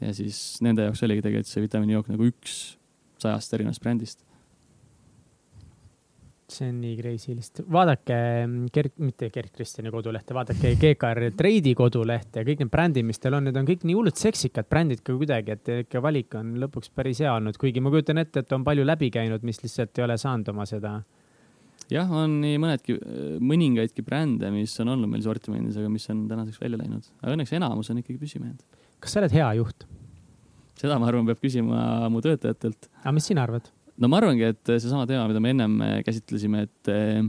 ja 0.00 0.14
siis 0.16 0.58
nende 0.64 0.86
jaoks 0.86 1.02
oligi 1.04 1.26
tegelikult 1.26 1.50
see 1.50 1.62
vitamiinijook 1.66 2.08
nagu 2.08 2.28
üks 2.30 2.54
sajast 3.20 3.56
erinevast 3.58 3.82
brändist. 3.84 4.24
see 6.50 6.66
on 6.66 6.80
nii 6.82 6.96
crazy 6.98 7.34
lihtsalt. 7.36 7.68
vaadake 7.70 8.16
Gert, 8.74 8.96
mitte 8.98 9.28
Gert 9.30 9.52
Kristjani 9.54 9.92
kodulehte, 9.94 10.34
vaadake 10.34 10.72
GKR 10.80 11.28
Treidi 11.36 11.76
kodulehte 11.78 12.40
ja 12.40 12.48
kõik 12.48 12.64
need 12.64 12.72
brändid, 12.72 13.06
mis 13.06 13.22
teil 13.22 13.36
on, 13.36 13.46
need 13.46 13.60
on 13.60 13.68
kõik 13.68 13.84
nii 13.86 13.98
hullult 13.98 14.18
seksikad 14.18 14.66
brändid 14.70 15.04
ka 15.04 15.14
kuidagi, 15.14 15.54
et 15.54 15.72
ikka 15.84 16.02
valik 16.02 16.34
on 16.40 16.56
lõpuks 16.64 16.90
päris 16.96 17.20
hea 17.22 17.36
olnud, 17.36 17.60
kuigi 17.60 17.84
ma 17.84 17.92
kujutan 17.92 18.18
ette, 18.24 18.42
et 18.42 18.56
on 18.56 18.64
palju 18.66 18.88
läbi 18.88 19.12
käinud, 19.14 19.44
mis 19.46 19.62
lihtsalt 19.62 20.00
ei 20.00 20.08
ole 20.08 20.18
saanud 20.18 20.50
oma 20.54 20.66
seda 20.66 20.96
jah, 21.94 22.10
on 22.22 22.40
nii 22.42 22.58
mõnedki, 22.62 22.96
mõningaidki 23.44 24.04
brände, 24.06 24.50
mis 24.54 24.74
on 24.82 24.92
olnud 24.94 25.10
meil 25.10 25.24
sortimendis, 25.24 25.78
aga 25.80 25.90
mis 25.92 26.06
on 26.12 26.26
tänaseks 26.30 26.60
välja 26.62 26.80
läinud. 26.80 27.08
aga 27.22 27.34
õnneks 27.36 27.54
enamus 27.58 27.90
on 27.92 28.02
ikkagi 28.02 28.20
püsima 28.20 28.48
jäänud. 28.48 28.80
kas 29.00 29.16
sa 29.16 29.22
oled 29.22 29.34
hea 29.34 29.48
juht? 29.60 29.86
seda, 30.80 30.96
ma 31.00 31.10
arvan, 31.10 31.28
peab 31.28 31.42
küsima 31.42 32.08
mu 32.12 32.22
töötajatelt. 32.24 32.90
aga 33.02 33.14
mis 33.16 33.28
sina 33.30 33.44
arvad? 33.48 33.68
no 34.00 34.10
ma 34.10 34.20
arvangi, 34.22 34.52
et 34.54 34.74
seesama 34.76 35.06
teema, 35.10 35.26
mida 35.30 35.42
me 35.42 35.54
ennem 35.56 35.78
käsitlesime, 36.06 36.66
et 36.68 36.92
eh, 36.94 37.20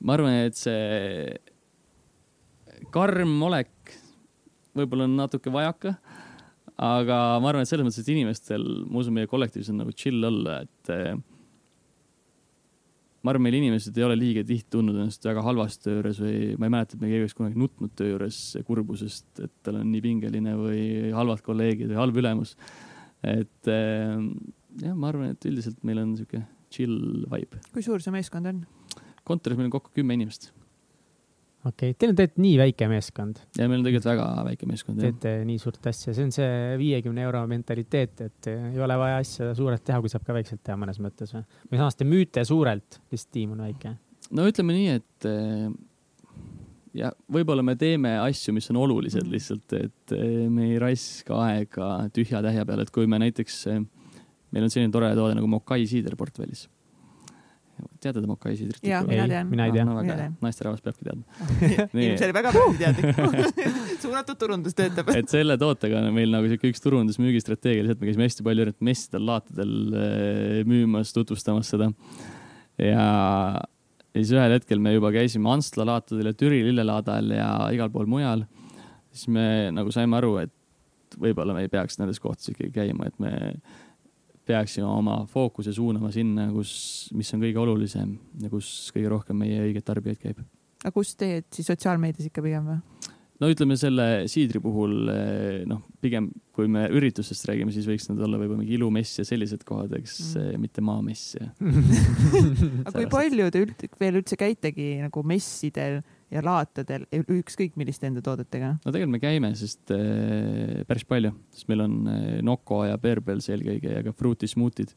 ma 0.00 0.18
arvan, 0.18 0.40
et 0.48 0.58
see 0.58 1.36
karm 2.94 3.34
olek 3.48 3.96
võib-olla 4.78 5.08
on 5.08 5.16
natuke 5.18 5.50
vajaka 5.52 5.96
aga 6.78 7.16
ma 7.42 7.50
arvan, 7.50 7.64
et 7.64 7.70
selles 7.70 7.86
mõttes, 7.86 8.04
et 8.04 8.12
inimestel, 8.14 8.64
ma 8.86 9.02
usun, 9.02 9.16
meie 9.16 9.28
kollektiivis 9.30 9.72
on 9.72 9.80
nagu 9.82 9.94
chill 9.98 10.22
olla, 10.24 10.60
et 10.62 10.92
ma 13.22 13.32
arvan, 13.32 13.44
meil 13.48 13.58
inimesed 13.58 13.96
ei 13.98 14.04
ole 14.06 14.16
liiga 14.18 14.44
tihti 14.46 14.70
tundnud 14.76 14.98
ennast 14.98 15.24
väga 15.26 15.42
halvasti 15.46 15.88
töö 15.88 15.96
juures 15.98 16.20
või 16.22 16.36
ma 16.60 16.68
ei 16.68 16.74
mäleta, 16.74 16.96
et 16.96 17.02
me 17.02 17.10
keegi 17.10 17.24
oleks 17.26 17.38
kunagi 17.38 17.62
nutnud 17.62 17.94
töö 17.98 18.12
juures 18.12 18.42
kurbusest, 18.68 19.28
et 19.44 19.54
tal 19.66 19.80
on 19.80 19.88
nii 19.90 20.04
pingeline 20.04 20.54
või 20.58 20.84
halvad 21.16 21.42
kolleegid 21.46 21.90
või 21.90 22.00
halb 22.02 22.20
ülemus. 22.22 22.54
et 23.26 23.72
eh, 23.72 24.14
jah, 24.84 24.94
ma 24.94 25.10
arvan, 25.10 25.34
et 25.34 25.50
üldiselt 25.50 25.82
meil 25.86 26.04
on 26.04 26.14
sihuke 26.18 26.44
chill 26.70 27.26
vibe. 27.32 27.62
kui 27.72 27.82
suur 27.82 28.04
see 28.04 28.14
meeskond 28.14 28.52
on? 28.52 28.62
kontoris 29.28 29.58
meil 29.58 29.68
on 29.68 29.76
kokku 29.78 29.92
kümme 29.98 30.16
inimest 30.16 30.52
okei 31.68 31.92
okay., 31.92 31.96
teil 31.98 32.12
on 32.12 32.18
tegelikult 32.18 32.42
nii 32.44 32.54
väike 32.60 32.88
meeskond. 32.90 33.40
ja 33.58 33.66
meil 33.68 33.80
on 33.80 33.86
tegelikult 33.86 34.10
väga 34.10 34.28
väike 34.48 34.68
meeskond. 34.70 35.02
teete 35.02 35.34
nii 35.48 35.58
suurt 35.62 35.90
asja, 35.90 36.14
see 36.16 36.28
on 36.28 36.32
see 36.34 36.78
viiekümne 36.80 37.24
euro 37.26 37.42
mentaliteet, 37.50 38.24
et 38.28 38.50
ei 38.52 38.80
ole 38.84 38.98
vaja 39.00 39.20
asja 39.22 39.50
suurelt 39.58 39.84
teha, 39.86 40.00
kui 40.04 40.12
saab 40.12 40.24
ka 40.26 40.36
väikselt 40.36 40.62
teha 40.66 40.78
mõnes 40.80 41.00
mõttes 41.02 41.34
või? 41.34 41.44
või 41.72 41.82
samas 41.82 41.98
te 41.98 42.08
müüte 42.08 42.44
suurelt, 42.48 43.00
lihtsalt 43.12 43.34
tiim 43.36 43.54
on 43.56 43.66
väike. 43.66 43.94
no 44.36 44.48
ütleme 44.48 44.76
nii, 44.76 44.96
et 45.00 45.28
eh, 45.28 45.68
ja 47.02 47.12
võib-olla 47.32 47.64
me 47.66 47.76
teeme 47.80 48.16
asju, 48.22 48.56
mis 48.56 48.70
on 48.72 48.80
olulised 48.84 49.24
mm. 49.24 49.34
lihtsalt, 49.36 49.76
et 49.78 50.16
eh, 50.16 50.48
me 50.52 50.72
ei 50.72 50.80
raiska 50.82 51.44
aega 51.48 51.92
tühja 52.14 52.42
tähja 52.44 52.66
peale, 52.68 52.88
et 52.88 52.94
kui 52.94 53.10
me 53.10 53.20
näiteks, 53.22 53.60
eh, 53.74 53.84
meil 54.54 54.66
on 54.66 54.72
selline 54.72 54.94
tore 54.94 55.12
toode 55.18 55.36
nagu 55.38 55.50
Mokai 55.50 55.84
siider 55.90 56.16
portfellis 56.18 56.66
teate 58.02 58.22
Mokai 58.28 58.54
siidrit? 58.58 58.82
jaa, 58.84 59.02
mina 59.06 59.26
tean. 59.30 59.48
mina 59.50 59.68
ei 59.68 59.74
tea 59.74 59.84
no,. 59.86 59.94
väga 59.98 60.16
hea, 60.18 60.32
naisterahvas 60.44 60.82
peabki 60.84 61.06
teadma 61.06 61.24
inimesel 62.02 62.34
väga 62.36 62.52
bränditeadlik 62.56 63.48
suunatud 64.04 64.40
turundus 64.40 64.76
töötab. 64.78 65.10
et 65.14 65.32
selle 65.32 65.58
tootega 65.60 66.02
on 66.02 66.12
meil 66.16 66.32
nagu 66.34 66.50
sihuke 66.50 66.72
üks 66.72 66.84
turundusmüügistrateegia, 66.84 67.86
lihtsalt 67.86 68.02
me 68.02 68.10
käisime 68.10 68.28
hästi 68.28 68.46
palju 68.46 68.66
erinevatel 68.66 68.90
messidel, 68.90 69.24
laatadel 69.28 69.74
eh, 70.02 70.60
müümas, 70.68 71.14
tutvustamas 71.16 71.72
seda. 71.74 71.90
ja, 72.82 73.08
ja 74.12 74.20
siis 74.20 74.34
ühel 74.36 74.54
hetkel 74.58 74.82
me 74.82 74.94
juba 74.96 75.12
käisime 75.14 75.50
Antsla 75.54 75.86
laatadel 75.88 76.32
ja 76.32 76.36
Türi 76.38 76.62
lillelaadal 76.68 77.34
ja 77.34 77.50
igal 77.74 77.92
pool 77.94 78.08
mujal. 78.10 78.46
siis 79.12 79.28
me 79.34 79.48
nagu 79.74 79.92
saime 79.94 80.18
aru, 80.20 80.36
et 80.44 80.54
võib-olla 81.18 81.56
me 81.56 81.64
ei 81.64 81.72
peaks 81.72 81.98
nendes 82.00 82.20
kohtades 82.20 82.52
ikkagi 82.52 82.72
käima, 82.74 83.08
et 83.08 83.22
me 83.22 83.32
peaksime 84.48 84.86
oma 84.88 85.20
fookuse 85.30 85.74
suunama 85.76 86.12
sinna, 86.14 86.48
kus, 86.54 86.72
mis 87.16 87.30
on 87.34 87.44
kõige 87.44 87.60
olulisem 87.62 88.16
ja 88.42 88.50
kus 88.52 88.90
kõige 88.94 89.12
rohkem 89.12 89.38
meie 89.44 89.60
õigeid 89.66 89.86
tarbijaid 89.86 90.22
käib. 90.22 90.42
aga 90.84 90.94
kus 90.94 91.14
teed 91.18 91.48
siis 91.54 91.68
sotsiaalmeedias 91.70 92.30
ikka 92.30 92.44
pigem 92.44 92.72
või? 92.72 92.80
no 93.38 93.50
ütleme 93.52 93.76
selle 93.78 94.06
siidri 94.30 94.60
puhul 94.62 95.12
eh, 95.12 95.62
noh, 95.68 95.84
pigem 96.02 96.30
kui 96.56 96.70
me 96.70 96.86
üritustest 96.90 97.46
räägime, 97.50 97.72
siis 97.74 97.86
võiks 97.86 98.08
need 98.10 98.22
olla 98.24 98.40
võib-olla 98.40 98.64
mingi 98.64 98.74
ilumess 98.78 99.20
ja 99.20 99.26
sellised 99.28 99.62
kohad, 99.68 99.94
eks 100.00 100.16
mm., 100.34 100.62
mitte 100.64 100.84
maamess 100.84 101.36
ja 101.38 101.50
aga 102.88 102.94
kui 102.96 103.10
palju 103.12 103.50
te 103.54 103.64
üld, 103.66 103.88
veel 104.00 104.22
üldse 104.22 104.38
käitegi 104.40 104.96
nagu 105.04 105.22
messidel 105.26 106.00
ja 106.32 106.42
laatadel, 106.44 107.06
ükskõik 107.38 107.78
milliste 107.80 108.08
enda 108.08 108.22
toodetega? 108.24 108.74
no 108.82 108.92
tegelikult 108.92 109.14
me 109.16 109.22
käime, 109.22 109.52
sest 109.58 109.92
äh, 109.94 110.82
päris 110.88 111.06
palju, 111.08 111.32
sest 111.54 111.70
meil 111.72 111.84
on 111.86 111.96
äh, 112.10 112.28
Nocco 112.44 112.82
ja 112.88 112.98
Bearbells 113.00 113.48
eelkõige 113.52 113.96
ja 113.96 114.04
ka 114.06 114.14
Fruity 114.16 114.50
Smoothid, 114.50 114.94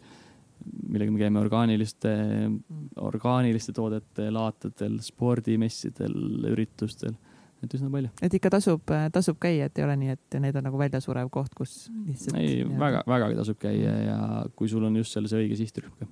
millega 0.92 1.14
me 1.14 1.22
käime 1.22 1.42
orgaaniliste 1.42 2.12
mm., 2.12 2.94
orgaaniliste 3.02 3.74
toodete 3.76 4.30
laatadel, 4.34 5.00
spordimessidel, 5.06 6.16
üritustel 6.52 7.16
et 7.62 7.76
üsna 7.78 7.92
palju. 7.94 8.10
et 8.26 8.38
ikka 8.38 8.52
tasub, 8.58 8.96
tasub 9.14 9.38
käia, 9.42 9.70
et 9.70 9.78
ei 9.80 9.86
ole 9.86 9.98
nii, 10.02 10.16
et 10.18 10.40
need 10.42 10.58
on 10.58 10.66
nagu 10.68 10.80
väljasurev 10.82 11.30
koht, 11.34 11.54
kus 11.58 11.86
lihtsalt. 12.08 12.40
ei, 12.42 12.66
väga, 12.66 13.06
vägagi 13.10 13.38
tasub 13.40 13.62
käia 13.62 13.96
ja 14.08 14.18
kui 14.58 14.70
sul 14.72 14.86
on 14.88 14.98
just 15.00 15.16
seal 15.16 15.30
see 15.32 15.46
õige 15.46 15.60
sihtrühm 15.62 15.96
ka 16.00 16.10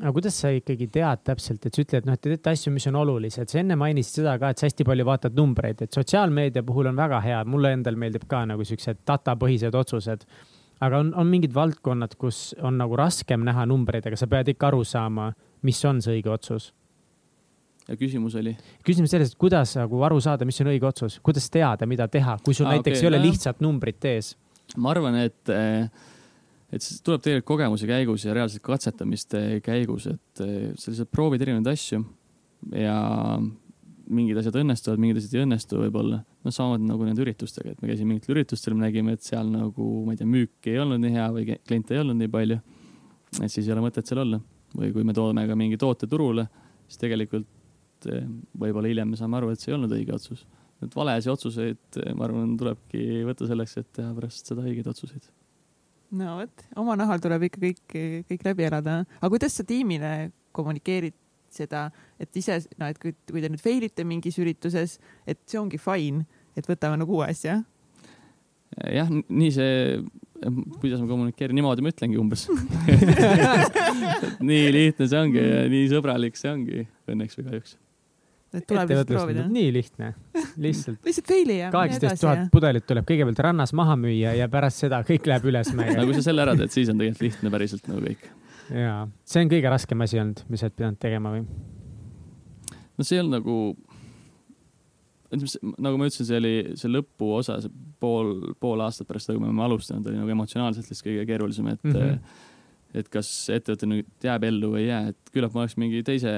aga 0.00 0.12
kuidas 0.16 0.36
sa 0.42 0.50
ikkagi 0.50 0.88
tead 0.92 1.22
täpselt, 1.28 1.66
et 1.66 1.76
sa 1.76 1.82
ütled, 1.84 2.06
noh, 2.08 2.16
et 2.16 2.22
te 2.22 2.32
teete 2.32 2.52
asju, 2.54 2.72
mis 2.74 2.86
on 2.90 2.98
olulised, 2.98 3.50
sa 3.50 3.60
enne 3.60 3.76
mainisid 3.78 4.20
seda 4.20 4.34
ka, 4.42 4.50
et 4.50 4.60
sa 4.60 4.66
hästi 4.66 4.86
palju 4.88 5.06
vaatad 5.06 5.36
numbreid, 5.38 5.84
et 5.84 5.94
sotsiaalmeedia 5.94 6.64
puhul 6.66 6.90
on 6.90 6.98
väga 6.98 7.20
hea, 7.22 7.40
mulle 7.46 7.74
endal 7.76 7.98
meeldib 8.00 8.26
ka 8.30 8.42
nagu 8.50 8.66
siuksed 8.66 9.04
datapõhised 9.06 9.74
otsused. 9.78 10.26
aga 10.84 10.98
on, 10.98 11.12
on 11.14 11.28
mingid 11.30 11.54
valdkonnad, 11.54 12.16
kus 12.18 12.54
on 12.60 12.78
nagu 12.80 12.96
raskem 12.98 13.44
näha 13.46 13.66
numbreid, 13.70 14.06
aga 14.06 14.16
sa 14.18 14.26
pead 14.26 14.50
ikka 14.52 14.72
aru 14.72 14.82
saama, 14.84 15.30
mis 15.62 15.84
on 15.84 16.02
see 16.02 16.18
õige 16.18 16.32
otsus. 16.34 16.72
ja 17.88 17.96
küsimus 17.96 18.34
oli? 18.40 18.56
küsimus 18.84 19.14
selles, 19.14 19.30
et 19.30 19.38
kuidas 19.38 19.76
nagu 19.78 20.02
aru 20.02 20.18
saada, 20.20 20.44
mis 20.44 20.58
on 20.60 20.72
õige 20.74 20.90
otsus, 20.90 21.20
kuidas 21.22 21.46
teada, 21.50 21.86
mida 21.86 22.08
teha, 22.08 22.38
kui 22.42 22.54
sul 22.54 22.66
ah, 22.66 22.74
näiteks 22.74 22.98
okay, 22.98 23.06
ei 23.06 23.12
ole 23.12 23.22
no, 23.22 23.28
lihtsalt 23.30 23.62
numbrit 23.62 24.10
ees. 24.10 24.34
ma 24.76 24.90
arvan, 24.90 25.22
et 25.22 25.54
äh, 25.54 25.86
et 26.74 26.82
see 26.82 27.02
tuleb 27.06 27.22
tegelikult 27.22 27.50
kogemuse 27.52 27.88
käigus 27.88 28.24
ja 28.26 28.34
reaalselt 28.34 28.64
katsetamiste 28.64 29.42
käigus, 29.64 30.08
et 30.10 30.42
eh, 30.42 30.70
sa 30.78 30.90
lihtsalt 30.90 31.12
proovid 31.14 31.44
erinevaid 31.44 31.70
asju 31.70 32.00
ja 32.74 32.96
mingid 34.14 34.38
asjad 34.40 34.58
õnnestuvad, 34.60 35.00
mingid 35.00 35.20
asjad 35.20 35.36
ei 35.38 35.44
õnnestu 35.46 35.78
võib-olla. 35.80 36.20
noh, 36.44 36.52
samamoodi 36.52 36.88
nagu 36.88 37.06
nende 37.06 37.22
üritustega, 37.24 37.72
et 37.72 37.82
me 37.82 37.88
käisime 37.88 38.12
mingitel 38.12 38.34
üritustel, 38.34 38.74
me 38.76 38.84
nägime, 38.84 39.14
et 39.16 39.24
seal 39.24 39.48
nagu, 39.48 39.86
ma 40.04 40.12
ei 40.12 40.20
tea, 40.20 40.28
müük 40.28 40.68
ei 40.68 40.80
olnud 40.82 41.00
nii 41.00 41.14
hea 41.14 41.28
või 41.32 41.46
kliente 41.54 41.96
ei 41.96 42.02
olnud 42.02 42.18
nii 42.20 42.32
palju. 42.32 42.58
et 43.40 43.52
siis 43.52 43.64
ei 43.64 43.76
ole 43.76 43.86
mõtet 43.86 44.10
seal 44.10 44.24
olla. 44.24 44.40
või 44.74 44.90
kui 44.92 45.06
me 45.06 45.14
toome 45.14 45.46
ka 45.46 45.54
mingi 45.54 45.78
toote 45.78 46.08
turule, 46.10 46.48
siis 46.88 47.00
tegelikult 47.04 48.10
eh, 48.10 48.26
võib-olla 48.58 48.90
hiljem 48.90 49.14
me 49.14 49.20
saame 49.20 49.38
aru, 49.38 49.54
et 49.54 49.62
see 49.62 49.72
ei 49.72 49.78
olnud 49.78 49.94
õige 49.94 50.16
otsus. 50.16 50.44
et 50.82 50.96
valesid 50.96 51.32
otsuseid, 51.32 51.86
eh, 52.02 52.12
ma 52.18 52.28
arvan, 52.28 52.58
tulebki 52.60 53.22
võtta 53.24 53.48
selleks, 53.48 53.78
et 53.80 53.92
teha 54.00 54.12
pärast 54.18 54.52
seda 54.52 54.66
õigeid 54.66 54.90
otsuseid 54.90 55.32
no 56.14 56.38
vot, 56.40 56.64
oma 56.80 56.96
nahal 56.98 57.22
tuleb 57.22 57.48
ikka 57.48 57.60
kõik, 57.62 57.98
kõik 58.30 58.48
läbi 58.48 58.66
elada. 58.68 59.02
aga 59.18 59.30
kuidas 59.32 59.58
sa 59.58 59.66
tiimile 59.66 60.30
kommunikeerid 60.54 61.16
seda, 61.54 61.86
et 62.18 62.34
ise, 62.38 62.58
no 62.80 62.88
et 62.90 62.98
kui, 62.98 63.14
kui 63.30 63.42
te 63.42 63.50
nüüd 63.50 63.62
fail 63.62 63.86
ite 63.86 64.06
mingis 64.06 64.38
ürituses, 64.42 64.98
et 65.26 65.40
see 65.46 65.60
ongi 65.60 65.78
fine, 65.78 66.24
et 66.58 66.66
võtame 66.66 66.98
nagu 67.00 67.20
uue 67.20 67.28
asja? 67.28 67.60
jah, 68.90 69.06
nii 69.06 69.52
see, 69.54 70.00
kuidas 70.80 70.98
ma 70.98 71.06
kommunikeerin, 71.06 71.54
niimoodi 71.54 71.84
ma 71.84 71.92
ütlengi 71.94 72.18
umbes 72.18 72.48
nii 74.48 74.66
lihtne 74.74 75.06
see 75.06 75.20
ongi 75.20 75.42
ja 75.44 75.62
nii 75.70 75.86
sõbralik 75.92 76.38
see 76.40 76.50
ongi, 76.50 76.86
õnneks 77.06 77.38
või 77.38 77.50
kahjuks 77.50 77.76
et 78.54 78.66
tuleb 78.68 78.90
lihtsalt 78.90 79.10
proovida. 79.10 79.44
nii 79.50 79.72
lihtne, 79.74 80.10
lihtsalt. 80.62 81.00
lihtsalt 81.06 81.30
fail'i 81.30 81.58
ja. 81.58 81.70
kaheksateist 81.74 82.22
tuhat 82.22 82.46
pudelit 82.52 82.86
tuleb 82.86 83.06
kõigepealt 83.08 83.42
rannas 83.48 83.74
maha 83.76 83.96
müüa 84.00 84.34
ja 84.38 84.48
pärast 84.52 84.84
seda 84.84 85.00
kõik 85.06 85.26
läheb 85.30 85.48
ülesmäge. 85.50 85.96
no 85.98 86.06
kui 86.08 86.16
sa 86.18 86.24
selle 86.28 86.44
ära 86.44 86.56
teed, 86.58 86.72
siis 86.74 86.92
on 86.92 87.00
tegelikult 87.00 87.26
lihtne 87.28 87.52
päriselt 87.54 87.88
nagu 87.90 88.04
kõik. 88.04 88.28
ja, 88.70 88.98
see 89.26 89.44
on 89.44 89.50
kõige 89.52 89.74
raskem 89.74 90.06
asi 90.06 90.22
olnud, 90.22 90.44
mis 90.48 90.62
sa 90.62 90.70
oled 90.70 90.78
pidanud 90.78 91.00
tegema 91.02 91.34
või? 91.34 91.44
no 92.98 93.08
see 93.08 93.20
on 93.22 93.32
nagu, 93.34 93.58
nagu 95.34 95.98
ma 95.98 96.08
ütlesin, 96.08 96.30
see 96.30 96.40
oli 96.40 96.54
see 96.78 96.94
lõpuosa, 96.94 97.58
see 97.64 97.74
pool, 98.02 98.34
pool 98.62 98.86
aastat 98.86 99.10
pärast 99.10 99.28
seda, 99.28 99.38
kui 99.38 99.44
me 99.44 99.50
oleme 99.50 99.66
alustanud, 99.66 100.06
oli 100.10 100.20
nagu 100.20 100.34
emotsionaalselt 100.36 100.90
lihtsalt 100.90 101.10
kõige 101.10 101.28
keerulisem, 101.32 101.74
et 101.74 101.82
mm, 101.82 102.00
-hmm. 102.00 102.42
et 103.02 103.10
kas 103.12 103.30
ettevõte 103.50 103.90
nüüd 103.90 104.10
jääb 104.22 104.46
ellu 104.50 104.74
või 104.76 104.84
ei 104.84 104.90
jää, 104.92 105.14
et 105.14 105.34
küllap 105.34 105.56
ma 105.56 105.64
oleks 105.64 105.78
mingi 105.80 106.04
teise 106.06 106.34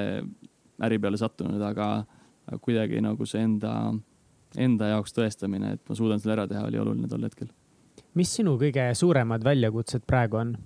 äri 0.85 0.99
peale 1.01 1.19
sattunud, 1.21 1.63
aga, 1.63 2.05
kuidagi 2.65 3.01
nagu 3.05 3.27
see 3.29 3.43
enda, 3.47 3.73
enda 4.61 4.93
jaoks 4.95 5.15
tõestamine, 5.17 5.77
et 5.77 5.83
ma 5.89 5.97
suudan 5.99 6.23
selle 6.23 6.37
ära 6.37 6.47
teha, 6.51 6.67
oli 6.69 6.81
oluline 6.83 7.09
tol 7.11 7.25
hetkel. 7.27 7.51
mis 8.17 8.33
sinu 8.33 8.57
kõige 8.61 8.89
suuremad 8.95 9.45
väljakutsed 9.45 10.07
praegu 10.09 10.41
on? 10.43 10.57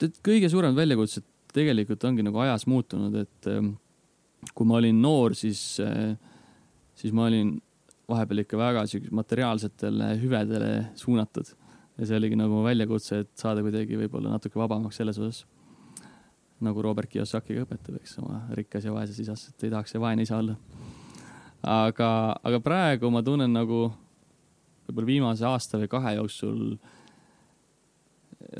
tead, 0.00 0.18
kõige 0.24 0.50
suuremad 0.52 0.76
väljakutsed 0.78 1.26
tegelikult 1.54 2.04
ongi 2.08 2.24
nagu 2.26 2.40
ajas 2.42 2.66
muutunud, 2.66 3.14
et 3.20 3.50
ähm, 3.50 3.74
kui 4.54 4.66
ma 4.66 4.80
olin 4.80 5.00
noor, 5.00 5.36
siis, 5.38 5.78
äh, 5.80 6.16
siis 6.98 7.14
ma 7.14 7.28
olin 7.28 7.56
vahepeal 8.10 8.42
ikka 8.42 8.58
väga 8.60 8.84
siukene 8.90 9.16
materiaalsetele 9.16 10.10
hüvedele 10.20 10.72
suunatud 10.98 11.54
ja 11.98 12.08
see 12.08 12.18
oligi 12.18 12.36
nagu 12.36 12.60
väljakutse, 12.64 13.22
et 13.22 13.30
saada 13.38 13.62
kuidagi 13.64 13.96
võib-olla 13.98 14.34
natuke 14.34 14.58
vabamaks 14.60 14.98
selles 15.00 15.20
osas 15.22 15.44
nagu 16.62 16.82
Robert 16.82 17.10
Kiyosaki 17.10 17.56
ka 17.56 17.66
õpetab, 17.66 17.98
eks 18.00 18.18
oma 18.22 18.44
rikas 18.54 18.86
ja 18.86 18.94
vaeses 18.94 19.18
isas, 19.24 19.48
et 19.50 19.66
ei 19.66 19.72
tahaks 19.72 19.94
see 19.94 20.02
vaene 20.02 20.22
isa 20.22 20.38
olla. 20.38 20.56
aga, 21.62 22.08
aga 22.44 22.60
praegu 22.60 23.10
ma 23.10 23.22
tunnen 23.24 23.52
nagu 23.52 23.86
võib-olla 24.86 25.06
viimase 25.06 25.46
aasta 25.48 25.80
või 25.80 25.88
kahe 25.88 26.16
jooksul 26.18 26.76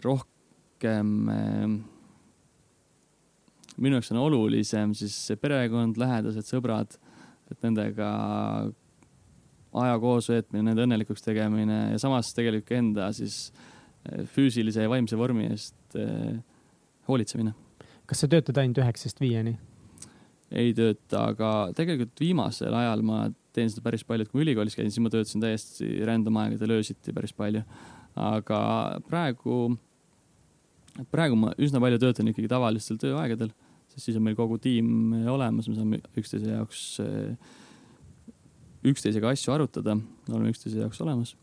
rohkem 0.04 1.28
äh, 1.28 1.66
minu 3.76 3.98
jaoks 3.98 4.12
on 4.14 4.22
olulisem 4.22 4.94
siis 4.96 5.16
perekond, 5.40 5.98
lähedased, 6.00 6.46
sõbrad, 6.48 6.96
et 7.50 7.60
nendega 7.66 8.08
aja 9.74 9.94
koos 10.02 10.30
veetmine, 10.30 10.68
nende 10.70 10.84
õnnelikuks 10.86 11.24
tegemine 11.24 11.80
ja 11.92 12.00
samas 12.02 12.30
tegelikult 12.36 12.76
enda 12.78 13.10
siis 13.16 13.48
eh, 14.06 14.22
füüsilise 14.30 14.86
ja 14.86 14.92
vaimse 14.92 15.18
vormi 15.18 15.48
eest 15.50 15.98
äh, 15.98 16.38
hoolitsemine 17.08 17.54
kas 18.14 18.22
sa 18.22 18.30
töötad 18.30 18.58
ainult 18.62 18.78
üheksast 18.78 19.18
viieni? 19.18 19.56
ei 20.54 20.70
tööta, 20.76 21.32
aga 21.32 21.48
tegelikult 21.74 22.20
viimasel 22.22 22.74
ajal 22.78 23.00
ma 23.02 23.24
teen 23.56 23.72
seda 23.72 23.82
päris 23.82 24.04
palju, 24.06 24.22
et 24.22 24.30
kui 24.30 24.38
ma 24.38 24.44
ülikoolis 24.44 24.76
käisin, 24.76 24.92
siis 24.94 25.02
ma 25.02 25.10
töötasin 25.10 25.42
täiesti 25.42 25.88
random 26.06 26.36
aegadel 26.38 26.76
öösiti 26.76 27.14
päris 27.16 27.34
palju. 27.34 27.64
aga 28.14 28.58
praegu, 29.08 29.56
praegu 31.10 31.38
ma 31.40 31.50
üsna 31.58 31.80
palju 31.82 31.98
töötan 32.04 32.30
ikkagi 32.30 32.52
tavalistel 32.52 33.00
tööaegadel, 33.02 33.50
sest 33.90 34.06
siis 34.06 34.20
on 34.20 34.26
meil 34.28 34.38
kogu 34.38 34.60
tiim 34.62 35.10
olemas, 35.32 35.66
me 35.66 35.74
saame 35.80 36.00
üksteise 36.14 36.52
jaoks, 36.52 36.84
üksteisega 38.92 39.34
asju 39.34 39.56
arutada, 39.56 39.98
oleme 40.30 40.54
üksteise 40.54 40.84
jaoks 40.84 41.02
olemas. 41.02 41.34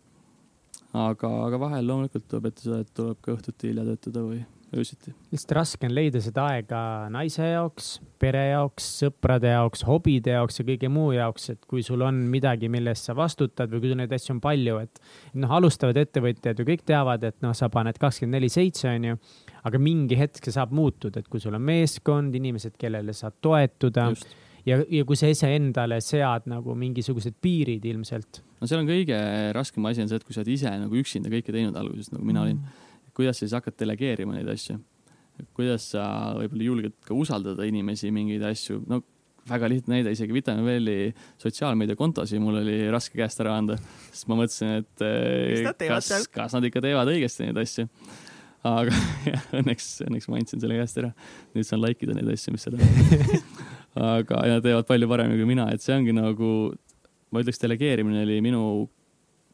aga, 0.93 1.35
aga 1.49 1.59
vahel 1.67 1.91
loomulikult 1.91 2.31
tuleb 2.31 2.51
ette 2.53 2.69
seda, 2.69 2.81
et 2.85 2.95
tuleb 2.95 3.19
ka 3.19 3.35
õhtuti 3.35 3.73
hilja 3.73 3.89
töötada 3.91 4.23
või 4.29 4.43
öösiti. 4.77 5.13
lihtsalt 5.31 5.53
raske 5.57 5.87
on 5.87 5.95
leida 5.95 6.21
seda 6.23 6.45
aega 6.53 6.81
naise 7.13 7.47
jaoks, 7.51 7.89
pere 8.21 8.43
jaoks, 8.51 8.87
sõprade 9.01 9.51
jaoks, 9.51 9.83
hobide 9.87 10.35
jaoks 10.35 10.61
ja 10.61 10.67
kõige 10.67 10.91
muu 10.93 11.11
jaoks, 11.15 11.49
et 11.55 11.65
kui 11.69 11.83
sul 11.85 12.03
on 12.05 12.21
midagi, 12.31 12.69
mille 12.71 12.93
eest 12.93 13.09
sa 13.09 13.15
vastutad 13.17 13.71
või 13.71 13.83
kui 13.85 13.97
neid 13.99 14.13
asju 14.15 14.35
on 14.35 14.43
palju, 14.43 14.77
et 14.85 15.01
noh, 15.41 15.55
alustavad 15.57 15.99
ettevõtjad 16.01 16.61
ju 16.61 16.67
kõik 16.67 16.85
teavad, 16.87 17.25
et 17.27 17.41
noh, 17.45 17.55
sa 17.57 17.71
paned 17.73 17.99
kakskümmend 18.01 18.39
neli 18.39 18.51
seitse, 18.51 18.89
onju, 18.91 19.17
aga 19.67 19.81
mingi 19.81 20.19
hetk 20.19 20.45
see 20.45 20.55
saab 20.55 20.71
muutuda, 20.75 21.21
et 21.21 21.31
kui 21.31 21.43
sul 21.43 21.57
on 21.57 21.65
meeskond, 21.65 22.35
inimesed, 22.37 22.77
kellele 22.79 23.15
saad 23.17 23.41
toetuda 23.41 24.09
Just 24.11 24.39
ja, 24.67 24.77
ja 24.89 25.05
kui 25.07 25.17
sa 25.19 25.29
iseendale 25.31 25.99
sead 26.03 26.47
nagu 26.49 26.75
mingisugused 26.77 27.37
piirid 27.43 27.85
ilmselt. 27.91 28.41
no 28.61 28.69
seal 28.69 28.83
on 28.83 28.89
kõige 28.89 29.17
raskem 29.57 29.85
asi 29.89 30.03
on 30.03 30.11
see, 30.11 30.21
et 30.21 30.27
kui 30.27 30.35
sa 30.35 30.43
oled 30.43 30.53
ise 30.53 30.73
nagu 30.83 31.01
üksinda 31.01 31.31
kõike 31.33 31.53
teinud 31.53 31.77
alguses, 31.79 32.11
nagu 32.13 32.25
mina 32.27 32.43
mm. 32.43 32.45
olin 32.45 32.89
kuidas 33.17 33.39
sa 33.39 33.45
siis 33.45 33.55
hakkad 33.57 33.77
delegeerima 33.79 34.37
neid 34.37 34.49
asju? 34.51 34.79
kuidas 35.57 35.87
sa 35.93 36.03
võib-olla 36.37 36.65
julged 36.67 36.97
ka 37.07 37.15
usaldada 37.17 37.65
inimesi 37.65 38.11
mingeid 38.13 38.43
asju, 38.45 38.81
no 38.89 38.99
väga 39.49 39.69
lihtne 39.71 39.97
näide, 39.97 40.11
isegi 40.13 40.35
Vitamin 40.35 40.65
Valley 40.65 41.13
sotsiaalmeediakontosi 41.41 42.39
mul 42.41 42.59
oli 42.61 42.75
raske 42.93 43.17
käest 43.17 43.41
ära 43.41 43.55
anda, 43.57 43.77
sest 44.11 44.29
ma 44.29 44.37
mõtlesin, 44.39 44.83
et 44.83 45.05
eh, 45.05 45.71
kas, 45.89 46.11
kas 46.33 46.55
nad 46.57 46.67
ikka 46.67 46.83
teevad 46.83 47.09
õigesti 47.09 47.47
neid 47.47 47.57
asju. 47.61 47.87
aga 48.69 48.93
jah, 49.31 49.49
õnneks, 49.57 49.89
õnneks 50.05 50.29
ma 50.29 50.37
andsin 50.37 50.61
selle 50.61 50.77
käest 50.77 51.01
ära. 51.01 51.11
nüüd 51.55 51.67
saan 51.67 51.81
like 51.81 52.05
ida 52.05 52.17
neid 52.17 52.29
asju, 52.35 52.53
mis 52.53 52.67
seal 52.67 52.77
on. 52.81 53.41
aga, 54.13 54.45
ja 54.51 54.61
teevad 54.63 54.89
palju 54.89 55.09
paremini 55.09 55.41
kui 55.41 55.49
mina, 55.55 55.67
et 55.73 55.81
see 55.81 55.97
ongi 55.97 56.13
nagu, 56.15 56.51
ma 57.33 57.41
ütleks, 57.41 57.61
delegeerimine 57.65 58.21
oli 58.27 58.41
minu 58.45 58.61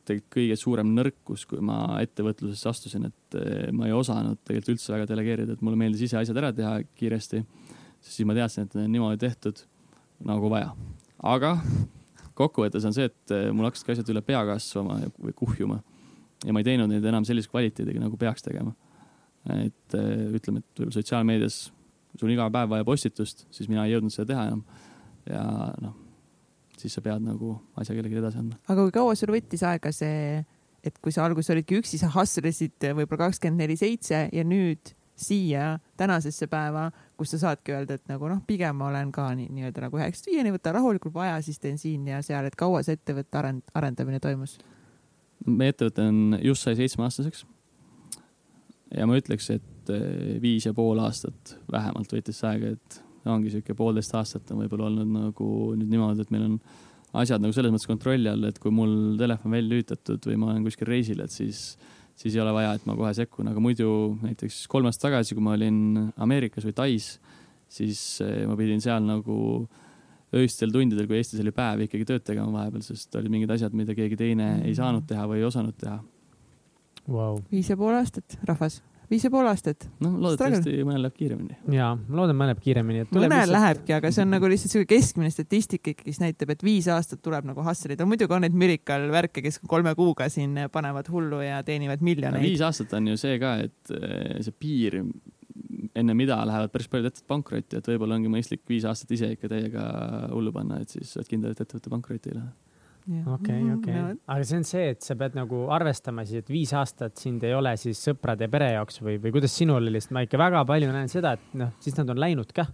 tegelikult 0.07 0.33
kõige 0.37 0.57
suurem 0.59 0.93
nõrkus, 0.95 1.43
kui 1.49 1.59
ma 1.63 1.99
ettevõtlusesse 2.03 2.69
astusin, 2.71 3.09
et 3.09 3.37
eh, 3.39 3.67
ma 3.75 3.89
ei 3.89 3.95
osanud 3.95 4.39
tegelikult 4.43 4.75
üldse 4.75 4.93
väga 4.93 5.09
delegeerida, 5.11 5.57
et 5.57 5.65
mulle 5.65 5.79
meeldis 5.79 6.07
ise 6.07 6.19
asjad 6.19 6.39
ära 6.41 6.53
teha 6.55 6.77
kiiresti. 6.97 7.43
siis 8.01 8.27
ma 8.27 8.35
teadsin, 8.37 8.67
et 8.67 8.75
need 8.75 8.85
on 8.85 8.95
niimoodi 8.95 9.21
tehtud 9.25 9.63
nagu 10.25 10.49
vaja. 10.53 10.73
aga 11.23 11.57
kokkuvõttes 12.37 12.85
on 12.85 12.95
see, 12.95 13.09
et 13.09 13.35
eh, 13.35 13.51
mul 13.51 13.69
hakkasidki 13.69 13.95
asjad 13.95 14.11
üle 14.13 14.23
pea 14.25 14.43
kasvama 14.45 14.99
või 15.17 15.35
kuhjuma 15.35 15.81
ja 16.45 16.53
ma 16.53 16.61
ei 16.61 16.67
teinud 16.67 16.91
neid 16.91 17.05
enam 17.05 17.25
sellise 17.25 17.49
kvaliteediga, 17.49 18.01
nagu 18.03 18.17
peaks 18.17 18.45
tegema. 18.45 18.73
et 19.47 19.95
eh, 19.95 20.27
ütleme, 20.37 20.63
et 20.63 20.81
võib-olla 20.81 20.99
sotsiaalmeedias 20.99 21.61
sul 22.17 22.33
iga 22.33 22.49
päev 22.51 22.73
vaja 22.73 22.85
postitust, 22.87 23.45
siis 23.51 23.69
mina 23.69 23.85
ei 23.85 23.95
jõudnud 23.95 24.13
seda 24.13 24.33
teha 24.33 24.49
enam. 24.51 24.67
ja 25.29 25.45
noh 25.81 26.06
siis 26.77 26.93
sa 26.97 27.03
pead 27.05 27.25
nagu 27.25 27.55
asja 27.77 27.95
kellelegi 27.95 28.21
edasi 28.21 28.41
andma. 28.41 28.59
aga 28.67 28.85
kui 28.85 28.93
kaua 28.99 29.15
sul 29.17 29.33
võttis 29.35 29.63
aega 29.67 29.91
see, 29.95 30.43
et 30.85 31.01
kui 31.03 31.15
sa 31.15 31.25
alguses 31.25 31.51
olidki 31.55 31.81
üksi, 31.81 31.99
sa 32.01 32.11
hustlesid 32.13 32.91
võib-olla 32.93 33.27
kakskümmend 33.27 33.65
neli 33.65 33.77
seitse 33.79 34.27
ja 34.33 34.45
nüüd 34.47 34.93
siia 35.17 35.79
tänasesse 35.97 36.47
päeva, 36.47 36.91
kus 37.17 37.33
sa 37.33 37.39
saadki 37.41 37.73
öelda, 37.73 37.97
et 37.97 38.09
nagu 38.09 38.29
noh, 38.29 38.41
pigem 38.47 38.77
ma 38.77 38.91
olen 38.91 39.11
ka 39.11 39.31
nii 39.37 39.49
nii-öelda 39.49 39.87
nagu 39.87 39.97
üheksast 39.97 40.29
viieni, 40.29 40.53
võta 40.53 40.75
rahulikult 40.75 41.15
vaja, 41.15 41.39
siis 41.41 41.57
teen 41.59 41.79
siin 41.81 42.05
ja 42.07 42.21
seal, 42.25 42.45
et 42.45 42.57
kaua 42.59 42.83
see 42.85 42.97
ettevõtte 42.99 43.41
arend-, 43.41 43.65
arendamine 43.77 44.21
toimus? 44.23 44.57
meie 45.45 45.73
ettevõte 45.73 46.05
on 46.05 46.37
just 46.43 46.65
sai 46.65 46.77
seitsmeaastaseks. 46.77 47.45
ja 48.97 49.09
ma 49.09 49.17
ütleks, 49.17 49.49
et 49.57 49.91
eh, 49.93 50.37
viis 50.43 50.69
ja 50.69 50.73
pool 50.77 51.01
aastat 51.01 51.57
vähemalt 51.71 52.13
võttis 52.13 52.41
see 52.41 52.53
aega, 52.53 52.75
et 52.77 53.01
ongi 53.25 53.51
sihuke 53.53 53.75
poolteist 53.77 54.13
aastat 54.15 54.51
on 54.53 54.61
võib-olla 54.63 54.89
olnud 54.91 55.09
nagu 55.11 55.49
nüüd 55.77 55.89
niimoodi, 55.91 56.25
et 56.25 56.33
meil 56.33 56.45
on 56.49 56.59
asjad 57.17 57.41
nagu 57.43 57.55
selles 57.55 57.73
mõttes 57.73 57.89
kontrolli 57.89 58.29
all, 58.31 58.47
et 58.49 58.59
kui 58.61 58.73
mul 58.73 59.15
telefon 59.19 59.53
välja 59.55 59.71
lülitatud 59.71 60.27
või 60.29 60.37
ma 60.39 60.51
olen 60.51 60.67
kuskil 60.67 60.89
reisil, 60.89 61.23
et 61.23 61.33
siis, 61.33 61.63
siis 62.19 62.35
ei 62.35 62.43
ole 62.43 62.53
vaja, 62.55 62.75
et 62.77 62.85
ma 62.89 62.97
kohe 62.99 63.13
sekkun, 63.17 63.51
aga 63.51 63.63
muidu 63.63 63.89
näiteks 64.23 64.65
kolm 64.71 64.89
aastat 64.89 65.09
tagasi, 65.09 65.37
kui 65.37 65.45
ma 65.45 65.55
olin 65.57 66.09
Ameerikas 66.23 66.67
või 66.67 66.75
Tais, 66.77 67.11
siis 67.71 68.01
eh, 68.25 68.43
ma 68.49 68.57
pidin 68.59 68.83
seal 68.83 69.05
nagu 69.07 69.37
öistel 70.37 70.73
tundidel, 70.73 71.07
kui 71.07 71.21
Eestis 71.21 71.41
oli 71.43 71.53
päev, 71.55 71.85
ikkagi 71.85 72.07
tööd 72.07 72.25
tegema 72.27 72.51
vahepeal, 72.51 72.83
sest 72.83 73.15
olid 73.15 73.31
mingid 73.31 73.51
asjad, 73.55 73.75
mida 73.77 73.95
keegi 73.95 74.19
teine 74.19 74.57
ei 74.67 74.75
saanud 74.75 75.07
teha 75.07 75.23
või 75.29 75.39
ei 75.39 75.47
osanud 75.47 75.77
teha. 75.79 76.01
Wow.. 77.07 77.39
viis 77.47 77.69
ja 77.71 77.77
pool 77.79 77.95
aastat, 77.95 78.35
rahvas 78.43 78.81
viis 79.11 79.23
ja 79.23 79.31
pool 79.31 79.47
aastat. 79.47 79.87
noh, 80.03 80.15
loodetavasti 80.23 80.73
mõnel 80.87 81.05
läheb 81.05 81.15
kiiremini. 81.17 81.57
ja, 81.73 81.91
ma 81.95 82.19
loodan, 82.19 82.37
mõnel 82.39 82.51
läheb 82.53 82.63
kiiremini. 82.65 83.05
mõnel 83.11 83.31
lihtsalt... 83.31 83.53
lähebki, 83.55 83.95
aga 83.97 84.11
see 84.13 84.25
on 84.25 84.33
nagu 84.35 84.51
lihtsalt 84.51 84.75
sihuke 84.75 84.89
keskmine 84.95 85.31
statistika 85.33 85.93
ikkagi, 85.93 86.11
mis 86.11 86.19
näitab, 86.23 86.51
et 86.55 86.65
viis 86.65 86.89
aastat 86.91 87.21
tuleb 87.25 87.47
nagu 87.47 87.63
hustlida. 87.65 88.07
muidugi 88.09 88.37
on 88.37 88.45
neid 88.45 88.57
miracle 88.57 89.09
värke, 89.13 89.43
kes 89.45 89.61
kolme 89.67 89.95
kuuga 89.97 90.29
siin 90.33 90.59
panevad 90.73 91.09
hullu 91.13 91.41
ja 91.45 91.63
teenivad 91.67 92.03
miljoneid. 92.05 92.43
viis 92.43 92.63
aastat 92.67 92.97
on 92.99 93.11
ju 93.13 93.17
see 93.19 93.39
ka, 93.41 93.55
et 93.67 93.95
eh, 93.95 94.37
see 94.45 94.59
piir, 94.59 95.01
enne 95.97 96.15
mida 96.17 96.39
lähevad 96.47 96.73
päris 96.73 96.91
paljud 96.91 97.09
ettevõtted 97.09 97.31
pankrotti, 97.31 97.79
et 97.79 97.91
võib-olla 97.93 98.19
ongi 98.19 98.31
mõistlik 98.31 98.65
viis 98.69 98.85
aastat 98.87 99.15
ise 99.15 99.31
ikka 99.37 99.51
täiega 99.51 99.89
hullu 100.33 100.53
panna, 100.55 100.81
et 100.83 100.93
siis 100.93 101.15
oled 101.17 101.31
kindel, 101.31 101.55
et 101.55 101.63
ettevõte 101.63 101.93
pankrotti 101.93 102.33
ei 102.33 102.41
lähe 102.41 102.66
okei, 103.07 103.61
mhm, 103.61 103.77
okei, 103.77 103.99
aga 104.27 104.47
see 104.47 104.57
on 104.59 104.65
see, 104.67 104.89
et 104.93 105.05
sa 105.05 105.15
pead 105.19 105.37
nagu 105.37 105.61
arvestama 105.73 106.25
siis, 106.27 106.43
et 106.43 106.51
viis 106.51 106.73
aastat 106.75 107.15
sind 107.21 107.43
ei 107.47 107.53
ole 107.55 107.71
siis 107.79 108.01
sõprade 108.09 108.47
ja 108.47 108.51
pere 108.51 108.73
jaoks 108.73 108.99
või, 109.03 109.15
või 109.23 109.31
kuidas 109.37 109.55
sinul 109.55 109.79
oli, 109.79 110.01
sest 110.01 110.11
ma 110.15 110.25
ikka 110.25 110.39
väga 110.41 110.65
palju 110.67 110.91
näen 110.91 111.11
seda, 111.11 111.37
et 111.37 111.55
noh, 111.59 111.71
siis 111.83 111.95
nad 111.99 112.11
on 112.11 112.19
läinud 112.19 112.51
ka. 112.55 112.67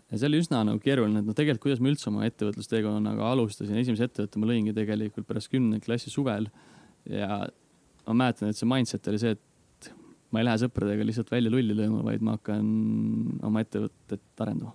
ja 0.00 0.16
see 0.16 0.26
oli 0.26 0.40
üsna 0.42 0.64
nagu 0.66 0.82
keeruline, 0.82 1.22
et 1.22 1.28
noh, 1.28 1.36
tegelikult 1.38 1.68
kuidas 1.68 1.84
ma 1.84 1.92
üldse 1.92 2.10
oma 2.10 2.26
ettevõtlusteekonnaga 2.26 3.30
alustasin, 3.30 3.78
esimese 3.78 4.10
ettevõtte 4.10 4.42
ma 4.42 4.50
lõingi 4.50 4.74
tegelikult 4.76 5.28
pärast 5.28 5.52
kümnenda 5.52 5.82
klassi 5.84 6.10
suvel. 6.12 6.50
Ja 7.08 7.46
ma 8.10 8.18
mäletan, 8.24 8.50
et 8.50 8.58
see 8.58 8.68
mindset 8.68 9.06
oli 9.08 9.22
see, 9.22 9.38
et 9.38 9.90
ma 10.34 10.42
ei 10.42 10.46
lähe 10.50 10.60
sõpradega 10.64 11.06
lihtsalt 11.06 11.30
välja 11.32 11.52
lulli 11.52 11.78
lööma, 11.78 12.02
vaid 12.06 12.26
ma 12.26 12.36
hakkan 12.36 12.66
oma 13.46 13.62
ettevõtet 13.64 14.42
arendama. 14.42 14.74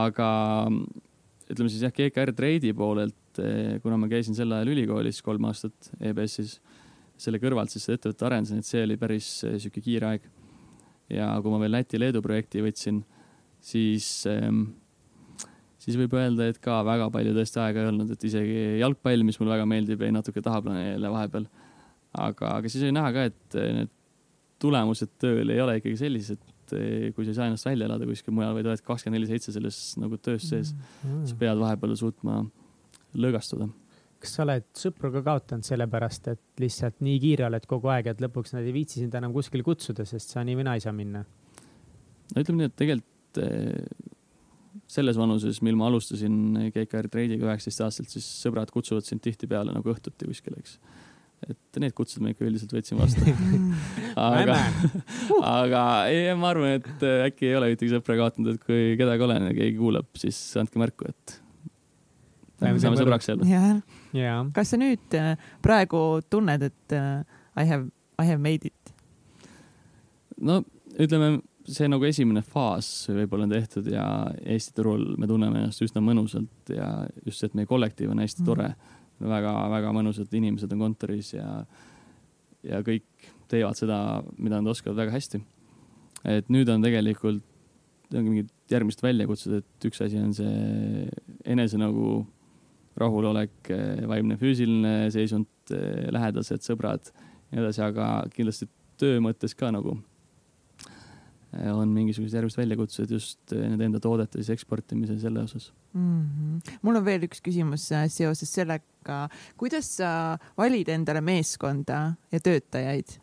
aga 0.00 0.28
ütleme 1.50 1.70
siis 1.72 1.84
jah, 1.84 1.92
GKR 1.94 2.32
Trade'i 2.36 2.72
poolelt 2.76 3.19
Eh, 3.38 3.78
kuna 3.82 3.96
ma 4.00 4.08
käisin 4.10 4.34
sel 4.34 4.50
ajal 4.52 4.72
ülikoolis 4.72 5.20
kolm 5.22 5.46
aastat 5.46 5.92
EBS-is, 6.02 6.56
selle 7.20 7.38
kõrvalt 7.38 7.70
siis 7.70 7.84
seda 7.86 7.98
ettevõtet 7.98 8.26
arendasin, 8.26 8.62
et 8.62 8.66
see 8.66 8.82
oli 8.82 8.96
päris 8.98 9.28
eh, 9.46 9.56
sihuke 9.62 9.82
kiire 9.84 10.08
aeg. 10.08 10.28
ja 11.10 11.30
kui 11.42 11.52
ma 11.52 11.60
veel 11.62 11.74
Läti-Leedu 11.74 12.22
projekti 12.22 12.62
võtsin, 12.62 13.00
siis, 13.62 14.08
ehm, 14.30 14.64
siis 15.82 15.98
võib 15.98 16.14
öelda, 16.18 16.48
et 16.50 16.60
ka 16.62 16.80
väga 16.86 17.08
palju 17.14 17.34
tõesti 17.34 17.58
aega 17.62 17.82
ei 17.82 17.90
olnud, 17.90 18.12
et 18.14 18.26
isegi 18.26 18.60
jalgpall, 18.80 19.24
mis 19.26 19.38
mulle 19.40 19.56
väga 19.56 19.66
meeldib, 19.66 20.04
jäi 20.06 20.14
natuke 20.14 20.42
tahaplaanile 20.42 21.10
vahepeal. 21.14 21.48
aga, 22.18 22.54
aga 22.58 22.70
siis 22.70 22.86
oli 22.86 22.94
näha 22.94 23.10
ka, 23.14 23.26
et 23.30 23.58
eh, 23.58 23.74
need 23.78 23.92
tulemused 24.60 25.12
tööl 25.22 25.50
ei 25.50 25.60
ole 25.62 25.78
ikkagi 25.80 25.96
sellised, 25.96 26.40
kui 26.70 27.24
sa 27.24 27.30
ei 27.30 27.36
saa 27.36 27.46
ennast 27.50 27.66
välja 27.66 27.86
elada 27.88 28.06
kuskil 28.06 28.34
mujal, 28.34 28.54
vaid 28.54 28.68
oled 28.68 28.82
kakskümmend 28.86 29.18
neli 29.18 29.30
seitse 29.30 29.54
selles 29.54 29.78
nagu 29.98 30.18
töös 30.22 30.44
sees 30.46 30.70
mm. 30.70 30.82
-hmm. 31.02 31.22
sa 31.26 31.38
pead 31.40 31.58
vahepeal 31.58 31.96
suutma 31.98 32.44
lõõgastuda. 33.14 33.68
kas 34.20 34.34
sa 34.36 34.44
oled 34.44 34.66
sõpru 34.76 35.10
ka 35.14 35.22
kaotanud 35.24 35.64
sellepärast, 35.64 36.28
et 36.28 36.60
lihtsalt 36.60 37.00
nii 37.00 37.18
kiire 37.22 37.46
oled 37.48 37.66
kogu 37.66 37.88
aeg, 37.88 38.10
et 38.12 38.20
lõpuks 38.20 38.52
nad 38.52 38.66
ei 38.66 38.74
viitsi 38.76 39.00
sind 39.00 39.14
enam 39.16 39.32
kuskile 39.32 39.64
kutsuda, 39.64 40.04
sest 40.04 40.34
sa 40.34 40.44
nii 40.44 40.58
või 40.58 40.68
naa 40.68 40.76
ei 40.76 40.84
saa 40.84 40.92
minna? 40.96 41.24
no 42.34 42.42
ütleme 42.44 42.62
nii, 42.62 42.70
et 42.70 42.76
tegelikult 42.78 43.40
eh, 43.42 44.10
selles 44.90 45.18
vanuses, 45.18 45.60
mil 45.66 45.78
ma 45.78 45.88
alustasin 45.90 46.34
GKR 46.74 47.08
Trade'iga 47.10 47.48
üheksateist 47.48 47.84
aastaselt, 47.86 48.12
siis 48.12 48.26
sõbrad 48.44 48.70
kutsuvad 48.74 49.06
sind 49.06 49.22
tihtipeale 49.24 49.74
nagu 49.74 49.92
õhtuti 49.92 50.28
kuskile, 50.28 50.60
eks. 50.62 50.76
et 51.48 51.80
need 51.82 51.94
kutsud 51.96 52.22
me 52.24 52.34
ikka 52.34 52.46
üldiselt 52.46 52.74
võtsime 52.76 53.02
vastu 53.02 53.24
aga 54.30 54.58
aga 55.48 55.84
ei, 56.12 56.30
ma 56.38 56.52
arvan, 56.52 56.80
et 56.80 57.06
äkki 57.30 57.50
ei 57.50 57.58
ole 57.58 57.72
ühtegi 57.74 57.94
sõpra 57.94 58.18
kaotanud, 58.20 58.56
et 58.56 58.66
kui 58.66 58.96
kedagi 59.00 59.26
olen 59.26 59.48
ja 59.50 59.54
keegi 59.56 59.78
kuulab, 59.80 60.10
siis 60.20 60.38
andke 60.60 60.82
märku, 60.82 61.10
et 61.10 61.38
saame 62.60 62.98
sõbraks 63.00 63.30
jääda. 63.30 63.46
kas 64.56 64.72
sa 64.72 64.80
nüüd 64.80 65.16
äh, 65.18 65.34
praegu 65.64 66.20
tunned, 66.30 66.66
et 66.70 66.96
äh, 66.96 67.22
I 67.58 67.66
have, 67.68 67.88
I 68.20 68.26
have 68.28 68.40
made 68.42 68.68
it? 68.68 68.94
no 70.40 70.60
ütleme, 71.00 71.40
see 71.70 71.88
nagu 71.90 72.06
esimene 72.08 72.42
faas 72.46 72.88
võib-olla 73.10 73.46
on 73.46 73.54
tehtud 73.54 73.90
ja 73.92 74.04
Eesti 74.40 74.74
turul 74.76 75.12
me 75.20 75.28
tunneme 75.30 75.62
ennast 75.62 75.84
üsna 75.84 76.02
mõnusalt 76.04 76.72
ja 76.74 76.90
just 77.26 77.40
see, 77.40 77.50
et 77.50 77.58
meie 77.58 77.68
kollektiiv 77.70 78.12
on 78.12 78.22
hästi 78.22 78.42
mm. 78.42 78.48
tore 78.48 78.72
väga,. 78.72 79.28
väga-väga 79.28 79.94
mõnusad 79.96 80.34
inimesed 80.36 80.72
on 80.74 80.86
kontoris 80.86 81.34
ja, 81.36 81.60
ja 82.66 82.80
kõik 82.86 83.30
teevad 83.50 83.78
seda, 83.78 84.20
mida 84.38 84.60
nad 84.60 84.72
oskavad 84.72 84.98
väga 85.04 85.16
hästi. 85.18 85.42
et 86.30 86.50
nüüd 86.52 86.68
on 86.72 86.82
tegelikult 86.84 87.46
ongi 88.10 88.30
mingid 88.32 88.50
järgmised 88.70 89.02
väljakutsed, 89.04 89.60
et 89.60 89.86
üks 89.86 90.00
asi 90.02 90.18
on 90.18 90.32
see 90.34 91.06
enese 91.46 91.78
nagu 91.78 92.24
rahulolek, 93.00 93.56
eh, 93.72 94.04
vaimne, 94.08 94.36
füüsiline 94.40 95.10
seisund, 95.14 95.48
eh, 95.72 96.08
lähedased, 96.12 96.64
sõbrad 96.66 97.10
ja 97.10 97.56
nii 97.56 97.64
edasi, 97.64 97.82
aga 97.84 98.06
kindlasti 98.34 98.68
töö 99.00 99.20
mõttes 99.24 99.56
ka 99.58 99.70
nagu 99.74 99.96
eh, 100.82 101.70
on 101.72 101.92
mingisugused 101.94 102.36
järgmised 102.36 102.60
väljakutsed 102.60 103.14
just 103.16 103.54
nende 103.56 103.88
enda 103.88 104.02
toodete 104.02 104.40
siis 104.40 104.52
eksportimise 104.56 105.18
selle 105.22 105.44
osas 105.46 105.70
mm. 105.94 106.20
-hmm. 106.20 106.76
mul 106.82 107.00
on 107.00 107.06
veel 107.06 107.26
üks 107.28 107.42
küsimus 107.44 107.88
seoses 107.88 108.52
sellega, 108.52 109.24
kuidas 109.56 109.96
sa 109.98 110.38
valid 110.58 110.88
endale 110.88 111.24
meeskonda 111.24 112.14
ja 112.32 112.40
töötajaid? 112.40 113.18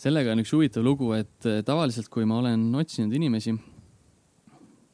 sellega 0.00 0.32
on 0.32 0.40
üks 0.40 0.52
huvitav 0.56 0.84
lugu, 0.84 1.12
et 1.12 1.44
tavaliselt, 1.66 2.08
kui 2.08 2.24
ma 2.24 2.38
olen 2.40 2.74
otsinud 2.74 3.12
inimesi, 3.12 3.52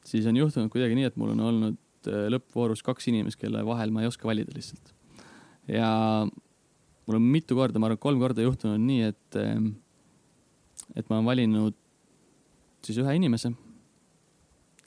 siis 0.03 0.25
on 0.27 0.35
juhtunud 0.35 0.71
kuidagi 0.71 0.97
nii, 0.97 1.07
et 1.07 1.15
mul 1.15 1.31
on 1.31 1.39
olnud 1.39 1.77
lõppvoorus 2.07 2.83
kaks 2.85 3.09
inimest, 3.11 3.39
kelle 3.41 3.63
vahel 3.67 3.93
ma 3.93 4.03
ei 4.03 4.09
oska 4.09 4.27
valida 4.27 4.53
lihtsalt. 4.55 4.93
ja 5.67 5.89
mul 7.07 7.19
on 7.19 7.29
mitu 7.31 7.55
korda, 7.55 7.79
ma 7.79 7.89
arvan, 7.89 8.01
kolm 8.03 8.21
korda 8.21 8.43
juhtunud 8.43 8.81
nii, 8.83 9.11
et, 9.13 9.39
äh, 9.39 9.55
et 10.95 11.09
ma 11.09 11.19
olen 11.19 11.31
valinud 11.31 11.77
siis 12.85 12.99
ühe 13.01 13.15
inimese, 13.17 13.51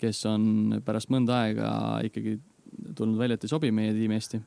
kes 0.00 0.22
on 0.28 0.80
pärast 0.84 1.10
mõnda 1.12 1.42
aega 1.44 1.72
ikkagi 2.06 2.38
tulnud 2.96 3.20
välja, 3.20 3.36
et 3.36 3.44
ei 3.44 3.52
sobi 3.52 3.72
meie 3.74 3.92
tiimi 3.96 4.16
hästi. 4.16 4.40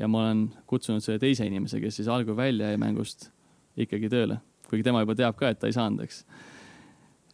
ja 0.00 0.08
ma 0.08 0.22
olen 0.22 0.46
kutsunud 0.66 1.04
selle 1.04 1.20
teise 1.20 1.44
inimese, 1.44 1.80
kes 1.80 1.98
siis 2.00 2.08
algul 2.08 2.36
välja 2.36 2.70
jäi 2.70 2.78
mängust 2.80 3.28
ikkagi 3.76 4.08
tööle, 4.12 4.38
kuigi 4.70 4.86
tema 4.86 5.02
juba 5.04 5.16
teab 5.18 5.36
ka, 5.36 5.50
et 5.52 5.60
ta 5.60 5.68
ei 5.68 5.76
saanud, 5.76 6.00
eks. 6.06 6.24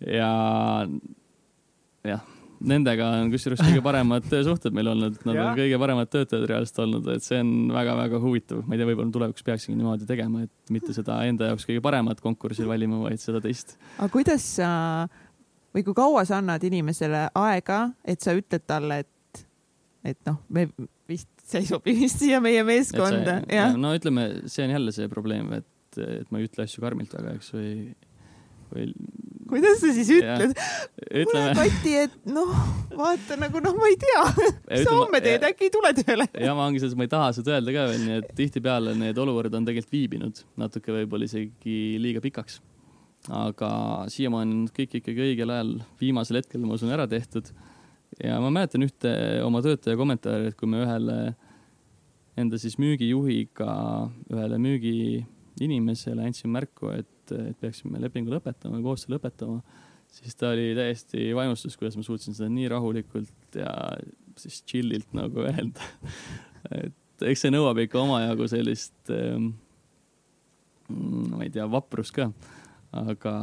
ja 0.07 0.33
jah 2.07 2.27
nendega 2.61 3.09
on 3.21 3.31
kusjuures 3.33 3.61
kõige 3.63 3.83
paremad 3.85 4.27
suhted 4.31 4.75
meil 4.75 4.91
olnud, 4.93 5.19
nad 5.29 5.41
on 5.43 5.59
kõige 5.59 5.79
paremad 5.81 6.11
töötajad 6.11 6.47
reaalselt 6.51 6.81
olnud, 6.85 7.09
et 7.15 7.25
see 7.25 7.39
on 7.43 7.53
väga-väga 7.75 8.21
huvitav. 8.23 8.65
ma 8.67 8.75
ei 8.75 8.81
tea, 8.81 8.89
võib-olla 8.91 9.15
tulevikus 9.15 9.47
peaksingi 9.47 9.79
niimoodi 9.79 10.09
tegema, 10.09 10.43
et 10.47 10.75
mitte 10.75 10.95
seda 10.97 11.21
enda 11.29 11.53
jaoks 11.53 11.69
kõige 11.69 11.85
paremat 11.85 12.23
konkurssi 12.25 12.67
valima, 12.69 13.01
vaid 13.05 13.23
seda 13.23 13.43
teist. 13.45 13.77
aga 13.99 14.11
kuidas 14.13 14.47
sa 14.59 14.71
või 15.77 15.85
kui 15.87 15.97
kaua 15.97 16.25
sa 16.29 16.41
annad 16.43 16.65
inimesele 16.67 17.29
aega, 17.39 17.85
et 18.05 18.25
sa 18.25 18.35
ütled 18.37 18.67
talle, 18.67 19.03
et, 19.05 19.45
et 20.15 20.21
noh, 20.27 20.41
me 20.49 20.67
vist, 21.09 21.31
sa 21.47 21.63
ei 21.63 21.69
sobi 21.69 21.95
vist 21.99 22.23
siia 22.25 22.43
meie 22.45 22.65
meeskonda. 22.67 23.41
no 23.79 23.95
ütleme, 23.97 24.29
see 24.51 24.67
on 24.67 24.77
jälle 24.79 24.95
see 24.97 25.09
probleem, 25.13 25.53
et, 25.61 26.03
et 26.03 26.31
ma 26.33 26.43
ei 26.43 26.51
ütle 26.51 26.67
asju 26.67 26.83
karmilt 26.85 27.15
väga, 27.15 27.39
eks, 27.39 27.55
või 27.55 27.73
või. 28.73 28.93
Kuidas 29.49 29.81
sa 29.83 29.93
siis 29.97 30.11
ütled? 30.19 30.55
kuule 31.09 31.45
Kati, 31.57 31.95
et 32.05 32.17
noh, 32.29 32.51
vaata 32.99 33.39
nagu 33.41 33.63
noh, 33.65 33.77
ma 33.79 33.91
ei 33.91 33.99
tea, 34.01 34.25
sa 34.85 34.95
homme 34.95 35.21
teed, 35.25 35.47
äkki 35.49 35.69
ei 35.69 35.75
tule 35.75 35.93
tööle. 35.97 36.29
ja 36.45 36.55
ma 36.57 36.67
ongi 36.69 36.83
selles, 36.83 36.97
ma 36.99 37.07
ei 37.07 37.13
taha 37.13 37.31
seda 37.37 37.57
öelda 37.57 37.75
ka 37.75 37.87
veel, 37.91 38.05
nii 38.05 38.19
et 38.21 38.35
tihtipeale 38.39 38.95
need 38.99 39.21
olukorrad 39.25 39.57
on 39.59 39.69
tegelikult 39.69 39.97
viibinud 39.97 40.43
natuke 40.61 40.95
võib-olla 41.01 41.29
isegi 41.29 41.79
liiga 42.03 42.23
pikaks. 42.25 42.61
aga 43.35 43.71
siiamaani 44.13 44.57
on 44.61 44.69
kõik 44.75 45.01
ikkagi 45.01 45.27
õigel 45.31 45.53
ajal, 45.55 45.75
viimasel 46.01 46.41
hetkel, 46.43 46.65
ma 46.65 46.79
usun, 46.79 46.93
ära 46.95 47.09
tehtud. 47.11 47.51
ja 48.23 48.39
ma 48.43 48.53
mäletan 48.55 48.87
ühte 48.87 49.13
oma 49.47 49.63
töötaja 49.65 49.99
kommentaari, 49.99 50.53
et 50.53 50.59
kui 50.59 50.71
me 50.71 50.85
ühele 50.85 51.19
enda 52.39 52.59
siis 52.61 52.77
müügijuhiga, 52.79 53.71
ühele 54.31 54.59
müügiinimesele 54.63 56.29
andsin 56.29 56.53
märku, 56.55 56.93
et 56.95 57.09
et, 57.29 57.53
et 57.53 57.61
peaksime 57.61 58.01
lepingu 58.03 58.35
lõpetama, 58.35 58.81
koostöö 58.85 59.17
lõpetama, 59.17 59.61
siis 60.19 60.37
ta 60.39 60.53
oli 60.55 60.73
täiesti 60.79 61.31
vaimustus, 61.37 61.77
kuidas 61.79 61.99
ma 61.99 62.07
suutsin 62.07 62.37
seda 62.37 62.51
nii 62.53 62.69
rahulikult 62.73 63.61
ja 63.61 63.73
siis 64.39 64.63
chill'ilt 64.67 65.15
nagu 65.19 65.45
öelda 65.47 65.85
et 66.77 67.27
eks 67.33 67.45
see 67.45 67.55
nõuab 67.55 67.81
ikka 67.83 68.01
omajagu 68.03 68.47
sellist 68.51 69.13
ähm,, 69.15 69.53
ma 70.89 71.45
ei 71.45 71.53
tea, 71.53 71.67
vaprust 71.71 72.15
ka. 72.17 72.31
aga, 72.97 73.35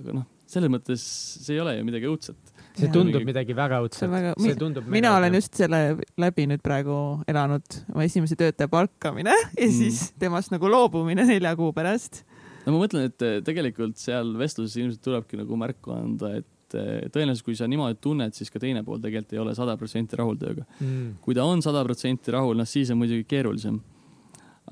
aga 0.00 0.16
noh, 0.18 0.26
selles 0.50 0.70
mõttes 0.72 1.02
see 1.42 1.56
ei 1.56 1.62
ole 1.62 1.76
ju 1.78 1.86
midagi 1.86 2.08
õudset. 2.10 2.52
see 2.76 2.90
tundub 2.92 3.20
mingi... 3.20 3.30
midagi 3.30 3.56
väga 3.56 3.80
õudset. 3.84 4.08
Väga... 4.12 4.34
see 4.42 4.58
tundub 4.60 4.88
mina 4.92 5.14
olen 5.18 5.38
just 5.38 5.56
selle 5.58 5.82
läbi 6.20 6.48
nüüd 6.50 6.64
praegu 6.64 6.98
elanud, 7.30 7.80
oma 7.94 8.06
esimese 8.06 8.38
töötaja 8.38 8.70
palkamine 8.72 9.34
ja 9.36 9.68
mm. 9.68 9.76
siis 9.78 10.10
temast 10.20 10.54
nagu 10.54 10.70
loobumine 10.70 11.26
nelja 11.28 11.54
kuu 11.58 11.72
pärast. 11.76 12.24
No 12.66 12.74
ma 12.74 12.82
mõtlen, 12.82 13.08
et 13.10 13.26
tegelikult 13.46 13.98
seal 14.02 14.34
vestluses 14.40 14.76
ilmselt 14.82 15.04
tulebki 15.06 15.40
nagu 15.40 15.58
märku 15.60 15.94
anda, 15.94 16.36
et 16.42 16.76
tõenäoliselt, 17.14 17.46
kui 17.46 17.54
sa 17.54 17.68
niimoodi 17.70 18.00
tunned, 18.02 18.34
siis 18.34 18.50
ka 18.50 18.58
teine 18.62 18.82
pool 18.84 18.98
tegelikult 18.98 19.36
ei 19.36 19.42
ole 19.42 19.52
sada 19.54 19.76
protsenti 19.78 20.18
rahul 20.18 20.34
tööga 20.40 20.64
mm.. 20.80 21.20
kui 21.22 21.36
ta 21.38 21.44
on 21.46 21.62
sada 21.62 21.84
protsenti 21.86 22.34
rahul, 22.34 22.58
noh 22.58 22.66
siis 22.66 22.90
on 22.90 22.98
muidugi 22.98 23.26
keerulisem 23.30 23.78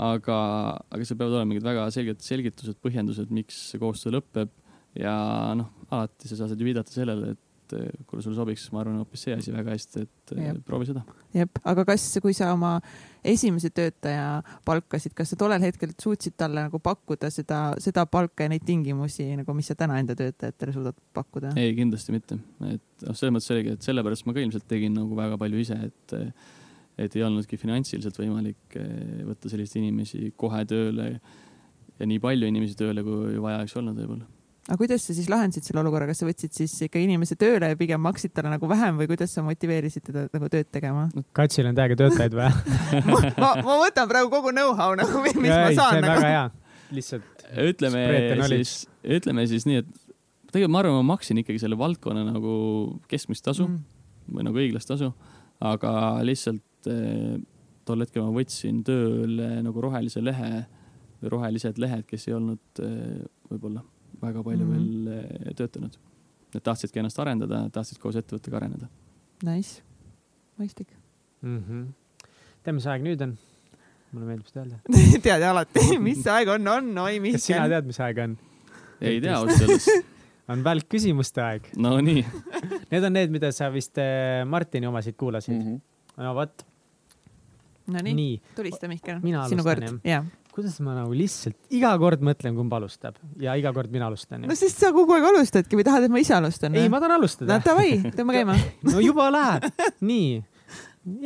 aga, 0.01 0.39
aga 0.91 1.07
seal 1.07 1.19
peavad 1.19 1.39
olema 1.39 1.53
mingid 1.53 1.67
väga 1.67 1.87
selged 1.95 2.23
selgitused, 2.25 2.79
põhjendused, 2.83 3.31
miks 3.35 3.59
see 3.71 3.81
koostöö 3.83 4.17
lõpeb 4.17 4.51
ja 4.99 5.15
noh, 5.59 5.71
alati 5.91 6.31
sa 6.31 6.39
saad 6.41 6.59
ju 6.59 6.67
viidata 6.67 6.95
sellele, 6.95 7.35
et 7.35 7.77
eh, 7.79 8.05
kuule, 8.09 8.23
sulle 8.25 8.39
sobiks, 8.39 8.67
ma 8.75 8.83
arvan, 8.83 9.01
hoopis 9.03 9.27
see 9.29 9.37
asi 9.37 9.55
väga 9.55 9.75
hästi, 9.75 10.05
et 10.07 10.35
eh, 10.37 10.49
Jep. 10.49 10.63
proovi 10.67 10.91
seda. 10.91 11.05
jep, 11.35 11.63
aga 11.63 11.87
kas, 11.93 12.09
kui 12.23 12.35
sa 12.37 12.53
oma 12.55 12.77
esimese 13.25 13.71
töötaja 13.75 14.43
palkasid, 14.67 15.15
kas 15.17 15.33
sa 15.33 15.39
tollel 15.41 15.63
hetkel 15.65 15.95
suutsid 16.01 16.37
talle 16.41 16.67
nagu 16.67 16.81
pakkuda 16.83 17.31
seda, 17.33 17.61
seda 17.83 18.05
palka 18.11 18.47
ja 18.47 18.53
neid 18.53 18.67
tingimusi 18.67 19.31
nagu, 19.39 19.57
mis 19.57 19.71
sa 19.71 19.79
täna 19.79 19.99
enda 20.03 20.17
töötajatele 20.19 20.75
suudad 20.77 20.99
pakkuda? 21.17 21.55
ei, 21.61 21.73
kindlasti 21.79 22.15
mitte, 22.15 22.39
et 22.69 23.07
noh, 23.07 23.17
selles 23.17 23.37
mõttes 23.39 23.55
oligi, 23.55 23.79
et 23.79 23.89
sellepärast 23.89 24.29
ma 24.29 24.37
ka 24.37 24.45
ilmselt 24.45 24.69
tegin 24.71 24.95
nagu 24.97 25.17
väga 25.19 25.41
palju 25.41 25.65
ise, 25.65 25.81
et 25.89 26.19
et 26.95 27.17
ei 27.19 27.25
olnudki 27.27 27.59
finantsiliselt 27.59 28.19
võimalik 28.21 28.77
eh, 28.79 29.25
võtta 29.27 29.51
selliseid 29.51 29.83
inimesi 29.83 30.31
kohe 30.39 30.61
tööle 30.71 31.09
ja 31.99 32.07
nii 32.07 32.21
palju 32.23 32.51
inimesi 32.51 32.79
tööle, 32.79 33.03
kui 33.07 33.35
vaja 33.43 33.63
oleks 33.63 33.75
olnud 33.81 33.99
võib-olla. 33.99 34.29
Aga 34.65 34.79
kuidas 34.81 35.05
sa 35.05 35.15
siis 35.17 35.29
lahendasid 35.29 35.67
selle 35.67 35.83
olukorra, 35.83 36.07
kas 36.09 36.23
sa 36.23 36.29
võtsid 36.29 36.55
siis 36.57 36.75
ikka 36.87 37.01
inimese 37.03 37.37
tööle 37.41 37.69
ja 37.73 37.77
pigem 37.79 38.01
maksid 38.05 38.33
talle 38.37 38.53
nagu 38.55 38.69
vähem 38.71 38.97
või 39.01 39.09
kuidas 39.11 39.35
sa 39.37 39.45
motiveerisid 39.45 40.07
teda 40.07 40.25
nagu 40.33 40.49
tööd 40.53 40.71
tegema? 40.73 41.05
Katsil 41.37 41.69
on 41.69 41.77
täiega 41.77 41.99
töötajaid 42.01 42.37
vaja 42.39 42.53
ma, 43.11 43.21
ma, 43.37 43.51
ma 43.67 43.77
võtan 43.83 44.09
praegu 44.11 44.33
kogu 44.33 44.55
know-how 44.57 44.97
nagu, 44.97 45.21
mis 45.27 45.37
ja, 45.51 45.61
ma 45.67 45.69
ei, 45.69 45.77
saan. 45.77 45.99
see 45.99 46.01
on 46.01 46.09
nagu. 46.09 46.25
väga 46.25 46.33
hea, 46.33 46.47
lihtsalt. 46.97 47.47
ütleme 47.67 48.05
siis, 48.55 48.75
ütleme 49.19 49.47
siis 49.53 49.69
nii, 49.69 49.85
et 49.85 49.93
tegelikult 50.49 50.73
ma 50.73 50.83
arvan, 50.85 51.01
ma 51.03 51.09
maksin 51.13 51.45
ikkagi 51.45 51.61
selle 51.61 51.79
valdkonna 51.79 52.25
nagu 52.31 52.59
keskmist 53.11 53.45
tasu 53.45 53.69
mm. 53.69 53.81
või 54.33 54.49
nagu 54.49 54.65
õiglast 54.65 54.89
tasu, 54.89 55.13
aga 55.61 55.97
lihtsalt 56.25 56.89
eh, 56.89 57.35
tol 57.85 58.01
hetkel 58.01 58.25
ma 58.25 58.33
võtsin 58.33 58.81
tööle 58.87 59.59
nagu 59.67 59.85
rohelise 59.85 60.25
lehe 60.25 60.65
või 61.21 61.37
rohelised 61.37 61.77
lehed, 61.83 62.09
kes 62.09 62.31
ei 62.31 62.39
olnud 62.39 62.81
eh, 62.81 63.27
võib-olla 63.51 63.85
väga 64.25 64.43
palju 64.43 64.67
mm 64.67 64.75
-hmm. 64.75 65.07
veel 65.07 65.49
eh, 65.49 65.55
töötanud. 65.59 65.97
Nad 66.55 66.63
tahtsidki 66.63 67.01
ennast 67.03 67.19
arendada, 67.19 67.65
tahtsid 67.75 67.99
koos 67.99 68.17
ettevõttega 68.17 68.61
areneda. 68.61 68.89
Nice, 69.43 69.83
mõistlik 70.61 70.95
mm. 71.43 71.59
-hmm. 71.59 71.87
tead, 72.63 72.75
mis 72.75 72.87
aeg 72.87 73.03
nüüd 73.03 73.23
on? 73.27 73.37
mulle 74.15 74.27
meeldib 74.31 74.47
seda 74.47 74.63
öelda 74.63 74.79
tead 75.27 75.43
alati, 75.43 75.99
mis 76.03 76.27
aeg 76.31 76.51
on, 76.55 76.69
on, 76.69 76.91
oi 77.05 77.21
mis. 77.23 77.39
kas 77.39 77.49
sina 77.51 77.65
tead, 77.73 77.89
mis 77.91 78.01
aeg 78.01 78.21
on? 78.25 78.37
ei 79.01 79.21
tea 79.21 79.39
ausalt 79.39 79.65
öeldes 79.67 79.89
on 80.53 80.63
välkküsimuste 80.65 81.43
aeg. 81.43 81.71
Nonii 81.81 82.23
Need 82.93 83.05
on 83.09 83.17
need, 83.17 83.33
mida 83.35 83.51
sa 83.57 83.71
vist 83.75 83.99
Martini 84.47 84.87
omasid 84.87 85.17
kuulasid 85.19 85.57
mm. 85.57 85.75
-hmm. 85.75 86.23
no 86.23 86.35
vot 86.35 86.67
Nonii, 87.87 88.41
tulista 88.57 88.89
Mihkel, 88.89 89.21
sinu 89.49 89.65
kord. 89.65 89.83
Kuidas 90.55 90.77
ma 90.87 90.95
nagu 90.95 91.15
lihtsalt 91.17 91.75
iga 91.75 91.91
kord 91.99 92.23
mõtlen, 92.23 92.55
kumb 92.55 92.75
alustab 92.77 93.17
ja 93.43 93.57
iga 93.59 93.73
kord 93.75 93.91
mina 93.91 94.07
alustan. 94.07 94.45
no 94.47 94.55
sest 94.59 94.85
sa 94.85 94.93
kogu 94.95 95.17
aeg 95.17 95.27
alustadki 95.33 95.79
või 95.79 95.87
tahad, 95.87 96.07
et 96.07 96.15
ma 96.15 96.23
ise 96.23 96.37
alustan? 96.37 96.77
ei, 96.79 96.91
ma 96.93 97.01
tahan 97.03 97.17
alustada. 97.17 97.57
no 97.57 97.65
davai, 97.65 97.97
tõmba 98.15 98.37
käima 98.37 98.55
no 98.93 99.03
juba 99.03 99.27
läheb. 99.35 99.67
nii, 100.11 100.29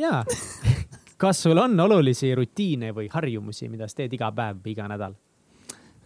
ja. 0.01 0.23
kas 1.21 1.43
sul 1.45 1.61
on 1.61 1.77
olulisi 1.85 2.31
rutiine 2.39 2.89
või 2.95 3.09
harjumusi, 3.13 3.69
mida 3.69 3.89
sa 3.89 4.01
teed 4.01 4.17
iga 4.17 4.31
päev 4.33 4.63
või 4.65 4.73
iga 4.73 4.89
nädal? 4.89 5.13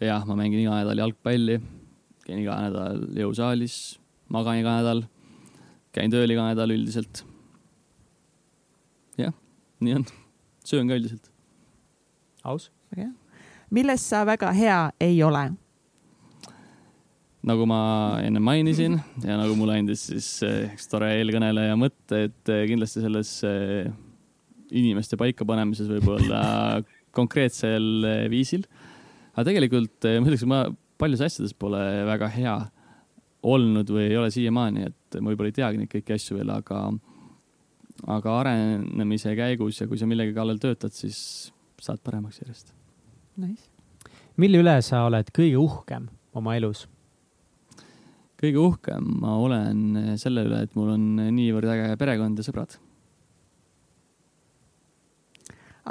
jah, 0.03 0.27
ma 0.27 0.37
mängin 0.43 0.65
iga 0.65 0.81
nädal 0.81 1.05
jalgpalli, 1.05 1.57
käin 2.27 2.43
iga 2.43 2.59
nädal 2.65 3.05
jõusaalis, 3.23 3.79
magan 4.35 4.59
iga 4.59 4.77
nädal, 4.81 5.05
käin 5.95 6.11
tööl 6.11 6.35
iga 6.35 6.51
nädal 6.51 6.75
üldiselt. 6.75 7.23
jah, 9.15 9.31
nii 9.79 9.99
on 10.01 10.07
söön 10.67 10.91
ka 10.91 10.99
üldiselt. 10.99 11.31
aus. 12.43 12.67
Väga 12.93 13.07
hea. 13.07 13.13
milles 13.73 14.01
sa 14.01 14.23
väga 14.25 14.51
hea 14.53 14.91
ei 15.01 15.21
ole? 15.23 15.51
nagu 17.43 17.65
ma 17.67 18.19
enne 18.23 18.39
mainisin 18.39 18.99
ja 19.23 19.37
nagu 19.37 19.55
mulle 19.59 19.79
andis 19.81 20.07
siis 20.11 20.27
eh, 20.47 20.69
üks 20.71 20.87
tore 20.87 21.11
eelkõneleja 21.17 21.75
mõtte, 21.75 22.29
et 22.29 22.51
eh, 22.53 22.65
kindlasti 22.69 23.03
selles 23.03 23.31
eh, 23.47 23.89
inimeste 24.71 25.19
paikapanemises 25.19 25.89
võib-olla 25.91 26.83
konkreetsel 27.17 28.29
viisil. 28.31 28.63
aga 29.33 29.49
tegelikult 29.49 30.07
ma 30.07 30.29
ütleks, 30.29 30.45
ma 30.47 30.63
paljudes 30.97 31.27
asjades 31.27 31.53
pole 31.53 31.81
väga 32.07 32.29
hea 32.31 32.55
olnud 33.43 33.89
või 33.91 34.07
ei 34.07 34.15
ole 34.17 34.31
siiamaani, 34.31 34.87
et 34.87 35.19
ma 35.19 35.33
võib-olla 35.33 35.51
ei 35.51 35.57
teagi 35.57 35.81
neid 35.81 35.91
kõiki 35.91 36.15
asju 36.15 36.37
veel, 36.39 36.53
aga 36.53 36.85
aga 38.13 38.37
arenemise 38.39 39.35
käigus 39.37 39.81
ja 39.81 39.87
kui 39.89 39.99
sa 39.99 40.07
millegi 40.09 40.33
kallal 40.35 40.61
töötad, 40.63 40.95
siis 40.95 41.51
saad 41.83 41.99
paremaks 42.03 42.39
järjest. 42.41 42.71
Nice. 43.37 43.65
mille 44.37 44.59
üle 44.61 44.75
sa 44.85 45.07
oled 45.07 45.29
kõige 45.33 45.57
uhkem 45.57 46.05
oma 46.37 46.53
elus? 46.57 46.85
kõige 48.37 48.59
uhkem 48.61 49.07
ma 49.23 49.37
olen 49.41 50.17
selle 50.21 50.43
üle, 50.45 50.59
et 50.65 50.75
mul 50.77 50.91
on 50.93 51.05
niivõrd 51.33 51.71
äge 51.73 51.95
perekond 51.97 52.37
ja 52.37 52.45
sõbrad. 52.45 52.75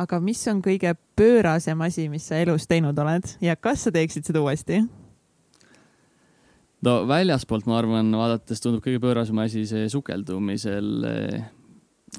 aga 0.04 0.20
mis 0.22 0.42
on 0.52 0.62
kõige 0.62 0.94
pöörasem 1.18 1.82
asi, 1.82 2.06
mis 2.12 2.28
sa 2.30 2.38
elus 2.38 2.68
teinud 2.70 2.98
oled 2.98 3.26
ja 3.42 3.56
kas 3.56 3.88
sa 3.88 3.94
teeksid 3.94 4.30
seda 4.30 4.44
uuesti? 4.44 4.84
no 6.86 6.96
väljaspoolt, 7.10 7.66
ma 7.66 7.80
arvan, 7.80 8.14
vaadates 8.22 8.62
tundub 8.62 8.86
kõige 8.86 9.02
pöörasem 9.02 9.42
asi 9.42 9.66
see 9.66 9.90
sukeldumisel 9.90 11.10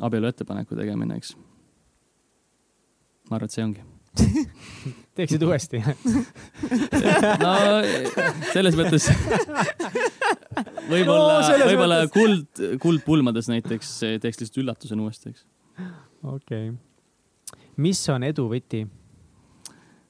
abielu 0.04 0.34
ettepaneku 0.34 0.76
tegemine, 0.76 1.16
eks. 1.16 1.36
ma 3.30 3.40
arvan, 3.40 3.48
et 3.48 3.56
see 3.56 3.64
ongi 3.72 3.93
teeksid 5.18 5.44
uuesti 5.46 5.82
no 7.44 7.54
selles 8.54 8.78
mõttes 8.78 9.10
võib-olla 10.90 11.38
no,, 11.42 11.60
võib-olla 11.68 12.00
kuld, 12.14 12.64
kuldpulmades 12.84 13.50
näiteks 13.52 13.94
teeks 14.24 14.42
lihtsalt 14.42 14.60
üllatusena 14.64 15.06
uuesti, 15.06 15.34
eks. 15.34 15.46
okei 16.24 16.70
okay.. 16.74 17.62
mis 17.82 18.02
on 18.14 18.26
edu 18.30 18.48
võti? 18.52 18.84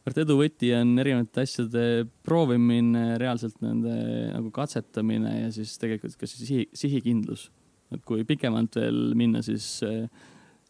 et 0.10 0.22
edu 0.26 0.38
võti 0.40 0.74
on 0.76 0.96
erinevate 1.00 1.48
asjade 1.48 2.06
proovimine, 2.28 3.14
reaalselt 3.22 3.60
nende 3.64 3.98
nagu 4.34 4.52
katsetamine 4.56 5.38
ja 5.46 5.52
siis 5.56 5.78
tegelikult 5.80 6.20
ka 6.20 6.30
sihi, 6.30 6.68
sihikindlus 6.76 7.50
et 7.94 8.04
kui 8.08 8.24
pikemalt 8.28 8.78
veel 8.80 9.14
minna, 9.18 9.44
siis, 9.46 9.68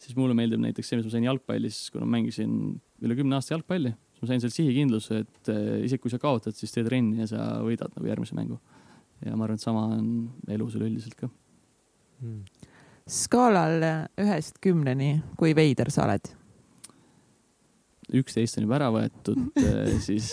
siis 0.03 0.17
mulle 0.19 0.35
meeldib 0.37 0.61
näiteks 0.63 0.89
see, 0.89 0.99
mis 0.99 1.07
ma 1.07 1.13
sain 1.13 1.27
jalgpallis, 1.27 1.79
kuna 1.93 2.07
ma 2.07 2.17
mängisin 2.17 2.57
üle 3.03 3.17
kümne 3.17 3.37
aasta 3.37 3.55
jalgpalli, 3.55 3.93
siis 4.13 4.25
ma 4.25 4.31
sain 4.31 4.43
sealt 4.43 4.55
sihikindluse, 4.55 5.23
et 5.23 5.51
eh, 5.53 5.71
isegi 5.87 6.03
kui 6.03 6.13
sa 6.13 6.19
kaotad, 6.21 6.57
siis 6.57 6.75
tee 6.75 6.85
trenni 6.87 7.23
ja 7.23 7.29
sa 7.31 7.47
võidad 7.63 7.95
nagu 7.95 8.11
järgmise 8.11 8.37
mängu. 8.37 8.59
ja 9.23 9.37
ma 9.37 9.47
arvan, 9.47 9.59
et 9.59 9.63
sama 9.63 9.87
on 9.95 10.07
elus 10.51 10.75
üleüldiselt 10.75 11.15
ka 11.15 11.29
hmm.. 12.19 12.41
skaalal 13.07 13.87
ühest 14.19 14.59
kümneni, 14.63 15.15
kui 15.39 15.55
veider 15.55 15.91
sa 15.93 16.07
oled? 16.07 16.33
Üksteist 18.11 18.57
on 18.59 18.65
juba 18.65 18.77
ära 18.79 18.89
võetud 18.93 19.39
eh, 19.63 19.93
siis 20.03 20.31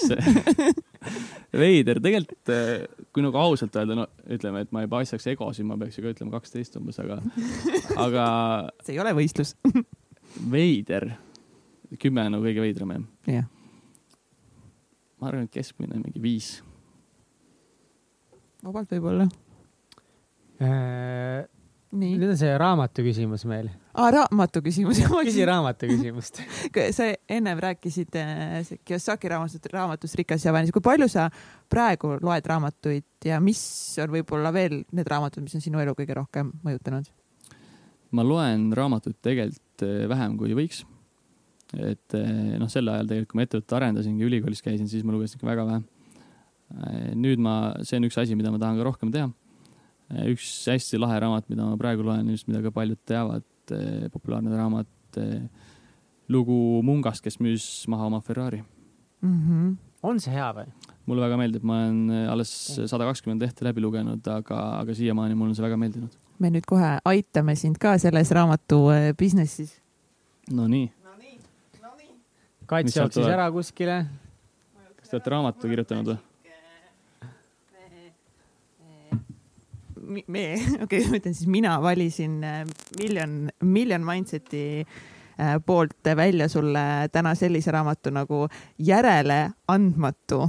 veider, 1.62 2.00
tegelikult 2.02 2.52
eh, 2.54 2.86
kui 3.14 3.24
nagu 3.24 3.40
ausalt 3.40 3.76
öelda, 3.78 3.96
no 3.98 4.06
ütleme, 4.30 4.64
et 4.64 4.72
ma 4.74 4.84
ei 4.84 4.90
paistaks 4.90 5.28
ego, 5.32 5.50
siis 5.56 5.66
ma 5.68 5.78
peaks 5.80 5.98
ju 5.98 6.04
ka 6.04 6.14
ütlema 6.14 6.34
kaksteist 6.36 6.78
umbes, 6.80 6.98
aga, 7.02 7.20
aga. 8.06 8.24
see 8.84 8.96
ei 8.96 9.02
ole 9.02 9.14
võistlus 9.18 9.54
veider, 10.56 11.12
kümme 12.00 12.26
on 12.26 12.36
nagu 12.36 12.48
kõige 12.48 12.66
veidram 12.66 12.96
jah? 12.96 13.06
jah. 13.38 13.46
ma 15.20 15.30
arvan, 15.30 15.46
et 15.46 15.54
keskmine 15.54 16.02
mingi 16.02 16.22
viis. 16.22 16.58
vabalt 18.64 18.92
võib-olla 18.96 19.30
äh 20.60 21.48
nüüd 21.90 22.22
on 22.22 22.36
see 22.38 22.50
raamatu 22.60 23.02
küsimus 23.02 23.42
meil. 23.50 23.70
aa, 23.98 24.10
raamatu 24.14 24.62
küsimus. 24.62 25.00
küsi 25.10 25.46
raamatu 25.50 25.88
küsimust 25.90 26.38
sa 26.96 27.08
ennem 27.28 27.58
rääkisid 27.62 28.18
äh, 28.20 28.70
Kiyosaki 28.86 29.30
raamatust, 29.32 29.66
raamatust 29.72 30.18
Rikas 30.20 30.44
ja 30.46 30.54
vaene, 30.54 30.70
kui 30.74 30.84
palju 30.84 31.08
sa 31.10 31.26
praegu 31.70 32.14
loed 32.22 32.46
raamatuid 32.46 33.26
ja 33.26 33.40
mis 33.42 33.62
on 34.02 34.14
võib-olla 34.14 34.54
veel 34.54 34.84
need 34.94 35.10
raamatud, 35.10 35.42
mis 35.46 35.58
on 35.58 35.64
sinu 35.64 35.82
elu 35.82 35.96
kõige 35.98 36.14
rohkem 36.20 36.54
mõjutanud? 36.66 37.10
ma 38.14 38.26
loen 38.26 38.70
raamatuid 38.76 39.18
tegelikult 39.26 39.86
äh, 39.86 40.06
vähem, 40.10 40.38
kui 40.38 40.54
võiks. 40.54 40.84
et 41.74 42.18
äh, 42.18 42.54
noh, 42.62 42.70
sel 42.70 42.86
ajal 42.86 43.10
tegelikult, 43.10 43.34
kui 43.34 43.42
ma 43.42 43.48
ettevõtet 43.48 43.78
arendasingi, 43.80 44.30
ülikoolis 44.30 44.62
käisin, 44.62 44.86
siis 44.90 45.02
ma 45.02 45.16
lugesin 45.16 45.40
ikka 45.40 45.50
väga 45.50 45.66
vähe. 45.72 45.82
nüüd 47.18 47.42
ma, 47.42 47.74
see 47.82 47.98
on 47.98 48.06
üks 48.06 48.14
asi, 48.22 48.38
mida 48.38 48.52
ma 48.54 48.58
tahan 48.62 48.78
ka 48.78 48.86
rohkem 48.86 49.10
teha. 49.10 49.32
Üks 50.30 50.48
hästi 50.70 50.98
lahe 51.00 51.18
raamat, 51.22 51.48
mida 51.52 51.66
ma 51.66 51.78
praegu 51.80 52.06
loen, 52.06 52.32
just 52.34 52.48
mida 52.50 52.62
ka 52.64 52.72
paljud 52.74 53.00
teavad, 53.08 53.46
populaarne 54.12 54.54
raamat, 54.56 55.20
lugu 56.30 56.56
mungast, 56.86 57.22
kes 57.24 57.38
müüs 57.42 57.66
maha 57.90 58.06
oma 58.10 58.20
Ferrari 58.22 58.60
mm. 59.22 59.38
-hmm. 59.42 59.76
on 60.02 60.20
see 60.20 60.34
hea 60.34 60.48
või? 60.54 60.66
mulle 61.06 61.26
väga 61.26 61.36
meeldib, 61.40 61.66
ma 61.66 61.80
olen 61.84 62.28
alles 62.30 62.52
sada 62.86 63.06
kakskümmend 63.08 63.42
lehte 63.42 63.66
läbi 63.66 63.82
lugenud, 63.82 64.22
aga, 64.26 64.60
aga 64.80 64.94
siiamaani 64.94 65.34
mulle 65.34 65.54
on 65.54 65.58
see 65.58 65.66
väga 65.66 65.76
meeldinud. 65.76 66.16
me 66.38 66.50
nüüd 66.50 66.66
kohe 66.66 66.96
aitame 67.04 67.56
sind 67.56 67.78
ka 67.78 67.98
selles 67.98 68.30
raamatu 68.30 68.86
business'is. 69.18 69.76
Nonii. 70.50 70.90
Kats 72.70 72.96
jooksis 72.96 73.26
ära 73.26 73.50
kuskile. 73.50 74.06
kas 74.96 75.08
te 75.08 75.16
olete 75.16 75.30
raamatu 75.30 75.70
kirjutanud 75.70 76.12
või? 76.12 76.18
Me, 80.10 80.44
okei 80.84 80.84
okay,, 80.84 81.06
ma 81.10 81.20
ütlen 81.20 81.36
siis 81.36 81.48
mina 81.50 81.76
valisin 81.82 82.40
äh, 82.44 82.62
Million, 82.98 83.50
Million 83.62 84.04
Mindseti 84.06 84.64
äh, 84.82 85.56
poolt 85.66 86.10
välja 86.16 86.48
sulle 86.48 87.08
täna 87.12 87.34
sellise 87.38 87.72
raamatu 87.74 88.12
nagu 88.14 88.46
Järeleandmatu. 88.78 90.42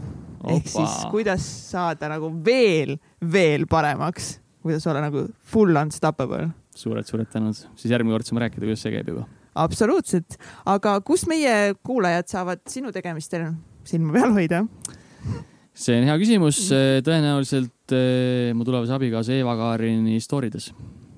ehk 0.49 0.67
siis 0.67 0.95
kuidas 1.11 1.45
saada 1.71 2.09
nagu 2.09 2.31
veel, 2.45 2.97
veel 3.33 3.67
paremaks, 3.69 4.39
kuidas 4.61 4.87
olla 4.87 5.03
nagu 5.05 5.27
full 5.53 5.77
unstoppable. 5.77 6.49
suured-suured 6.75 7.29
tänud, 7.31 7.55
siis 7.75 7.91
järgmine 7.91 8.15
kord 8.15 8.25
saame 8.25 8.47
rääkida, 8.47 8.65
kuidas 8.65 8.81
see 8.85 8.95
käib 8.95 9.13
juba. 9.13 9.27
absoluutselt, 9.55 10.39
aga 10.65 10.99
kus 11.05 11.27
meie 11.29 11.75
kuulajad 11.83 12.31
saavad 12.31 12.65
sinu 12.67 12.91
tegemistel 12.95 13.51
silma 13.83 14.13
peal 14.17 14.37
hoida? 14.37 14.65
See 15.73 15.99
on 15.99 16.07
hea 16.09 16.17
küsimus, 16.21 16.63
tõenäoliselt 17.05 17.95
eh, 17.95 18.51
mu 18.57 18.67
tulevase 18.67 18.97
abikaasa 18.97 19.37
Eva 19.39 19.55
Kaarini 19.59 20.19
story 20.23 20.51
des 20.53 20.71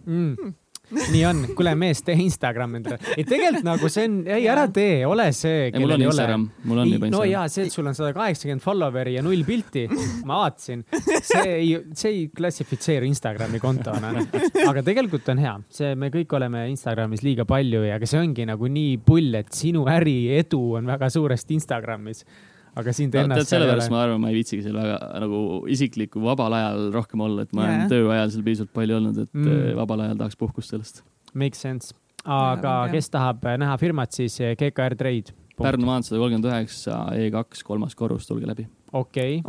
mm 0.06 0.54
nii 0.94 1.22
on, 1.26 1.42
kuule 1.58 1.74
mees, 1.80 2.02
tee 2.06 2.16
Instagram 2.24 2.78
endale. 2.80 3.00
ei 3.16 3.26
tegelikult 3.28 3.66
nagu 3.66 3.90
see 3.92 4.06
on, 4.08 4.18
ei 4.36 4.48
ära 4.52 4.66
tee, 4.74 5.04
ole 5.08 5.30
see. 5.36 5.70
mul 5.80 5.96
on 5.96 6.06
Instagram, 6.06 6.46
mul 6.68 6.82
on 6.84 6.92
juba 6.92 7.10
Instagram. 7.10 7.16
no 7.16 7.24
ja 7.30 7.44
see, 7.52 7.68
et 7.68 7.76
sul 7.76 7.88
on 7.90 7.98
sada 7.98 8.14
kaheksakümmend 8.16 8.64
follower'i 8.64 9.16
ja 9.18 9.24
null 9.26 9.46
pilti, 9.48 9.86
ma 10.28 10.44
vaatasin, 10.44 10.86
see 11.32 11.44
ei, 11.50 11.72
see 11.98 12.12
ei 12.12 12.24
klassifitseeru 12.36 13.10
Instagrami 13.10 13.62
kontona. 13.64 14.14
aga 14.70 14.86
tegelikult 14.86 15.30
on 15.34 15.44
hea, 15.44 15.58
see, 15.74 15.94
me 16.00 16.12
kõik 16.14 16.38
oleme 16.38 16.66
Instagramis 16.72 17.26
liiga 17.26 17.48
palju 17.50 17.86
ja, 17.88 17.98
aga 18.00 18.10
see 18.10 18.22
ongi 18.22 18.48
nagu 18.50 18.70
nii 18.72 18.98
pull, 19.06 19.34
et 19.40 19.54
sinu 19.56 19.88
äri 19.92 20.18
edu 20.40 20.64
on 20.80 20.90
väga 20.94 21.10
suuresti 21.14 21.58
Instagramis 21.58 22.26
aga 22.80 22.94
sind 22.96 23.16
ennast 23.18 23.46
no,. 23.46 23.50
sellepärast 23.52 23.92
ma 23.94 24.02
arvan, 24.06 24.22
ma 24.24 24.32
ei 24.32 24.40
viitsigi 24.40 24.66
seal 24.66 24.78
väga 24.78 24.98
nagu 25.24 25.42
isiklikku 25.72 26.22
vabal 26.24 26.56
ajal 26.58 26.88
rohkem 26.96 27.22
olla, 27.26 27.46
et 27.46 27.54
ma 27.54 27.66
yeah. 27.66 27.76
olen 27.76 27.92
tööajal 27.92 28.34
seal 28.34 28.46
piisavalt 28.48 28.74
palju 28.80 28.98
olnud, 29.00 29.20
et 29.26 29.32
mm. 29.38 29.52
Eh, 29.54 29.76
vabal 29.78 30.06
ajal 30.08 30.24
tahaks 30.24 30.40
puhkust 30.40 30.74
sellest. 30.74 31.04
Make 31.38 31.60
sense. 31.60 31.94
aga 32.24 32.76
ja, 32.86 32.92
kes 32.94 33.12
tahab 33.14 33.46
eh, 33.46 33.58
näha 33.62 33.78
firmat, 33.82 34.14
siis 34.16 34.40
eh, 34.42 34.56
GKR 34.60 34.98
Trade. 35.00 35.36
Pärnu 35.60 35.86
maantee 35.86 36.10
sada 36.10 36.22
kolmkümmend 36.24 36.50
üheksa, 36.50 36.98
E2, 37.14 37.62
kolmas 37.68 37.94
korrus, 37.96 38.26
tulge 38.30 38.50
läbi. 38.50 38.66
okei 38.94 39.40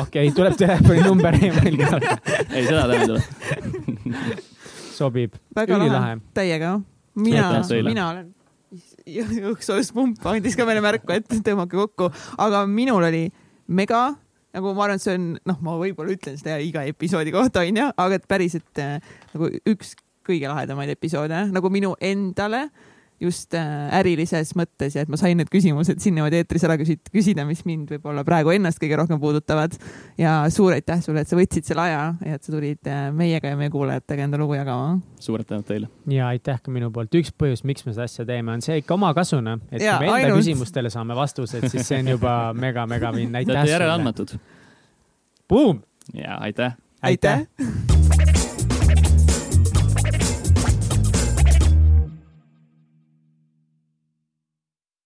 okei 0.00 0.30
tuleb 0.36 0.56
telefoninumber 0.56 1.36
email 1.48 1.76
ka 1.80 1.98
ei, 2.00 2.64
seda 2.64 2.84
täna 2.84 2.96
ei 2.96 3.08
tule 3.08 4.36
sobib. 4.96 5.36
väga 5.56 5.80
lahe, 5.80 6.16
täiega. 6.36 6.78
mina, 7.16 7.50
mina 7.88 8.08
olen 8.10 8.35
õhksoojuspump 9.06 10.24
andis 10.26 10.56
ka 10.58 10.66
meile 10.68 10.82
märku, 10.84 11.12
et 11.14 11.28
tõmmake 11.30 11.78
kokku, 11.78 12.10
aga 12.42 12.64
minul 12.70 13.06
oli 13.06 13.26
mega 13.66 14.08
nagu 14.56 14.72
ma 14.72 14.86
arvan, 14.86 14.96
et 14.96 15.04
see 15.04 15.14
on, 15.18 15.28
noh, 15.48 15.60
ma 15.64 15.76
võib-olla 15.76 16.14
ütlen 16.16 16.38
seda 16.40 16.56
iga 16.64 16.86
episoodi 16.88 17.32
kohta 17.34 17.62
onju, 17.66 17.90
aga 17.92 18.18
et 18.18 18.28
päriselt 18.30 18.80
äh, 18.80 18.98
nagu 19.34 19.50
üks 19.68 19.94
kõige 20.26 20.48
lahedamaid 20.50 20.94
episoode 20.96 21.46
nagu 21.52 21.70
minu 21.72 21.92
endale 22.02 22.66
just 23.20 23.54
äh, 23.56 23.88
ärilises 23.96 24.52
mõttes 24.58 24.96
ja 24.96 25.04
et 25.04 25.10
ma 25.12 25.18
sain 25.20 25.38
need 25.40 25.48
küsimused 25.52 26.00
siin 26.02 26.16
niimoodi 26.18 26.40
eetris 26.42 26.66
ära 26.68 26.76
küsida, 26.80 27.08
küsida, 27.12 27.46
mis 27.48 27.62
mind 27.68 27.90
võib-olla 27.94 28.24
praegu 28.26 28.52
ennast 28.52 28.80
kõige 28.82 28.98
rohkem 29.00 29.20
puudutavad. 29.22 29.76
ja 30.20 30.38
suur 30.52 30.76
aitäh 30.76 31.00
sulle, 31.04 31.24
et 31.24 31.30
sa 31.30 31.38
võtsid 31.38 31.68
selle 31.68 31.86
aja 31.86 32.02
ja 32.20 32.36
et 32.36 32.44
sa 32.44 32.52
tulid 32.52 32.90
äh, 32.90 33.08
meiega 33.16 33.52
ja 33.52 33.58
meie 33.58 33.72
kuulajatega 33.72 34.28
enda 34.28 34.40
lugu 34.40 34.58
jagama. 34.58 34.98
suured 35.20 35.48
tänud 35.48 35.68
teile. 35.68 35.90
ja 36.12 36.28
aitäh 36.34 36.60
ka 36.62 36.74
minu 36.74 36.90
poolt. 36.92 37.14
üks 37.16 37.32
põhjus, 37.32 37.64
miks 37.64 37.86
me 37.86 37.96
seda 37.96 38.08
asja 38.10 38.28
teeme, 38.28 38.52
on 38.52 38.64
see 38.64 38.80
ikka 38.82 38.96
omakasuna, 38.98 39.58
et 39.70 39.80
ja, 39.80 39.96
kui 39.96 40.06
me 40.06 40.12
enda 40.12 40.22
ainult. 40.28 40.44
küsimustele 40.44 40.92
saame 40.92 41.16
vastused, 41.16 41.68
siis 41.72 41.88
see 41.88 42.02
on 42.04 42.16
juba 42.16 42.36
mega-mega 42.66 43.12
vinna. 43.16 43.44
Te 43.44 43.54
olete 43.56 43.72
järeleandmatud. 43.72 44.36
Boom. 45.48 45.80
ja 46.14 46.40
aitäh. 46.44 46.76
aitäh, 47.02 47.46
aitäh.. 47.46 48.35